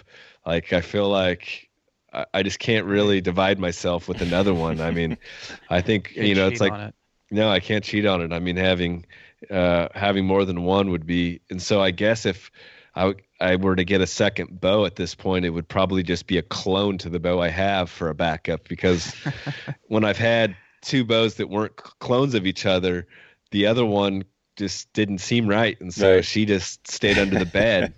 Like 0.47 0.73
I 0.73 0.81
feel 0.81 1.09
like 1.09 1.69
I, 2.13 2.27
I 2.35 2.43
just 2.43 2.59
can't 2.59 2.87
really 2.87 3.21
divide 3.21 3.59
myself 3.59 4.09
with 4.09 4.21
another 4.21 4.55
one. 4.55 4.81
I 4.81 4.91
mean, 4.91 5.19
I 5.71 5.81
think 5.81 6.15
Can't 6.15 6.27
you 6.27 6.35
know 6.35 6.47
it's 6.49 6.61
like 6.61 6.77
it. 6.79 6.95
no, 7.31 7.49
I 7.51 7.61
can't 7.61 7.85
cheat 7.85 8.07
on 8.07 8.21
it. 8.23 8.33
I 8.33 8.39
mean, 8.39 8.57
having 8.57 9.07
uh, 9.51 9.89
having 9.95 10.27
more 10.27 10.45
than 10.45 10.63
one 10.65 10.91
would 10.91 11.07
be, 11.07 11.41
and 11.51 11.61
so 11.61 11.81
I 11.81 11.91
guess 11.91 12.27
if 12.27 12.51
I, 12.95 13.01
w- 13.09 13.25
I 13.41 13.57
were 13.57 13.77
to 13.77 13.85
get 13.85 14.01
a 14.01 14.07
second 14.07 14.61
bow 14.61 14.85
at 14.85 14.97
this 14.97 15.15
point, 15.15 15.45
it 15.45 15.51
would 15.51 15.69
probably 15.69 16.03
just 16.03 16.27
be 16.27 16.39
a 16.39 16.43
clone 16.43 16.99
to 16.99 17.11
the 17.11 17.19
bow 17.21 17.41
I 17.41 17.49
have 17.49 17.91
for 17.91 18.09
a 18.09 18.15
backup. 18.15 18.69
Because 18.69 19.15
when 19.89 20.05
I've 20.05 20.19
had 20.19 20.57
two 20.85 21.05
bows 21.05 21.35
that 21.37 21.49
weren't 21.51 21.77
clones 21.77 22.35
of 22.35 22.47
each 22.47 22.67
other, 22.67 23.07
the 23.51 23.67
other 23.67 23.85
one 23.85 24.25
just 24.57 24.93
didn't 24.93 25.19
seem 25.19 25.49
right, 25.49 25.81
and 25.81 25.93
so 25.93 26.17
Right. 26.17 26.25
she 26.25 26.45
just 26.47 26.87
stayed 26.89 27.19
under 27.19 27.39
the 27.39 27.47
bed. 27.47 27.93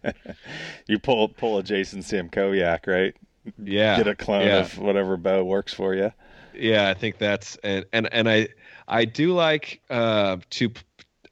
you 0.87 0.99
pull 0.99 1.29
pull 1.29 1.59
a 1.59 1.63
Jason 1.63 2.01
Samkoviak, 2.01 2.87
right? 2.87 3.15
Yeah, 3.63 3.99
Get 3.99 4.09
a 4.09 4.15
clone 4.17 4.47
yeah. 4.47 4.59
of 4.61 4.79
whatever 4.79 5.17
bow 5.17 5.45
works 5.45 5.73
for 5.75 5.95
you. 5.95 6.13
yeah 6.55 6.89
i 6.89 6.95
think 6.95 7.19
that's 7.19 7.57
and 7.63 7.85
and, 7.93 8.09
and 8.13 8.29
i 8.31 8.49
i 8.89 9.05
do 9.05 9.33
like 9.35 9.83
uh 9.91 10.39
to 10.51 10.73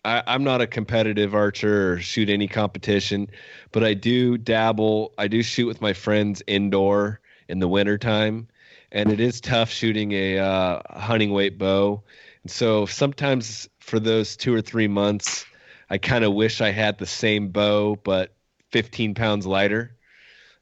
I, 0.04 0.22
i'm 0.26 0.44
not 0.44 0.60
a 0.60 0.66
competitive 0.66 1.34
archer 1.34 1.92
or 1.94 1.98
shoot 2.00 2.28
any 2.28 2.46
competition 2.46 3.28
but 3.72 3.82
i 3.82 3.94
do 3.94 4.36
dabble 4.36 5.14
i 5.16 5.26
do 5.26 5.42
shoot 5.42 5.66
with 5.66 5.80
my 5.80 5.94
friends 5.94 6.42
indoor 6.46 7.20
in 7.48 7.58
the 7.58 7.66
wintertime 7.68 8.48
and 8.94 9.10
it 9.12 9.20
is 9.20 9.42
tough 9.42 9.70
shooting 9.70 10.12
a 10.12 10.38
uh, 10.38 10.80
hunting 10.90 11.32
weight 11.32 11.58
bow 11.58 12.02
and 12.44 12.50
so 12.50 12.86
sometimes 12.86 13.68
for 13.80 14.00
those 14.00 14.36
two 14.36 14.54
or 14.54 14.62
three 14.62 14.88
months 14.88 15.46
i 15.90 15.98
kind 15.98 16.24
of 16.24 16.34
wish 16.34 16.62
i 16.62 16.70
had 16.70 16.98
the 16.98 17.06
same 17.06 17.50
bow 17.50 17.96
but 17.96 18.34
15 18.72 19.14
pounds 19.14 19.46
lighter 19.46 19.96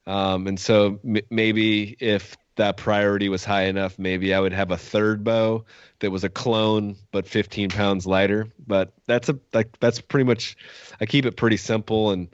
um, 0.07 0.47
and 0.49 0.59
so 0.59 1.01
m- 1.05 1.19
maybe 1.31 1.97
if 2.01 2.37
that 2.57 2.77
priority 2.77 3.29
was 3.29 3.45
high 3.45 3.65
enough, 3.65 3.99
maybe 3.99 4.35
I 4.35 4.41
would 4.41 4.53
have 4.53 4.71
a 4.71 4.77
third 4.77 5.25
bow 5.25 5.65
that 6.01 6.11
was 6.11 6.25
a 6.25 6.29
clone 6.29 6.97
but 7.13 7.27
15 7.27 7.71
pounds 7.71 8.07
lighter. 8.07 8.49
But 8.67 8.93
that's 9.07 9.29
a 9.29 9.39
like 9.55 9.79
that's 9.81 10.01
pretty 10.01 10.25
much. 10.25 10.57
I 11.01 11.07
keep 11.07 11.25
it 11.27 11.37
pretty 11.37 11.57
simple, 11.57 12.11
and 12.11 12.29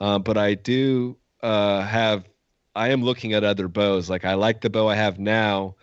uh, 0.00 0.18
but 0.18 0.38
I 0.38 0.54
do 0.54 1.18
uh, 1.42 1.82
have. 1.82 2.24
I 2.78 2.88
am 2.90 3.02
looking 3.02 3.32
at 3.34 3.44
other 3.44 3.68
bows. 3.68 4.08
Like 4.08 4.24
I 4.24 4.34
like 4.34 4.60
the 4.60 4.70
bow 4.70 4.88
I 4.88 4.94
have 4.94 5.18
now, 5.18 5.76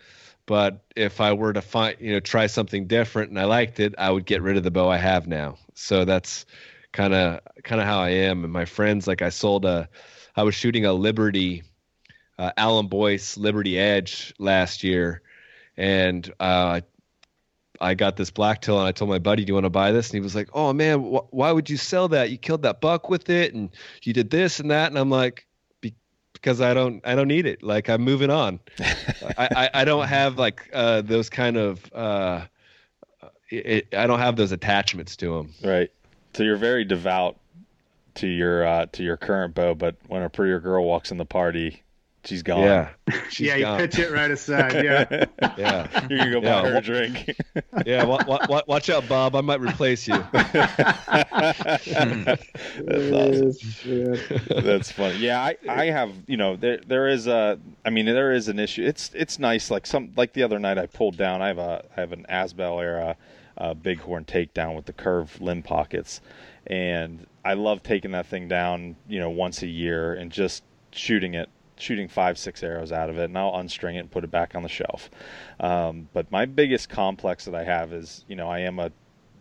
but 0.46 0.84
if 0.96 1.20
I 1.20 1.32
were 1.34 1.52
to 1.52 1.62
find 1.62 1.96
you 2.00 2.12
know 2.12 2.20
try 2.20 2.46
something 2.46 2.86
different 2.86 3.30
and 3.30 3.38
I 3.38 3.44
liked 3.44 3.80
it, 3.80 3.94
I 3.98 4.10
would 4.10 4.26
get 4.26 4.42
rid 4.42 4.56
of 4.56 4.62
the 4.64 4.70
bow 4.70 4.88
I 4.88 4.96
have 4.96 5.26
now. 5.26 5.58
So 5.74 6.04
that's 6.04 6.46
kind 6.92 7.14
of 7.14 7.40
kind 7.62 7.80
of 7.80 7.86
how 7.86 8.00
I 8.00 8.10
am. 8.10 8.44
And 8.44 8.52
my 8.52 8.64
friends, 8.64 9.06
like 9.06 9.22
I 9.22 9.28
sold 9.28 9.64
a, 9.64 9.88
I 10.36 10.42
was 10.42 10.54
shooting 10.54 10.86
a 10.86 10.92
Liberty 10.92 11.62
uh, 12.38 12.52
Alan 12.56 12.86
Boyce 12.88 13.36
Liberty 13.36 13.78
Edge 13.78 14.34
last 14.38 14.84
year, 14.84 15.22
and 15.76 16.30
uh, 16.40 16.80
I 17.80 17.94
got 17.94 18.16
this 18.16 18.30
blacktail, 18.30 18.78
and 18.78 18.86
I 18.88 18.92
told 18.92 19.10
my 19.10 19.18
buddy, 19.18 19.44
"Do 19.44 19.50
you 19.50 19.54
want 19.54 19.64
to 19.64 19.70
buy 19.70 19.92
this?" 19.92 20.08
And 20.08 20.14
he 20.14 20.20
was 20.20 20.34
like, 20.34 20.48
"Oh 20.52 20.72
man, 20.72 21.00
wh- 21.00 21.32
why 21.32 21.52
would 21.52 21.70
you 21.70 21.76
sell 21.76 22.08
that? 22.08 22.30
You 22.30 22.38
killed 22.38 22.62
that 22.62 22.80
buck 22.80 23.08
with 23.08 23.30
it, 23.30 23.54
and 23.54 23.70
you 24.02 24.12
did 24.12 24.30
this 24.30 24.60
and 24.60 24.70
that." 24.70 24.88
And 24.88 24.98
I'm 24.98 25.10
like, 25.10 25.46
"Be- 25.46 25.55
"Because 26.46 26.60
I 26.60 26.74
don't, 26.74 27.04
I 27.04 27.16
don't 27.16 27.26
need 27.26 27.44
it. 27.44 27.64
Like 27.64 27.88
I'm 27.90 28.02
moving 28.02 28.30
on. 28.30 28.60
I, 28.80 29.48
I, 29.56 29.70
I 29.74 29.84
don't 29.84 30.06
have 30.06 30.38
like 30.38 30.70
uh, 30.72 31.02
those 31.02 31.28
kind 31.28 31.56
of, 31.56 31.92
uh, 31.92 32.42
it, 33.50 33.92
I 33.92 34.06
don't 34.06 34.20
have 34.20 34.36
those 34.36 34.52
attachments 34.52 35.16
to 35.16 35.34
them. 35.34 35.54
Right. 35.60 35.90
So 36.34 36.44
you're 36.44 36.56
very 36.56 36.84
devout 36.84 37.36
to 38.14 38.28
your 38.28 38.64
uh, 38.64 38.86
to 38.92 39.02
your 39.02 39.16
current 39.16 39.56
bow, 39.56 39.74
but 39.74 39.96
when 40.06 40.22
a 40.22 40.30
prettier 40.30 40.60
girl 40.60 40.84
walks 40.84 41.10
in 41.10 41.16
the 41.16 41.24
party, 41.24 41.82
she's 42.26 42.42
gone. 42.42 42.62
Yeah, 42.62 42.88
She's 43.30 43.46
yeah, 43.48 43.54
you 43.56 43.62
gone. 43.64 43.78
pitch 43.80 43.98
it 43.98 44.12
right 44.12 44.30
aside. 44.30 44.84
Yeah. 44.84 45.24
Yeah, 45.56 46.06
you 46.10 46.18
can 46.18 46.32
go 46.32 46.40
buy 46.42 46.46
Yeah, 46.48 46.62
her 46.68 46.76
a 46.76 46.80
drink. 46.82 47.34
yeah. 47.86 48.04
Wa- 48.04 48.22
wa- 48.26 48.44
wa- 48.48 48.62
watch 48.66 48.90
out, 48.90 49.08
Bob. 49.08 49.34
I 49.36 49.40
might 49.40 49.60
replace 49.60 50.06
you. 50.06 50.22
That's 50.32 51.88
awesome. 53.12 54.16
That's 54.48 54.90
funny. 54.92 55.18
Yeah, 55.18 55.40
I, 55.42 55.56
I 55.68 55.84
have 55.86 56.10
you 56.26 56.36
know 56.36 56.56
there 56.56 56.78
there 56.86 57.08
is 57.08 57.26
a 57.26 57.58
I 57.84 57.90
mean 57.90 58.06
there 58.06 58.32
is 58.32 58.48
an 58.48 58.58
issue. 58.58 58.84
It's 58.84 59.10
it's 59.14 59.38
nice 59.38 59.70
like 59.70 59.86
some 59.86 60.12
like 60.16 60.32
the 60.32 60.42
other 60.42 60.58
night 60.58 60.78
I 60.78 60.86
pulled 60.86 61.16
down. 61.16 61.42
I 61.42 61.48
have 61.48 61.58
a 61.58 61.84
I 61.96 62.00
have 62.00 62.12
an 62.12 62.26
Asbell 62.28 62.82
era 62.82 63.16
uh, 63.58 63.74
bighorn 63.74 64.24
takedown 64.24 64.74
with 64.76 64.86
the 64.86 64.92
curved 64.92 65.40
limb 65.40 65.62
pockets, 65.62 66.20
and 66.66 67.26
I 67.44 67.54
love 67.54 67.82
taking 67.82 68.10
that 68.12 68.26
thing 68.26 68.48
down 68.48 68.96
you 69.08 69.18
know 69.20 69.30
once 69.30 69.62
a 69.62 69.66
year 69.68 70.14
and 70.14 70.30
just 70.30 70.62
shooting 70.92 71.34
it 71.34 71.48
shooting 71.78 72.08
five 72.08 72.38
six 72.38 72.62
arrows 72.62 72.92
out 72.92 73.10
of 73.10 73.18
it 73.18 73.24
and 73.24 73.38
i'll 73.38 73.52
unstring 73.52 73.96
it 73.96 74.00
and 74.00 74.10
put 74.10 74.24
it 74.24 74.30
back 74.30 74.54
on 74.54 74.62
the 74.62 74.68
shelf. 74.68 75.10
Um, 75.60 76.08
but 76.12 76.30
my 76.30 76.46
biggest 76.46 76.88
complex 76.88 77.44
that 77.44 77.54
i 77.54 77.64
have 77.64 77.92
is 77.92 78.24
you 78.28 78.36
know 78.36 78.48
i 78.48 78.60
am 78.60 78.78
a 78.78 78.90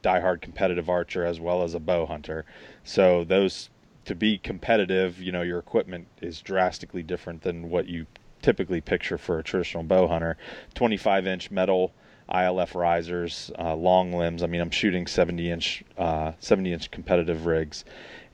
diehard 0.04 0.42
competitive 0.42 0.90
archer 0.90 1.26
as 1.26 1.40
well 1.40 1.64
as 1.64 1.74
a 1.74 1.80
bow 1.80 2.06
hunter. 2.06 2.46
So 2.84 3.24
those 3.24 3.70
to 4.06 4.14
be 4.14 4.38
competitive 4.38 5.20
you 5.20 5.32
know 5.32 5.42
your 5.42 5.60
equipment 5.60 6.08
is 6.22 6.42
drastically 6.42 7.02
different 7.02 7.42
than 7.42 7.70
what 7.70 7.88
you 7.88 8.06
typically 8.42 8.82
picture 8.82 9.18
for 9.18 9.40
a 9.40 9.44
traditional 9.44 9.84
bow 9.84 10.08
hunter. 10.08 10.38
25 10.76 11.26
inch 11.26 11.52
metal 11.52 11.92
ilf 12.30 12.74
risers 12.76 13.52
uh, 13.60 13.76
long 13.76 14.12
limbs. 14.12 14.44
I 14.44 14.48
mean 14.48 14.62
i'm 14.62 14.72
shooting 14.72 15.08
70 15.08 15.52
inch 15.52 15.84
uh, 15.98 16.34
70 16.40 16.74
inch 16.74 16.92
competitive 16.92 17.46
rigs 17.46 17.86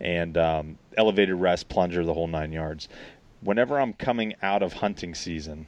and 0.02 0.38
um, 0.38 0.78
elevated 0.98 1.36
rest 1.36 1.70
plunger 1.70 2.04
the 2.04 2.14
whole 2.14 2.28
nine 2.28 2.52
yards 2.52 2.90
whenever 3.42 3.80
i'm 3.80 3.94
coming 3.94 4.34
out 4.42 4.64
of 4.64 4.74
hunting 4.74 5.14
season 5.14 5.66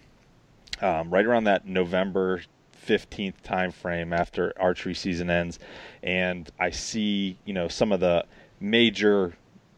um, 0.82 1.10
right 1.10 1.26
around 1.26 1.44
that 1.44 1.68
november 1.68 2.42
15th 2.88 3.42
time 3.44 3.72
frame 3.72 4.14
after 4.14 4.54
archery 4.60 4.94
season 4.94 5.30
ends 5.30 5.60
and 6.02 6.52
i 6.60 6.70
see 6.70 7.38
you 7.46 7.54
know 7.54 7.68
some 7.68 7.92
of 7.92 8.00
the 8.00 8.26
major 8.60 9.34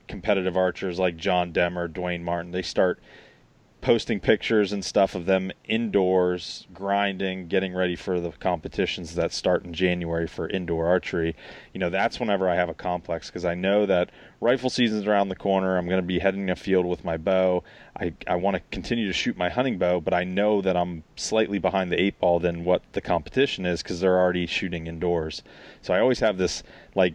competitive 0.07 0.57
archers 0.57 0.99
like 0.99 1.17
john 1.17 1.51
demmer 1.51 1.87
dwayne 1.87 2.21
martin 2.21 2.51
they 2.51 2.61
start 2.61 2.99
posting 3.85 4.19
pictures 4.19 4.73
and 4.73 4.83
stuff 4.83 5.13
of 5.13 5.27
them 5.27 5.51
indoors 5.65 6.65
grinding, 6.73 7.47
getting 7.47 7.71
ready 7.71 7.95
for 7.95 8.19
the 8.19 8.31
competitions 8.31 9.13
that 9.13 9.31
start 9.31 9.63
in 9.63 9.75
January 9.75 10.25
for 10.25 10.49
indoor 10.49 10.87
archery, 10.87 11.35
you 11.71 11.79
know, 11.79 11.91
that's 11.91 12.19
whenever 12.19 12.49
I 12.49 12.55
have 12.55 12.67
a 12.67 12.73
complex 12.73 13.27
because 13.27 13.45
I 13.45 13.53
know 13.53 13.85
that 13.85 14.09
rifle 14.41 14.71
season's 14.71 15.05
around 15.05 15.29
the 15.29 15.35
corner. 15.35 15.77
I'm 15.77 15.85
going 15.85 16.01
to 16.01 16.07
be 16.07 16.17
heading 16.17 16.49
a 16.49 16.55
field 16.55 16.87
with 16.87 17.05
my 17.05 17.15
bow. 17.17 17.63
I, 17.95 18.11
I 18.25 18.37
want 18.37 18.55
to 18.55 18.63
continue 18.71 19.05
to 19.05 19.13
shoot 19.13 19.37
my 19.37 19.49
hunting 19.49 19.77
bow, 19.77 19.99
but 19.99 20.15
I 20.15 20.23
know 20.23 20.63
that 20.63 20.75
I'm 20.75 21.03
slightly 21.15 21.59
behind 21.59 21.91
the 21.91 22.01
eight 22.01 22.19
ball 22.19 22.39
than 22.39 22.65
what 22.65 22.81
the 22.93 23.01
competition 23.01 23.67
is 23.67 23.83
because 23.83 23.99
they're 23.99 24.17
already 24.17 24.47
shooting 24.47 24.87
indoors. 24.87 25.43
So 25.83 25.93
I 25.93 25.99
always 25.99 26.21
have 26.21 26.39
this 26.39 26.63
like 26.95 27.13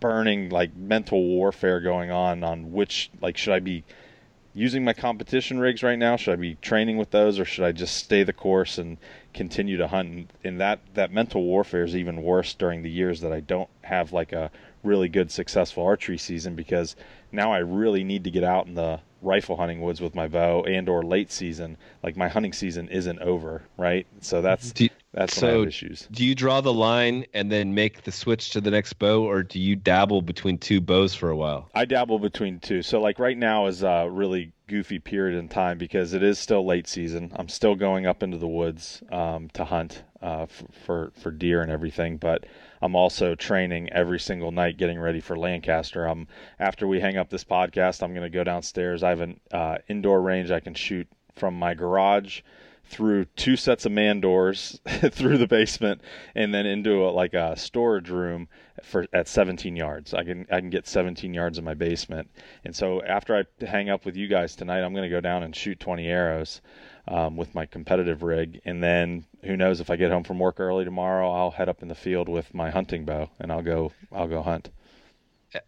burning 0.00 0.48
like 0.48 0.74
mental 0.74 1.22
warfare 1.22 1.80
going 1.80 2.10
on 2.10 2.42
on 2.42 2.72
which 2.72 3.10
like 3.20 3.36
should 3.36 3.52
I 3.52 3.60
be 3.60 3.84
using 4.54 4.84
my 4.84 4.92
competition 4.92 5.58
rigs 5.58 5.82
right 5.82 5.98
now? 5.98 6.16
Should 6.16 6.34
I 6.34 6.36
be 6.36 6.54
training 6.56 6.96
with 6.96 7.10
those, 7.10 7.38
or 7.38 7.44
should 7.44 7.64
I 7.64 7.72
just 7.72 7.96
stay 7.96 8.22
the 8.22 8.32
course 8.32 8.78
and 8.78 8.96
continue 9.34 9.76
to 9.76 9.88
hunt? 9.88 10.30
And 10.42 10.60
that 10.60 10.80
that 10.94 11.12
mental 11.12 11.42
warfare 11.42 11.84
is 11.84 11.96
even 11.96 12.22
worse 12.22 12.54
during 12.54 12.82
the 12.82 12.90
years 12.90 13.20
that 13.20 13.32
I 13.32 13.40
don't 13.40 13.68
have 13.82 14.12
like 14.12 14.32
a 14.32 14.50
really 14.82 15.08
good 15.08 15.30
successful 15.30 15.84
archery 15.84 16.18
season 16.18 16.54
because 16.54 16.94
now 17.32 17.52
I 17.52 17.58
really 17.58 18.04
need 18.04 18.24
to 18.24 18.30
get 18.30 18.44
out 18.44 18.66
in 18.66 18.74
the 18.74 19.00
rifle 19.22 19.56
hunting 19.56 19.80
woods 19.80 20.00
with 20.00 20.14
my 20.14 20.28
bow 20.28 20.62
and 20.64 20.88
or 20.88 21.02
late 21.02 21.32
season 21.32 21.78
like 22.02 22.14
my 22.14 22.28
hunting 22.28 22.52
season 22.52 22.88
isn't 22.90 23.18
over 23.20 23.62
right 23.78 24.06
so 24.20 24.42
that's 24.42 24.68
mm-hmm. 24.68 24.74
Do 24.74 24.84
you- 24.84 24.90
that's 25.14 25.34
so 25.34 25.62
issues 25.62 26.08
do 26.10 26.24
you 26.24 26.34
draw 26.34 26.60
the 26.60 26.72
line 26.72 27.24
and 27.32 27.50
then 27.50 27.74
make 27.74 28.02
the 28.02 28.12
switch 28.12 28.50
to 28.50 28.60
the 28.60 28.70
next 28.70 28.94
bow, 28.94 29.24
or 29.24 29.42
do 29.42 29.58
you 29.58 29.76
dabble 29.76 30.22
between 30.22 30.58
two 30.58 30.80
bows 30.80 31.14
for 31.14 31.30
a 31.30 31.36
while? 31.36 31.68
I 31.74 31.84
dabble 31.84 32.18
between 32.18 32.60
two. 32.60 32.82
So 32.82 33.00
like 33.00 33.18
right 33.18 33.36
now 33.36 33.66
is 33.66 33.82
a 33.82 34.08
really 34.10 34.52
goofy 34.66 34.98
period 34.98 35.38
in 35.38 35.48
time 35.48 35.78
because 35.78 36.14
it 36.14 36.22
is 36.22 36.38
still 36.38 36.64
late 36.64 36.88
season. 36.88 37.32
I'm 37.36 37.48
still 37.48 37.74
going 37.74 38.06
up 38.06 38.22
into 38.22 38.38
the 38.38 38.48
woods 38.48 39.02
um, 39.12 39.50
to 39.50 39.64
hunt 39.64 40.02
uh, 40.22 40.42
f- 40.42 40.64
for 40.84 41.12
for 41.20 41.30
deer 41.30 41.62
and 41.62 41.70
everything, 41.70 42.16
but 42.16 42.46
I'm 42.80 42.96
also 42.96 43.34
training 43.34 43.92
every 43.92 44.20
single 44.20 44.52
night, 44.52 44.76
getting 44.76 44.98
ready 44.98 45.20
for 45.20 45.36
Lancaster. 45.36 46.06
I'm 46.06 46.28
after 46.58 46.86
we 46.86 47.00
hang 47.00 47.16
up 47.16 47.30
this 47.30 47.44
podcast, 47.44 48.02
I'm 48.02 48.14
going 48.14 48.22
to 48.22 48.30
go 48.30 48.44
downstairs. 48.44 49.02
I 49.02 49.10
have 49.10 49.20
an 49.20 49.40
uh, 49.52 49.78
indoor 49.88 50.20
range 50.22 50.50
I 50.50 50.60
can 50.60 50.74
shoot 50.74 51.08
from 51.34 51.58
my 51.58 51.74
garage 51.74 52.40
through 52.86 53.24
two 53.36 53.56
sets 53.56 53.86
of 53.86 53.92
man 53.92 54.20
doors 54.20 54.80
through 54.86 55.38
the 55.38 55.46
basement 55.46 56.00
and 56.34 56.54
then 56.54 56.66
into 56.66 57.06
a, 57.06 57.10
like 57.10 57.34
a 57.34 57.56
storage 57.56 58.10
room 58.10 58.48
for 58.82 59.06
at 59.12 59.28
17 59.28 59.74
yards. 59.76 60.14
I 60.14 60.24
can 60.24 60.46
I 60.50 60.60
can 60.60 60.70
get 60.70 60.86
17 60.86 61.32
yards 61.32 61.58
in 61.58 61.64
my 61.64 61.74
basement. 61.74 62.30
And 62.64 62.74
so 62.74 63.02
after 63.02 63.36
I 63.36 63.64
hang 63.64 63.90
up 63.90 64.04
with 64.04 64.16
you 64.16 64.28
guys 64.28 64.54
tonight, 64.54 64.82
I'm 64.82 64.92
going 64.92 65.08
to 65.08 65.14
go 65.14 65.20
down 65.20 65.42
and 65.42 65.54
shoot 65.54 65.80
20 65.80 66.06
arrows 66.06 66.60
um, 67.08 67.36
with 67.36 67.54
my 67.54 67.66
competitive 67.66 68.22
rig. 68.22 68.60
And 68.64 68.82
then 68.82 69.24
who 69.42 69.56
knows 69.56 69.80
if 69.80 69.90
I 69.90 69.96
get 69.96 70.10
home 70.10 70.24
from 70.24 70.38
work 70.38 70.60
early 70.60 70.84
tomorrow, 70.84 71.30
I'll 71.30 71.50
head 71.50 71.68
up 71.68 71.82
in 71.82 71.88
the 71.88 71.94
field 71.94 72.28
with 72.28 72.52
my 72.54 72.70
hunting 72.70 73.04
bow 73.04 73.30
and 73.40 73.50
I'll 73.50 73.62
go 73.62 73.92
I'll 74.12 74.28
go 74.28 74.42
hunt. 74.42 74.70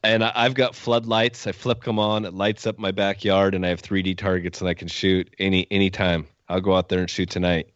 And 0.03 0.25
I've 0.25 0.55
got 0.55 0.75
floodlights. 0.75 1.47
I 1.47 1.53
flip 1.53 1.85
them 1.85 1.99
on. 1.99 2.25
It 2.25 2.35
lights 2.35 2.67
up 2.67 2.77
my 2.77 2.91
backyard, 2.91 3.55
and 3.55 3.65
I 3.65 3.69
have 3.69 3.81
3D 3.81 4.19
targets, 4.19 4.61
and 4.61 4.69
I 4.69 4.75
can 4.75 4.89
shoot 4.89 5.33
any 5.39 5.69
anytime. 5.71 6.27
I'll 6.49 6.61
go 6.61 6.75
out 6.77 6.89
there 6.89 7.01
and 7.01 7.11
shoot 7.11 7.31
tonight, 7.31 7.69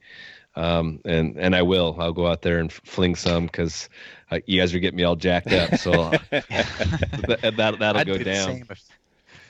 um, 0.56 1.00
and 1.04 1.36
and 1.38 1.54
I 1.56 1.62
will. 1.62 1.96
I'll 1.98 2.12
go 2.12 2.26
out 2.26 2.42
there 2.42 2.58
and 2.58 2.72
fling 2.72 3.14
some 3.16 3.46
because 3.46 3.88
uh, 4.30 4.40
you 4.46 4.60
guys 4.60 4.74
are 4.74 4.78
getting 4.78 4.96
me 4.96 5.04
all 5.04 5.16
jacked 5.16 5.52
up. 5.52 5.76
So 5.76 5.92
uh, 5.92 6.18
that, 6.30 7.40
that 7.56 7.78
that'll 7.78 8.00
I'd 8.00 8.06
go 8.06 8.18
do 8.18 8.24
down. 8.24 8.50
if- 8.70 8.82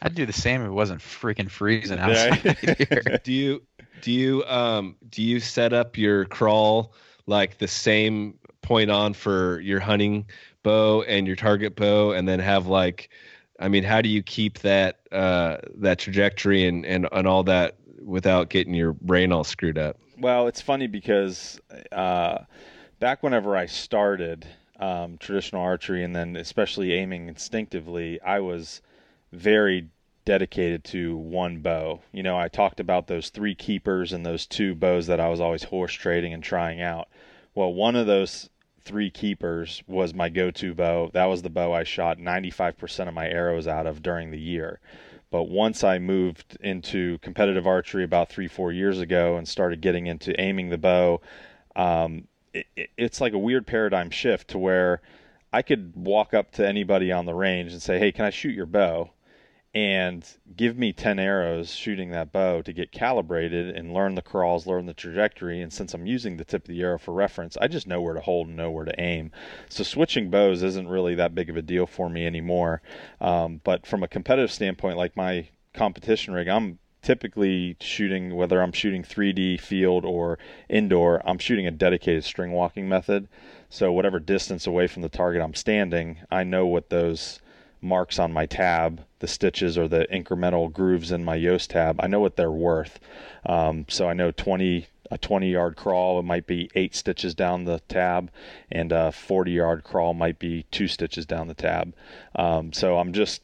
I'd 0.03 0.15
do 0.15 0.25
the 0.25 0.33
same 0.33 0.63
if 0.63 0.69
it 0.69 0.73
wasn't 0.73 1.01
freaking 1.01 1.51
freezing 1.51 1.99
Yeah. 1.99 2.07
outside 2.07 2.57
here. 2.79 3.21
do 3.23 3.33
you 3.33 3.63
do 4.01 4.11
you 4.13 4.45
um 4.47 4.97
do 5.11 5.23
you 5.23 5.41
set 5.41 5.75
up 5.75 5.99
your 5.99 6.25
crawl 6.25 6.95
like 7.27 7.59
the 7.59 7.69
same 7.69 8.39
point 8.63 8.91
on 8.91 9.13
for 9.13 9.61
your 9.61 9.79
hunting 9.79 10.25
bow 10.63 11.03
and 11.03 11.27
your 11.27 11.37
target 11.37 11.77
bow 11.77 12.13
and 12.13 12.27
then 12.27 12.39
have 12.39 12.67
like 12.67 13.11
i 13.59 13.69
mean 13.69 13.85
how 13.85 14.01
do 14.01 14.09
you 14.09 14.23
keep 14.23 14.61
that 14.61 15.01
uh 15.13 15.59
that 15.75 15.99
trajectory 15.99 16.67
and 16.67 16.87
and, 16.87 17.07
and 17.13 17.27
all 17.27 17.43
that 17.43 17.77
without 18.05 18.49
getting 18.49 18.75
your 18.75 18.93
brain 18.93 19.33
all 19.33 19.45
screwed 19.45 19.79
up 19.79 19.97
Well, 20.19 20.49
it's 20.49 20.61
funny 20.61 20.87
because 20.87 21.61
uh, 21.93 22.39
back 22.99 23.23
whenever 23.23 23.57
I 23.57 23.67
started 23.67 24.47
um, 24.79 25.19
traditional 25.19 25.63
archery 25.63 26.03
and 26.03 26.17
then 26.17 26.37
especially 26.37 26.93
aiming 26.93 27.29
instinctively, 27.29 28.21
I 28.23 28.41
was 28.41 28.81
very 29.33 29.89
dedicated 30.25 30.85
to 30.85 31.17
one 31.17 31.59
bow. 31.59 32.01
You 32.13 32.23
know, 32.23 32.39
I 32.39 32.49
talked 32.49 32.81
about 32.81 33.07
those 33.07 33.31
three 33.31 33.55
keepers 33.55 34.13
and 34.13 34.25
those 34.25 34.47
two 34.47 34.75
bows 34.75 35.07
that 35.07 35.21
I 35.21 35.29
was 35.29 35.41
always 35.41 35.65
horse 35.65 35.93
trading 35.93 36.33
and 36.33 36.43
trying 36.43 36.81
out. 36.81 37.09
Well, 37.55 37.73
one 37.73 37.97
of 37.97 38.07
those 38.07 38.49
three 38.85 39.11
keepers 39.11 39.83
was 39.87 40.15
my 40.15 40.29
go-to 40.29 40.75
bow. 40.75 41.11
That 41.13 41.27
was 41.27 41.43
the 41.43 41.51
bow 41.51 41.73
I 41.73 41.85
shot 41.85 42.19
95% 42.19 43.09
of 43.09 43.15
my 43.15 43.29
arrows 43.29 43.67
out 43.67 43.87
of 43.87 44.03
during 44.03 44.31
the 44.31 44.41
year. 44.41 44.81
But 45.31 45.45
once 45.45 45.85
I 45.85 45.99
moved 45.99 46.59
into 46.61 47.19
competitive 47.19 47.67
archery 47.67 48.05
about 48.05 48.31
three, 48.31 48.49
four 48.49 48.73
years 48.73 48.99
ago 48.99 49.37
and 49.37 49.47
started 49.47 49.81
getting 49.81 50.07
into 50.07 50.39
aiming 50.41 50.71
the 50.71 50.79
bow, 50.79 51.21
um, 51.77 52.27
it, 52.53 52.67
it, 52.77 52.91
it's 52.97 53.21
like 53.21 53.33
a 53.33 53.39
weird 53.39 53.67
paradigm 53.67 54.11
shift 54.11 54.49
to 54.49 54.59
where 54.59 55.01
I 55.53 55.63
could 55.63 55.95
walk 55.95 56.35
up 56.35 56.51
to 56.53 56.67
anybody 56.67 57.13
on 57.13 57.27
the 57.27 57.35
range 57.35 57.73
and 57.73 57.81
say, 57.81 57.99
"Hey, 57.99 58.13
can 58.13 58.25
I 58.25 58.31
shoot 58.31 58.55
your 58.55 58.67
bow?" 58.67 59.13
And 59.73 60.27
give 60.57 60.77
me 60.77 60.93
10 60.93 61.21
arrows 61.21 61.73
shooting 61.73 62.11
that 62.11 62.33
bow 62.33 62.61
to 62.61 62.73
get 62.73 62.91
calibrated 62.91 63.77
and 63.77 63.95
learn 63.95 64.17
the 64.17 64.23
crawls, 64.23 64.67
learn 64.67 64.87
the 64.87 64.95
trajectory. 64.95 65.61
And 65.61 65.73
since 65.73 65.95
I'm 65.95 66.07
using 66.07 66.37
the 66.37 66.45
tip 66.45 66.63
of 66.63 66.69
the 66.69 66.83
arrow 66.83 66.99
for 66.99 67.15
reference, 67.15 67.57
I 67.61 67.69
just 67.69 67.87
know 67.87 68.01
where 68.01 68.15
to 68.15 68.21
hold 68.21 68.49
and 68.49 68.57
know 68.57 68.71
where 68.71 68.85
to 68.85 69.01
aim. 69.01 69.31
So 69.69 69.85
switching 69.85 70.29
bows 70.29 70.65
isn't 70.65 70.89
really 70.89 71.15
that 71.15 71.37
big 71.37 71.49
of 71.49 71.57
a 71.57 71.63
deal 71.63 71.87
for 71.87 72.09
me 72.09 72.27
anymore. 72.27 72.83
Um, 73.21 73.61
but 73.63 73.87
from 73.87 74.03
a 74.03 74.09
competitive 74.09 74.51
standpoint, 74.51 74.97
like 74.97 75.17
my 75.17 75.49
competition 75.73 76.35
rig, 76.35 76.49
I'm 76.49 76.81
typically 77.01 77.77
shooting, 77.81 78.35
whether 78.35 78.61
I'm 78.61 78.73
shooting 78.73 79.05
3D 79.05 79.61
field 79.61 80.05
or 80.05 80.39
indoor, 80.69 81.23
I'm 81.25 81.39
shooting 81.39 81.69
a 81.69 81.71
dedicated 81.71 82.25
string 82.25 82.51
walking 82.51 82.89
method. 82.89 83.29
So 83.69 83.93
whatever 83.93 84.19
distance 84.19 84.67
away 84.67 84.89
from 84.89 85.03
the 85.03 85.09
target 85.09 85.43
I'm 85.43 85.55
standing, 85.55 86.19
I 86.29 86.43
know 86.43 86.67
what 86.67 86.91
those 86.91 87.41
marks 87.81 88.19
on 88.19 88.33
my 88.33 88.47
tab, 88.47 89.05
the 89.21 89.27
stitches 89.27 89.79
or 89.79 89.89
the 89.89 90.07
incremental 90.13 90.73
grooves 90.73 91.13
in 91.13 91.25
my 91.25 91.37
Yoast 91.37 91.69
tab, 91.69 92.01
I 92.01 92.07
know 92.07 92.21
what 92.21 92.37
they're 92.37 92.51
worth. 92.51 93.01
Um, 93.47 93.87
so 93.89 94.09
I 94.09 94.13
know 94.13 94.31
20 94.31 94.87
a 95.13 95.19
20 95.19 95.51
yard 95.51 95.75
crawl 95.75 96.21
it 96.21 96.25
might 96.25 96.47
be 96.47 96.71
eight 96.77 96.95
stitches 96.95 97.35
down 97.35 97.65
the 97.65 97.81
tab, 97.89 98.31
and 98.71 98.93
a 98.93 99.11
40 99.11 99.51
yard 99.51 99.83
crawl 99.83 100.15
might 100.15 100.39
be 100.39 100.65
two 100.71 100.87
stitches 100.87 101.27
down 101.27 101.49
the 101.49 101.55
tab. 101.55 101.93
Um, 102.37 102.73
so 102.73 102.97
I'm 102.97 103.13
just 103.13 103.43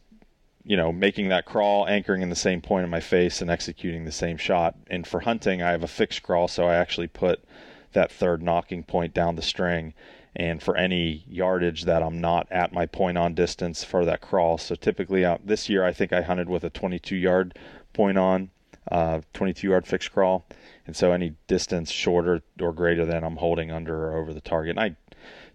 you 0.66 0.76
know, 0.76 0.92
making 0.92 1.28
that 1.28 1.44
crawl, 1.44 1.86
anchoring 1.86 2.22
in 2.22 2.28
the 2.28 2.34
same 2.34 2.60
point 2.60 2.82
in 2.82 2.90
my 2.90 2.98
face, 2.98 3.40
and 3.40 3.48
executing 3.48 4.04
the 4.04 4.10
same 4.10 4.36
shot. 4.36 4.74
And 4.88 5.06
for 5.06 5.20
hunting, 5.20 5.62
I 5.62 5.70
have 5.70 5.84
a 5.84 5.88
fixed 5.88 6.24
crawl, 6.24 6.48
so 6.48 6.66
I 6.66 6.74
actually 6.74 7.06
put 7.06 7.44
that 7.92 8.10
third 8.10 8.42
nocking 8.42 8.84
point 8.84 9.14
down 9.14 9.36
the 9.36 9.42
string. 9.42 9.94
And 10.36 10.62
for 10.62 10.76
any 10.76 11.24
yardage 11.26 11.84
that 11.84 12.02
I'm 12.02 12.20
not 12.20 12.46
at 12.50 12.72
my 12.72 12.84
point 12.84 13.16
on 13.16 13.34
distance 13.34 13.82
for 13.82 14.04
that 14.04 14.20
crawl, 14.20 14.58
so 14.58 14.74
typically 14.74 15.24
uh, 15.24 15.38
this 15.42 15.70
year 15.70 15.82
I 15.82 15.92
think 15.92 16.12
I 16.12 16.20
hunted 16.20 16.48
with 16.48 16.62
a 16.62 16.70
22 16.70 17.16
yard 17.16 17.58
point 17.94 18.18
on, 18.18 18.50
uh, 18.92 19.22
22 19.32 19.68
yard 19.68 19.86
fixed 19.86 20.12
crawl, 20.12 20.46
and 20.86 20.94
so 20.94 21.12
any 21.12 21.34
distance 21.46 21.90
shorter 21.90 22.42
or 22.60 22.72
greater 22.74 23.06
than 23.06 23.24
I'm 23.24 23.36
holding 23.36 23.70
under 23.72 24.08
or 24.08 24.18
over 24.18 24.34
the 24.34 24.42
target. 24.42 24.76
And 24.76 24.80
I 24.80 24.96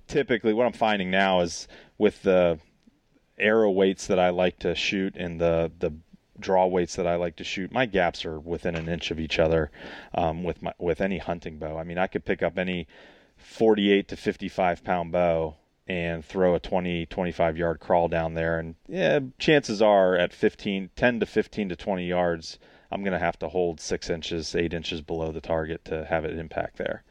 typically 0.07 0.53
what 0.53 0.65
I'm 0.65 0.73
finding 0.73 1.11
now 1.11 1.41
is 1.41 1.67
with 1.99 2.23
the 2.23 2.59
arrow 3.37 3.69
weights 3.69 4.07
that 4.07 4.19
I 4.19 4.29
like 4.29 4.57
to 4.59 4.73
shoot 4.73 5.15
and 5.15 5.39
the 5.39 5.71
the 5.77 5.93
draw 6.39 6.65
weights 6.65 6.95
that 6.95 7.05
I 7.05 7.15
like 7.15 7.35
to 7.35 7.43
shoot, 7.43 7.71
my 7.71 7.85
gaps 7.85 8.25
are 8.25 8.39
within 8.39 8.75
an 8.75 8.89
inch 8.89 9.11
of 9.11 9.19
each 9.19 9.37
other 9.37 9.69
um, 10.15 10.43
with 10.43 10.61
my 10.61 10.73
with 10.79 11.01
any 11.01 11.19
hunting 11.19 11.57
bow. 11.59 11.77
I 11.77 11.83
mean, 11.83 11.97
I 11.99 12.07
could 12.07 12.25
pick 12.25 12.41
up 12.41 12.57
any 12.57 12.87
48 13.41 14.07
to 14.07 14.15
55 14.15 14.83
pound 14.83 15.11
bow 15.11 15.55
and 15.87 16.23
throw 16.23 16.55
a 16.55 16.59
20 16.59 17.05
25 17.07 17.57
yard 17.57 17.79
crawl 17.79 18.07
down 18.07 18.33
there 18.33 18.59
and 18.59 18.75
yeah 18.87 19.19
chances 19.39 19.81
are 19.81 20.15
at 20.15 20.31
15 20.31 20.89
10 20.95 21.19
to 21.19 21.25
15 21.25 21.69
to 21.69 21.75
20 21.75 22.05
yards 22.05 22.59
i'm 22.91 23.03
going 23.03 23.13
to 23.13 23.19
have 23.19 23.37
to 23.39 23.49
hold 23.49 23.81
six 23.81 24.09
inches 24.09 24.55
eight 24.55 24.73
inches 24.73 25.01
below 25.01 25.31
the 25.31 25.41
target 25.41 25.83
to 25.83 26.05
have 26.05 26.23
it 26.23 26.37
impact 26.37 26.77
there 26.77 27.03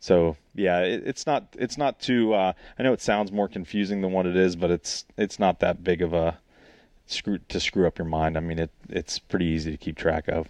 so 0.00 0.36
yeah, 0.54 0.80
it, 0.80 1.02
it's 1.06 1.26
not 1.26 1.56
it's 1.58 1.76
not 1.76 2.00
too. 2.00 2.34
Uh, 2.34 2.52
I 2.78 2.82
know 2.82 2.92
it 2.92 3.00
sounds 3.00 3.32
more 3.32 3.48
confusing 3.48 4.00
than 4.00 4.12
what 4.12 4.26
it 4.26 4.36
is, 4.36 4.56
but 4.56 4.70
it's 4.70 5.04
it's 5.16 5.38
not 5.38 5.60
that 5.60 5.82
big 5.82 6.02
of 6.02 6.12
a 6.12 6.38
screw 7.06 7.38
to 7.48 7.60
screw 7.60 7.86
up 7.86 7.98
your 7.98 8.06
mind. 8.06 8.36
I 8.36 8.40
mean, 8.40 8.58
it 8.58 8.70
it's 8.88 9.18
pretty 9.18 9.46
easy 9.46 9.70
to 9.70 9.76
keep 9.76 9.96
track 9.96 10.28
of. 10.28 10.48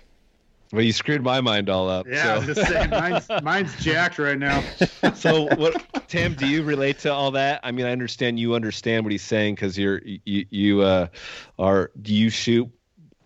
Well 0.73 0.83
you 0.83 0.93
screwed 0.93 1.23
my 1.23 1.41
mind 1.41 1.69
all 1.71 1.89
up 1.89 2.07
Yeah, 2.07 2.35
I 2.37 2.41
so. 2.41 2.47
was 2.47 2.57
just 2.57 2.69
saying, 2.71 2.91
mine's, 2.91 3.27
mine's 3.43 3.75
jacked 3.83 4.19
right 4.19 4.39
now. 4.39 4.63
so 5.15 5.43
what 5.57 5.83
tim 6.09 6.35
do 6.35 6.47
you 6.47 6.63
relate 6.63 6.99
to 7.01 7.13
all 7.13 7.31
that 7.33 7.61
i 7.63 7.71
mean 7.71 7.87
i 7.87 7.93
understand 7.93 8.39
you 8.41 8.55
understand 8.55 9.05
what 9.05 9.13
he's 9.13 9.23
saying 9.23 9.55
because 9.55 9.77
you're 9.79 10.01
you 10.05 10.47
you 10.51 10.81
uh 10.83 11.07
are 11.59 11.91
do 12.01 12.15
you 12.15 12.31
shoot 12.31 12.69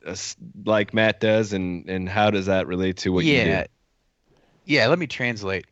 uh, 0.04 0.16
like 0.64 0.92
Matt 0.92 1.20
does, 1.20 1.52
and 1.52 1.88
and 1.88 2.08
how 2.08 2.28
does 2.30 2.46
that 2.46 2.66
relate 2.66 2.96
to 2.98 3.10
what 3.12 3.24
you 3.24 3.34
yeah, 3.34 3.62
do? 3.62 3.68
yeah. 4.64 4.88
Let 4.88 4.98
me 4.98 5.06
translate. 5.06 5.64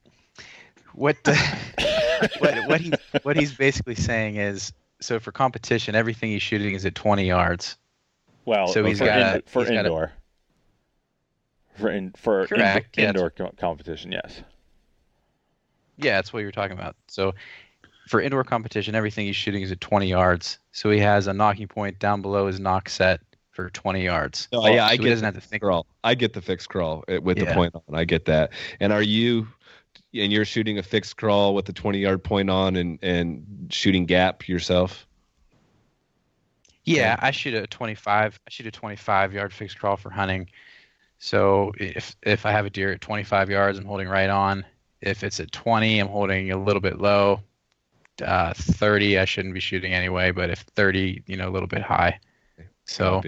What 0.95 1.17
the, 1.25 1.35
what 2.39 2.69
what 2.69 2.81
he 2.81 2.93
what 3.25 3.37
he's 3.37 3.53
basically 3.53 3.97
saying 3.97 4.37
is 4.37 4.73
so 5.01 5.19
for 5.19 5.33
competition, 5.33 5.97
everything 5.97 6.31
he's 6.31 6.43
shooting 6.43 6.75
is 6.77 6.87
at 6.87 6.95
20 6.95 7.25
yards. 7.27 7.77
Well, 8.45 8.69
So 8.69 8.85
he's 8.85 8.99
for, 9.01 9.07
gotta- 9.07 9.37
in- 9.37 9.43
for 9.47 9.63
he's 9.63 9.71
gotta- 9.71 9.81
indoor. 9.89 10.13
For 11.79 11.91
in, 11.91 12.13
for 12.13 12.43
indo- 12.43 12.57
Correct, 12.57 12.99
yeah. 12.99 13.09
indoor 13.09 13.31
co- 13.31 13.53
competition, 13.57 14.13
yes. 14.13 14.43
Yeah, 15.97 16.17
that's 16.17 16.33
what 16.33 16.41
you 16.41 16.47
were 16.47 16.53
talking 16.53 16.77
about. 16.77 16.97
So 17.09 17.35
for 18.09 18.21
indoor 18.21 18.45
competition, 18.45 18.95
everything 18.95 19.27
he's 19.27 19.37
shooting 19.37 19.63
is 19.63 19.71
at 19.71 19.81
20 19.81 20.07
yards. 20.07 20.59
So 20.73 20.91
he 20.91 20.99
has 20.99 21.27
a 21.27 21.33
nocking 21.33 21.69
point 21.69 21.99
down 21.99 22.23
below 22.23 22.49
his 22.49 22.59
nock 22.59 22.89
set 22.89 23.21
for 23.51 23.71
20 23.71 24.03
yards. 24.03 24.49
Oh, 24.53 24.67
yeah, 24.67 24.85
I 24.85 24.97
get 24.97 25.05
he 25.05 25.11
doesn't 25.11 25.25
have 25.25 25.35
to 25.35 25.41
think. 25.41 25.63
crawl. 25.63 25.87
I 26.03 26.15
get 26.15 26.33
the 26.33 26.43
fixed 26.43 26.69
crawl 26.69 27.05
uh, 27.09 27.21
with 27.21 27.39
the 27.39 27.47
point 27.47 27.75
on. 27.75 27.95
I 27.95 28.05
get 28.05 28.25
that. 28.27 28.53
And 28.81 28.93
are 28.93 29.03
you? 29.03 29.47
And 30.13 30.33
you're 30.33 30.45
shooting 30.45 30.79
a 30.79 30.83
fixed 30.83 31.17
crawl 31.17 31.55
with 31.55 31.67
the 31.67 31.73
20 31.73 31.99
yard 31.99 32.25
point 32.25 32.51
on, 32.51 32.77
and 32.77 32.99
and 33.03 33.69
shooting 33.71 34.07
gap 34.07 34.49
yourself. 34.49 35.07
Yeah, 36.85 37.17
I 37.21 37.31
shoot 37.31 37.55
a 37.55 37.67
25. 37.67 38.41
I 38.45 38.51
shoot 38.51 38.67
a 38.67 38.71
25 38.71 39.33
yard 39.33 39.53
fixed 39.53 39.79
crawl 39.79 39.97
for 39.97 40.11
hunting. 40.11 40.49
So 41.21 41.73
if 41.79 42.17
if 42.23 42.47
I 42.47 42.53
have 42.53 42.67
a 42.67 42.71
deer 42.71 42.93
at 42.93 43.01
25 43.01 43.51
yards, 43.51 43.79
I'm 43.79 43.85
holding 43.85 44.09
right 44.09 44.31
on. 44.31 44.65
If 45.01 45.23
it's 45.25 45.41
at 45.41 45.53
20, 45.53 46.01
I'm 46.01 46.09
holding 46.09 46.51
a 46.51 46.59
little 46.59 46.81
bit 46.81 46.99
low. 46.99 47.43
Uh, 48.23 48.53
30, 48.55 49.19
I 49.19 49.25
shouldn't 49.27 49.55
be 49.55 49.61
shooting 49.61 49.95
anyway. 49.95 50.33
But 50.33 50.51
if 50.51 50.61
30, 50.77 51.23
you 51.27 51.37
know, 51.37 51.49
a 51.49 51.53
little 51.53 51.69
bit 51.69 51.83
high. 51.83 52.21
So 52.87 53.23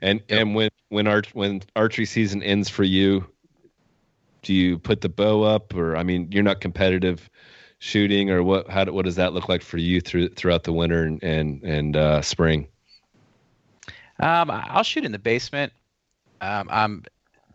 And 0.00 0.22
Yep. 0.28 0.40
and 0.40 0.54
when 0.54 0.70
when 0.90 1.06
arch 1.06 1.34
when 1.34 1.62
archery 1.76 2.06
season 2.06 2.42
ends 2.42 2.68
for 2.68 2.84
you, 2.84 3.26
do 4.42 4.54
you 4.54 4.78
put 4.78 5.00
the 5.00 5.08
bow 5.08 5.42
up, 5.42 5.74
or 5.74 5.96
I 5.96 6.02
mean, 6.02 6.30
you're 6.30 6.42
not 6.42 6.60
competitive 6.60 7.28
shooting, 7.78 8.30
or 8.30 8.42
what? 8.42 8.68
How 8.70 8.84
do- 8.84 8.92
what 8.92 9.06
does 9.06 9.16
that 9.16 9.32
look 9.32 9.48
like 9.48 9.62
for 9.62 9.78
you 9.78 10.00
through 10.00 10.28
throughout 10.30 10.64
the 10.64 10.72
winter 10.72 11.04
and 11.04 11.22
and, 11.22 11.62
and 11.64 11.96
uh, 11.96 12.22
spring? 12.22 12.68
Um, 14.20 14.50
I'll 14.50 14.82
shoot 14.84 15.04
in 15.04 15.12
the 15.12 15.18
basement. 15.18 15.72
Um, 16.44 16.68
I'm 16.70 17.04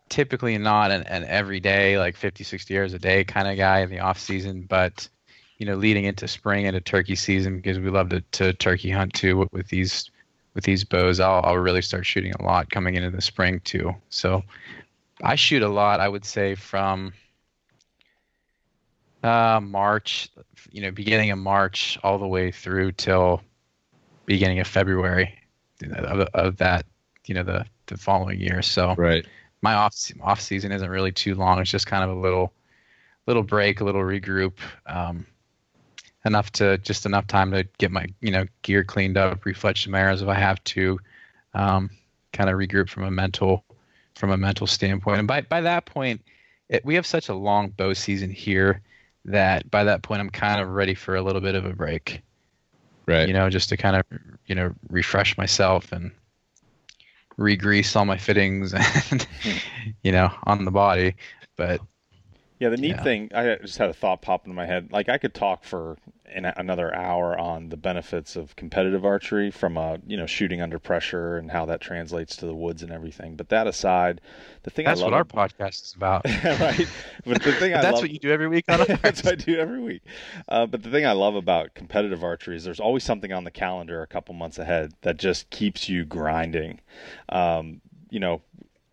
typically 0.09 0.57
not 0.57 0.91
an, 0.91 1.03
an 1.03 1.23
everyday, 1.25 1.99
like 1.99 2.15
50, 2.15 2.43
60 2.43 2.73
yards 2.73 2.93
a 2.93 2.99
day 2.99 3.23
kind 3.23 3.47
of 3.47 3.57
guy 3.57 3.79
in 3.79 3.89
the 3.89 3.99
off 3.99 4.19
season, 4.19 4.65
but 4.67 5.07
you 5.59 5.65
know, 5.65 5.75
leading 5.75 6.05
into 6.05 6.27
spring 6.27 6.65
and 6.65 6.75
a 6.75 6.81
turkey 6.81 7.15
season, 7.15 7.57
because 7.57 7.77
we 7.79 7.89
love 7.89 8.09
to, 8.09 8.21
to 8.21 8.53
turkey 8.53 8.89
hunt 8.89 9.13
too 9.13 9.37
with, 9.37 9.51
with 9.51 9.67
these 9.67 10.09
with 10.55 10.63
these 10.63 10.83
bows, 10.83 11.19
I'll, 11.19 11.41
I'll 11.43 11.57
really 11.57 11.81
start 11.81 12.05
shooting 12.05 12.33
a 12.33 12.43
lot 12.43 12.71
coming 12.71 12.95
into 12.95 13.11
the 13.11 13.21
spring 13.21 13.61
too. 13.63 13.93
So 14.09 14.43
I 15.23 15.35
shoot 15.35 15.61
a 15.61 15.69
lot. 15.69 15.99
I 15.99 16.09
would 16.09 16.25
say 16.25 16.55
from 16.55 17.13
uh, 19.21 19.59
March, 19.61 20.29
you 20.71 20.81
know, 20.81 20.91
beginning 20.91 21.29
of 21.29 21.37
March 21.37 21.99
all 22.03 22.17
the 22.17 22.27
way 22.27 22.51
through 22.51 22.93
till 22.93 23.43
beginning 24.25 24.59
of 24.59 24.67
February 24.67 25.37
of, 25.93 26.21
of 26.33 26.57
that, 26.57 26.85
you 27.27 27.35
know, 27.35 27.43
the 27.43 27.65
the 27.89 27.97
following 27.97 28.39
year. 28.39 28.61
So 28.61 28.97
Right. 28.97 29.25
my 29.61 29.73
off 29.75 29.95
off 30.21 30.41
season 30.41 30.71
isn't 30.71 30.89
really 30.89 31.11
too 31.11 31.35
long. 31.35 31.59
It's 31.59 31.71
just 31.71 31.87
kind 31.87 32.03
of 32.03 32.11
a 32.17 32.19
little 32.19 32.53
little 33.27 33.43
break, 33.43 33.81
a 33.81 33.85
little 33.85 34.01
regroup, 34.01 34.53
um, 34.87 35.27
enough 36.25 36.51
to 36.53 36.77
just 36.79 37.05
enough 37.05 37.27
time 37.27 37.51
to 37.51 37.63
get 37.77 37.91
my 37.91 38.05
you 38.21 38.31
know 38.31 38.45
gear 38.63 38.83
cleaned 38.83 39.17
up, 39.17 39.43
refletch 39.43 39.83
some 39.83 39.95
arrows 39.95 40.21
if 40.21 40.27
I 40.27 40.35
have 40.35 40.63
to, 40.65 40.99
um, 41.53 41.89
kind 42.33 42.49
of 42.49 42.55
regroup 42.57 42.89
from 42.89 43.03
a 43.03 43.11
mental 43.11 43.65
from 44.15 44.31
a 44.31 44.37
mental 44.37 44.67
standpoint. 44.67 45.19
And 45.19 45.27
by 45.27 45.41
by 45.41 45.61
that 45.61 45.85
point, 45.85 46.21
it, 46.69 46.85
we 46.85 46.95
have 46.95 47.05
such 47.05 47.29
a 47.29 47.33
long 47.35 47.69
bow 47.69 47.93
season 47.93 48.31
here 48.31 48.81
that 49.25 49.69
by 49.71 49.83
that 49.85 50.03
point 50.03 50.21
I'm 50.21 50.29
kind 50.29 50.61
of 50.61 50.69
ready 50.69 50.95
for 50.95 51.15
a 51.15 51.21
little 51.21 51.41
bit 51.41 51.55
of 51.55 51.65
a 51.65 51.73
break 51.73 52.23
Right. 53.07 53.27
you 53.27 53.33
know, 53.33 53.49
just 53.49 53.69
to 53.69 53.77
kind 53.77 53.95
of, 53.95 54.03
you 54.45 54.55
know, 54.55 54.73
refresh 54.89 55.37
myself 55.37 55.91
and 55.91 56.11
re-grease 57.39 57.95
all 57.95 58.05
my 58.05 58.17
fittings 58.17 58.73
and, 59.11 59.23
hmm. 59.41 59.57
you 60.03 60.11
know, 60.11 60.31
on 60.43 60.65
the 60.65 60.71
body. 60.71 61.15
But 61.55 61.81
Yeah, 62.59 62.69
the 62.69 62.77
neat 62.77 62.97
Yeah. 62.97 63.03
thing, 63.03 63.31
I 63.33 63.55
just 63.55 63.77
had 63.77 63.89
a 63.89 63.93
thought 63.93 64.21
pop 64.21 64.45
into 64.45 64.55
my 64.55 64.65
head. 64.65 64.91
Like 64.91 65.09
I 65.09 65.17
could 65.17 65.33
talk 65.33 65.63
for 65.63 65.97
an, 66.33 66.45
another 66.45 66.93
hour 66.93 67.37
on 67.37 67.69
the 67.69 67.77
benefits 67.77 68.35
of 68.35 68.55
competitive 68.55 69.05
archery 69.05 69.51
from 69.51 69.77
uh, 69.77 69.97
you 70.05 70.17
know 70.17 70.25
shooting 70.25 70.61
under 70.61 70.79
pressure 70.79 71.37
and 71.37 71.51
how 71.51 71.65
that 71.65 71.81
translates 71.81 72.35
to 72.37 72.45
the 72.45 72.53
woods 72.53 72.83
and 72.83 72.91
everything. 72.91 73.35
But 73.35 73.49
that 73.49 73.67
aside, 73.67 74.21
the 74.63 74.69
thing 74.69 74.85
that's 74.85 75.01
I 75.01 75.05
what 75.05 75.13
our 75.13 75.23
podcast 75.23 75.83
is 75.83 75.93
about. 75.95 76.25
right. 76.43 76.87
But 77.25 77.41
the 77.43 77.53
thing 77.53 77.73
I 77.75 77.81
that's 77.81 77.95
love, 77.95 78.03
what 78.03 78.11
you 78.11 78.19
do 78.19 78.31
every 78.31 78.47
week 78.47 78.65
on. 78.69 78.79
That's 79.01 79.23
what 79.23 79.33
I 79.33 79.35
do 79.35 79.57
every 79.57 79.81
week. 79.81 80.01
Uh, 80.47 80.65
but 80.65 80.83
the 80.83 80.89
thing 80.89 81.05
I 81.05 81.13
love 81.13 81.35
about 81.35 81.73
competitive 81.73 82.23
archery 82.23 82.55
is 82.55 82.63
there's 82.63 82.79
always 82.79 83.03
something 83.03 83.31
on 83.31 83.43
the 83.43 83.51
calendar 83.51 84.01
a 84.01 84.07
couple 84.07 84.33
months 84.35 84.57
ahead 84.57 84.93
that 85.01 85.17
just 85.17 85.49
keeps 85.49 85.89
you 85.89 86.05
grinding. 86.05 86.79
Um, 87.29 87.81
you 88.09 88.19
know, 88.19 88.41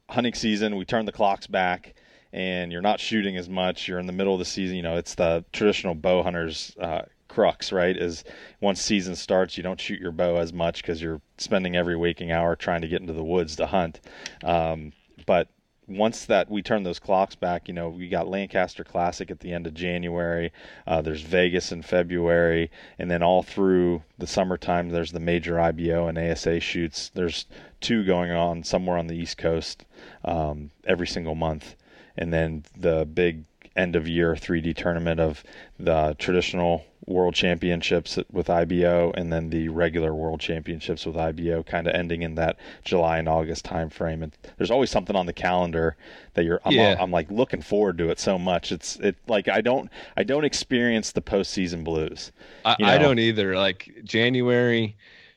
hunting 0.08 0.34
season, 0.34 0.76
we 0.76 0.84
turn 0.84 1.06
the 1.06 1.12
clocks 1.12 1.46
back 1.46 1.94
and 2.32 2.70
you're 2.70 2.82
not 2.82 3.00
shooting 3.00 3.36
as 3.36 3.48
much. 3.48 3.88
You're 3.88 3.98
in 3.98 4.06
the 4.06 4.12
middle 4.12 4.34
of 4.34 4.38
the 4.38 4.44
season. 4.44 4.76
You 4.76 4.82
know, 4.82 4.96
it's 4.96 5.14
the 5.14 5.44
traditional 5.52 5.94
bow 5.94 6.22
hunters. 6.22 6.76
Uh, 6.78 7.02
crux 7.36 7.70
right 7.70 7.98
is 7.98 8.24
once 8.62 8.80
season 8.80 9.14
starts 9.14 9.58
you 9.58 9.62
don't 9.62 9.78
shoot 9.78 10.00
your 10.00 10.10
bow 10.10 10.36
as 10.36 10.54
much 10.54 10.80
because 10.80 11.02
you're 11.02 11.20
spending 11.36 11.76
every 11.76 11.94
waking 11.94 12.32
hour 12.32 12.56
trying 12.56 12.80
to 12.80 12.88
get 12.88 13.02
into 13.02 13.12
the 13.12 13.22
woods 13.22 13.56
to 13.56 13.66
hunt 13.66 14.00
um, 14.42 14.90
but 15.26 15.50
once 15.86 16.24
that 16.24 16.50
we 16.50 16.62
turn 16.62 16.82
those 16.82 16.98
clocks 16.98 17.36
back, 17.36 17.68
you 17.68 17.74
know, 17.74 17.88
we 17.88 18.08
got 18.08 18.26
Lancaster 18.26 18.82
Classic 18.82 19.30
at 19.30 19.38
the 19.38 19.52
end 19.52 19.68
of 19.68 19.74
January. 19.74 20.52
Uh, 20.84 21.00
there's 21.00 21.20
Vegas 21.20 21.70
in 21.70 21.80
February, 21.80 22.72
and 22.98 23.08
then 23.08 23.22
all 23.22 23.44
through 23.44 24.02
the 24.18 24.26
summertime, 24.26 24.88
there's 24.88 25.12
the 25.12 25.20
major 25.20 25.60
IBO 25.60 26.08
and 26.08 26.18
ASA 26.18 26.58
shoots. 26.58 27.10
There's 27.14 27.46
two 27.80 28.04
going 28.04 28.32
on 28.32 28.64
somewhere 28.64 28.98
on 28.98 29.06
the 29.06 29.14
East 29.14 29.38
Coast 29.38 29.84
um, 30.24 30.72
every 30.84 31.06
single 31.06 31.36
month, 31.36 31.76
and 32.16 32.32
then 32.32 32.64
the 32.76 33.06
big 33.06 33.44
end 33.76 33.94
of 33.94 34.08
year 34.08 34.34
3D 34.34 34.74
tournament 34.74 35.20
of 35.20 35.44
the 35.78 36.16
traditional 36.18 36.84
World 37.06 37.34
Championships 37.34 38.18
with 38.32 38.50
IBO, 38.50 39.12
and 39.16 39.32
then 39.32 39.50
the 39.50 39.68
regular 39.68 40.12
World 40.12 40.40
Championships 40.40 41.06
with 41.06 41.16
IBO, 41.16 41.62
kind 41.62 41.86
of 41.86 41.94
ending 41.94 42.22
in 42.22 42.34
that 42.34 42.56
July 42.84 43.18
and 43.18 43.28
August 43.28 43.64
time 43.64 43.90
frame. 43.90 44.22
And 44.22 44.32
there's 44.56 44.70
always 44.70 44.90
something 44.90 45.14
on 45.14 45.26
the 45.26 45.32
calendar 45.32 45.96
that 46.34 46.44
you're. 46.44 46.60
I'm, 46.64 46.72
Yeah. 46.72 46.96
I'm 46.98 47.12
like 47.12 47.30
looking 47.30 47.62
forward 47.62 47.98
to 47.98 48.10
it 48.10 48.18
so 48.18 48.38
much. 48.38 48.72
It's 48.72 48.96
it 48.96 49.16
like 49.28 49.48
I 49.48 49.60
don't 49.60 49.90
I 50.16 50.24
don't 50.24 50.44
experience 50.44 51.12
the 51.12 51.22
postseason 51.22 51.84
blues. 51.84 52.32
I, 52.64 52.76
I 52.80 52.98
don't 52.98 53.18
either. 53.18 53.56
Like 53.56 54.00
January, 54.04 54.96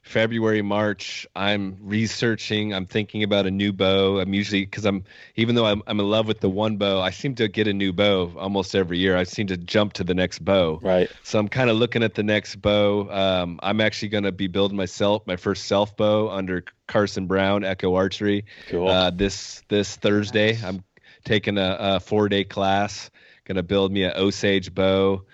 February, 0.09 0.63
March, 0.63 1.27
I'm 1.35 1.77
researching. 1.81 2.73
I'm 2.73 2.87
thinking 2.87 3.21
about 3.21 3.45
a 3.45 3.51
new 3.51 3.71
bow. 3.71 4.19
I'm 4.19 4.33
usually 4.33 4.65
because 4.65 4.83
I'm 4.83 5.03
even 5.35 5.53
though 5.53 5.67
I'm 5.67 5.83
I'm 5.85 5.99
in 5.99 6.09
love 6.09 6.27
with 6.27 6.39
the 6.39 6.49
one 6.49 6.77
bow, 6.77 6.99
I 6.99 7.11
seem 7.11 7.35
to 7.35 7.47
get 7.47 7.67
a 7.67 7.73
new 7.73 7.93
bow 7.93 8.33
almost 8.35 8.73
every 8.73 8.97
year. 8.97 9.15
I 9.15 9.23
seem 9.23 9.45
to 9.47 9.57
jump 9.57 9.93
to 9.93 10.03
the 10.03 10.15
next 10.15 10.43
bow. 10.43 10.79
Right. 10.81 11.11
So 11.21 11.37
I'm 11.37 11.47
kind 11.47 11.69
of 11.69 11.77
looking 11.77 12.01
at 12.01 12.15
the 12.15 12.23
next 12.23 12.55
bow. 12.55 13.07
Um, 13.11 13.59
I'm 13.61 13.79
actually 13.79 14.09
going 14.09 14.23
to 14.23 14.31
be 14.31 14.47
building 14.47 14.75
myself 14.75 15.27
my 15.27 15.35
first 15.35 15.65
self 15.65 15.95
bow 15.95 16.29
under 16.29 16.63
Carson 16.87 17.27
Brown 17.27 17.63
Echo 17.63 17.93
Archery 17.93 18.45
Cool. 18.67 18.89
uh, 18.89 19.11
this 19.11 19.61
this 19.67 19.95
Thursday. 19.95 20.57
I'm 20.63 20.83
taking 21.23 21.59
a, 21.59 21.77
a 21.79 21.99
four 21.99 22.29
day 22.29 22.45
class. 22.45 23.11
Going 23.45 23.57
to 23.57 23.63
build 23.63 23.91
me 23.91 24.05
a 24.05 24.17
Osage 24.17 24.73
bow. 24.73 25.25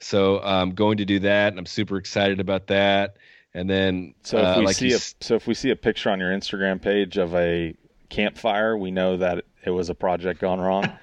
So 0.00 0.40
I'm 0.40 0.72
going 0.72 0.96
to 0.96 1.04
do 1.04 1.20
that, 1.20 1.52
and 1.52 1.58
I'm 1.58 1.66
super 1.66 1.98
excited 1.98 2.40
about 2.40 2.66
that. 2.66 3.16
And 3.54 3.70
then, 3.70 4.14
So 4.24 4.38
if 4.42 4.56
uh, 4.56 4.56
we 4.56 4.66
like 4.66 4.76
see 4.76 4.88
you 4.88 4.94
a 4.94 4.96
s- 4.96 5.14
so 5.20 5.34
if 5.36 5.46
we 5.46 5.54
see 5.54 5.70
a 5.70 5.76
picture 5.76 6.10
on 6.10 6.18
your 6.20 6.30
Instagram 6.30 6.80
page 6.82 7.16
of 7.18 7.34
a 7.34 7.74
campfire, 8.08 8.76
we 8.76 8.90
know 8.90 9.16
that 9.18 9.44
it 9.64 9.70
was 9.70 9.90
a 9.90 9.94
project 9.94 10.40
gone 10.40 10.60
wrong. 10.60 10.90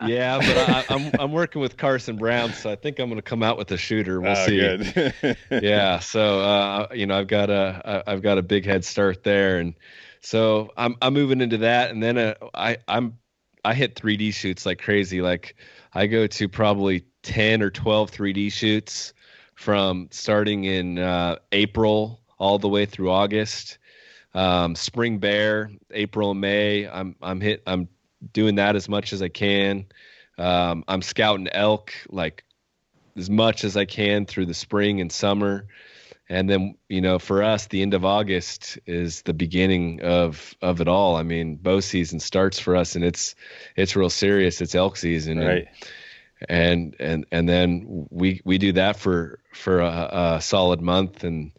yeah, 0.00 0.38
but 0.40 0.56
I, 0.58 0.84
I'm 0.88 1.12
I'm 1.18 1.32
working 1.32 1.60
with 1.60 1.76
Carson 1.76 2.16
Brown, 2.16 2.52
so 2.52 2.70
I 2.70 2.76
think 2.76 2.98
I'm 2.98 3.08
going 3.08 3.16
to 3.18 3.22
come 3.22 3.42
out 3.42 3.58
with 3.58 3.70
a 3.70 3.76
shooter. 3.76 4.20
We'll 4.20 4.34
Oh, 4.34 4.46
see. 4.46 4.58
good. 4.58 5.36
yeah 5.60 6.00
so 6.00 6.40
uh 6.40 6.88
you 6.92 7.06
know 7.06 7.16
i've 7.18 7.28
got 7.28 7.48
a 7.48 8.02
I've 8.06 8.22
got 8.22 8.38
a 8.38 8.42
big 8.42 8.64
head 8.66 8.84
start 8.84 9.22
there 9.22 9.58
and 9.60 9.74
so 10.20 10.72
i'm 10.76 10.96
i'm 11.00 11.14
moving 11.14 11.40
into 11.40 11.58
that 11.58 11.90
and 11.90 12.02
then 12.02 12.18
uh, 12.18 12.34
i 12.54 12.78
i'm 12.88 13.18
i 13.64 13.72
hit 13.72 13.94
3d 13.94 14.32
shoots 14.34 14.66
like 14.66 14.80
crazy 14.80 15.20
like 15.22 15.54
i 15.92 16.06
go 16.08 16.26
to 16.26 16.48
probably 16.48 17.04
10 17.22 17.62
or 17.62 17.70
12 17.70 18.10
3d 18.10 18.52
shoots 18.52 19.14
from 19.54 20.08
starting 20.10 20.64
in 20.64 20.98
uh 20.98 21.36
april 21.52 22.20
all 22.38 22.58
the 22.58 22.68
way 22.68 22.86
through 22.86 23.10
august. 23.10 23.78
Um 24.34 24.74
spring 24.74 25.18
bear 25.18 25.70
april 25.92 26.32
and 26.32 26.40
may 26.40 26.88
i'm 26.88 27.14
i'm 27.22 27.40
hit 27.40 27.62
i'm 27.66 27.88
doing 28.32 28.56
that 28.56 28.74
as 28.76 28.88
much 28.88 29.12
as 29.12 29.22
i 29.22 29.28
can. 29.28 29.86
Um 30.38 30.84
i'm 30.88 31.02
scouting 31.02 31.48
elk 31.48 31.92
like 32.08 32.44
as 33.16 33.30
much 33.30 33.62
as 33.64 33.76
I 33.76 33.84
can 33.84 34.26
through 34.26 34.46
the 34.46 34.54
spring 34.54 35.00
and 35.00 35.10
summer. 35.12 35.66
and 36.28 36.48
then 36.48 36.74
you 36.88 37.00
know 37.00 37.18
for 37.18 37.42
us 37.42 37.66
the 37.66 37.82
end 37.82 37.94
of 37.94 38.04
august 38.04 38.78
is 38.86 39.22
the 39.22 39.34
beginning 39.34 40.00
of 40.02 40.54
of 40.62 40.80
it 40.80 40.88
all. 40.88 41.16
I 41.16 41.22
mean 41.22 41.56
bow 41.56 41.80
season 41.80 42.18
starts 42.18 42.58
for 42.58 42.74
us 42.74 42.96
and 42.96 43.04
it's 43.04 43.34
it's 43.76 43.94
real 43.94 44.10
serious. 44.10 44.60
It's 44.60 44.74
elk 44.74 44.96
season. 44.96 45.38
Right. 45.38 45.68
and 45.68 45.88
and 46.48 46.96
and 46.98 47.26
and 47.32 47.48
then 47.48 48.06
we 48.10 48.40
we 48.44 48.58
do 48.58 48.72
that 48.72 48.96
for 48.96 49.40
for 49.52 49.80
a, 49.80 50.34
a 50.36 50.40
solid 50.40 50.80
month 50.80 51.24
and 51.24 51.52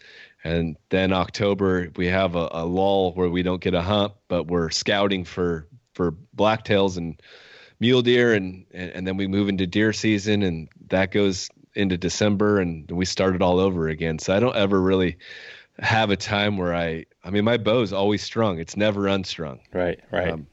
and 0.43 0.77
then 0.89 1.11
october 1.13 1.89
we 1.95 2.07
have 2.07 2.35
a, 2.35 2.47
a 2.51 2.65
lull 2.65 3.13
where 3.13 3.29
we 3.29 3.43
don't 3.43 3.61
get 3.61 3.73
a 3.73 3.81
hump 3.81 4.15
but 4.27 4.47
we're 4.47 4.69
scouting 4.69 5.23
for 5.23 5.67
for 5.93 6.13
blacktails 6.35 6.97
and 6.97 7.21
mule 7.79 8.01
deer 8.01 8.33
and, 8.33 8.65
and 8.71 8.91
and 8.91 9.07
then 9.07 9.17
we 9.17 9.27
move 9.27 9.49
into 9.49 9.67
deer 9.67 9.93
season 9.93 10.43
and 10.43 10.69
that 10.89 11.11
goes 11.11 11.49
into 11.75 11.97
December 11.97 12.59
and 12.59 12.89
we 12.89 13.05
start 13.05 13.35
it 13.35 13.41
all 13.41 13.59
over 13.59 13.89
again. 13.89 14.17
So 14.17 14.33
I 14.33 14.39
don't 14.39 14.55
ever 14.55 14.81
really 14.81 15.17
have 15.79 16.09
a 16.09 16.15
time 16.15 16.57
where 16.57 16.73
I 16.73 17.05
I 17.23 17.29
mean 17.29 17.43
my 17.43 17.57
bow's 17.57 17.93
always 17.93 18.23
strung. 18.23 18.59
It's 18.59 18.77
never 18.77 19.07
unstrung. 19.07 19.59
Right. 19.73 19.99
Right. 20.11 20.31
Um, 20.31 20.47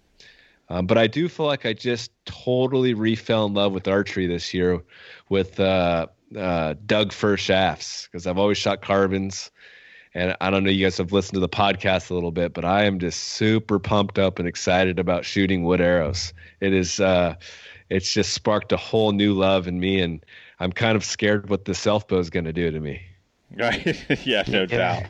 um, 0.72 0.86
but 0.86 0.96
I 0.96 1.06
do 1.06 1.28
feel 1.28 1.44
like 1.44 1.66
I 1.66 1.74
just 1.74 2.10
totally 2.24 2.94
refell 2.94 3.46
in 3.46 3.52
love 3.52 3.74
with 3.74 3.86
archery 3.86 4.26
this 4.26 4.54
year 4.54 4.82
with 5.28 5.60
uh, 5.60 6.06
uh, 6.34 6.74
Doug 6.86 7.12
fir 7.12 7.36
shafts 7.36 8.08
because 8.10 8.26
I've 8.26 8.38
always 8.38 8.56
shot 8.56 8.80
carbons. 8.80 9.50
And 10.14 10.34
I 10.40 10.48
don't 10.48 10.64
know, 10.64 10.70
you 10.70 10.86
guys 10.86 10.96
have 10.96 11.12
listened 11.12 11.34
to 11.34 11.40
the 11.40 11.48
podcast 11.48 12.10
a 12.10 12.14
little 12.14 12.30
bit, 12.30 12.54
but 12.54 12.64
I 12.64 12.84
am 12.84 12.98
just 12.98 13.20
super 13.20 13.78
pumped 13.78 14.18
up 14.18 14.38
and 14.38 14.48
excited 14.48 14.98
about 14.98 15.26
shooting 15.26 15.62
wood 15.64 15.82
arrows. 15.82 16.32
It 16.60 16.72
is, 16.72 17.00
uh, 17.00 17.34
it's 17.90 18.10
just 18.10 18.32
sparked 18.32 18.72
a 18.72 18.78
whole 18.78 19.12
new 19.12 19.34
love 19.34 19.68
in 19.68 19.78
me, 19.78 20.00
and 20.00 20.24
I'm 20.58 20.72
kind 20.72 20.96
of 20.96 21.04
scared 21.04 21.50
what 21.50 21.66
the 21.66 21.74
self 21.74 22.08
bow 22.08 22.18
is 22.18 22.30
going 22.30 22.44
to 22.44 22.52
do 22.52 22.70
to 22.70 22.80
me. 22.80 23.02
Right. 23.54 24.04
yeah, 24.26 24.44
no 24.48 24.64
doubt. 24.64 25.04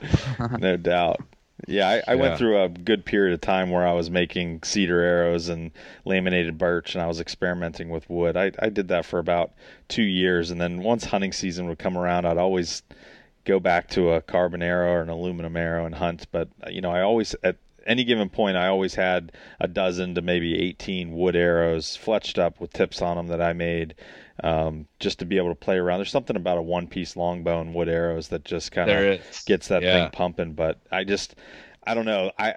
no 0.58 0.76
doubt. 0.76 1.20
Yeah, 1.66 1.88
I, 1.88 2.12
I 2.12 2.14
Yeah. 2.14 2.20
went 2.22 2.36
through 2.36 2.60
a 2.60 2.68
good 2.68 3.04
period 3.04 3.34
of 3.34 3.40
time 3.40 3.70
where 3.70 3.86
I 3.86 3.92
was 3.92 4.10
making 4.10 4.62
cedar 4.64 5.00
arrows 5.00 5.48
and 5.48 5.70
laminated 6.04 6.58
birch, 6.58 6.94
and 6.94 7.02
I 7.02 7.06
was 7.06 7.20
experimenting 7.20 7.88
with 7.88 8.10
wood. 8.10 8.36
I, 8.36 8.52
I 8.58 8.68
did 8.68 8.88
that 8.88 9.04
for 9.04 9.18
about 9.18 9.52
two 9.88 10.02
years, 10.02 10.50
and 10.50 10.60
then 10.60 10.82
once 10.82 11.04
hunting 11.06 11.32
season 11.32 11.66
would 11.68 11.78
come 11.78 11.96
around, 11.96 12.26
I'd 12.26 12.36
always 12.38 12.82
go 13.44 13.60
back 13.60 13.88
to 13.90 14.10
a 14.12 14.20
carbon 14.20 14.62
arrow 14.62 14.92
or 14.92 15.02
an 15.02 15.08
aluminum 15.08 15.56
arrow 15.56 15.86
and 15.86 15.94
hunt. 15.96 16.26
But 16.32 16.48
uh, 16.66 16.70
you 16.70 16.80
know, 16.80 16.90
I 16.90 17.02
always 17.02 17.34
at 17.44 17.56
any 17.86 18.04
given 18.04 18.28
point, 18.28 18.56
I 18.56 18.68
always 18.68 18.94
had 18.94 19.32
a 19.60 19.68
dozen 19.68 20.14
to 20.16 20.22
maybe 20.22 20.60
18 20.60 21.12
wood 21.12 21.36
arrows 21.36 21.96
fletched 21.96 22.38
up 22.38 22.60
with 22.60 22.72
tips 22.72 23.02
on 23.02 23.16
them 23.16 23.26
that 23.28 23.40
I 23.42 23.52
made 23.52 23.94
um, 24.42 24.86
just 25.00 25.18
to 25.20 25.24
be 25.24 25.36
able 25.36 25.50
to 25.50 25.54
play 25.54 25.76
around. 25.76 25.98
There's 25.98 26.10
something 26.10 26.36
about 26.36 26.58
a 26.58 26.62
one 26.62 26.86
piece 26.86 27.16
longbow 27.16 27.60
and 27.60 27.74
wood 27.74 27.88
arrows 27.88 28.28
that 28.28 28.44
just 28.44 28.72
kind 28.72 28.90
of 28.90 29.20
gets 29.46 29.68
that 29.68 29.82
Yeah. 29.82 30.04
thing 30.04 30.10
pumping. 30.12 30.52
But 30.54 30.80
I 30.90 31.04
just, 31.04 31.34
I 31.84 31.94
don't 31.94 32.06
know. 32.06 32.32
I, 32.38 32.54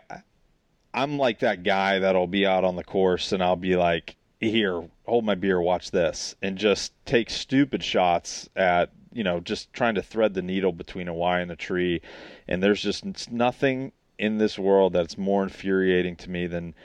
I'm 0.93 1.17
like 1.17 1.39
that 1.39 1.63
guy 1.63 1.99
that'll 1.99 2.27
be 2.27 2.45
out 2.45 2.63
on 2.63 2.75
the 2.75 2.83
course 2.83 3.31
and 3.31 3.43
I'll 3.43 3.55
be 3.55 3.75
like, 3.75 4.15
here, 4.39 4.87
hold 5.05 5.25
my 5.25 5.35
beer, 5.35 5.59
watch 5.61 5.91
this, 5.91 6.35
and 6.41 6.57
just 6.57 6.93
take 7.05 7.29
stupid 7.29 7.83
shots 7.83 8.49
at, 8.55 8.91
you 9.11 9.23
know, 9.23 9.39
just 9.39 9.73
trying 9.73 9.95
to 9.95 10.01
thread 10.01 10.33
the 10.33 10.41
needle 10.41 10.71
between 10.71 11.07
a 11.07 11.13
Y 11.13 11.39
and 11.39 11.51
a 11.51 11.55
tree. 11.55 12.01
And 12.47 12.61
there's 12.61 12.81
just 12.81 13.31
nothing 13.31 13.91
in 14.19 14.37
this 14.37 14.57
world 14.59 14.93
that's 14.93 15.17
more 15.17 15.43
infuriating 15.43 16.15
to 16.17 16.29
me 16.29 16.47
than 16.47 16.75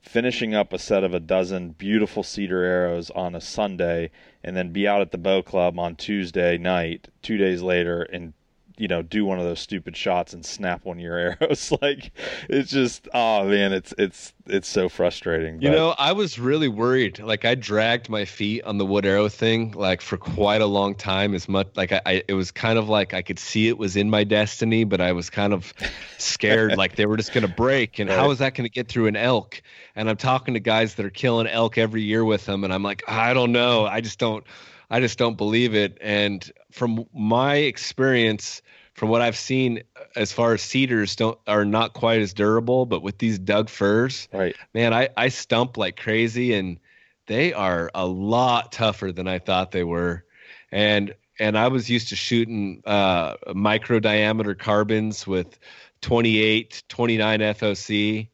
finishing 0.00 0.54
up 0.54 0.72
a 0.72 0.78
set 0.78 1.04
of 1.04 1.14
a 1.14 1.20
dozen 1.20 1.70
beautiful 1.70 2.22
cedar 2.22 2.62
arrows 2.62 3.10
on 3.10 3.34
a 3.34 3.40
Sunday 3.40 4.10
and 4.42 4.56
then 4.56 4.72
be 4.72 4.88
out 4.88 5.00
at 5.00 5.12
the 5.12 5.18
bow 5.18 5.42
club 5.42 5.78
on 5.78 5.94
Tuesday 5.94 6.56
night, 6.56 7.08
two 7.22 7.36
days 7.36 7.62
later, 7.62 8.02
and 8.02 8.32
you 8.80 8.88
know 8.88 9.02
do 9.02 9.24
one 9.24 9.38
of 9.38 9.44
those 9.44 9.60
stupid 9.60 9.96
shots 9.96 10.32
and 10.32 10.44
snap 10.44 10.84
one 10.84 10.96
of 10.96 11.02
your 11.02 11.16
arrows. 11.40 11.72
like 11.82 12.10
it's 12.48 12.70
just 12.70 13.08
oh 13.14 13.44
man, 13.44 13.72
it's 13.72 13.92
it's 13.98 14.32
it's 14.46 14.66
so 14.68 14.88
frustrating. 14.88 15.60
You 15.60 15.70
know, 15.70 15.94
I 15.98 16.12
was 16.12 16.38
really 16.38 16.68
worried. 16.68 17.18
Like 17.20 17.44
I 17.44 17.54
dragged 17.54 18.08
my 18.08 18.24
feet 18.24 18.62
on 18.64 18.78
the 18.78 18.86
wood 18.86 19.04
arrow 19.04 19.28
thing 19.28 19.72
like 19.72 20.00
for 20.00 20.16
quite 20.16 20.62
a 20.62 20.66
long 20.66 20.94
time. 20.94 21.34
As 21.34 21.48
much 21.48 21.68
like 21.76 21.92
I, 21.92 22.00
I 22.06 22.22
it 22.26 22.34
was 22.34 22.50
kind 22.50 22.78
of 22.78 22.88
like 22.88 23.12
I 23.14 23.22
could 23.22 23.38
see 23.38 23.68
it 23.68 23.76
was 23.78 23.96
in 23.96 24.08
my 24.10 24.24
destiny, 24.24 24.84
but 24.84 25.00
I 25.00 25.12
was 25.12 25.28
kind 25.28 25.52
of 25.52 25.72
scared 26.18 26.76
like 26.76 26.96
they 26.96 27.06
were 27.06 27.16
just 27.16 27.32
gonna 27.32 27.48
break. 27.48 27.98
And 27.98 28.08
how 28.10 28.26
Right. 28.26 28.32
is 28.32 28.38
that 28.38 28.54
gonna 28.54 28.68
get 28.70 28.88
through 28.88 29.06
an 29.06 29.16
elk? 29.16 29.62
And 29.94 30.08
I'm 30.08 30.16
talking 30.16 30.54
to 30.54 30.60
guys 30.60 30.94
that 30.94 31.04
are 31.04 31.10
killing 31.10 31.46
elk 31.46 31.76
every 31.76 32.02
year 32.02 32.24
with 32.24 32.46
them, 32.46 32.64
and 32.64 32.72
I'm 32.72 32.82
like, 32.82 33.02
I 33.06 33.34
don't 33.34 33.52
know. 33.52 33.84
I 33.86 34.00
just 34.00 34.18
don't 34.18 34.44
I 34.90 35.00
just 35.00 35.18
don't 35.18 35.36
believe 35.36 35.74
it. 35.74 35.98
And 36.00 36.50
from 36.72 37.06
my 37.14 37.56
experience, 37.56 38.60
from 38.94 39.08
what 39.08 39.22
I've 39.22 39.36
seen, 39.36 39.82
as 40.16 40.32
far 40.32 40.52
as 40.52 40.62
cedars 40.62 41.16
don't 41.16 41.38
are 41.46 41.64
not 41.64 41.92
quite 41.94 42.20
as 42.20 42.34
durable, 42.34 42.86
but 42.86 43.02
with 43.02 43.18
these 43.18 43.38
Doug 43.38 43.68
firs, 43.68 44.28
right. 44.32 44.56
man, 44.74 44.92
I, 44.92 45.08
I 45.16 45.28
stump 45.28 45.76
like 45.76 45.96
crazy 45.96 46.54
and 46.54 46.78
they 47.26 47.52
are 47.52 47.90
a 47.94 48.06
lot 48.06 48.72
tougher 48.72 49.12
than 49.12 49.28
I 49.28 49.38
thought 49.38 49.70
they 49.70 49.84
were. 49.84 50.24
And 50.72 51.14
and 51.38 51.56
I 51.56 51.68
was 51.68 51.88
used 51.88 52.08
to 52.08 52.16
shooting 52.16 52.82
uh, 52.84 53.36
micro 53.54 53.98
diameter 54.00 54.54
carbons 54.54 55.26
with 55.26 55.58
28, 56.02 56.82
29 56.88 57.40
FOC. 57.40 58.28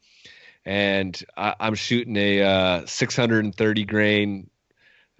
And 0.64 1.24
I, 1.36 1.54
I'm 1.60 1.76
shooting 1.76 2.16
a 2.16 2.42
uh, 2.42 2.86
630 2.86 3.84
grain 3.84 4.50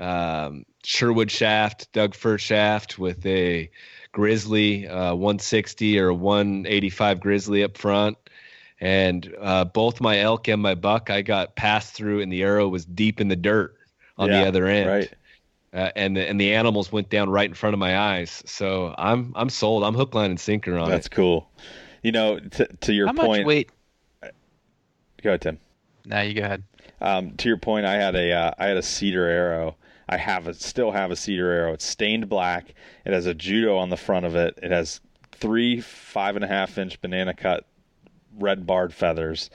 um, 0.01 0.65
Sherwood 0.87 1.33
shaft, 1.33 1.93
Doug 1.93 2.15
fir 2.15 2.39
shaft 2.39 2.97
with 2.97 3.27
a 3.27 3.69
Grizzly 4.13 4.87
uh, 4.87 5.15
160 5.15 5.99
or 5.99 6.13
185 6.13 7.21
Grizzly 7.21 7.65
up 7.65 7.77
front 7.77 8.17
and 8.81 9.35
uh, 9.41 9.65
both 9.65 10.01
my 10.01 10.21
elk 10.21 10.47
and 10.47 10.63
my 10.63 10.77
buck 10.77 11.11
I 11.11 11.23
got 11.23 11.57
passed 11.57 11.95
through, 11.95 12.21
and 12.21 12.31
the 12.31 12.43
arrow 12.43 12.69
was 12.69 12.85
deep 12.85 13.21
in 13.21 13.27
the 13.27 13.37
dirt 13.37 13.75
on 14.17 14.29
Yeah, 14.29 14.43
the 14.43 14.49
other 14.49 14.67
end. 14.67 14.89
Right. 14.89 15.13
Uh, 15.73 15.91
and 15.97 16.17
the, 16.17 16.29
and 16.29 16.41
the 16.41 16.55
animals 16.55 16.93
went 16.93 17.11
down 17.11 17.29
right 17.29 17.49
in 17.49 17.55
front 17.55 17.75
of 17.75 17.81
my 17.81 17.99
eyes. 17.99 18.45
So 18.47 18.95
I'm 18.97 19.33
I'm 19.35 19.51
sold. 19.51 19.83
I'm 19.83 19.95
hook, 19.95 20.15
line, 20.15 20.31
and 20.31 20.39
sinker 20.41 20.79
on 20.79 20.89
That's 20.89 20.89
it. 20.89 20.91
That's 20.91 21.09
cool. 21.09 21.51
You 22.03 22.13
know, 22.13 22.39
to 22.39 22.67
to 22.67 22.93
your 22.93 23.09
How 23.09 23.13
much 23.13 23.27
point. 23.27 23.47
weight? 23.47 23.71
Go 24.23 25.31
ahead, 25.31 25.41
Tim. 25.41 25.59
Now 26.05 26.21
you 26.21 26.35
go 26.35 26.43
ahead. 26.45 26.63
Um, 27.01 27.33
to 27.39 27.49
your 27.49 27.59
point, 27.59 27.87
I 27.87 27.95
had 27.95 28.15
a 28.15 28.33
uh, 28.33 28.53
I 28.59 28.67
had 28.67 28.77
a 28.77 28.83
cedar 28.83 29.25
arrow. 29.27 29.77
I 30.09 30.16
have 30.16 30.47
a, 30.47 30.55
still 30.55 30.93
have 30.93 31.11
a 31.11 31.16
cedar 31.16 31.51
arrow. 31.51 31.73
It's 31.73 31.85
stained 31.85 32.28
black. 32.28 32.74
It 33.05 33.12
has 33.12 33.27
a 33.27 33.35
judo 33.35 33.77
on 33.77 33.91
the 33.91 33.97
front 33.97 34.27
of 34.27 34.37
it. 34.37 34.59
It 34.62 34.70
has 34.70 35.01
three 35.33 35.81
five 35.81 36.37
and 36.37 36.45
a 36.45 36.49
half 36.49 36.78
inch 36.78 37.01
banana 37.01 37.35
cut 37.35 37.65
red 38.39 38.66
barred 38.66 38.95
feathers. 38.95 39.51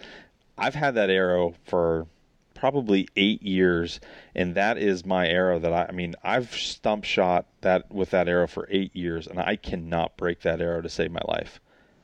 I've 0.58 0.76
had 0.76 0.96
that 0.96 1.10
arrow 1.10 1.56
for 1.66 2.08
probably 2.54 3.08
eight 3.16 3.42
years, 3.42 4.00
and 4.36 4.54
that 4.56 4.78
is 4.78 5.06
my 5.06 5.28
arrow 5.28 5.58
that 5.60 5.74
I, 5.74 5.86
I 5.88 5.92
mean 5.92 6.16
I've 6.24 6.54
stump 6.54 7.04
shot 7.04 7.48
that 7.62 7.92
with 7.92 8.12
that 8.12 8.28
arrow 8.28 8.48
for 8.48 8.68
eight 8.70 8.96
years, 8.96 9.28
and 9.28 9.40
I 9.40 9.56
cannot 9.56 10.18
break 10.18 10.42
that 10.42 10.62
arrow 10.62 10.82
to 10.82 10.90
save 10.90 11.12
my 11.12 11.22
life. 11.28 11.60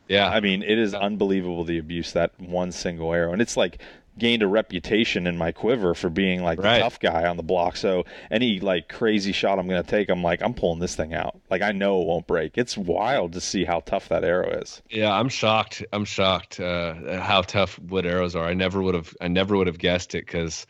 Yeah. 0.08 0.30
I 0.30 0.40
mean, 0.40 0.64
it 0.64 0.80
is 0.80 0.94
unbelievable 0.94 1.66
the 1.66 1.78
abuse 1.78 2.14
that 2.14 2.40
one 2.40 2.72
single 2.72 3.14
arrow, 3.14 3.34
and 3.34 3.42
it's 3.42 3.58
like 3.58 3.82
gained 4.18 4.42
a 4.44 4.48
reputation 4.48 5.28
in 5.28 5.38
my 5.38 5.52
quiver 5.52 5.94
for 5.94 6.10
being 6.10 6.42
like 6.44 6.60
Right. 6.60 6.76
the 6.78 6.80
tough 6.84 7.00
guy 7.00 7.28
on 7.28 7.38
the 7.38 7.44
block. 7.44 7.78
So 7.78 8.06
any 8.32 8.60
like 8.60 8.90
crazy 8.90 9.32
shot 9.32 9.60
I'm 9.60 9.68
gonna 9.68 9.84
take, 9.84 10.10
I'm 10.10 10.24
like 10.24 10.42
I'm 10.42 10.54
pulling 10.54 10.80
this 10.80 10.96
thing 10.96 11.14
out. 11.14 11.40
Like 11.50 11.62
I 11.62 11.72
know 11.72 12.02
it 12.02 12.08
won't 12.08 12.28
break. 12.28 12.58
It's 12.58 12.78
wild 12.78 13.34
to 13.34 13.42
see 13.42 13.64
how 13.66 13.82
tough 13.82 14.10
that 14.10 14.24
arrow 14.24 14.50
is. 14.62 14.82
Yeah, 14.90 15.12
I'm 15.12 15.30
shocked. 15.30 15.84
I'm 15.94 16.06
shocked 16.06 16.60
uh, 16.60 17.20
how 17.22 17.42
tough 17.42 17.78
wood 17.80 18.06
arrows 18.06 18.36
are. 18.36 18.46
I 18.46 18.54
never 18.54 18.82
would 18.82 18.96
have. 18.96 19.16
I 19.22 19.28
never 19.28 19.56
would 19.58 19.68
have 19.68 19.78
guessed 19.78 20.16
it 20.16 20.26
because, 20.26 20.66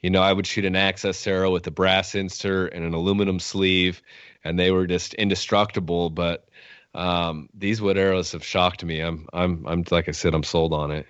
you 0.00 0.10
know, 0.10 0.22
I 0.22 0.32
would 0.32 0.46
shoot 0.46 0.64
an 0.64 0.76
Axis 0.76 1.26
arrow 1.26 1.52
with 1.52 1.66
a 1.66 1.70
brass 1.70 2.14
insert 2.14 2.72
and 2.72 2.84
an 2.84 2.94
aluminum 2.94 3.38
sleeve, 3.40 4.02
and 4.44 4.58
they 4.58 4.70
were 4.70 4.86
just 4.86 5.14
indestructible. 5.14 6.10
But 6.10 6.48
um, 6.94 7.48
these 7.54 7.80
wood 7.80 7.98
arrows 7.98 8.32
have 8.32 8.44
shocked 8.44 8.84
me. 8.84 9.00
I'm, 9.00 9.28
I'm, 9.32 9.64
I'm 9.66 9.84
like 9.90 10.08
I 10.08 10.12
said, 10.12 10.34
I'm 10.34 10.42
sold 10.42 10.72
on 10.72 10.90
it. 10.90 11.06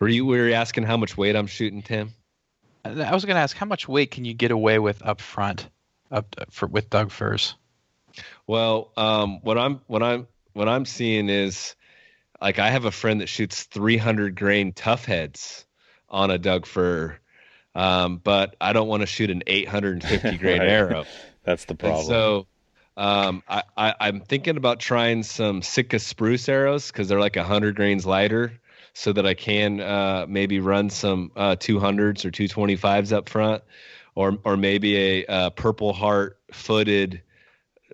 Were 0.00 0.08
you, 0.08 0.26
were 0.26 0.48
you 0.48 0.54
asking 0.54 0.84
how 0.84 0.96
much 0.96 1.16
weight 1.16 1.34
I'm 1.36 1.46
shooting, 1.46 1.82
Tim? 1.82 2.14
I 2.84 3.12
was 3.12 3.24
going 3.24 3.34
to 3.34 3.40
ask, 3.40 3.56
how 3.56 3.66
much 3.66 3.88
weight 3.88 4.10
can 4.12 4.24
you 4.24 4.34
get 4.34 4.50
away 4.50 4.78
with 4.78 5.04
up 5.04 5.20
front, 5.20 5.68
up 6.10 6.34
for 6.50 6.66
with 6.66 6.88
Doug 6.88 7.10
firs? 7.10 7.54
Well, 8.46 8.92
um, 8.96 9.40
what 9.42 9.58
I'm 9.58 9.80
what 9.86 10.02
I'm 10.02 10.26
what 10.52 10.68
I'm 10.68 10.84
seeing 10.84 11.28
is 11.28 11.76
like 12.40 12.58
I 12.58 12.70
have 12.70 12.84
a 12.84 12.90
friend 12.90 13.20
that 13.20 13.28
shoots 13.28 13.64
300 13.64 14.34
grain 14.36 14.72
tough 14.72 15.04
heads 15.04 15.66
on 16.08 16.30
a 16.30 16.38
Doug 16.38 16.66
fir, 16.66 17.18
um, 17.74 18.18
but 18.18 18.56
I 18.60 18.72
don't 18.72 18.88
want 18.88 19.02
to 19.02 19.06
shoot 19.06 19.30
an 19.30 19.42
850 19.46 20.38
grain 20.38 20.58
Right. 20.60 20.68
arrow. 20.68 21.04
That's 21.44 21.64
the 21.64 21.74
And 21.74 21.96
problem. 21.96 22.06
so 22.06 22.46
um, 22.96 23.42
I, 23.48 23.62
I, 23.76 23.94
I'm 24.00 24.20
thinking 24.20 24.56
about 24.56 24.80
trying 24.80 25.22
some 25.22 25.62
Sitka 25.62 25.98
spruce 25.98 26.48
arrows 26.48 26.88
because 26.88 27.08
they're 27.08 27.20
like 27.20 27.36
100 27.36 27.76
grains 27.76 28.06
lighter, 28.06 28.52
so 28.98 29.12
that 29.12 29.24
I 29.24 29.34
can 29.34 29.80
uh, 29.80 30.26
maybe 30.28 30.58
run 30.58 30.90
some 30.90 31.30
uh, 31.36 31.54
200s 31.54 32.24
or 32.24 32.32
225s 32.32 33.12
up 33.12 33.28
front, 33.28 33.62
or 34.16 34.36
or 34.42 34.56
maybe 34.56 34.96
a, 34.96 35.26
uh 35.26 35.50
Purple 35.50 35.92
Heart 35.92 36.36
footed 36.52 37.22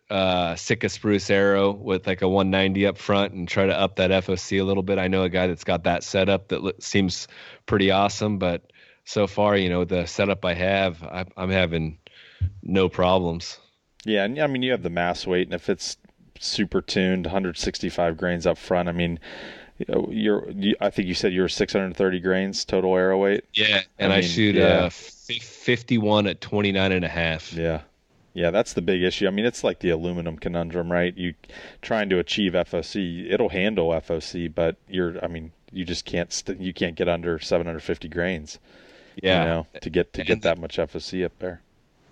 uh, 0.08 0.56
Sitka 0.56 0.88
spruce 0.88 1.28
arrow 1.28 1.72
with 1.72 2.06
like 2.06 2.22
a 2.22 2.28
190 2.28 2.86
up 2.86 2.96
front 2.96 3.34
and 3.34 3.46
try 3.46 3.66
to 3.66 3.78
up 3.78 3.96
that 3.96 4.10
FOC 4.10 4.58
a 4.58 4.64
little 4.64 4.82
bit. 4.82 4.98
I 4.98 5.08
know 5.08 5.24
a 5.24 5.28
guy 5.28 5.46
that's 5.46 5.64
got 5.64 5.84
that 5.84 6.04
setup 6.04 6.48
that 6.48 6.82
seems 6.82 7.28
pretty 7.66 7.90
awesome, 7.90 8.38
but 8.38 8.72
so 9.04 9.26
far, 9.26 9.58
you 9.58 9.68
know, 9.68 9.84
the 9.84 10.06
setup 10.06 10.42
I 10.46 10.54
have, 10.54 11.02
I, 11.02 11.26
I'm 11.36 11.50
having 11.50 11.98
no 12.62 12.88
problems. 12.88 13.58
Yeah, 14.06 14.24
and 14.24 14.40
I 14.40 14.46
mean 14.46 14.62
you 14.62 14.70
have 14.70 14.82
the 14.82 14.88
mass 14.88 15.26
weight, 15.26 15.48
and 15.48 15.54
if 15.54 15.68
it's 15.68 15.98
super 16.40 16.80
tuned, 16.80 17.26
165 17.26 18.16
grains 18.16 18.46
up 18.46 18.56
front, 18.56 18.88
I 18.88 18.92
mean, 18.92 19.20
you're 19.78 20.48
you, 20.50 20.76
I 20.80 20.90
think 20.90 21.08
you 21.08 21.14
said 21.14 21.32
you 21.32 21.42
were 21.42 21.48
630 21.48 22.20
grains 22.20 22.64
total 22.64 22.94
arrow 22.96 23.18
weight. 23.18 23.44
Yeah, 23.52 23.82
and 23.98 24.12
I, 24.12 24.20
mean, 24.20 24.28
shoot 24.28 24.54
yeah. 24.54 24.82
uh, 24.82 24.86
f- 24.86 24.92
51 24.92 26.26
at 26.26 26.40
29 26.40 26.92
and 26.92 27.04
a 27.04 27.08
half. 27.08 27.52
Yeah. 27.52 27.82
Yeah, 28.34 28.50
that's 28.50 28.72
the 28.72 28.82
big 28.82 29.02
issue. 29.02 29.28
I 29.28 29.30
mean, 29.30 29.44
it's 29.44 29.62
like 29.62 29.78
the 29.78 29.90
aluminum 29.90 30.36
conundrum, 30.36 30.90
right? 30.90 31.16
You 31.16 31.34
trying 31.82 32.08
to 32.10 32.18
achieve 32.18 32.52
FOC, 32.54 33.30
it'll 33.32 33.48
handle 33.48 33.90
FOC, 33.90 34.52
but 34.52 34.74
you're, 34.88 35.24
I 35.24 35.28
mean, 35.28 35.52
you 35.70 35.84
just 35.84 36.04
can't, 36.04 36.32
st- 36.32 36.60
you 36.60 36.72
can't 36.74 36.96
get 36.96 37.08
under 37.08 37.38
750 37.38 38.08
grains, 38.08 38.58
Yeah, 39.22 39.40
you 39.40 39.48
know, 39.48 39.66
to 39.82 39.88
get 39.90 40.12
to 40.14 40.22
And 40.22 40.26
get 40.26 40.42
that 40.42 40.58
much 40.58 40.78
FOC 40.78 41.24
up 41.24 41.38
there. 41.38 41.60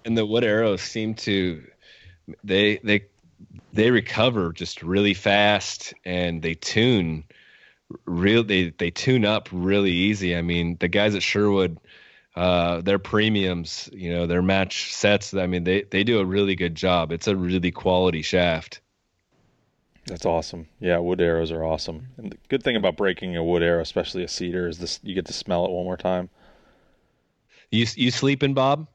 and 0.04 0.16
the 0.16 0.24
wood 0.24 0.44
arrows 0.44 0.80
seem 0.82 1.14
to 1.14 1.64
they 2.44 2.76
they 2.84 3.02
they 3.72 3.90
recover 3.90 4.52
just 4.52 4.80
really 4.84 5.14
fast 5.14 5.92
and 6.04 6.40
they 6.40 6.54
tune 6.54 7.24
real 8.04 8.44
they 8.44 8.70
they 8.78 8.90
tune 8.90 9.24
up 9.24 9.48
really 9.52 9.90
easy 9.90 10.36
i 10.36 10.42
mean 10.42 10.76
the 10.80 10.88
guys 10.88 11.14
at 11.14 11.22
sherwood 11.22 11.78
uh 12.36 12.80
their 12.80 12.98
premiums 12.98 13.88
you 13.92 14.12
know 14.12 14.26
their 14.26 14.42
match 14.42 14.92
sets 14.94 15.34
i 15.34 15.46
mean 15.46 15.64
they 15.64 15.82
they 15.82 16.04
do 16.04 16.18
a 16.18 16.24
really 16.24 16.54
good 16.54 16.74
job 16.74 17.12
it's 17.12 17.26
a 17.26 17.36
really 17.36 17.70
quality 17.70 18.22
shaft 18.22 18.80
That's 20.06 20.26
awesome. 20.26 20.68
Yeah, 20.80 20.98
wood 20.98 21.20
arrows 21.20 21.52
are 21.52 21.64
awesome. 21.64 22.08
And 22.16 22.32
the 22.32 22.38
good 22.48 22.62
thing 22.62 22.76
about 22.76 22.96
breaking 22.96 23.36
a 23.36 23.44
wood 23.44 23.62
arrow, 23.62 23.80
especially 23.80 24.24
a 24.24 24.28
cedar, 24.28 24.66
is 24.66 24.78
this: 24.78 24.98
you 25.02 25.14
get 25.14 25.26
to 25.26 25.32
smell 25.32 25.64
it 25.64 25.70
one 25.70 25.84
more 25.84 25.96
time. 25.96 26.28
you 27.70 27.86
you 27.96 28.10
sleeping 28.10 28.54
bob 28.54 28.86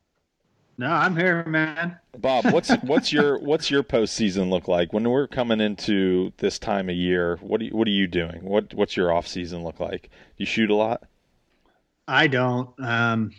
No, 0.79 0.87
I'm 0.87 1.15
here, 1.15 1.43
man. 1.45 1.97
Bob, 2.17 2.45
what's 2.51 2.69
what's 2.83 3.11
your 3.11 3.39
what's 3.39 3.71
your 3.71 3.83
postseason 3.83 4.49
look 4.49 4.67
like 4.67 4.93
when 4.93 5.09
we're 5.09 5.27
coming 5.27 5.59
into 5.59 6.31
this 6.37 6.59
time 6.59 6.89
of 6.89 6.95
year? 6.95 7.37
What 7.41 7.61
are 7.61 7.65
you, 7.65 7.71
what 7.71 7.87
are 7.87 7.91
you 7.91 8.07
doing? 8.07 8.43
What 8.43 8.73
what's 8.73 8.95
your 8.95 9.11
off 9.11 9.27
season 9.27 9.63
look 9.63 9.79
like? 9.79 10.09
You 10.37 10.45
shoot 10.45 10.69
a 10.69 10.75
lot? 10.75 11.03
I 12.07 12.27
don't. 12.27 12.69
Um, 12.79 13.31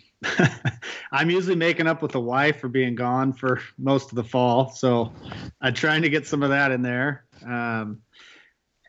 I'm 1.13 1.31
usually 1.31 1.55
making 1.55 1.87
up 1.87 2.03
with 2.03 2.13
the 2.13 2.21
wife 2.21 2.61
for 2.61 2.69
being 2.69 2.97
gone 2.97 3.33
for 3.33 3.61
most 3.79 4.11
of 4.11 4.17
the 4.17 4.25
fall, 4.25 4.71
so 4.71 5.13
I'm 5.61 5.75
trying 5.75 6.03
to 6.03 6.09
get 6.09 6.27
some 6.27 6.43
of 6.43 6.51
that 6.51 6.73
in 6.73 6.83
there. 6.83 7.25
Um, 7.47 8.03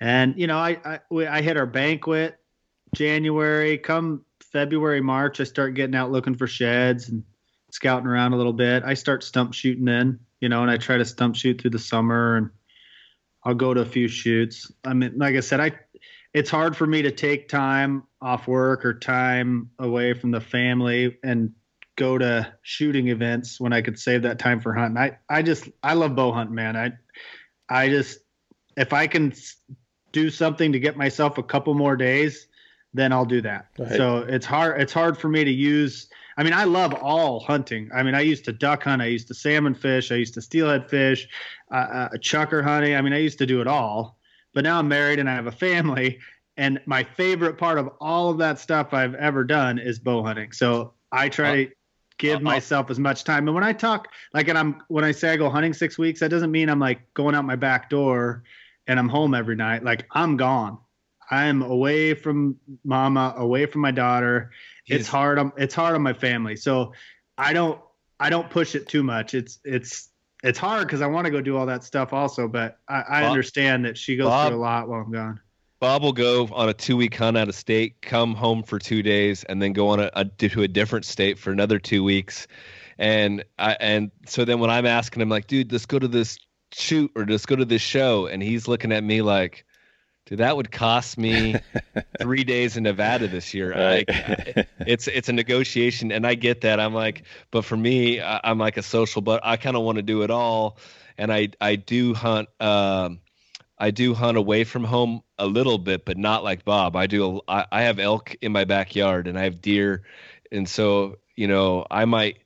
and 0.02 0.38
you 0.38 0.48
know, 0.48 0.58
I 0.58 0.80
I, 0.84 1.00
we, 1.12 1.28
I 1.28 1.42
hit 1.44 1.56
our 1.56 1.68
banquet 1.68 2.40
January. 2.96 3.78
Come 3.78 4.26
February, 4.52 5.02
March, 5.02 5.40
I 5.40 5.44
start 5.44 5.76
getting 5.76 5.96
out 5.96 6.12
looking 6.12 6.36
for 6.36 6.48
sheds 6.48 7.10
and 7.10 7.24
scouting 7.72 8.08
around 8.08 8.34
a 8.34 8.38
little 8.38 8.54
bit. 8.54 8.84
I 8.84 8.94
start 8.94 9.24
stump 9.24 9.54
shooting 9.54 9.88
in, 9.88 10.20
you 10.40 10.50
know, 10.50 10.62
and 10.62 10.72
I 10.72 10.78
try 10.78 10.98
to 10.98 11.06
stump 11.06 11.36
shoot 11.36 11.62
through 11.62 11.72
the 11.72 11.80
summer, 11.80 12.38
and 12.38 12.50
I'll 13.44 13.56
go 13.56 13.74
to 13.74 13.82
a 13.82 13.86
few 13.86 14.08
shoots. 14.08 14.72
I 14.84 14.94
mean, 14.94 15.14
like 15.18 15.36
I 15.36 15.40
said, 15.42 15.60
I 15.60 15.72
it's 16.34 16.50
hard 16.50 16.76
for 16.76 16.86
me 16.86 17.02
to 17.04 17.12
take 17.12 17.50
time 17.50 18.04
off 18.22 18.48
work 18.48 18.86
or 18.86 18.94
time 18.94 19.72
away 19.80 20.14
from 20.14 20.32
the 20.32 20.42
family 20.42 21.18
and 21.24 21.54
go 21.96 22.18
to 22.18 22.54
shooting 22.62 23.10
events 23.10 23.60
when 23.60 23.74
I 23.74 23.82
could 23.82 24.00
save 24.00 24.22
that 24.24 24.40
time 24.40 24.60
for 24.62 24.74
hunting. 24.74 24.98
I, 24.98 25.18
I 25.28 25.42
just 25.42 25.68
I 25.84 25.94
love 25.94 26.16
bow 26.16 26.32
hunting, 26.32 26.56
man. 26.56 26.78
I 26.78 26.92
I 27.68 27.90
just 27.90 28.20
if 28.78 28.94
I 28.94 29.08
can 29.08 29.34
do 30.12 30.30
something 30.30 30.72
to 30.72 30.80
get 30.80 30.98
myself 30.98 31.38
a 31.38 31.44
couple 31.44 31.74
more 31.74 31.96
days, 31.96 32.48
then 32.94 33.12
I'll 33.12 33.26
do 33.26 33.42
that. 33.42 33.68
Right. 33.78 33.92
So 33.96 34.18
it's 34.20 34.46
hard 34.46 34.82
it's 34.82 34.94
hard 34.94 35.18
for 35.18 35.28
me 35.28 35.44
to 35.44 35.52
use 35.52 36.08
I 36.40 36.44
mean, 36.44 36.54
I 36.54 36.64
love 36.64 36.94
all 36.94 37.42
hunting. 37.42 37.90
I 37.94 38.02
mean, 38.02 38.16
I 38.16 38.22
used 38.22 38.46
to 38.46 38.54
duck 38.54 38.84
hunt, 38.84 39.02
I 39.02 39.08
used 39.08 39.28
to 39.28 39.34
salmon 39.34 39.76
fish, 39.76 40.10
I 40.10 40.16
used 40.16 40.34
to 40.36 40.42
steelhead 40.42 40.90
fish, 40.90 41.28
uh, 41.70 41.76
uh, 41.76 42.10
chukar 42.20 42.64
hunting. 42.64 42.96
I 42.96 43.02
mean, 43.02 43.12
I 43.12 43.18
used 43.18 43.40
to 43.40 43.46
do 43.46 43.60
it 43.60 43.68
all. 43.68 44.18
But 44.54 44.64
now 44.64 44.80
I'm 44.80 44.88
married 44.88 45.20
and 45.20 45.30
I 45.30 45.36
have 45.36 45.48
a 45.48 45.52
family, 45.52 46.18
and 46.56 46.80
my 46.86 47.04
favorite 47.04 47.58
part 47.58 47.78
of 47.78 47.90
all 48.00 48.30
of 48.30 48.38
that 48.38 48.58
stuff 48.58 48.94
I've 48.94 49.16
ever 49.16 49.44
done 49.44 49.80
is 49.80 50.00
bow 50.00 50.24
hunting. 50.24 50.54
So 50.54 50.94
I 51.12 51.28
try 51.28 51.66
to 51.66 51.72
give 52.18 52.42
myself 52.42 52.90
as 52.90 53.00
much 53.00 53.26
time. 53.26 53.48
And 53.48 53.54
when 53.54 53.64
I 53.66 53.74
talk, 53.74 54.08
like, 54.34 54.48
and 54.48 54.58
I'm 54.58 54.82
when 54.88 55.04
I 55.04 55.12
say 55.12 55.32
I 55.32 55.36
go 55.36 55.50
hunting 55.50 55.74
six 55.74 55.98
weeks, 55.98 56.22
that 56.22 56.30
doesn't 56.30 56.52
mean 56.52 56.70
I'm 56.70 56.80
like 56.80 57.02
going 57.14 57.36
out 57.36 57.44
my 57.44 57.58
back 57.58 57.90
door 57.90 58.44
and 58.88 58.98
I'm 58.98 59.10
home 59.10 59.34
every 59.34 59.56
night. 59.58 59.84
Like 59.84 60.06
I'm 60.12 60.38
gone. 60.38 60.78
I'm 61.32 61.62
away 61.62 62.14
from 62.14 62.56
mama, 62.84 63.36
away 63.38 63.66
from 63.66 63.82
my 63.82 63.92
daughter. 63.92 64.52
It's 64.90 65.08
hard. 65.08 65.40
On, 65.40 65.52
it's 65.58 65.76
hard 65.76 65.96
on 65.96 66.02
my 66.02 66.14
family. 66.14 66.56
So 66.56 66.94
I 67.38 67.54
don't. 67.54 67.80
I 68.22 68.30
don't 68.30 68.50
push 68.50 68.76
it 68.76 68.88
too 68.88 69.02
much. 69.02 69.34
It's 69.34 69.60
it's 69.64 70.10
it's 70.44 70.60
hard 70.60 70.88
because 70.88 71.02
I 71.02 71.08
want 71.08 71.26
to 71.26 71.32
go 71.32 71.42
do 71.42 71.58
all 71.58 71.66
that 71.68 71.84
stuff 71.84 72.12
also. 72.14 72.48
But 72.48 72.80
I, 72.88 73.04
I 73.08 73.22
Bob- 73.22 73.32
understand 73.32 73.86
that 73.86 73.98
she 73.98 74.16
goes 74.16 74.28
Bob- 74.28 74.50
through 74.50 74.58
a 74.58 74.62
lot 74.62 74.90
while 74.90 75.02
I'm 75.02 75.12
gone. 75.12 75.40
Bob 75.80 76.04
will 76.04 76.14
go 76.14 76.50
on 76.52 76.68
a 76.68 76.74
two 76.74 76.98
week 76.98 77.16
hunt 77.16 77.38
out 77.38 77.48
of 77.48 77.56
state, 77.56 78.02
come 78.02 78.36
home 78.36 78.64
for 78.64 78.80
two 78.80 79.02
days, 79.02 79.46
and 79.46 79.62
then 79.62 79.72
go 79.72 79.88
on 79.90 80.02
a, 80.02 80.12
a 80.14 80.26
to 80.26 80.64
a 80.64 80.68
different 80.68 81.06
state 81.06 81.40
for 81.40 81.52
another 81.52 81.80
two 81.80 82.04
weeks. 82.04 82.48
And 82.98 83.46
I 83.58 83.78
and 83.80 84.12
so 84.26 84.44
then 84.44 84.60
when 84.60 84.70
I'm 84.70 84.86
asking 84.86 85.22
him 85.22 85.30
like, 85.30 85.48
dude, 85.48 85.72
let's 85.72 85.86
go 85.86 85.98
to 86.00 86.08
this 86.08 86.38
shoot 86.74 87.12
or 87.16 87.26
let's 87.26 87.46
go 87.46 87.56
to 87.56 87.66
this 87.66 87.82
show, 87.82 88.28
and 88.28 88.44
he's 88.44 88.68
looking 88.68 88.92
at 88.92 89.04
me 89.04 89.22
like, 89.22 89.66
dude, 90.30 90.40
that 90.40 90.56
would 90.56 90.72
cost 90.72 91.18
me 91.18 91.56
three 92.22 92.44
days 92.44 92.78
in 92.78 92.84
Nevada 92.84 93.28
this 93.28 93.54
year. 93.54 93.72
Right. 93.72 94.08
Like, 94.08 94.68
it's 94.86 95.08
it's 95.08 95.28
a 95.28 95.34
negotiation, 95.34 96.12
and 96.12 96.26
I 96.26 96.36
get 96.36 96.62
that. 96.62 96.80
I'm 96.80 96.94
like, 96.94 97.24
but 97.52 97.66
for 97.66 97.76
me, 97.76 98.22
I, 98.22 98.40
I'm 98.44 98.60
like 98.60 98.78
a 98.78 98.84
social, 98.84 99.22
but 99.22 99.42
I 99.44 99.58
kind 99.58 99.76
of 99.76 99.82
want 99.82 99.98
to 99.98 100.04
do 100.04 100.22
it 100.22 100.30
all, 100.30 100.78
and 101.18 101.34
I 101.34 101.50
I 101.60 101.76
do 101.76 102.14
hunt. 102.14 102.48
Um, 102.62 103.20
I 103.78 103.92
do 103.92 104.14
hunt 104.14 104.38
away 104.38 104.66
from 104.66 104.84
home 104.84 105.22
a 105.38 105.48
little 105.48 105.78
bit, 105.78 106.06
but 106.06 106.18
not 106.18 106.44
like 106.44 106.64
Bob. 106.64 106.96
I 106.96 107.08
do. 107.08 107.42
I, 107.48 107.66
I 107.72 107.82
have 107.84 107.98
elk 107.98 108.36
in 108.42 108.52
my 108.52 108.66
backyard, 108.66 109.28
and 109.28 109.38
I 109.38 109.44
have 109.44 109.62
deer, 109.62 110.04
and 110.52 110.70
so 110.70 111.18
you 111.36 111.48
know 111.48 111.86
I 111.90 112.06
might 112.06 112.38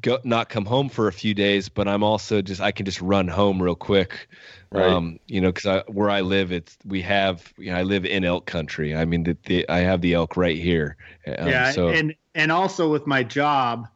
go 0.00 0.18
not 0.24 0.48
come 0.48 0.64
home 0.64 0.88
for 0.88 1.08
a 1.08 1.12
few 1.12 1.34
days, 1.34 1.68
but 1.68 1.86
I'm 1.86 2.02
also 2.02 2.42
just 2.42 2.60
I 2.60 2.72
can 2.72 2.86
just 2.86 3.00
run 3.00 3.28
home 3.28 3.62
real 3.62 3.74
quick. 3.74 4.28
Right. 4.70 4.90
Um, 4.90 5.18
you 5.26 5.40
know, 5.40 5.52
because 5.52 5.82
where 5.88 6.08
I 6.08 6.22
live, 6.22 6.52
it's 6.52 6.76
we 6.84 7.02
have. 7.02 7.52
You 7.58 7.72
know, 7.72 7.78
I 7.78 7.82
live 7.82 8.06
in 8.06 8.24
elk 8.24 8.46
country. 8.46 8.96
I 8.96 9.04
mean, 9.04 9.24
the, 9.24 9.36
the 9.44 9.68
I 9.68 9.78
have 9.78 10.00
the 10.00 10.14
elk 10.14 10.36
right 10.36 10.56
here. 10.56 10.96
Um, 11.26 11.48
yeah, 11.48 11.70
So 11.72 11.88
and 11.88 12.14
and 12.34 12.50
also 12.50 12.90
with 12.90 13.06
my 13.06 13.22
job, 13.22 13.88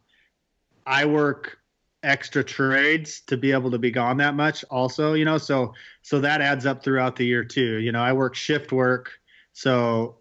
I 0.87 1.07
work 1.07 1.59
extra 2.03 2.45
trades 2.45 3.21
to 3.23 3.37
be 3.37 3.53
able 3.53 3.71
to 3.71 3.79
be 3.79 3.91
gone 3.91 4.19
that 4.19 4.35
much. 4.35 4.65
Also, 4.71 5.15
you 5.15 5.25
know, 5.25 5.39
so 5.39 5.73
so 6.03 6.21
that 6.21 6.41
adds 6.41 6.67
up 6.67 6.83
throughout 6.85 7.17
the 7.17 7.25
year 7.25 7.45
too. 7.45 7.77
You 7.79 7.93
know, 7.93 8.03
I 8.03 8.13
work 8.13 8.35
shift 8.35 8.71
work, 8.71 9.13
so 9.53 10.19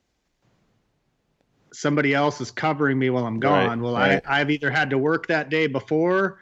somebody 1.76 2.14
else 2.14 2.42
is 2.42 2.52
covering 2.52 2.98
me 2.98 3.10
while 3.10 3.26
I'm 3.26 3.40
gone. 3.40 3.80
Right, 3.80 3.84
well, 3.84 3.94
right. 3.94 4.22
I 4.26 4.42
I've 4.42 4.50
either 4.52 4.72
had 4.72 4.90
to 4.92 4.98
work 4.98 5.28
that 5.28 5.50
day 5.50 5.68
before 5.68 6.40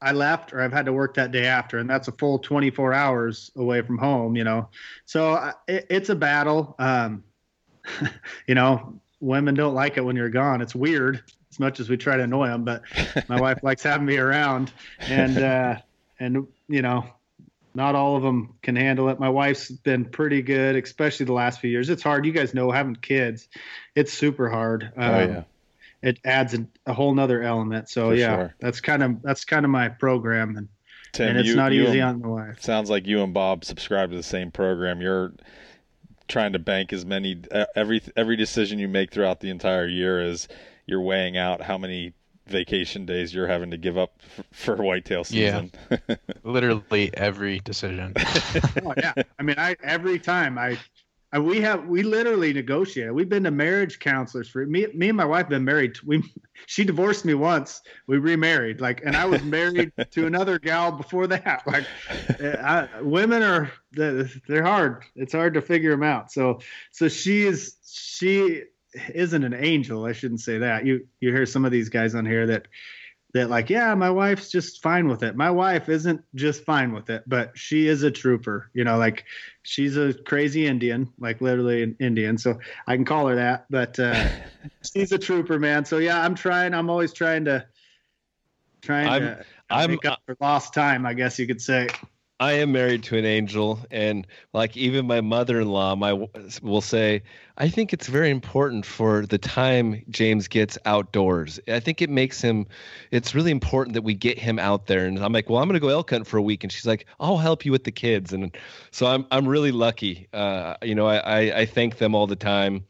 I 0.00 0.12
left, 0.12 0.52
or 0.52 0.60
I've 0.62 0.72
had 0.72 0.86
to 0.86 0.92
work 0.92 1.14
that 1.14 1.30
day 1.32 1.46
after, 1.46 1.78
and 1.78 1.88
that's 1.90 2.08
a 2.08 2.12
full 2.12 2.38
24 2.38 2.94
hours 2.94 3.50
away 3.56 3.82
from 3.82 3.98
home. 3.98 4.36
You 4.36 4.44
know, 4.44 4.68
so 5.04 5.32
I- 5.34 5.54
it, 5.68 5.86
it's 5.90 6.08
a 6.08 6.16
battle. 6.16 6.74
Um, 6.78 7.24
you 8.46 8.54
know, 8.54 9.00
women 9.20 9.54
don't 9.54 9.74
like 9.74 9.96
it 9.96 10.02
when 10.02 10.16
you're 10.16 10.30
gone. 10.30 10.60
It's 10.60 10.74
weird 10.74 11.22
as 11.50 11.58
much 11.58 11.80
as 11.80 11.88
we 11.88 11.96
try 11.96 12.16
to 12.16 12.22
annoy 12.22 12.48
them, 12.48 12.64
but 12.64 12.82
my 13.28 13.36
wife 13.40 13.62
likes 13.62 13.82
having 13.82 14.06
me 14.06 14.16
around 14.16 14.72
and, 15.00 15.38
uh, 15.38 15.76
and, 16.18 16.46
you 16.68 16.82
know, 16.82 17.04
not 17.74 17.94
all 17.94 18.16
of 18.16 18.22
them 18.22 18.54
can 18.62 18.76
handle 18.76 19.08
it. 19.08 19.20
My 19.20 19.28
wife's 19.28 19.70
been 19.70 20.04
pretty 20.04 20.42
good, 20.42 20.76
especially 20.76 21.26
the 21.26 21.32
last 21.32 21.60
few 21.60 21.70
years. 21.70 21.88
It's 21.90 22.02
hard. 22.02 22.26
You 22.26 22.32
guys 22.32 22.54
know 22.54 22.70
having 22.70 22.96
kids, 22.96 23.48
it's 23.94 24.12
super 24.12 24.48
hard. 24.48 24.92
Um, 24.96 25.10
oh 25.14 25.18
yeah. 25.20 25.42
It 26.02 26.18
adds 26.24 26.54
a, 26.54 26.66
a 26.86 26.94
whole 26.94 27.14
nother 27.14 27.42
element. 27.42 27.88
So 27.90 28.08
For 28.08 28.14
yeah, 28.14 28.36
sure. 28.36 28.54
that's 28.58 28.80
kind 28.80 29.02
of, 29.02 29.22
that's 29.22 29.44
kind 29.44 29.64
of 29.66 29.70
my 29.70 29.88
program 29.90 30.56
and, 30.56 30.68
Tim, 31.12 31.28
and 31.28 31.38
it's 31.38 31.48
you- 31.48 31.56
not 31.56 31.72
you 31.72 31.82
easy 31.82 31.98
and- 32.00 32.08
on 32.16 32.22
the 32.22 32.28
wife. 32.28 32.62
Sounds 32.62 32.88
like 32.88 33.06
you 33.06 33.22
and 33.22 33.34
Bob 33.34 33.64
subscribe 33.64 34.10
to 34.10 34.16
the 34.16 34.22
same 34.22 34.50
program. 34.50 35.00
You're 35.00 35.32
trying 36.28 36.52
to 36.52 36.58
bank 36.58 36.92
as 36.92 37.04
many 37.04 37.42
every 37.74 38.00
every 38.16 38.36
decision 38.36 38.78
you 38.78 38.86
make 38.88 39.10
throughout 39.10 39.40
the 39.40 39.50
entire 39.50 39.88
year 39.88 40.22
is 40.22 40.46
you're 40.86 41.00
weighing 41.02 41.36
out 41.36 41.60
how 41.62 41.76
many 41.76 42.12
vacation 42.50 43.06
days 43.06 43.32
you're 43.34 43.46
having 43.48 43.70
to 43.70 43.76
give 43.76 43.96
up 43.96 44.14
f- 44.38 44.44
for 44.52 44.76
whitetail 44.76 45.24
season. 45.24 45.72
Yeah. 45.90 45.98
season. 46.08 46.18
Literally 46.44 47.10
every 47.14 47.60
decision. 47.60 48.12
oh, 48.84 48.94
yeah. 48.96 49.12
I 49.38 49.42
mean, 49.42 49.56
I 49.58 49.76
every 49.82 50.18
time 50.18 50.58
I 50.58 50.78
Uh, 51.32 51.40
we 51.40 51.60
have 51.60 51.86
we 51.86 52.02
literally 52.02 52.52
negotiated. 52.52 53.12
We've 53.12 53.28
been 53.28 53.44
to 53.44 53.52
marriage 53.52 54.00
counselors 54.00 54.48
for 54.48 54.66
me. 54.66 54.88
Me 54.94 55.08
and 55.10 55.16
my 55.16 55.24
wife 55.24 55.48
been 55.48 55.64
married. 55.64 55.96
We 56.04 56.24
she 56.66 56.82
divorced 56.84 57.24
me 57.24 57.34
once. 57.34 57.80
We 58.08 58.18
remarried. 58.18 58.80
Like, 58.80 59.02
and 59.04 59.14
I 59.16 59.26
was 59.26 59.40
married 59.44 59.92
to 60.10 60.26
another 60.26 60.58
gal 60.58 60.90
before 60.90 61.28
that. 61.28 61.62
Like, 61.66 61.86
I, 62.40 62.88
women 63.00 63.42
are 63.44 63.70
they're 63.92 64.64
hard. 64.64 65.04
It's 65.14 65.32
hard 65.32 65.54
to 65.54 65.62
figure 65.62 65.92
them 65.92 66.02
out. 66.02 66.32
So 66.32 66.58
so 66.90 67.06
she 67.08 67.46
is 67.46 67.76
she 67.86 68.64
isn't 69.14 69.44
an 69.44 69.54
angel. 69.54 70.04
I 70.04 70.12
shouldn't 70.12 70.40
say 70.40 70.58
that. 70.58 70.84
You 70.84 71.06
you 71.20 71.32
hear 71.32 71.46
some 71.46 71.64
of 71.64 71.72
these 71.72 71.88
guys 71.88 72.14
on 72.14 72.26
here 72.26 72.46
that 72.46 72.68
that 73.32 73.48
like 73.48 73.70
yeah 73.70 73.94
my 73.94 74.10
wife's 74.10 74.50
just 74.50 74.82
fine 74.82 75.06
with 75.08 75.22
it 75.22 75.36
my 75.36 75.50
wife 75.50 75.88
isn't 75.88 76.20
just 76.34 76.64
fine 76.64 76.92
with 76.92 77.10
it 77.10 77.22
but 77.26 77.56
she 77.56 77.86
is 77.86 78.02
a 78.02 78.10
trooper 78.10 78.70
you 78.74 78.82
know 78.82 78.98
like 78.98 79.24
she's 79.62 79.96
a 79.96 80.12
crazy 80.12 80.66
indian 80.66 81.08
like 81.18 81.40
literally 81.40 81.82
an 81.82 81.96
indian 82.00 82.36
so 82.36 82.58
i 82.86 82.96
can 82.96 83.04
call 83.04 83.28
her 83.28 83.36
that 83.36 83.66
but 83.70 83.98
uh, 83.98 84.28
she's 84.92 85.12
a 85.12 85.18
trooper 85.18 85.58
man 85.58 85.84
so 85.84 85.98
yeah 85.98 86.22
i'm 86.24 86.34
trying 86.34 86.74
i'm 86.74 86.90
always 86.90 87.12
trying 87.12 87.44
to 87.44 87.64
trying 88.82 89.08
I'm, 89.08 89.22
to 89.22 89.44
I'm, 89.68 89.90
make 89.90 90.04
up 90.06 90.20
for 90.26 90.36
lost 90.40 90.74
time 90.74 91.06
i 91.06 91.14
guess 91.14 91.38
you 91.38 91.46
could 91.46 91.62
say 91.62 91.88
I 92.40 92.52
am 92.52 92.72
married 92.72 93.02
to 93.04 93.18
an 93.18 93.26
angel, 93.26 93.78
and 93.90 94.26
like 94.54 94.74
even 94.74 95.06
my 95.06 95.20
mother-in-law, 95.20 95.96
my 95.96 96.26
will 96.62 96.80
say, 96.80 97.22
I 97.58 97.68
think 97.68 97.92
it's 97.92 98.06
very 98.06 98.30
important 98.30 98.86
for 98.86 99.26
the 99.26 99.36
time 99.36 100.02
James 100.08 100.48
gets 100.48 100.78
outdoors. 100.86 101.60
I 101.68 101.80
think 101.80 102.00
it 102.00 102.08
makes 102.08 102.40
him. 102.40 102.66
It's 103.10 103.34
really 103.34 103.50
important 103.50 103.92
that 103.92 104.02
we 104.02 104.14
get 104.14 104.38
him 104.38 104.58
out 104.58 104.86
there. 104.86 105.04
And 105.04 105.18
I'm 105.18 105.34
like, 105.34 105.50
well, 105.50 105.60
I'm 105.60 105.68
going 105.68 105.74
to 105.74 105.80
go 105.80 105.90
elk 105.90 106.08
hunt 106.08 106.26
for 106.26 106.38
a 106.38 106.42
week, 106.42 106.64
and 106.64 106.72
she's 106.72 106.86
like, 106.86 107.04
I'll 107.20 107.36
help 107.36 107.66
you 107.66 107.72
with 107.72 107.84
the 107.84 107.92
kids, 107.92 108.32
and 108.32 108.56
so 108.90 109.06
I'm 109.06 109.26
I'm 109.30 109.46
really 109.46 109.72
lucky. 109.72 110.26
Uh, 110.32 110.76
you 110.82 110.94
know, 110.94 111.06
I, 111.06 111.16
I, 111.18 111.38
I 111.60 111.66
thank 111.66 111.98
them 111.98 112.14
all 112.14 112.26
the 112.26 112.36
time 112.36 112.86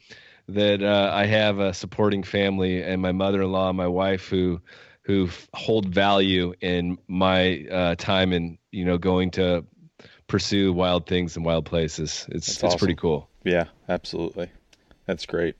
that 0.46 0.80
uh, 0.80 1.10
I 1.12 1.26
have 1.26 1.58
a 1.58 1.74
supporting 1.74 2.22
family 2.22 2.82
and 2.82 3.02
my 3.02 3.12
mother-in-law, 3.12 3.72
my 3.72 3.86
wife, 3.86 4.28
who 4.28 4.60
who 5.10 5.28
hold 5.54 5.86
value 5.86 6.54
in 6.60 6.96
my 7.08 7.66
uh, 7.70 7.94
time 7.96 8.32
and 8.32 8.58
you 8.70 8.84
know 8.84 8.96
going 8.96 9.30
to 9.32 9.64
pursue 10.28 10.72
wild 10.72 11.06
things 11.06 11.34
and 11.36 11.44
wild 11.44 11.66
places. 11.66 12.26
It's 12.30 12.46
That's 12.46 12.48
it's 12.48 12.64
awesome. 12.64 12.78
pretty 12.78 12.94
cool. 12.94 13.28
Yeah, 13.44 13.64
absolutely. 13.88 14.50
That's 15.06 15.26
great. 15.26 15.56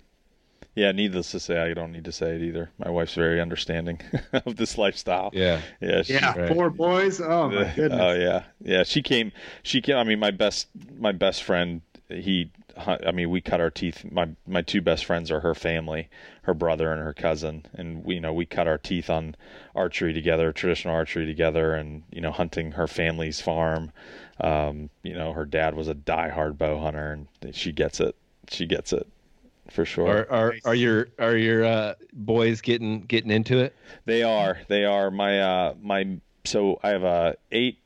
Yeah, 0.76 0.92
needless 0.92 1.32
to 1.32 1.40
say, 1.40 1.58
I 1.58 1.74
don't 1.74 1.90
need 1.90 2.04
to 2.04 2.12
say 2.12 2.36
it 2.36 2.42
either. 2.42 2.70
My 2.78 2.90
wife's 2.90 3.14
very 3.14 3.40
understanding 3.40 4.00
of 4.32 4.54
this 4.54 4.78
lifestyle. 4.78 5.30
Yeah, 5.32 5.60
Yeah, 5.80 6.02
she, 6.02 6.12
yeah 6.12 6.38
right. 6.38 6.48
four 6.48 6.70
boys 6.70 7.20
oh 7.20 7.50
my 7.50 7.64
goodness 7.74 8.00
Oh 8.00 8.12
yeah, 8.12 8.44
yeah. 8.60 8.84
She 8.84 9.02
came. 9.02 9.32
She 9.64 9.80
came. 9.80 9.96
I 9.96 10.04
mean, 10.04 10.20
my 10.20 10.30
best, 10.30 10.68
my 10.96 11.12
best 11.12 11.42
friend. 11.42 11.82
He. 12.08 12.52
I 12.86 13.12
mean, 13.12 13.30
we 13.30 13.40
cut 13.40 13.60
our 13.60 13.70
teeth. 13.70 14.04
My 14.10 14.28
my 14.46 14.62
two 14.62 14.80
best 14.80 15.04
friends 15.04 15.30
are 15.30 15.40
her 15.40 15.54
family, 15.54 16.08
her 16.42 16.54
brother 16.54 16.92
and 16.92 17.02
her 17.02 17.14
cousin, 17.14 17.66
and 17.74 18.04
we 18.04 18.14
you 18.14 18.20
know 18.20 18.32
we 18.32 18.46
cut 18.46 18.66
our 18.66 18.78
teeth 18.78 19.10
on 19.10 19.36
archery 19.74 20.12
together, 20.12 20.52
traditional 20.52 20.94
archery 20.94 21.26
together, 21.26 21.74
and 21.74 22.02
you 22.10 22.20
know 22.20 22.32
hunting 22.32 22.72
her 22.72 22.86
family's 22.86 23.40
farm. 23.40 23.92
Um, 24.40 24.90
you 25.02 25.14
know, 25.14 25.32
her 25.32 25.44
dad 25.44 25.74
was 25.74 25.88
a 25.88 25.94
diehard 25.94 26.56
bow 26.58 26.80
hunter, 26.80 27.26
and 27.42 27.54
she 27.54 27.72
gets 27.72 28.00
it. 28.00 28.16
She 28.48 28.66
gets 28.66 28.92
it 28.92 29.06
for 29.70 29.84
sure. 29.84 30.08
are 30.08 30.30
are 30.30 30.54
are 30.64 30.74
your 30.74 31.08
are 31.18 31.36
your 31.36 31.64
uh, 31.64 31.94
boys 32.12 32.60
getting 32.60 33.02
getting 33.02 33.30
into 33.30 33.58
it? 33.58 33.74
They 34.04 34.22
are. 34.22 34.58
They 34.68 34.84
are. 34.84 35.10
My 35.10 35.40
uh 35.40 35.74
my 35.80 36.18
so 36.44 36.80
I 36.82 36.90
have 36.90 37.04
a 37.04 37.36
eight, 37.52 37.79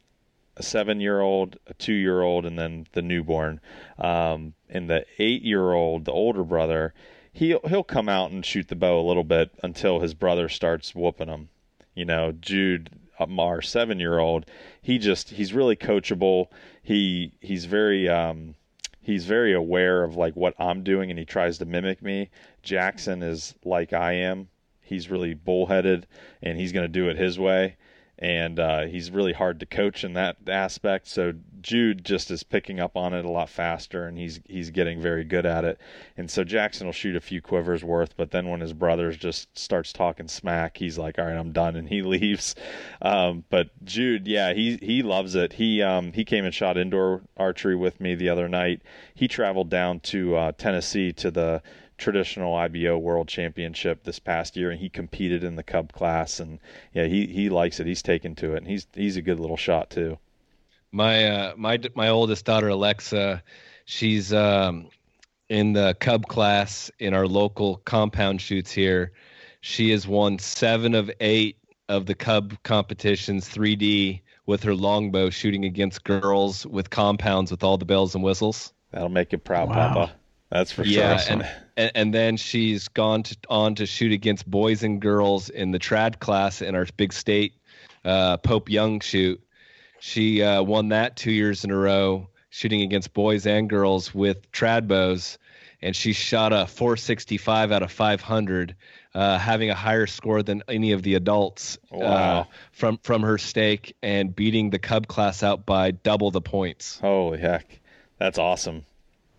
a 0.57 0.63
seven 0.63 1.01
year 1.01 1.21
old, 1.21 1.59
a 1.67 1.75
two 1.75 1.93
year 1.93 2.23
old, 2.23 2.47
and 2.47 2.59
then 2.59 2.87
the 2.93 3.03
newborn. 3.03 3.61
Um, 3.99 4.55
and 4.69 4.89
the 4.89 5.05
eight 5.19 5.43
year 5.43 5.73
old, 5.73 6.05
the 6.05 6.13
older 6.13 6.45
brother, 6.45 6.95
he'll 7.33 7.61
he'll 7.67 7.85
come 7.85 8.09
out 8.09 8.31
and 8.31 8.45
shoot 8.45 8.69
the 8.69 8.77
bow 8.77 9.01
a 9.01 9.07
little 9.07 9.25
bit 9.25 9.51
until 9.63 10.01
his 10.01 10.15
brother 10.15 10.49
starts 10.49 10.95
whooping 10.95 11.29
him. 11.29 11.49
You 11.95 12.05
know, 12.05 12.33
Jude, 12.33 12.91
um, 13.19 13.39
our 13.39 13.63
seven 13.63 14.01
year 14.01 14.19
old, 14.19 14.47
he 14.83 14.99
just 14.99 15.31
he's 15.31 15.53
really 15.53 15.77
coachable. 15.77 16.49
He 16.83 17.33
he's 17.41 17.65
very 17.65 18.09
um 18.09 18.55
he's 19.01 19.27
very 19.27 19.53
aware 19.53 20.03
of 20.03 20.17
like 20.17 20.35
what 20.35 20.55
I'm 20.59 20.83
doing 20.83 21.11
and 21.11 21.19
he 21.19 21.25
tries 21.25 21.59
to 21.59 21.67
mimic 21.67 22.03
me. 22.03 22.31
Jackson 22.63 23.23
is 23.23 23.55
like 23.65 23.93
I 23.93 24.13
am. 24.13 24.49
He's 24.81 25.11
really 25.11 25.35
bullheaded 25.35 26.07
and 26.43 26.59
he's 26.59 26.73
going 26.73 26.85
to 26.85 26.89
do 26.89 27.09
it 27.09 27.17
his 27.17 27.39
way. 27.39 27.77
And 28.19 28.61
uh, 28.61 28.83
he's 28.83 29.11
really 29.11 29.33
hard 29.33 29.61
to 29.61 29.67
coach 29.67 30.05
in 30.05 30.13
that 30.15 30.37
aspect. 30.47 31.09
So 31.09 31.33
Jude 31.65 32.05
just 32.05 32.31
is 32.31 32.43
picking 32.43 32.79
up 32.79 32.97
on 32.97 33.15
it 33.15 33.25
a 33.25 33.31
lot 33.31 33.49
faster, 33.49 34.07
and 34.07 34.19
he's 34.19 34.39
he's 34.47 34.71
getting 34.71 35.01
very 35.01 35.25
good 35.25 35.47
at 35.47 35.65
it. 35.65 35.81
And 36.17 36.31
so 36.31 36.45
Jackson 36.45 36.87
will 36.87 36.93
shoot 36.93 37.17
a 37.17 37.21
few 37.21 37.41
quivers 37.41 37.83
worth, 37.83 38.17
but 38.17 38.31
then 38.31 38.49
when 38.49 38.61
his 38.61 38.73
brothers 38.75 39.17
just 39.17 39.57
starts 39.59 39.93
talking 39.93 40.29
smack, 40.29 40.77
he's 40.77 40.99
like, 40.99 41.19
"All 41.19 41.25
right, 41.25 41.37
I'm 41.37 41.53
done," 41.53 41.75
and 41.75 41.89
he 41.89 42.03
leaves. 42.03 42.55
Um, 43.01 43.45
but 43.49 43.71
Jude, 43.85 44.29
yeah, 44.29 44.53
he 44.53 44.77
he 44.77 45.03
loves 45.03 45.35
it. 45.35 45.55
He 45.55 45.83
um, 45.83 46.13
he 46.13 46.25
came 46.25 46.45
and 46.45 46.55
shot 46.55 46.77
indoor 46.77 47.23
archery 47.37 47.77
with 47.77 47.99
me 48.01 48.15
the 48.15 48.29
other 48.29 48.49
night. 48.49 48.83
He 49.15 49.27
traveled 49.27 49.71
down 49.71 50.01
to 50.01 50.37
uh, 50.37 50.53
Tennessee 50.53 51.13
to 51.15 51.31
the 51.31 51.63
traditional 51.99 52.55
IBO 52.55 52.99
World 52.99 53.29
Championship 53.29 54.05
this 54.05 54.19
past 54.19 54.57
year, 54.57 54.71
and 54.71 54.81
he 54.81 54.89
competed 54.89 55.45
in 55.45 55.57
the 55.57 55.63
Cub 55.63 55.93
class. 55.93 56.41
And 56.41 56.59
yeah, 56.93 57.07
he 57.07 57.27
he 57.27 57.49
likes 57.49 57.81
it. 57.81 57.87
He's 57.87 58.03
taken 58.03 58.35
to 58.37 58.55
it, 58.55 58.59
and 58.59 58.67
he's 58.67 58.87
he's 58.95 59.17
a 59.17 59.23
good 59.23 59.41
little 59.41 59.57
shot 59.57 59.91
too. 59.91 60.19
My 60.93 61.27
uh, 61.27 61.55
my 61.57 61.81
my 61.95 62.09
oldest 62.09 62.45
daughter 62.45 62.69
Alexa, 62.69 63.43
she's 63.85 64.33
um, 64.33 64.89
in 65.49 65.73
the 65.73 65.97
Cub 66.01 66.27
class 66.27 66.91
in 66.99 67.15
our 67.15 67.27
local 67.27 67.77
compound 67.85 68.41
shoots 68.41 68.71
here. 68.71 69.13
She 69.61 69.91
has 69.91 70.07
won 70.07 70.39
seven 70.39 70.95
of 70.95 71.11
eight 71.21 71.57
of 71.89 72.07
the 72.07 72.15
Cub 72.15 72.55
competitions 72.63 73.49
3D 73.49 74.21
with 74.47 74.63
her 74.63 74.75
longbow 74.75 75.31
shooting 75.31 75.65
against 75.65 76.05
girls 76.05 76.67
with 76.67 76.91
compounds 76.91 77.51
with 77.51 77.65
all 77.65 77.79
the 77.79 77.85
bells 77.85 78.15
and 78.15 78.23
whistles. 78.23 78.73
That'll 78.91 79.09
make 79.09 79.33
you 79.33 79.39
proud, 79.39 79.71
Wow. 79.71 79.75
Papa. 79.95 80.13
That's 80.51 80.71
for 80.71 80.85
Yeah, 80.85 81.17
sure. 81.17 81.33
and, 81.33 81.49
and 81.77 81.93
and 81.95 82.15
then 82.15 82.37
she's 82.37 82.89
gone 82.89 83.23
to, 83.25 83.37
on 83.49 83.75
to 83.77 83.87
shoot 83.87 84.13
against 84.13 84.49
boys 84.49 84.83
and 84.83 85.01
girls 85.01 85.49
in 85.49 85.71
the 85.71 85.79
trad 85.79 86.19
class 86.21 86.63
in 86.63 86.75
our 86.75 86.87
big 86.97 87.13
state 87.13 87.55
uh, 88.05 88.37
Pope 88.39 88.69
Young 88.71 89.01
shoot. 89.01 89.41
She 90.01 90.43
uh, 90.43 90.63
won 90.63 90.91
that 90.91 91.17
two 91.17 91.33
years 91.33 91.65
in 91.65 91.71
a 91.71 91.77
row, 91.77 92.29
shooting 92.51 92.83
against 92.83 93.15
boys 93.15 93.47
and 93.47 93.71
girls 93.71 94.15
with 94.15 94.53
trad 94.53 94.87
bows, 94.87 95.39
and 95.81 95.97
she 95.97 96.13
shot 96.13 96.53
a 96.53 96.67
465 96.67 97.73
out 97.73 97.83
of 97.83 97.91
500, 97.91 98.77
uh, 99.15 99.39
having 99.39 99.71
a 99.71 99.75
higher 99.75 100.07
score 100.07 100.43
than 100.43 100.63
any 100.69 100.93
of 100.93 101.03
the 101.03 101.15
adults 101.15 101.79
uh, 101.91 101.97
Wow. 101.97 102.49
from 102.73 102.99
from 102.99 103.23
her 103.23 103.39
stake, 103.39 103.97
and 104.03 104.35
beating 104.37 104.69
the 104.71 104.79
Cub 104.79 105.07
class 105.07 105.43
out 105.43 105.65
by 105.65 105.93
double 105.93 106.31
the 106.31 106.43
points. 106.43 106.99
Holy 107.01 107.39
heck, 107.39 107.81
that's 108.19 108.39
awesome. 108.39 108.85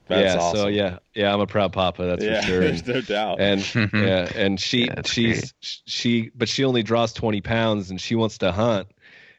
That's 0.07 0.36
yeah, 0.36 0.41
awesome. 0.41 0.60
so 0.60 0.68
yeah, 0.68 0.99
yeah, 1.15 1.34
I'm 1.34 1.40
a 1.40 1.48
proud 1.48 1.73
papa. 1.73 2.06
That's 2.06 2.23
yeah, 2.23 2.41
for 2.41 2.48
sure. 2.48 2.60
there's 2.60 2.86
no 2.86 3.02
doubt. 3.02 3.40
and 3.40 3.76
yeah, 3.94 4.32
and 4.36 4.60
she 4.60 4.86
Yeah, 4.86 4.95
that's 4.95 5.11
she's 5.11 5.53
she 5.61 6.32
but 6.36 6.48
she 6.48 6.64
only 6.64 6.84
draws 6.84 7.11
20 7.14 7.41
pounds 7.41 7.90
and 7.90 7.99
she 7.99 8.15
wants 8.15 8.38
to 8.40 8.52
hunt 8.52 8.88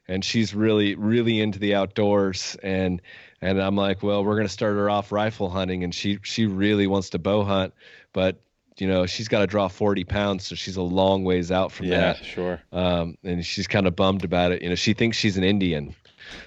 and 0.09 0.25
she's 0.25 0.55
really 0.55 0.95
really 0.97 1.41
into 1.41 1.59
the 1.59 1.75
outdoors 1.75 2.57
and 2.63 3.01
and 3.41 3.61
I'm 3.61 3.77
like, 3.77 4.03
well, 4.03 4.25
we're 4.25 4.35
going 4.35 4.47
to 4.47 4.53
start 4.53 4.75
her 4.75 4.91
off 4.91 5.13
rifle 5.13 5.51
hunting 5.51 5.85
and 5.85 5.95
she 5.95 6.19
she 6.23 6.47
really 6.47 6.87
wants 6.87 7.11
to 7.11 7.19
bow 7.19 7.45
hunt, 7.45 7.73
but 8.13 8.41
you 8.79 8.89
know, 8.89 9.07
she's 9.07 9.29
got 9.29 9.41
to 9.41 9.47
draw 9.47 9.69
40 9.69 10.05
pounds 10.05 10.47
so 10.47 10.55
she's 10.55 10.77
a 10.77 10.83
long 10.83 11.23
ways 11.23 11.53
out 11.53 11.71
from 11.71 11.89
that. 11.89 11.95
yeah, 11.95 12.13
that. 12.15 12.25
sure. 12.25 12.63
Um 12.73 13.17
and 13.23 13.47
she's 13.47 13.69
kind 13.69 13.87
of 13.87 13.95
bummed 13.95 14.25
about 14.25 14.51
it. 14.51 14.63
You 14.63 14.71
know, 14.71 14.75
she 14.75 14.95
thinks 14.95 15.17
she's 15.17 15.37
an 15.37 15.45
Indian. 15.45 15.95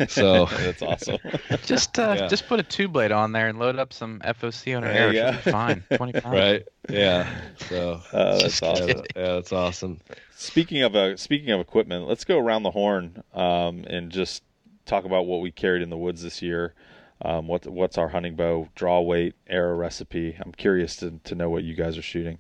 So 0.08 0.46
that's 0.60 0.82
awesome. 0.82 1.18
Just 1.66 1.98
uh, 2.00 2.16
Yeah. 2.18 2.28
just 2.28 2.48
put 2.48 2.60
a 2.60 2.64
two 2.64 2.88
blade 2.88 3.12
on 3.12 3.32
there 3.32 3.48
and 3.48 3.60
load 3.60 3.78
up 3.78 3.92
some 3.94 4.20
FOC 4.20 4.76
on 4.78 4.84
her 4.84 4.92
There 4.94 5.12
hair. 5.12 5.14
you 5.14 5.20
She'll 5.20 5.32
go. 5.32 5.38
be 5.46 5.52
fine. 5.52 5.84
Twenty 5.98 6.14
pounds. 6.20 6.34
right? 6.36 6.68
Yeah. 6.90 7.30
So 7.68 8.02
Uh, 8.14 8.40
that's 8.40 8.62
awesome. 8.64 8.88
yeah, 8.90 8.96
yeah, 9.16 9.34
that's 9.36 9.52
awesome. 9.52 10.00
Speaking 10.36 10.82
of 10.84 10.96
uh, 10.96 11.18
speaking 11.18 11.52
of 11.52 11.60
equipment, 11.60 12.08
let's 12.08 12.24
go 12.24 12.38
around 12.40 12.64
the 12.64 12.72
horn 12.72 13.24
um, 13.34 13.84
and 13.88 14.12
just 14.12 14.44
talk 14.86 15.06
about 15.06 15.26
what 15.26 15.42
we 15.42 15.52
carried 15.52 15.82
in 15.82 15.90
the 15.90 15.98
woods 15.98 16.22
this 16.24 16.42
year. 16.42 16.74
Um, 17.22 17.48
what 17.48 17.68
what's 17.68 17.98
our 17.98 18.08
hunting 18.08 18.36
bow 18.36 18.70
draw 18.76 19.02
weight 19.02 19.36
arrow 19.48 19.76
recipe? 19.76 20.38
I'm 20.40 20.54
curious 20.54 20.96
to 20.98 21.20
to 21.26 21.36
know 21.36 21.50
what 21.50 21.64
you 21.66 21.76
guys 21.76 21.98
are 21.98 22.02
shooting. 22.02 22.40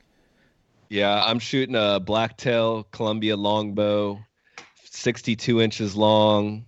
Yeah, 0.88 1.22
I'm 1.24 1.40
shooting 1.40 1.76
a 1.76 1.99
blacktail 1.99 2.84
Columbian 2.91 3.40
longbow, 3.44 4.20
62 4.86 5.61
inches 5.61 5.95
long, 5.95 6.66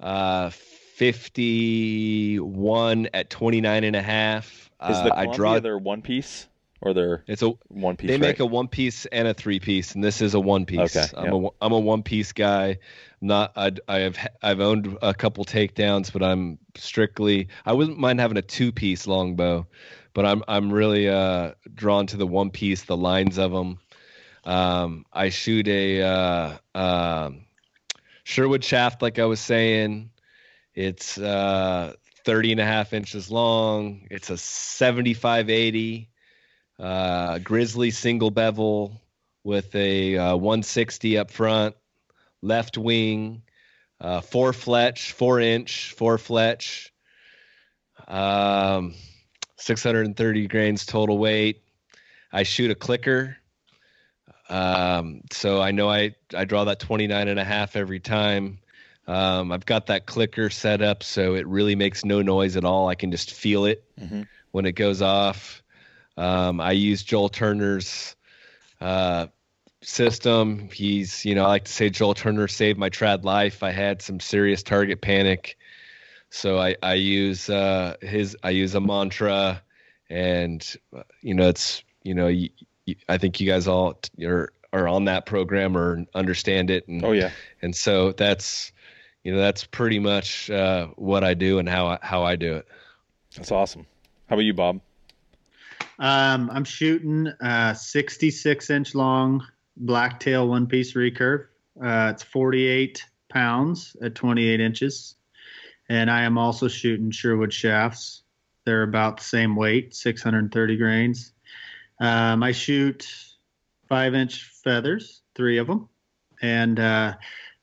uh, 0.00 0.50
51 0.50 3.08
at 3.14 3.30
29 3.30 3.84
and 3.84 3.96
a 3.96 4.02
half. 4.02 4.70
Is 4.88 4.88
Uh, 4.88 5.04
the 5.04 5.12
I 5.12 5.24
Columbian 5.24 5.36
draw 5.36 5.60
their 5.60 5.78
one 5.78 6.02
piece? 6.02 6.48
or 6.82 6.92
they're 6.92 7.24
It's 7.26 7.40
a 7.42 7.52
one 7.68 7.96
piece. 7.96 8.10
they 8.10 8.18
make 8.18 8.38
right? 8.38 8.40
a 8.40 8.46
one 8.46 8.68
piece 8.68 9.06
and 9.06 9.26
a 9.26 9.32
three 9.34 9.58
piece, 9.60 9.94
and 9.94 10.04
this 10.04 10.20
is 10.20 10.34
a 10.34 10.40
one 10.40 10.66
piece. 10.66 10.94
Okay, 10.96 11.06
I'm 11.16 11.32
a 11.32 11.48
I'm 11.62 11.72
a 11.72 11.78
one 11.78 12.02
piece 12.02 12.32
guy. 12.32 12.78
Not 13.22 13.52
I 13.56 13.72
I 13.88 14.00
have 14.00 14.18
I've 14.42 14.60
owned 14.60 14.98
a 15.00 15.14
couple 15.14 15.44
takedowns, 15.46 16.12
but 16.12 16.22
I'm 16.22 16.58
strictly 16.76 17.48
I 17.64 17.72
wouldn't 17.72 17.98
mind 17.98 18.20
having 18.20 18.36
a 18.36 18.42
two 18.42 18.72
piece 18.72 19.06
longbow, 19.06 19.66
but 20.12 20.26
I'm 20.26 20.42
I'm 20.46 20.70
really 20.70 21.08
uh, 21.08 21.52
drawn 21.74 22.06
to 22.08 22.18
the 22.18 22.26
one 22.26 22.50
piece, 22.50 22.82
the 22.84 22.96
lines 22.96 23.38
of 23.38 23.52
them. 23.52 23.78
Um, 24.44 25.06
I 25.12 25.30
shoot 25.30 25.66
a 25.68 26.02
uh, 26.02 26.58
um 26.74 27.45
Sherwood 28.26 28.64
shaft, 28.64 29.02
like 29.02 29.20
I 29.20 29.24
was 29.26 29.38
saying. 29.38 30.10
It's 30.74 31.16
uh, 31.16 31.92
30 32.24 32.52
and 32.52 32.60
a 32.60 32.64
half 32.64 32.92
inches 32.92 33.30
long. 33.30 34.08
It's 34.10 34.30
a 34.30 34.36
75 34.36 35.48
80 35.48 36.10
uh, 36.80 37.38
Grizzly 37.38 37.92
single 37.92 38.32
bevel 38.32 39.00
with 39.44 39.72
a 39.76 40.18
uh, 40.18 40.36
160 40.36 41.18
up 41.18 41.30
front, 41.30 41.76
left 42.42 42.76
wing, 42.76 43.42
uh, 44.00 44.22
four 44.22 44.52
fletch, 44.52 45.12
four 45.12 45.38
inch, 45.38 45.94
four 45.96 46.18
fletch, 46.18 46.92
um, 48.08 48.92
630 49.56 50.48
grains 50.48 50.84
total 50.84 51.16
weight. 51.16 51.62
I 52.32 52.42
shoot 52.42 52.72
a 52.72 52.74
clicker. 52.74 53.36
Um, 54.48 55.22
so 55.32 55.60
I 55.60 55.72
know 55.72 55.88
I, 55.88 56.14
I 56.34 56.44
draw 56.44 56.64
that 56.64 56.78
29 56.80 57.28
and 57.28 57.40
a 57.40 57.44
half 57.44 57.76
every 57.76 58.00
time. 58.00 58.58
Um, 59.08 59.52
I've 59.52 59.66
got 59.66 59.86
that 59.86 60.06
clicker 60.06 60.50
set 60.50 60.82
up 60.82 61.02
so 61.02 61.34
it 61.34 61.46
really 61.46 61.76
makes 61.76 62.04
no 62.04 62.22
noise 62.22 62.56
at 62.56 62.64
all. 62.64 62.88
I 62.88 62.94
can 62.96 63.10
just 63.10 63.32
feel 63.32 63.64
it 63.66 63.84
Mhm. 64.00 64.26
when 64.50 64.66
it 64.66 64.72
goes 64.72 65.02
off. 65.02 65.62
Um, 66.16 66.60
I 66.60 66.72
use 66.72 67.02
Joel 67.02 67.28
Turner's 67.28 68.16
uh, 68.80 69.26
system. 69.82 70.68
He's, 70.72 71.24
you 71.24 71.34
know, 71.34 71.44
I 71.44 71.48
like 71.48 71.64
to 71.64 71.72
say 71.72 71.90
Joel 71.90 72.14
Turner 72.14 72.48
saved 72.48 72.78
my 72.78 72.90
trad 72.90 73.24
life. 73.24 73.62
I 73.62 73.70
had 73.70 74.02
some 74.02 74.20
serious 74.20 74.62
target 74.62 75.00
panic, 75.00 75.56
so 76.30 76.58
I 76.58 76.76
I 76.82 76.94
use 76.94 77.48
uh, 77.48 77.96
his 78.00 78.36
I 78.42 78.50
use 78.50 78.74
a 78.74 78.80
mantra, 78.80 79.62
and 80.10 80.66
uh, 80.94 81.02
you 81.20 81.34
know 81.34 81.48
it's 81.48 81.82
you 82.02 82.14
know 82.14 82.26
y 82.26 82.50
y 82.60 82.66
I 83.08 83.18
think 83.18 83.40
you 83.40 83.46
guys 83.48 83.66
all 83.66 83.98
are 84.22 84.52
are 84.72 84.88
on 84.88 85.04
that 85.06 85.26
program 85.26 85.76
or 85.76 86.04
understand 86.14 86.70
it, 86.70 86.86
and 86.88 87.04
Oh 87.04 87.12
yeah. 87.12 87.30
and 87.62 87.74
so 87.74 88.12
that's 88.12 88.72
you 89.24 89.32
know 89.32 89.38
that's 89.38 89.64
pretty 89.64 89.98
much 89.98 90.50
uh, 90.50 90.88
what 90.96 91.24
I 91.24 91.34
do 91.34 91.58
and 91.58 91.68
how 91.68 91.86
I, 91.86 91.98
how 92.02 92.22
I 92.22 92.36
do 92.36 92.56
it. 92.56 92.66
That's 93.34 93.50
awesome. 93.52 93.86
How 94.28 94.36
about 94.36 94.44
you, 94.44 94.54
Bob? 94.54 94.80
Um, 95.98 96.50
I'm 96.50 96.64
shooting 96.64 97.28
uh 97.40 97.74
66 97.74 98.70
inch 98.70 98.94
long 98.94 99.46
blacktail 99.76 100.48
one 100.48 100.66
piece 100.66 100.94
recurve. 100.94 101.46
Uh, 101.82 102.12
it's 102.14 102.22
48 102.22 103.04
pounds 103.28 103.96
at 104.00 104.14
28 104.14 104.60
inches, 104.60 105.16
and 105.88 106.10
I 106.10 106.22
am 106.22 106.38
also 106.38 106.68
shooting 106.68 107.10
Sherwood 107.10 107.52
shafts. 107.52 108.22
They're 108.64 108.82
about 108.82 109.18
the 109.18 109.24
same 109.24 109.54
weight, 109.54 109.94
630 109.94 110.76
grains. 110.76 111.32
Um, 112.00 112.42
I 112.42 112.52
shoot 112.52 113.06
five 113.88 114.14
inch 114.14 114.44
feathers, 114.64 115.22
three 115.34 115.58
of 115.58 115.66
them, 115.66 115.88
and 116.42 116.78
uh, 116.78 117.14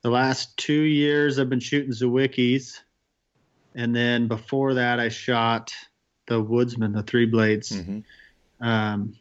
the 0.01 0.09
last 0.09 0.57
two 0.57 0.81
years 0.81 1.37
I've 1.39 1.49
been 1.49 1.59
shooting 1.59 1.91
Zwickeys, 1.91 2.79
and 3.75 3.95
then 3.95 4.27
before 4.27 4.73
that 4.75 4.99
I 4.99 5.09
shot 5.09 5.71
the 6.27 6.41
Woodsman, 6.41 6.93
the 6.93 7.03
three 7.03 7.25
blades. 7.25 7.71
Mm-hmm. 7.71 8.67
Um, 8.67 9.15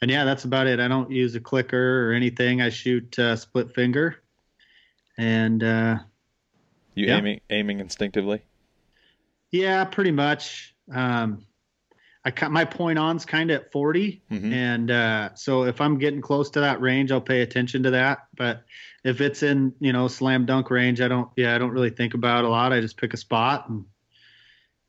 and 0.00 0.10
yeah, 0.10 0.24
that's 0.24 0.44
about 0.44 0.66
it. 0.66 0.80
I 0.80 0.88
don't 0.88 1.10
use 1.10 1.34
a 1.34 1.40
clicker 1.40 2.08
or 2.08 2.12
anything. 2.12 2.60
I 2.62 2.70
shoot 2.70 3.18
uh, 3.18 3.36
split 3.36 3.74
finger, 3.74 4.22
and 5.18 5.62
uh, 5.62 5.98
You 6.94 7.06
Yeah. 7.06 7.18
aiming 7.18 7.40
aiming 7.50 7.80
instinctively? 7.80 8.42
yeah, 9.50 9.84
pretty 9.84 10.12
much. 10.12 10.74
Um, 10.90 11.44
I 12.24 12.30
ca- 12.30 12.48
my 12.48 12.64
point 12.64 12.98
on's 12.98 13.24
kind 13.24 13.50
of 13.50 13.62
at 13.62 13.72
40, 13.72 14.22
Mhm. 14.30 14.52
and 14.52 14.90
uh, 14.90 15.34
so 15.34 15.64
if 15.64 15.80
I'm 15.80 15.98
getting 15.98 16.20
close 16.20 16.50
to 16.50 16.60
that 16.60 16.80
range, 16.80 17.10
I'll 17.10 17.20
pay 17.20 17.42
attention 17.42 17.82
to 17.82 17.90
that. 17.92 18.26
But 18.36 18.62
if 19.02 19.20
it's 19.20 19.42
in 19.42 19.74
you 19.80 19.92
know 19.92 20.06
slam 20.08 20.46
dunk 20.46 20.70
range, 20.70 21.00
I 21.00 21.08
don't. 21.08 21.28
Yeah, 21.36 21.54
I 21.54 21.58
don't 21.58 21.72
really 21.72 21.90
think 21.90 22.14
about 22.14 22.44
it 22.44 22.46
a 22.46 22.48
lot. 22.48 22.72
I 22.72 22.80
just 22.80 22.96
pick 22.96 23.12
a 23.12 23.16
spot 23.16 23.68
and 23.68 23.84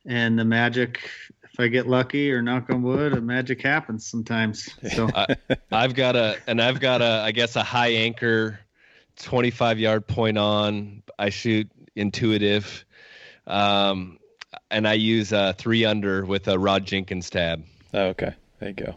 and 0.06 0.38
the 0.38 0.44
magic. 0.44 1.10
If 1.52 1.60
I 1.60 1.68
get 1.68 1.86
lucky 1.86 2.32
or 2.32 2.42
knock 2.42 2.68
on 2.70 2.82
wood, 2.82 3.14
the 3.14 3.20
magic 3.20 3.62
happens 3.62 4.06
sometimes. 4.06 4.68
So 4.92 5.08
I've 5.72 5.94
got 5.94 6.16
a, 6.16 6.36
and 6.48 6.60
I've 6.60 6.80
got 6.80 7.00
a, 7.00 7.22
I 7.24 7.30
guess 7.30 7.54
a 7.54 7.62
high 7.62 7.90
anchor, 7.92 8.58
25 9.18 9.78
yard 9.78 10.06
point 10.06 10.36
on. 10.36 11.04
I 11.16 11.30
shoot 11.30 11.70
intuitive, 11.94 12.84
um, 13.46 14.18
and 14.70 14.86
I 14.86 14.94
use 14.94 15.32
a 15.32 15.54
three 15.56 15.84
under 15.84 16.24
with 16.24 16.48
a 16.48 16.58
Rod 16.58 16.84
Jenkins 16.86 17.30
tab. 17.30 17.64
Oh, 17.92 18.06
okay. 18.06 18.34
There 18.58 18.68
you 18.70 18.74
go. 18.74 18.96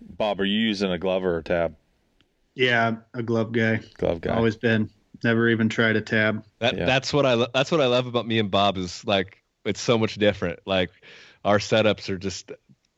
Bob, 0.00 0.40
are 0.40 0.44
you 0.44 0.60
using 0.60 0.90
a 0.90 0.98
glove 0.98 1.24
or 1.24 1.38
a 1.38 1.42
tab? 1.42 1.74
yeah, 2.54 2.96
a 3.14 3.22
glove 3.22 3.52
guy. 3.52 3.80
Glove 3.94 4.20
guy. 4.20 4.34
Always 4.34 4.56
been. 4.56 4.90
Never 5.22 5.48
even 5.48 5.68
tried 5.68 5.96
a 5.96 6.00
tab. 6.00 6.44
That 6.60 6.76
Yeah. 6.76 6.86
that's 6.86 7.12
what 7.12 7.24
I 7.26 7.46
that's 7.54 7.70
what 7.70 7.80
I 7.80 7.86
love 7.86 8.06
about 8.06 8.26
me 8.26 8.38
and 8.38 8.50
Bob 8.50 8.76
is 8.76 9.04
like 9.04 9.42
it's 9.64 9.80
so 9.80 9.98
much 9.98 10.16
different. 10.16 10.60
Like 10.66 10.90
our 11.44 11.58
setups 11.58 12.08
are 12.08 12.18
just 12.18 12.52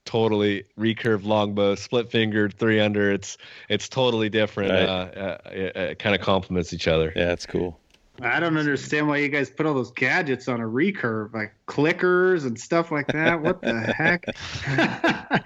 totally 0.05 0.64
recurve 0.78 1.24
longbow, 1.24 1.74
split 1.77 2.10
fingered, 2.10 2.55
three 2.59 2.81
under. 2.81 3.12
It's 3.12 3.36
it's 3.68 3.89
totally 3.89 4.28
different. 4.28 4.70
Right. 4.72 4.89
Uh, 4.89 4.93
uh, 4.93 5.39
it, 5.51 5.77
it 5.77 5.98
kind 5.98 6.14
of 6.14 6.20
complements 6.20 6.72
each 6.72 6.89
other. 6.89 7.12
Yeah, 7.14 7.27
that's 7.27 7.47
cool. 7.47 7.78
I 8.22 8.40
don't 8.40 8.56
understand 8.56 9.09
why 9.09 9.18
you 9.18 9.28
guys 9.28 9.51
put 9.51 9.66
all 9.66 9.74
those 9.74 9.90
gadgets 9.92 10.48
on 10.48 10.60
a 10.60 10.64
recurve, 10.64 11.32
like 11.32 11.55
clickers 11.66 12.44
and 12.44 12.59
stuff 12.59 12.90
like 12.90 13.06
that. 13.09 13.40
What 13.40 13.62
the 13.62 13.80
heck? 13.80 14.26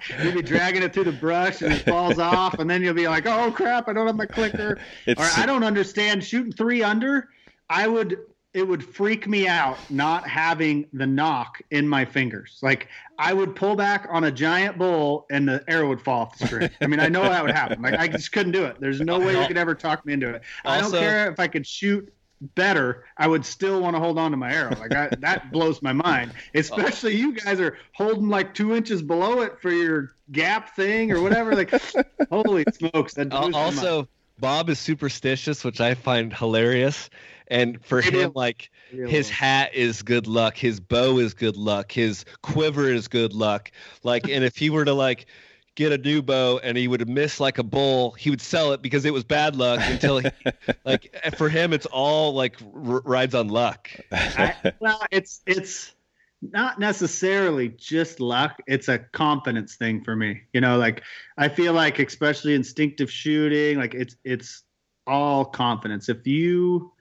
you'll 0.23 0.33
be 0.33 0.41
dragging 0.41 0.83
it 0.83 0.93
through 0.93 1.05
the 1.05 1.11
brush 1.11 1.61
and 1.61 1.73
it 1.73 1.83
falls 1.83 2.19
off, 2.19 2.59
and 2.59 2.69
then 2.69 2.81
you'll 2.83 2.93
be 2.93 3.07
like, 3.07 3.25
"Oh 3.25 3.51
crap! 3.51 3.87
I 3.87 3.93
don't 3.93 4.07
have 4.07 4.15
my 4.15 4.25
clicker." 4.25 4.79
It's 5.05 5.21
or 5.21 5.41
I 5.41 5.45
don't 5.45 5.63
understand 5.63 6.23
shooting 6.23 6.51
three 6.51 6.81
under. 6.83 7.29
I 7.69 7.87
would. 7.87 8.17
It 8.53 8.65
would 8.65 8.83
freak 8.83 9.27
me 9.27 9.49
out 9.49 9.77
not 9.89 10.25
having 10.27 10.87
the 10.93 11.05
nock 11.05 11.61
in 11.71 11.87
my 11.87 12.05
fingers. 12.05 12.59
Like 12.61 12.87
I 13.19 13.33
would 13.33 13.53
pull 13.53 13.75
back 13.75 14.07
on 14.09 14.23
a 14.23 14.31
giant 14.31 14.77
bull 14.77 15.25
and 15.29 15.47
the 15.47 15.61
arrow 15.67 15.89
would 15.89 16.01
fall 16.01 16.21
off 16.21 16.37
the 16.37 16.47
string. 16.47 16.69
I 16.79 16.87
mean, 16.87 17.01
I 17.01 17.09
know 17.09 17.23
that 17.23 17.43
would 17.43 17.53
happen. 17.53 17.81
Like 17.81 17.95
I 17.95 18.07
just 18.07 18.31
couldn't 18.31 18.53
do 18.53 18.63
it. 18.63 18.77
There's 18.79 19.01
no 19.01 19.19
way 19.19 19.39
you 19.39 19.45
could 19.45 19.57
ever 19.57 19.75
talk 19.75 20.05
me 20.05 20.13
into 20.13 20.29
it. 20.29 20.41
I 20.63 20.79
don't 20.79 20.91
care 20.91 21.29
if 21.29 21.37
I 21.37 21.49
could 21.49 21.67
shoot 21.67 22.09
better. 22.53 23.05
I 23.17 23.27
would 23.27 23.45
still 23.45 23.81
want 23.81 23.95
to 23.95 23.99
hold 23.99 24.19
on 24.19 24.31
to 24.31 24.37
my 24.37 24.51
arrow. 24.53 24.75
Like 24.77 24.93
I, 24.93 25.09
that 25.19 25.51
blows 25.53 25.81
my 25.81 25.93
mind. 25.93 26.31
Especially 26.53 27.15
you 27.15 27.33
guys 27.33 27.59
are 27.59 27.77
holding 27.93 28.29
like 28.29 28.53
two 28.53 28.75
inches 28.75 29.01
below 29.01 29.41
it 29.41 29.59
for 29.59 29.71
your 29.71 30.11
gap 30.31 30.75
thing 30.75 31.11
or 31.11 31.21
whatever. 31.21 31.55
Like, 31.55 31.71
holy 32.29 32.63
smokes! 32.73 33.15
That 33.15 33.31
Al- 33.33 33.49
blows 33.49 33.53
my 33.53 33.59
mind. 33.59 33.77
also, 33.79 34.07
Bob 34.39 34.69
is 34.69 34.79
superstitious, 34.79 35.63
which 35.63 35.81
I 35.81 35.93
find 35.95 36.33
hilarious. 36.33 37.09
And 37.47 37.83
for 37.85 37.99
It 37.99 38.05
him, 38.05 38.31
like 38.33 38.71
his 38.89 39.29
low. 39.29 39.33
hat 39.35 39.75
is 39.75 40.01
good 40.01 40.25
luck, 40.25 40.57
his 40.57 40.79
bow 40.79 41.19
is 41.19 41.35
good 41.35 41.55
luck, 41.57 41.91
his 41.91 42.25
quiver 42.41 42.89
is 42.89 43.07
good 43.07 43.33
luck. 43.33 43.71
Like, 44.03 44.27
and 44.27 44.43
if 44.43 44.57
he 44.57 44.71
were 44.71 44.83
to 44.83 44.93
like 44.93 45.27
get 45.75 45.91
a 45.91 45.97
new 45.97 46.21
bow 46.21 46.59
and 46.63 46.77
he 46.77 46.87
would 46.87 47.07
miss 47.07 47.39
like 47.39 47.57
a 47.57 47.63
bull, 47.63 48.11
he 48.11 48.29
would 48.29 48.41
sell 48.41 48.71
it 48.71 48.81
because 48.81 49.05
it 49.05 49.13
was 49.13 49.23
bad 49.23 49.55
luck 49.55 49.79
until 49.83 50.19
he, 50.19 50.29
like 50.85 51.13
for 51.37 51.49
him, 51.49 51.73
it's 51.73 51.85
all 51.85 52.33
like 52.33 52.57
r- 52.61 53.01
rides 53.01 53.35
on 53.35 53.49
luck. 53.49 53.89
I, 54.11 54.73
well, 54.79 55.01
it's 55.11 55.41
it's 55.45 55.93
not 56.41 56.79
necessarily 56.79 57.69
just 57.69 58.19
luck. 58.19 58.61
It's 58.67 58.87
a 58.87 58.99
confidence 58.99 59.75
thing 59.75 60.03
for 60.03 60.15
me. 60.15 60.41
You 60.53 60.61
know, 60.61 60.77
like 60.77 61.03
I 61.37 61.49
feel 61.49 61.73
like 61.73 61.99
especially 61.99 62.55
instinctive 62.55 63.11
shooting, 63.11 63.77
like 63.77 63.93
it's 63.93 64.15
it's 64.23 64.63
all 65.07 65.45
confidence. 65.45 66.09
If 66.09 66.25
you 66.25 66.91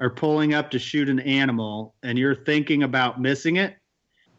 are 0.00 0.10
pulling 0.10 0.54
up 0.54 0.70
to 0.70 0.78
shoot 0.78 1.08
an 1.08 1.20
animal 1.20 1.94
and 2.02 2.18
you're 2.18 2.34
thinking 2.34 2.82
about 2.82 3.20
missing 3.20 3.56
it 3.56 3.76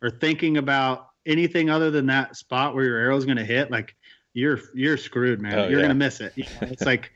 or 0.01 0.09
thinking 0.09 0.57
about 0.57 1.09
anything 1.25 1.69
other 1.69 1.91
than 1.91 2.07
that 2.07 2.35
spot 2.35 2.75
where 2.75 2.85
your 2.85 2.97
arrow's 2.97 3.25
going 3.25 3.37
to 3.37 3.45
hit, 3.45 3.71
like 3.71 3.95
you're 4.33 4.59
you're 4.73 4.97
screwed, 4.97 5.41
man. 5.41 5.59
Oh, 5.59 5.67
you're 5.67 5.79
yeah. 5.79 5.87
going 5.87 5.89
to 5.89 5.95
miss 5.95 6.21
it. 6.21 6.33
You 6.37 6.45
know, 6.45 6.67
it's 6.71 6.85
like 6.85 7.11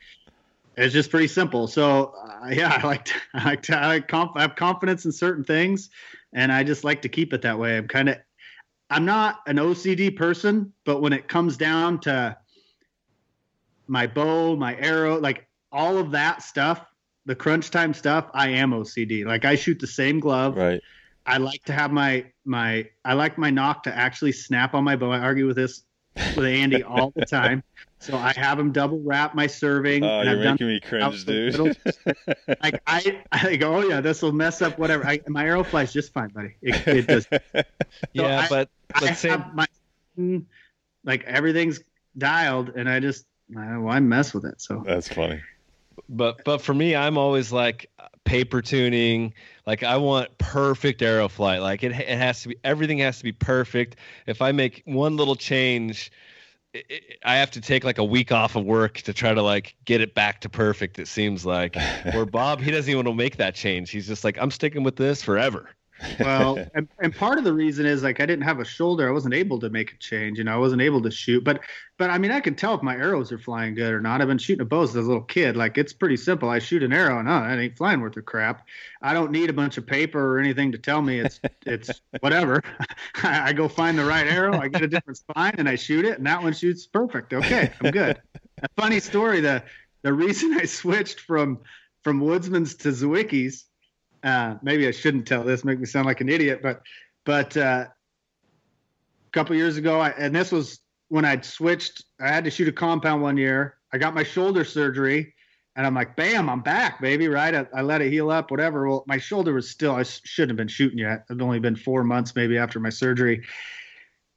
it's 0.76 0.94
just 0.94 1.10
pretty 1.10 1.28
simple. 1.28 1.66
So 1.66 2.14
uh, 2.22 2.48
yeah, 2.50 2.78
I 2.82 2.86
like 2.86 3.04
to, 3.06 3.14
I 3.34 3.44
like 3.44 3.62
to, 3.62 3.76
I, 3.76 3.86
like 3.86 4.08
conf- 4.08 4.32
I 4.36 4.42
have 4.42 4.56
confidence 4.56 5.04
in 5.04 5.12
certain 5.12 5.44
things, 5.44 5.90
and 6.32 6.52
I 6.52 6.62
just 6.62 6.84
like 6.84 7.02
to 7.02 7.08
keep 7.08 7.32
it 7.32 7.42
that 7.42 7.58
way. 7.58 7.76
I'm 7.76 7.88
kind 7.88 8.08
of 8.08 8.18
I'm 8.90 9.04
not 9.04 9.40
an 9.46 9.56
OCD 9.56 10.16
person, 10.16 10.72
but 10.84 11.00
when 11.00 11.12
it 11.12 11.28
comes 11.28 11.56
down 11.56 12.00
to 12.00 12.36
my 13.86 14.06
bow, 14.06 14.56
my 14.56 14.76
arrow, 14.76 15.18
like 15.18 15.46
all 15.72 15.98
of 15.98 16.10
that 16.12 16.42
stuff, 16.42 16.84
the 17.26 17.34
crunch 17.34 17.70
time 17.70 17.92
stuff, 17.92 18.30
I 18.32 18.48
am 18.50 18.70
OCD. 18.70 19.26
Like 19.26 19.44
I 19.44 19.56
shoot 19.56 19.78
the 19.78 19.86
same 19.86 20.20
glove. 20.20 20.56
right. 20.56 20.80
I 21.28 21.36
like 21.36 21.62
to 21.64 21.72
have 21.72 21.92
my 21.92 22.24
my 22.44 22.88
I 23.04 23.12
like 23.14 23.38
my 23.38 23.50
nock 23.50 23.82
to 23.84 23.94
actually 23.96 24.32
snap 24.32 24.74
on 24.74 24.82
my 24.84 24.96
bow. 24.96 25.12
I 25.12 25.18
argue 25.18 25.46
with 25.46 25.56
this 25.56 25.82
with 26.36 26.46
Andy 26.46 26.82
all 26.82 27.12
the 27.14 27.26
time. 27.26 27.62
So 28.00 28.16
I 28.16 28.32
have 28.32 28.58
him 28.58 28.72
double 28.72 29.00
wrap 29.02 29.34
my 29.34 29.46
serving. 29.46 30.04
Oh, 30.04 30.20
and 30.20 30.28
you're 30.28 30.38
I've 30.38 30.42
done 30.44 30.52
making 30.54 30.66
me 30.68 30.80
cringe, 30.80 31.24
dude. 31.24 31.58
little- 31.58 31.94
like 32.62 32.80
I, 32.86 33.20
I 33.32 33.56
go, 33.56 33.76
oh 33.76 33.88
yeah, 33.88 34.00
this 34.00 34.22
will 34.22 34.32
mess 34.32 34.62
up 34.62 34.78
whatever. 34.78 35.04
I, 35.06 35.20
my 35.26 35.44
arrow 35.44 35.64
flies 35.64 35.92
just 35.92 36.12
fine, 36.12 36.28
buddy. 36.28 36.54
It, 36.62 36.86
it 36.86 37.06
does. 37.06 37.26
yeah, 38.12 38.40
I- 38.42 38.48
but 38.48 38.68
I 38.94 39.00
but 39.00 39.14
same, 39.16 39.40
have 39.40 39.54
my 39.54 39.66
like 41.04 41.24
everything's 41.24 41.80
dialed, 42.16 42.70
and 42.70 42.88
I 42.88 43.00
just 43.00 43.26
I, 43.56 43.76
why 43.78 44.00
mess 44.00 44.32
with 44.32 44.44
it? 44.44 44.60
So 44.60 44.82
That's 44.86 45.08
funny. 45.08 45.40
but 46.08 46.44
but 46.44 46.62
for 46.62 46.74
me, 46.74 46.94
I'm 46.96 47.18
always 47.18 47.52
like 47.52 47.90
paper 48.28 48.60
tuning. 48.60 49.32
Like 49.66 49.82
I 49.82 49.96
want 49.96 50.36
perfect 50.38 51.02
arrow 51.02 51.28
flight. 51.28 51.60
Like 51.62 51.82
it 51.82 51.92
it 51.92 52.18
has 52.18 52.42
to 52.42 52.48
be 52.50 52.56
everything 52.62 52.98
has 52.98 53.18
to 53.18 53.24
be 53.24 53.32
perfect. 53.32 53.96
If 54.26 54.42
I 54.42 54.52
make 54.52 54.82
one 54.84 55.16
little 55.16 55.34
change, 55.34 56.12
i 56.74 56.82
i 56.90 57.00
I 57.24 57.36
have 57.36 57.50
to 57.52 57.60
take 57.60 57.84
like 57.84 57.98
a 57.98 58.04
week 58.04 58.30
off 58.30 58.54
of 58.56 58.64
work 58.64 58.98
to 59.02 59.12
try 59.12 59.32
to 59.32 59.42
like 59.42 59.74
get 59.84 60.00
it 60.00 60.14
back 60.14 60.42
to 60.42 60.48
perfect. 60.48 60.98
It 60.98 61.08
seems 61.08 61.46
like. 61.46 61.76
Where 62.12 62.26
Bob, 62.26 62.60
he 62.60 62.70
doesn't 62.70 62.90
even 62.90 63.06
want 63.06 63.18
to 63.18 63.22
make 63.24 63.36
that 63.38 63.54
change. 63.54 63.90
He's 63.90 64.06
just 64.06 64.24
like, 64.24 64.38
I'm 64.38 64.50
sticking 64.50 64.82
with 64.82 64.96
this 64.96 65.22
forever. 65.22 65.70
Well, 66.20 66.58
and, 66.74 66.88
and 67.00 67.14
part 67.14 67.38
of 67.38 67.44
the 67.44 67.52
reason 67.52 67.86
is 67.86 68.02
like 68.02 68.20
I 68.20 68.26
didn't 68.26 68.44
have 68.44 68.60
a 68.60 68.64
shoulder. 68.64 69.08
I 69.08 69.12
wasn't 69.12 69.34
able 69.34 69.58
to 69.60 69.70
make 69.70 69.92
a 69.92 69.96
change. 69.98 70.38
You 70.38 70.44
know, 70.44 70.54
I 70.54 70.58
wasn't 70.58 70.82
able 70.82 71.02
to 71.02 71.10
shoot. 71.10 71.44
But 71.44 71.60
but 71.96 72.10
I 72.10 72.18
mean, 72.18 72.30
I 72.30 72.40
can 72.40 72.54
tell 72.54 72.74
if 72.74 72.82
my 72.82 72.94
arrows 72.94 73.32
are 73.32 73.38
flying 73.38 73.74
good 73.74 73.92
or 73.92 74.00
not. 74.00 74.20
I've 74.20 74.28
been 74.28 74.38
shooting 74.38 74.62
a 74.62 74.64
bow 74.64 74.82
as 74.82 74.94
a 74.94 75.00
little 75.00 75.22
kid. 75.22 75.56
Like 75.56 75.78
it's 75.78 75.92
pretty 75.92 76.16
simple. 76.16 76.48
I 76.48 76.58
shoot 76.58 76.82
an 76.82 76.92
arrow 76.92 77.18
and 77.18 77.28
uh, 77.28 77.42
oh, 77.44 77.48
that 77.48 77.58
ain't 77.58 77.76
flying 77.76 78.00
worth 78.00 78.16
a 78.16 78.22
crap. 78.22 78.66
I 79.02 79.12
don't 79.12 79.30
need 79.30 79.50
a 79.50 79.52
bunch 79.52 79.78
of 79.78 79.86
paper 79.86 80.34
or 80.36 80.38
anything 80.38 80.72
to 80.72 80.78
tell 80.78 81.02
me 81.02 81.20
it's 81.20 81.40
it's 81.66 82.00
whatever. 82.20 82.62
I, 83.22 83.48
I 83.48 83.52
go 83.52 83.68
find 83.68 83.98
the 83.98 84.04
right 84.04 84.26
arrow. 84.26 84.58
I 84.58 84.68
get 84.68 84.82
a 84.82 84.88
different 84.88 85.18
spine 85.18 85.54
and 85.58 85.68
I 85.68 85.76
shoot 85.76 86.04
it, 86.04 86.18
and 86.18 86.26
that 86.26 86.42
one 86.42 86.52
shoots 86.52 86.86
perfect. 86.86 87.32
Okay, 87.32 87.72
I'm 87.82 87.90
good. 87.90 88.20
a 88.62 88.68
funny 88.76 89.00
story. 89.00 89.40
The 89.40 89.62
the 90.02 90.12
reason 90.12 90.54
I 90.54 90.64
switched 90.64 91.20
from 91.20 91.60
from 92.04 92.20
Woodsman's 92.20 92.76
to 92.76 92.88
Zwickeys 92.88 93.64
uh, 94.22 94.56
maybe 94.62 94.86
I 94.86 94.90
shouldn't 94.90 95.26
tell 95.26 95.44
this, 95.44 95.64
make 95.64 95.78
me 95.78 95.86
sound 95.86 96.06
like 96.06 96.20
an 96.20 96.28
idiot, 96.28 96.60
but 96.62 96.82
but 97.24 97.56
uh, 97.56 97.86
a 97.86 99.30
couple 99.32 99.54
years 99.54 99.76
ago, 99.76 100.00
I, 100.00 100.10
and 100.10 100.34
this 100.34 100.50
was 100.50 100.80
when 101.08 101.24
I'd 101.24 101.44
switched. 101.44 102.04
I 102.20 102.28
had 102.28 102.44
to 102.44 102.50
shoot 102.50 102.68
a 102.68 102.72
compound 102.72 103.22
one 103.22 103.36
year. 103.36 103.76
I 103.92 103.98
got 103.98 104.14
my 104.14 104.22
shoulder 104.22 104.64
surgery, 104.64 105.34
and 105.76 105.86
I'm 105.86 105.94
like, 105.94 106.16
bam, 106.16 106.48
I'm 106.48 106.62
back, 106.62 107.00
baby. 107.00 107.28
Right? 107.28 107.54
I, 107.54 107.66
I 107.74 107.82
let 107.82 108.00
it 108.00 108.10
heal 108.10 108.30
up, 108.30 108.50
whatever. 108.50 108.88
Well, 108.88 109.04
my 109.06 109.18
shoulder 109.18 109.52
was 109.52 109.70
still. 109.70 109.94
I 109.94 110.02
sh- 110.02 110.20
shouldn't 110.24 110.50
have 110.50 110.56
been 110.56 110.68
shooting 110.68 110.98
yet. 110.98 111.24
It'd 111.28 111.42
only 111.42 111.60
been 111.60 111.76
four 111.76 112.02
months 112.02 112.34
maybe 112.34 112.58
after 112.58 112.80
my 112.80 112.90
surgery. 112.90 113.44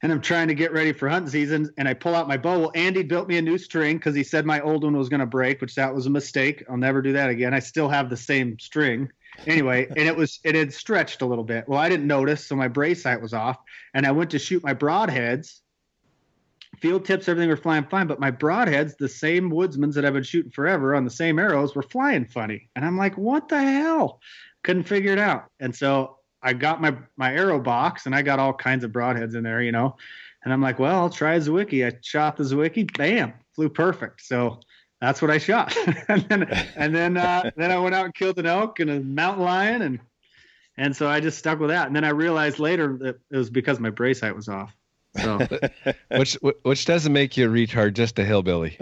And 0.02 0.10
I'm 0.10 0.20
trying 0.20 0.48
to 0.48 0.54
get 0.54 0.72
ready 0.72 0.92
for 0.92 1.08
hunting 1.08 1.30
season, 1.30 1.72
and 1.78 1.88
I 1.88 1.94
pull 1.94 2.14
out 2.14 2.26
my 2.26 2.36
bow. 2.36 2.58
Well, 2.58 2.72
Andy 2.74 3.04
built 3.04 3.28
me 3.28 3.38
a 3.38 3.42
new 3.42 3.56
string 3.56 3.98
because 3.98 4.16
he 4.16 4.24
said 4.24 4.44
my 4.44 4.60
old 4.60 4.82
one 4.82 4.96
was 4.96 5.08
going 5.08 5.20
to 5.20 5.26
break, 5.26 5.60
which 5.60 5.76
that 5.76 5.94
was 5.94 6.06
a 6.06 6.10
mistake. 6.10 6.64
I'll 6.68 6.76
never 6.76 7.00
do 7.00 7.12
that 7.12 7.30
again. 7.30 7.54
I 7.54 7.60
still 7.60 7.88
have 7.88 8.10
the 8.10 8.16
same 8.16 8.58
string 8.58 9.08
anyway, 9.46 9.86
and 9.88 10.08
it 10.08 10.16
was 10.16 10.40
it 10.44 10.54
had 10.54 10.72
stretched 10.72 11.22
a 11.22 11.26
little 11.26 11.44
bit. 11.44 11.68
Well, 11.68 11.78
I 11.78 11.88
didn't 11.88 12.06
notice, 12.06 12.46
so 12.46 12.56
my 12.56 12.68
brace 12.68 13.04
height 13.04 13.20
was 13.20 13.34
off, 13.34 13.58
and 13.94 14.06
I 14.06 14.12
went 14.12 14.30
to 14.30 14.38
shoot 14.38 14.62
my 14.62 14.74
broadheads. 14.74 15.60
Field 16.80 17.04
tips, 17.04 17.28
everything 17.28 17.50
were 17.50 17.56
flying 17.56 17.84
fine, 17.84 18.06
but 18.06 18.18
my 18.18 18.30
broadheads, 18.30 18.96
the 18.96 19.08
same 19.08 19.50
woodsman's 19.50 19.94
that 19.94 20.04
I've 20.04 20.14
been 20.14 20.22
shooting 20.22 20.50
forever 20.50 20.94
on 20.94 21.04
the 21.04 21.10
same 21.10 21.38
arrows, 21.38 21.74
were 21.74 21.82
flying 21.82 22.24
funny, 22.24 22.68
and 22.74 22.84
I'm 22.84 22.96
like, 22.96 23.16
what 23.16 23.48
the 23.48 23.62
hell? 23.62 24.20
Couldn't 24.64 24.84
figure 24.84 25.12
it 25.12 25.18
out, 25.18 25.46
and 25.60 25.74
so 25.74 26.18
I 26.42 26.52
got 26.54 26.80
my 26.80 26.96
my 27.16 27.34
arrow 27.34 27.60
box, 27.60 28.06
and 28.06 28.14
I 28.14 28.22
got 28.22 28.38
all 28.38 28.52
kinds 28.52 28.84
of 28.84 28.90
broadheads 28.90 29.34
in 29.34 29.42
there, 29.42 29.62
you 29.62 29.72
know, 29.72 29.96
and 30.44 30.52
I'm 30.52 30.62
like, 30.62 30.78
well, 30.78 31.00
I'll 31.00 31.10
try 31.10 31.34
a 31.34 31.40
Zwickey. 31.40 31.86
I 31.86 31.96
shot 32.02 32.36
the 32.36 32.44
Zwickey, 32.44 32.96
bam, 32.96 33.34
flew 33.54 33.68
perfect. 33.68 34.22
So 34.22 34.60
that's 35.02 35.20
what 35.20 35.32
I 35.32 35.38
shot. 35.38 35.76
and 36.08 36.22
then 36.28 36.44
and 36.76 36.94
then 36.94 37.16
uh, 37.16 37.50
then 37.56 37.72
I 37.72 37.78
went 37.78 37.94
out 37.94 38.04
and 38.04 38.14
killed 38.14 38.38
an 38.38 38.46
elk 38.46 38.78
and 38.78 38.88
a 38.88 39.00
mountain 39.00 39.44
lion 39.44 39.82
and 39.82 40.00
and 40.78 40.96
so 40.96 41.08
I 41.08 41.20
just 41.20 41.38
stuck 41.38 41.58
with 41.58 41.68
that. 41.68 41.88
And 41.88 41.94
then 41.94 42.04
I 42.04 42.10
realized 42.10 42.58
later 42.58 42.96
that 43.00 43.18
it 43.30 43.36
was 43.36 43.50
because 43.50 43.78
my 43.78 43.90
brace 43.90 44.20
height 44.20 44.34
was 44.34 44.48
off. 44.48 44.74
So 45.20 45.40
Which 46.16 46.38
which 46.62 46.84
doesn't 46.86 47.12
make 47.12 47.36
you 47.36 47.50
a 47.50 47.52
retard, 47.52 47.94
just 47.94 48.18
a 48.20 48.24
hillbilly. 48.24 48.78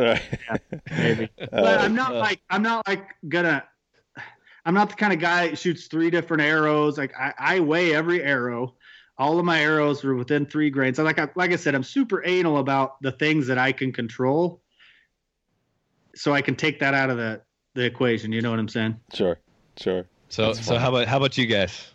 maybe. 0.91 1.31
But 1.39 1.81
I'm 1.81 1.95
not 1.95 2.15
like 2.15 2.41
I'm 2.51 2.63
not 2.63 2.87
like 2.87 3.07
gonna 3.27 3.65
I'm 4.65 4.75
not 4.75 4.91
the 4.91 4.97
kind 4.97 5.15
of 5.15 5.19
guy 5.19 5.49
that 5.49 5.59
shoots 5.59 5.87
three 5.87 6.11
different 6.11 6.43
arrows. 6.43 6.99
Like 6.99 7.15
I, 7.19 7.33
I 7.39 7.61
weigh 7.61 7.95
every 7.95 8.23
arrow. 8.23 8.75
All 9.17 9.39
of 9.39 9.45
my 9.45 9.61
arrows 9.61 10.05
are 10.05 10.15
within 10.15 10.47
three 10.47 10.71
grains. 10.71 10.97
So 10.97 11.03
like 11.03 11.19
I, 11.19 11.29
like 11.35 11.53
I 11.53 11.57
said, 11.57 11.75
I'm 11.75 11.83
super 11.83 12.25
anal 12.25 12.59
about 12.59 13.01
the 13.03 13.13
things 13.13 13.47
that 13.49 13.59
I 13.59 13.73
can 13.73 13.93
control 13.93 14.63
so 16.15 16.33
I 16.33 16.43
can 16.43 16.57
take 16.57 16.79
that 16.81 16.95
out 16.95 17.11
of 17.11 17.17
the 17.17 17.41
the 17.75 17.85
equation. 17.85 18.33
You 18.33 18.43
know 18.43 18.51
what 18.51 18.59
I'm 18.59 18.69
saying? 18.69 18.99
Sure, 19.15 19.39
sure. 19.77 20.07
So 20.29 20.47
That's 20.53 20.65
so 20.65 20.73
fine. 20.73 20.81
how 20.81 20.89
about 20.91 21.09
how 21.09 21.17
about 21.17 21.37
you 21.39 21.47
guys? 21.47 21.93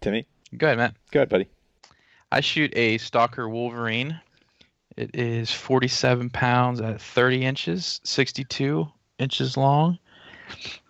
Timmy, 0.00 0.26
Go 0.58 0.66
ahead, 0.66 0.78
Matt. 0.78 0.94
go 1.10 1.20
ahead, 1.20 1.28
buddy. 1.30 1.48
I 2.30 2.40
shoot 2.40 2.72
a 2.76 2.98
Stalker 2.98 3.48
Wolverine. 3.48 4.20
It 4.96 5.14
is 5.16 5.50
47 5.50 6.30
pounds 6.30 6.80
at 6.80 7.00
30 7.00 7.44
inches, 7.44 8.00
62 8.04 8.86
inches 9.18 9.56
long. 9.56 9.98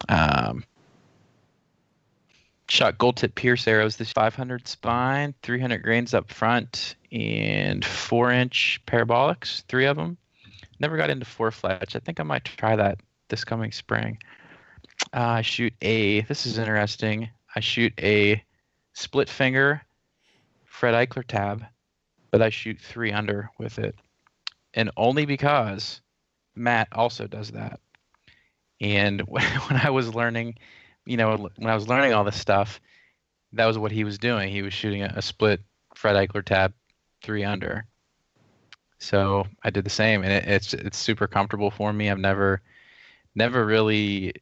Um, 0.09 0.65
shot 2.69 2.99
gold 2.99 3.17
tip 3.17 3.35
pierce 3.35 3.67
arrows. 3.69 3.97
This 3.97 4.11
500 4.13 4.67
spine, 4.67 5.35
300 5.43 5.79
grains 5.83 6.13
up 6.13 6.31
front, 6.31 6.97
and 7.13 7.85
four 7.85 8.31
inch 8.31 8.81
parabolics. 8.87 9.63
Three 9.69 9.87
of 9.87 9.97
them. 9.97 10.17
Never 10.85 10.99
got 10.99 11.09
into 11.09 11.25
four 11.25 11.51
fletch. 11.51 11.97
I 11.97 11.99
think 11.99 12.21
I 12.21 12.25
might 12.25 12.45
try 12.45 12.77
that 12.77 13.01
this 13.31 13.43
coming 13.43 13.73
spring. 13.73 14.19
Uh, 15.15 15.21
I 15.21 15.41
shoot 15.41 15.73
a. 15.81 16.21
This 16.21 16.45
is 16.45 16.59
interesting. 16.59 17.31
I 17.57 17.61
shoot 17.61 17.95
a 17.99 18.45
split 18.93 19.31
finger 19.31 19.81
Fred 20.67 20.93
Eichler 20.93 21.27
tab, 21.27 21.65
but 22.31 22.43
I 22.43 22.51
shoot 22.51 22.79
three 22.79 23.13
under 23.13 23.49
with 23.59 23.79
it, 23.79 23.95
and 24.75 24.91
only 24.95 25.25
because 25.25 26.03
Matt 26.55 26.89
also 26.93 27.27
does 27.27 27.53
that. 27.53 27.81
And 28.79 29.21
when 29.27 29.81
I 29.83 29.89
was 29.89 30.15
learning, 30.15 30.57
you 31.07 31.17
know, 31.17 31.49
when 31.57 31.71
I 31.71 31.75
was 31.75 31.89
learning 31.89 32.13
all 32.13 32.25
this 32.25 32.39
stuff, 32.39 32.79
that 33.55 33.65
was 33.65 33.79
what 33.79 33.91
he 33.91 34.05
was 34.05 34.19
doing. 34.19 34.51
He 34.51 34.61
was 34.61 34.75
shooting 34.75 35.01
a, 35.01 35.15
a 35.17 35.23
split 35.23 35.63
Fred 35.95 36.15
Eichler 36.15 36.45
tab, 36.45 36.75
three 37.23 37.43
under. 37.43 37.87
So 38.99 39.47
I 39.63 39.71
did 39.71 39.85
the 39.85 39.91
same, 39.91 40.23
and 40.25 40.33
it, 40.33 40.45
it's 40.47 40.75
it's 40.75 40.99
super 40.99 41.27
comfortable 41.27 41.71
for 41.71 41.93
me. 41.93 42.11
I've 42.11 42.19
never, 42.19 42.63
never 43.35 43.65
really 43.67 44.35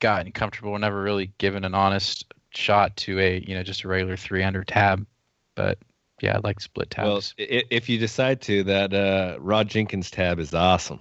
gotten 0.00 0.32
comfortable, 0.32 0.78
never 0.78 1.02
really 1.02 1.32
given 1.38 1.64
an 1.64 1.74
honest 1.74 2.32
shot 2.50 2.96
to 2.96 3.18
a 3.20 3.40
you 3.40 3.54
know 3.54 3.62
just 3.62 3.84
a 3.84 3.88
regular 3.88 4.16
three 4.16 4.42
under 4.42 4.64
tab 4.64 5.06
but 5.54 5.78
yeah, 6.22 6.36
I 6.36 6.40
like 6.44 6.60
split 6.60 6.90
tabs. 6.90 7.34
i- 7.38 7.64
if 7.70 7.88
you 7.88 7.98
decide 7.98 8.40
to, 8.42 8.62
that 8.64 8.92
uh, 8.94 9.36
Rod 9.40 9.68
Jenkins 9.68 10.10
tab 10.10 10.38
is 10.38 10.54
awesome. 10.54 11.00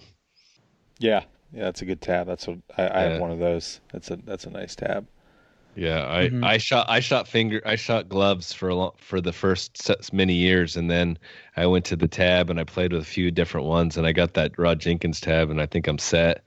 Yeah, 0.99 1.23
yeah, 1.53 1.63
that's 1.65 1.81
a 1.81 1.85
good 1.85 2.01
tab. 2.01 2.27
That's 2.27 2.47
what 2.47 2.57
I, 2.77 2.83
I 2.83 3.01
Yeah. 3.01 3.03
have 3.03 3.17
one 3.17 3.31
of 3.31 3.39
those. 3.39 3.79
That's 3.91 4.11
a 4.11 4.17
that's 4.17 4.45
a 4.45 4.49
nice 4.49 4.75
tab. 4.75 5.07
Yeah, 5.75 6.05
I, 6.07 6.29
Mhm. 6.29 6.43
I 6.43 6.57
shot 6.57 6.85
I 6.89 6.99
shot 7.01 7.27
finger 7.27 7.61
I 7.65 7.75
shot 7.75 8.07
gloves 8.07 8.53
for 8.53 8.69
a 8.69 8.75
long, 8.75 8.91
for 8.97 9.19
the 9.19 9.33
first 9.33 9.89
s- 9.89 10.13
many 10.13 10.33
years, 10.33 10.77
and 10.77 10.89
then 10.89 11.17
I 11.57 11.65
went 11.65 11.83
to 11.85 11.95
the 11.97 12.07
tab 12.07 12.49
and 12.49 12.59
I 12.59 12.63
played 12.63 12.93
with 12.93 13.01
a 13.01 13.05
few 13.05 13.29
different 13.29 13.67
ones, 13.67 13.97
and 13.97 14.07
I 14.07 14.13
got 14.13 14.35
that 14.35 14.57
Rod 14.57 14.79
Jenkins 14.79 15.19
tab, 15.19 15.49
and 15.49 15.61
I 15.61 15.65
think 15.65 15.87
I'm 15.87 15.97
set. 15.97 16.43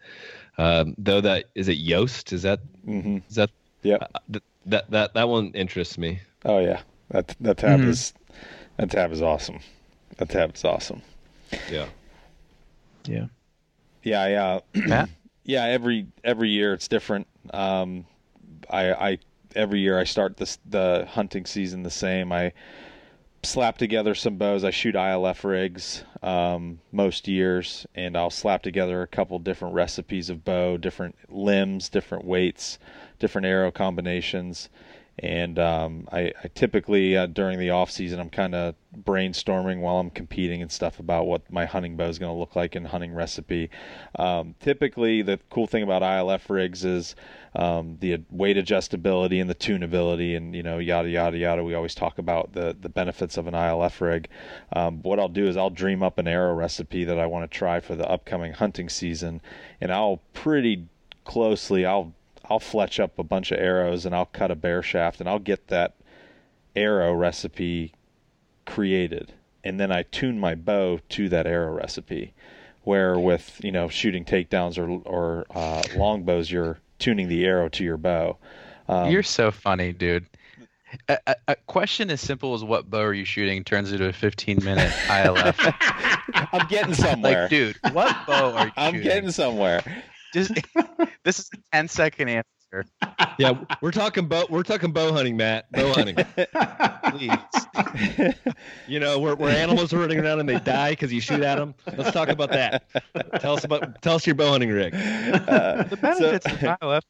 Um, 0.57 0.95
though 0.99 1.21
that 1.21 1.45
is 1.55 1.69
it 1.69 1.79
Yoast? 1.79 2.33
Is 2.33 2.43
that 2.43 2.61
Mm-hmm. 2.87 3.19
is 3.29 3.35
that 3.37 3.51
Yep. 3.83 4.11
uh, 4.15 4.19
th- 4.33 4.43
that 4.67 4.91
that 4.91 5.15
that 5.15 5.29
one 5.29 5.51
interests 5.55 5.99
me. 5.99 6.21
Oh 6.45 6.59
yeah, 6.61 6.81
that 7.11 7.37
that 7.41 7.59
tab 7.59 7.81
Mhm. 7.81 7.89
is 7.89 8.15
that 8.79 8.91
tab 8.91 9.13
is 9.13 9.21
awesome. 9.21 9.59
That 10.17 10.31
tab 10.31 10.55
is 10.55 10.65
awesome. 10.65 11.03
Yeah. 11.71 11.87
yeah. 13.07 13.27
Yeah, 14.03 14.27
yeah, 14.27 14.61
Matt? 14.87 15.11
yeah. 15.45 15.65
Every 15.65 16.07
every 16.25 16.49
year 16.49 16.73
it's 16.73 16.89
different. 16.89 17.27
Um, 17.53 18.07
I 18.71 18.93
I 18.93 19.19
every 19.57 19.81
year 19.81 19.99
I 19.99 20.05
start 20.05 20.37
the 20.37 21.07
hunting 21.11 21.47
season 21.47 21.83
the 21.83 21.91
same. 21.91 22.33
I 22.33 22.53
slap 23.43 23.79
together 23.79 24.15
some 24.15 24.37
bows. 24.37 24.65
I 24.65 24.71
shoot 24.71 24.95
ILF 24.95 25.45
rigs 25.45 26.05
um, 26.23 26.81
most 26.93 27.29
years, 27.29 27.87
and 27.95 28.17
I'll 28.17 28.31
slap 28.31 28.63
together 28.63 29.03
a 29.03 29.07
couple 29.07 29.39
different 29.39 29.75
recipes 29.75 30.29
of 30.29 30.45
bow, 30.45 30.77
different 30.77 31.17
limbs, 31.29 31.89
different 31.89 32.25
weights, 32.25 32.79
different 33.19 33.47
arrow 33.47 33.71
combinations, 33.71 34.69
And 35.21 35.59
um, 35.59 36.09
I, 36.13 36.33
I 36.45 36.49
typically 36.55 37.17
uh, 37.17 37.27
during 37.27 37.59
the 37.59 37.71
off 37.71 37.91
season, 37.91 38.21
I'm 38.21 38.31
kind 38.31 38.55
of 38.55 38.75
brainstorming 38.97 39.81
while 39.81 39.99
I'm 39.99 40.11
competing 40.11 40.63
and 40.63 40.71
stuff 40.71 41.01
about 41.01 41.27
what 41.27 41.51
my 41.51 41.65
hunting 41.67 41.97
bow 41.97 42.09
is 42.09 42.19
going 42.19 42.33
to 42.33 42.39
look 42.39 42.55
like 42.55 42.77
and 42.77 42.87
hunting 42.87 43.13
recipe. 43.13 43.71
Um, 44.17 44.55
typically, 44.61 45.23
the 45.23 45.41
cool 45.51 45.67
thing 45.67 45.83
about 45.83 46.03
ILF 46.03 46.49
rigs 46.49 46.85
is 46.85 47.17
um, 47.55 47.97
the 48.01 48.23
weight 48.31 48.57
adjustability 48.57 49.41
and 49.41 49.49
the 49.49 49.55
tunability, 49.55 50.37
and 50.37 50.55
you 50.55 50.63
know, 50.63 50.79
yada 50.79 51.09
yada 51.09 51.37
yada. 51.37 51.65
We 51.65 51.75
always 51.75 51.95
talk 51.95 52.19
about 52.19 52.53
the 52.53 52.77
the 52.81 52.89
benefits 52.89 53.37
of 53.37 53.47
an 53.47 53.55
ILF 53.55 54.01
rig. 54.01 54.29
Um, 54.73 55.03
what 55.03 55.19
I'll 55.19 55.29
do 55.29 55.47
is 55.47 55.57
I'll 55.57 55.71
dream 55.71 56.03
up 56.03 56.19
an 56.19 56.29
arrow 56.29 56.55
recipe 56.55 57.05
that 57.05 57.19
I 57.19 57.27
want 57.27 57.51
to 57.51 57.59
try 57.59 57.81
for 57.81 57.95
the 57.95 58.09
upcoming 58.09 58.53
hunting 58.53 58.89
season, 58.89 59.41
and 59.81 59.93
I'll 59.93 60.21
pretty 60.33 60.87
closely 61.25 61.85
I'll 61.85 62.15
I'll 62.49 62.61
fletch 62.61 62.99
up 62.99 63.19
a 63.19 63.25
bunch 63.25 63.53
of 63.53 63.59
arrows 63.59 64.07
and 64.07 64.15
I'll 64.15 64.27
cut 64.27 64.51
a 64.51 64.55
bare 64.55 64.83
shaft 64.83 65.21
and 65.21 65.29
I'll 65.29 65.39
get 65.39 65.69
that 65.69 65.95
arrow 66.75 67.13
recipe 67.13 67.93
created 68.65 69.35
and 69.65 69.79
then 69.79 69.93
I 69.93 70.03
tune 70.05 70.39
my 70.39 70.55
bow 70.55 71.01
to 71.11 71.29
that 71.29 71.47
arrow 71.47 71.75
recipe. 71.75 72.33
Where 72.85 73.19
with 73.19 73.61
you 73.63 73.71
know 73.71 73.89
shooting 73.89 74.25
takedowns 74.25 74.79
or 74.79 74.89
or 75.07 75.47
uh, 75.55 75.83
longbows, 75.95 76.51
you're 76.51 76.79
tuning 76.99 77.29
the 77.29 77.45
arrow 77.45 77.69
to 77.71 77.85
your 77.85 77.97
bow. 77.97 78.39
Um, 78.89 79.11
You're 79.11 79.23
so 79.23 79.51
funny, 79.51 79.93
dude. 79.93 80.27
A, 81.09 81.19
a, 81.27 81.35
a 81.49 81.57
question 81.67 82.11
as 82.11 82.21
simple 82.21 82.55
as 82.55 82.65
what 82.65 82.89
bow 82.89 83.03
are 83.03 83.13
you 83.13 83.25
shooting 83.27 83.63
turns 83.63 83.93
into 83.93 84.07
a 84.09 84.13
15 84.13 84.65
minute 84.65 84.91
ILF. 85.09 85.75
I'm 86.53 86.67
getting 86.69 86.95
somewhere. 86.95 87.43
like, 87.43 87.51
dude, 87.51 87.77
what 87.93 88.17
bow 88.27 88.53
are 88.55 88.67
you 88.67 88.73
I'm 88.77 88.95
shooting? 88.95 89.03
getting 89.09 89.31
somewhere. 89.31 89.83
Just, 90.33 90.53
this 91.25 91.39
is 91.41 91.51
a 91.55 91.59
10 91.77 91.89
second 91.89 92.29
answer. 92.29 92.49
Yeah, 93.39 93.53
we're 93.81 93.93
talking 93.93 94.27
bow. 94.27 94.47
We're 94.51 94.65
talking 94.65 94.91
bow 94.91 95.13
hunting, 95.13 95.37
Matt. 95.37 95.71
Bow 95.71 95.93
hunting. 95.93 96.17
Please. 97.11 98.35
You 98.89 98.99
know, 98.99 99.19
where, 99.19 99.37
where 99.37 99.55
animals 99.55 99.93
are 99.93 99.99
running 99.99 100.19
around 100.19 100.41
and 100.41 100.49
they 100.49 100.59
die 100.59 100.91
because 100.91 101.13
you 101.13 101.21
shoot 101.21 101.43
at 101.43 101.57
them. 101.57 101.75
Let's 101.97 102.11
talk 102.11 102.29
about 102.29 102.51
that. 102.51 102.85
Tell 103.41 103.55
us 103.55 103.65
about. 103.65 104.01
Tell 104.03 104.17
us 104.17 104.27
your 104.27 104.35
bow 104.35 104.51
hunting 104.51 104.71
rig. 104.71 104.95
Uh, 104.95 105.85
The 105.85 105.97
benefits 105.97 106.47
of 106.47 106.53
ILF. 106.81 107.05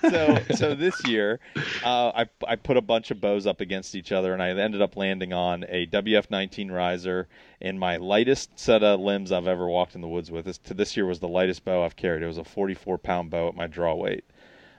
so 0.10 0.54
so 0.54 0.74
this 0.74 1.06
year, 1.06 1.40
uh, 1.84 2.12
I 2.14 2.26
I 2.46 2.56
put 2.56 2.76
a 2.76 2.80
bunch 2.80 3.10
of 3.10 3.20
bows 3.20 3.46
up 3.46 3.60
against 3.60 3.94
each 3.94 4.12
other, 4.12 4.32
and 4.32 4.42
I 4.42 4.50
ended 4.50 4.80
up 4.80 4.96
landing 4.96 5.32
on 5.32 5.64
a 5.68 5.86
WF19 5.88 6.70
riser. 6.70 7.28
And 7.60 7.80
my 7.80 7.96
lightest 7.96 8.58
set 8.58 8.82
of 8.82 9.00
limbs 9.00 9.32
I've 9.32 9.46
ever 9.48 9.66
walked 9.66 9.94
in 9.94 10.00
the 10.02 10.08
woods 10.08 10.30
with. 10.30 10.44
This 10.46 10.58
to 10.58 10.74
this 10.74 10.96
year 10.96 11.04
was 11.06 11.20
the 11.20 11.28
lightest 11.28 11.64
bow 11.64 11.84
I've 11.84 11.96
carried. 11.96 12.22
It 12.22 12.26
was 12.26 12.38
a 12.38 12.44
44 12.44 12.98
pound 12.98 13.30
bow 13.30 13.48
at 13.48 13.54
my 13.56 13.66
draw 13.66 13.94
weight. 13.94 14.24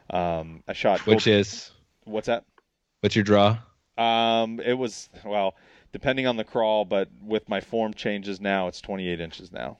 Um, 0.09 0.63
I 0.67 0.73
shot. 0.73 1.05
Which 1.05 1.27
is 1.27 1.71
what's 2.05 2.27
that? 2.27 2.45
what's 3.01 3.15
your 3.15 3.23
draw? 3.23 3.57
Um, 3.97 4.59
it 4.59 4.73
was 4.73 5.09
well, 5.25 5.55
depending 5.91 6.27
on 6.27 6.37
the 6.37 6.43
crawl, 6.43 6.85
but 6.85 7.09
with 7.21 7.49
my 7.49 7.61
form 7.61 7.93
changes 7.93 8.39
now, 8.39 8.67
it's 8.67 8.81
28 8.81 9.19
inches 9.19 9.51
now. 9.51 9.77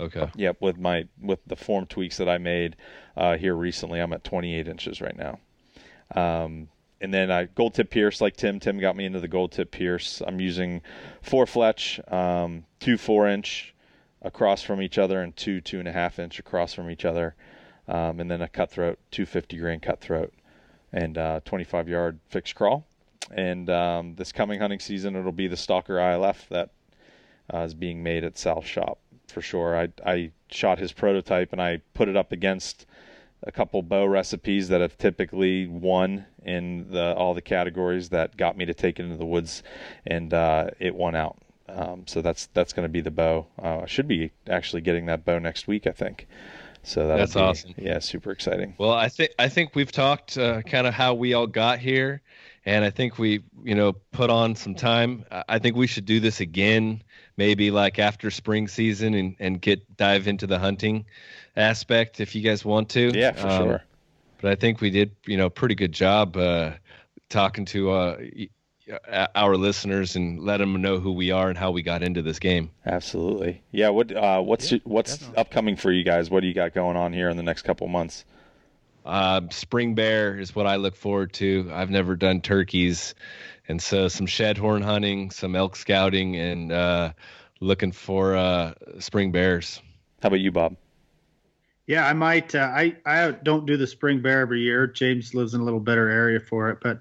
Okay. 0.00 0.28
Yep, 0.34 0.60
with 0.60 0.78
my 0.78 1.06
with 1.20 1.40
the 1.46 1.56
form 1.56 1.86
tweaks 1.86 2.16
that 2.16 2.28
I 2.28 2.38
made 2.38 2.76
uh, 3.16 3.36
here 3.36 3.54
recently, 3.54 4.00
I'm 4.00 4.12
at 4.12 4.24
28 4.24 4.66
inches 4.66 5.00
right 5.00 5.16
now. 5.16 5.38
Um, 6.14 6.68
and 7.00 7.12
then 7.12 7.30
I 7.30 7.44
gold 7.44 7.74
tip 7.74 7.90
pierce 7.90 8.20
like 8.20 8.36
Tim. 8.36 8.58
Tim 8.60 8.78
got 8.78 8.96
me 8.96 9.04
into 9.04 9.20
the 9.20 9.28
gold 9.28 9.52
tip 9.52 9.70
pierce. 9.70 10.22
I'm 10.26 10.40
using 10.40 10.82
four 11.22 11.46
fletch, 11.46 12.00
um, 12.08 12.64
two 12.80 12.96
four 12.96 13.28
inch 13.28 13.74
across 14.22 14.62
from 14.62 14.80
each 14.80 14.98
other, 14.98 15.20
and 15.20 15.36
two 15.36 15.60
two 15.60 15.78
and 15.78 15.86
a 15.86 15.92
half 15.92 16.18
inch 16.18 16.38
across 16.38 16.72
from 16.72 16.90
each 16.90 17.04
other, 17.04 17.34
um, 17.88 18.20
and 18.20 18.30
then 18.30 18.42
a 18.42 18.48
cutthroat, 18.48 18.98
250 19.10 19.56
grain 19.58 19.80
cutthroat, 19.80 20.32
and 20.92 21.18
uh, 21.18 21.40
25 21.44 21.88
yard 21.88 22.18
fixed 22.28 22.54
crawl. 22.54 22.86
And 23.30 23.70
um, 23.70 24.14
this 24.16 24.32
coming 24.32 24.60
hunting 24.60 24.80
season, 24.80 25.16
it'll 25.16 25.32
be 25.32 25.48
the 25.48 25.56
Stalker 25.56 25.94
ILF 25.94 26.48
that 26.48 26.70
uh, 27.52 27.58
is 27.58 27.74
being 27.74 28.02
made 28.02 28.24
at 28.24 28.36
Sal's 28.36 28.66
shop 28.66 28.98
for 29.28 29.40
sure. 29.40 29.76
I 29.76 29.88
I 30.04 30.30
shot 30.50 30.78
his 30.78 30.92
prototype 30.92 31.52
and 31.52 31.60
I 31.60 31.82
put 31.94 32.08
it 32.08 32.16
up 32.16 32.32
against 32.32 32.86
a 33.42 33.52
couple 33.52 33.82
bow 33.82 34.06
recipes 34.06 34.68
that 34.68 34.80
have 34.80 34.96
typically 34.96 35.66
won 35.66 36.26
in 36.44 36.90
the 36.90 37.14
all 37.14 37.34
the 37.34 37.42
categories 37.42 38.08
that 38.10 38.36
got 38.36 38.56
me 38.56 38.64
to 38.64 38.74
take 38.74 38.98
it 38.98 39.04
into 39.04 39.16
the 39.16 39.26
woods, 39.26 39.62
and 40.06 40.32
uh, 40.32 40.70
it 40.78 40.94
won 40.94 41.14
out. 41.14 41.36
Um, 41.68 42.06
so 42.06 42.22
that's 42.22 42.46
that's 42.54 42.72
going 42.72 42.84
to 42.84 42.92
be 42.92 43.00
the 43.00 43.10
bow. 43.10 43.46
Uh, 43.62 43.80
I 43.80 43.86
should 43.86 44.08
be 44.08 44.32
actually 44.48 44.82
getting 44.82 45.06
that 45.06 45.24
bow 45.24 45.38
next 45.38 45.66
week, 45.66 45.86
I 45.86 45.92
think. 45.92 46.26
So 46.84 47.08
That's 47.08 47.34
be- 47.34 47.40
awesome. 47.40 47.74
Yeah, 47.78 47.98
super 47.98 48.30
exciting. 48.30 48.74
Well, 48.78 48.92
I 48.92 49.08
think 49.08 49.30
I 49.38 49.48
think 49.48 49.74
we've 49.74 49.90
talked 49.90 50.36
uh, 50.36 50.62
kind 50.62 50.86
of 50.86 50.94
how 50.94 51.14
we 51.14 51.32
all 51.32 51.46
got 51.46 51.78
here, 51.78 52.20
and 52.66 52.84
I 52.84 52.90
think 52.90 53.18
we 53.18 53.42
you 53.62 53.74
know 53.74 53.94
put 54.12 54.30
on 54.30 54.54
some 54.54 54.74
time. 54.74 55.24
I- 55.48 55.58
think 55.58 55.76
we 55.76 55.86
should 55.86 56.04
do 56.04 56.20
this 56.20 56.40
again, 56.40 57.02
maybe 57.36 57.70
like 57.70 57.98
after 57.98 58.30
spring 58.30 58.68
season, 58.68 59.14
and 59.14 59.34
and 59.40 59.60
get 59.60 59.96
dive 59.96 60.28
into 60.28 60.46
the 60.46 60.58
hunting 60.58 61.06
aspect 61.56 62.20
if 62.20 62.34
you 62.34 62.42
guys 62.42 62.64
want 62.64 62.90
to. 62.90 63.10
Yeah, 63.14 63.32
for 63.32 63.48
Um, 63.48 63.62
sure. 63.62 63.84
But 64.42 64.52
I 64.52 64.54
think 64.56 64.82
we 64.82 64.90
did 64.90 65.12
you 65.26 65.38
know 65.38 65.48
pretty 65.48 65.74
good 65.74 65.92
job 65.92 66.36
uh, 66.36 66.72
talking 67.30 67.64
to 67.66 67.90
uh, 67.90 68.18
our 69.34 69.56
listeners 69.56 70.16
and 70.16 70.40
let 70.40 70.58
them 70.58 70.80
know 70.80 70.98
who 70.98 71.12
we 71.12 71.30
are 71.30 71.48
and 71.48 71.56
how 71.56 71.70
we 71.70 71.82
got 71.82 72.02
into 72.02 72.22
this 72.22 72.38
game. 72.38 72.70
Absolutely. 72.84 73.62
Yeah. 73.70 73.88
What 73.90 74.12
uh, 74.12 74.40
what's 74.40 74.70
what's 74.84 75.28
upcoming 75.36 75.76
for 75.76 75.90
you 75.90 76.04
guys? 76.04 76.30
What 76.30 76.40
do 76.40 76.46
you 76.46 76.54
got 76.54 76.74
going 76.74 76.96
on 76.96 77.12
here 77.12 77.28
in 77.28 77.36
the 77.36 77.42
next 77.42 77.62
couple 77.62 77.86
months? 77.88 78.24
Uh, 79.04 79.42
spring 79.50 79.94
bear 79.94 80.38
is 80.38 80.54
what 80.54 80.66
I 80.66 80.76
look 80.76 80.96
forward 80.96 81.32
to. 81.34 81.70
I've 81.72 81.90
never 81.90 82.16
done 82.16 82.40
turkeys, 82.40 83.14
and 83.68 83.82
so 83.82 84.08
some 84.08 84.26
shed 84.26 84.56
horn 84.56 84.82
hunting, 84.82 85.30
some 85.30 85.54
elk 85.54 85.76
scouting, 85.76 86.36
and 86.36 86.72
uh, 86.72 87.12
looking 87.60 87.92
for 87.92 88.34
uh, 88.34 88.74
spring 89.00 89.30
bears. 89.30 89.82
How 90.22 90.28
about 90.28 90.40
you, 90.40 90.52
Bob? 90.52 90.76
Yeah, 91.86 92.06
I 92.06 92.14
might. 92.14 92.54
Uh, 92.54 92.60
I 92.60 92.96
I 93.04 93.32
don't 93.32 93.66
do 93.66 93.76
the 93.76 93.86
spring 93.86 94.22
bear 94.22 94.40
every 94.40 94.60
year. 94.60 94.86
James 94.86 95.34
lives 95.34 95.52
in 95.52 95.60
a 95.60 95.64
little 95.64 95.80
better 95.80 96.08
area 96.08 96.40
for 96.40 96.70
it, 96.70 96.78
but 96.80 97.00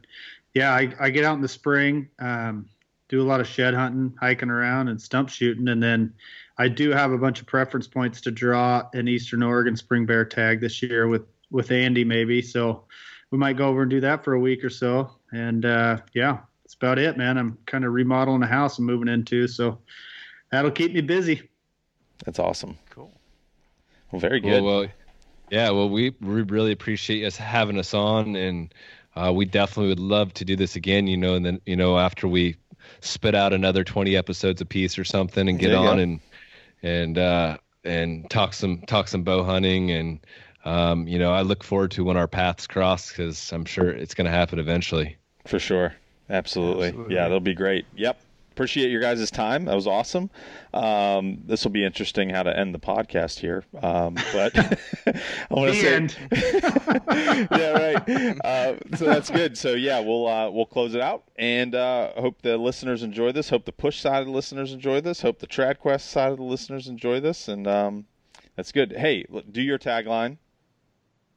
yeah, 0.54 0.72
I, 0.72 0.94
I 1.00 1.10
get 1.10 1.26
out 1.26 1.36
in 1.36 1.42
the 1.42 1.48
spring, 1.48 2.10
um, 2.20 2.68
do 3.10 3.22
a 3.22 3.24
lot 3.28 3.40
of 3.40 3.48
shed 3.48 3.74
hunting, 3.74 4.14
hiking 4.20 4.50
around, 4.50 4.88
and 4.88 5.02
stump 5.02 5.30
shooting, 5.30 5.68
and 5.68 5.82
then 5.82 6.14
I 6.58 6.68
do 6.68 6.92
have 6.92 7.12
a 7.12 7.18
bunch 7.18 7.42
of 7.42 7.48
preference 7.48 7.88
points 7.88 8.22
to 8.22 8.32
draw 8.32 8.88
an 8.94 9.08
Eastern 9.08 9.42
Oregon 9.44 9.76
spring 9.76 10.06
bear 10.06 10.26
tag 10.26 10.62
this 10.62 10.82
year 10.82 11.08
with 11.08 11.24
with 11.52 11.72
Andy 11.72 12.04
maybe. 12.04 12.42
So 12.42 12.84
we 13.32 13.38
might 13.38 13.58
go 13.58 13.68
over 13.68 13.82
and 13.84 13.92
do 13.92 14.00
that 14.02 14.24
for 14.24 14.34
a 14.34 14.40
week 14.40 14.64
or 14.64 14.70
so, 14.70 15.12
and 15.32 15.66
uh, 15.66 15.98
yeah, 16.14 16.40
that's 16.64 16.76
about 16.76 17.00
it, 17.00 17.18
man. 17.18 17.38
I'm 17.38 17.58
kind 17.66 17.86
of 17.86 17.94
remodeling 17.94 18.42
the 18.42 18.48
house 18.48 18.78
I'm 18.80 18.86
moving 18.86 19.08
into, 19.08 19.48
so 19.48 19.80
that'll 20.52 20.72
keep 20.72 20.94
me 20.94 21.02
busy. 21.02 21.50
That's 22.26 22.40
awesome. 22.40 22.78
Cool. 22.90 23.12
Well, 24.12 24.20
very 24.20 24.40
Well, 24.40 24.52
good. 24.52 24.64
well, 24.64 24.88
yeah. 25.50 25.70
Well, 25.72 25.90
we 25.90 26.16
we 26.22 26.42
really 26.44 26.72
appreciate 26.72 27.26
us 27.26 27.36
having 27.36 27.78
us 27.80 27.94
on, 27.94 28.36
and 28.36 28.74
uh, 29.16 29.32
we 29.34 29.46
definitely 29.46 29.90
would 29.90 30.00
love 30.00 30.34
to 30.36 30.46
do 30.46 30.56
this 30.56 30.76
again. 30.76 31.08
You 31.08 31.18
know, 31.18 31.36
and 31.36 31.46
then 31.46 31.62
you 31.66 31.76
know 31.76 31.98
after 32.00 32.28
we 32.28 32.56
spit 33.02 33.36
out 33.36 33.54
another 33.54 33.84
twenty 33.84 34.16
episodes 34.16 34.62
a 34.62 34.66
piece 34.66 34.98
or 34.98 35.04
something, 35.04 35.48
and 35.48 35.60
get 35.60 35.70
There 35.70 35.78
on 35.78 35.98
go. 35.98 36.04
and 36.04 36.20
and 36.82 37.18
uh, 37.18 37.58
and 37.84 38.30
talk 38.30 38.54
some 38.54 38.82
talk 38.82 39.08
some 39.08 39.24
bow 39.24 39.44
hunting, 39.44 39.92
and 39.92 40.20
um, 40.66 41.08
you 41.08 41.20
know 41.20 41.32
I 41.32 41.42
look 41.42 41.64
forward 41.64 41.92
to 41.92 42.04
when 42.04 42.18
our 42.18 42.28
paths 42.28 42.68
cross 42.68 43.10
because 43.10 43.52
I'm 43.52 43.66
sure 43.66 43.90
it's 43.90 44.14
going 44.14 44.26
to 44.26 44.32
happen 44.32 44.60
eventually. 44.60 45.18
For 45.46 45.60
sure. 45.60 45.94
Absolutely. 46.30 46.88
Absolutely. 46.88 47.16
Yeah, 47.16 47.24
that'll 47.24 47.40
be 47.42 47.54
great. 47.54 47.86
Yep. 47.96 48.20
Appreciate 48.54 48.92
your 48.92 49.02
guys' 49.02 49.32
time. 49.32 49.66
That 49.66 49.74
was 49.74 49.88
awesome. 49.88 50.30
Um, 50.76 51.40
this 51.46 51.64
will 51.64 51.72
be 51.72 51.84
interesting 51.84 52.30
how 52.30 52.44
to 52.44 52.56
end 52.56 52.76
the 52.76 52.80
podcast 52.80 53.40
here. 53.40 53.64
Um, 53.82 54.14
but 54.32 54.56
I 55.08 55.20
want 55.50 55.74
to 55.74 55.82
say, 55.82 55.96
end. 55.96 56.16
yeah, 57.52 57.72
right. 57.72 58.40
Uh, 58.46 58.76
so 58.96 59.06
that's 59.06 59.32
good. 59.32 59.58
So 59.58 59.74
yeah, 59.74 60.00
we'll 60.02 60.28
uh, 60.28 60.52
we'll 60.52 60.68
close 60.68 60.94
it 60.94 61.02
out, 61.02 61.24
and 61.36 61.74
uh, 61.74 62.12
hope 62.16 62.44
the 62.44 62.56
listeners 62.58 63.02
enjoy 63.02 63.32
this. 63.32 63.50
Hope 63.50 63.66
the 63.66 63.72
push 63.72 64.00
side 64.00 64.20
of 64.20 64.28
the 64.28 64.32
listeners 64.34 64.72
enjoy 64.72 65.02
this. 65.02 65.20
Hope 65.20 65.40
the 65.40 65.48
TradQuest 65.48 66.02
side 66.02 66.32
of 66.32 66.38
the 66.38 66.44
listeners 66.44 66.88
enjoy 66.88 67.20
this, 67.20 67.48
and 67.48 67.66
um, 67.68 68.06
that's 68.56 68.72
good. 68.72 68.92
Hey, 68.96 69.26
do 69.52 69.64
your 69.64 69.80
tagline. 69.80 70.38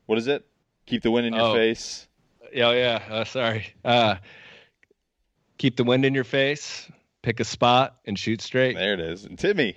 What 0.04 0.18
is 0.18 0.26
it? 0.26 0.46
Keep 0.84 1.02
the 1.02 1.10
wind 1.10 1.26
in 1.26 1.32
your 1.32 1.48
Oh. 1.50 1.54
face. 1.54 2.08
Yeah, 2.52 2.72
yeah. 2.72 3.02
Uh, 3.10 3.24
sorry. 3.24 3.68
Uh, 3.84 4.16
keep 5.56 5.76
the 5.76 5.84
wind 5.84 6.04
in 6.04 6.12
your 6.14 6.24
face. 6.24 6.90
Pick 7.26 7.40
a 7.40 7.44
spot 7.44 7.96
and 8.04 8.16
shoot 8.16 8.40
straight. 8.40 8.76
There 8.76 8.94
it 8.94 9.00
is. 9.00 9.24
And 9.24 9.36
Timmy. 9.36 9.76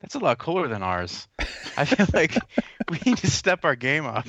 That's 0.00 0.14
a 0.14 0.20
lot 0.20 0.38
cooler 0.38 0.68
than 0.68 0.84
ours. 0.84 1.26
I 1.76 1.86
feel 1.86 2.06
like 2.14 2.38
we 2.88 3.00
need 3.04 3.18
to 3.18 3.28
step 3.28 3.64
our 3.64 3.74
game 3.74 4.06
up. 4.06 4.28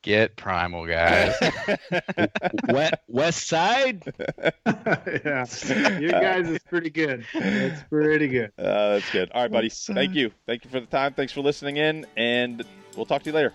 Get 0.00 0.36
primal, 0.36 0.86
guys. 0.86 1.34
Wet 2.68 3.02
West 3.08 3.46
Side. 3.46 4.04
yeah, 4.66 5.44
you 6.00 6.10
guys 6.10 6.48
is 6.48 6.60
pretty 6.60 6.88
good. 6.88 7.26
It's 7.34 7.82
pretty 7.90 8.28
good. 8.28 8.52
Uh, 8.58 8.94
that's 8.94 9.10
good. 9.10 9.32
All 9.32 9.42
right, 9.42 9.52
buddy. 9.52 9.68
Thank 9.68 10.14
you. 10.14 10.30
Thank 10.46 10.64
you 10.64 10.70
for 10.70 10.80
the 10.80 10.86
time. 10.86 11.12
Thanks 11.12 11.34
for 11.34 11.42
listening 11.42 11.76
in, 11.76 12.06
and 12.16 12.64
we'll 12.96 13.04
talk 13.04 13.22
to 13.24 13.28
you 13.28 13.36
later. 13.36 13.52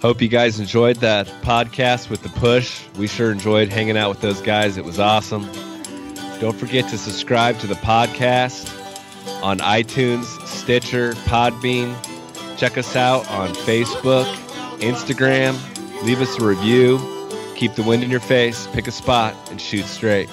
Hope 0.00 0.22
you 0.22 0.28
guys 0.28 0.60
enjoyed 0.60 0.96
that 0.96 1.26
podcast 1.42 2.08
with 2.08 2.22
the 2.22 2.30
push. 2.30 2.88
We 2.96 3.06
sure 3.06 3.30
enjoyed 3.30 3.68
hanging 3.68 3.98
out 3.98 4.08
with 4.08 4.22
those 4.22 4.40
guys. 4.40 4.78
It 4.78 4.84
was 4.86 4.98
awesome. 4.98 5.46
Don't 6.40 6.56
forget 6.56 6.88
to 6.90 6.98
subscribe 6.98 7.58
to 7.60 7.66
the 7.66 7.74
podcast 7.74 8.72
on 9.42 9.58
iTunes, 9.58 10.24
Stitcher, 10.46 11.12
Podbean. 11.24 11.96
Check 12.58 12.76
us 12.76 12.94
out 12.94 13.28
on 13.30 13.48
Facebook, 13.50 14.26
Instagram. 14.80 15.56
Leave 16.02 16.20
us 16.20 16.38
a 16.38 16.44
review. 16.44 16.98
Keep 17.54 17.74
the 17.74 17.82
wind 17.82 18.04
in 18.04 18.10
your 18.10 18.20
face, 18.20 18.66
pick 18.68 18.86
a 18.86 18.92
spot, 18.92 19.34
and 19.50 19.58
shoot 19.58 19.86
straight. 19.86 20.28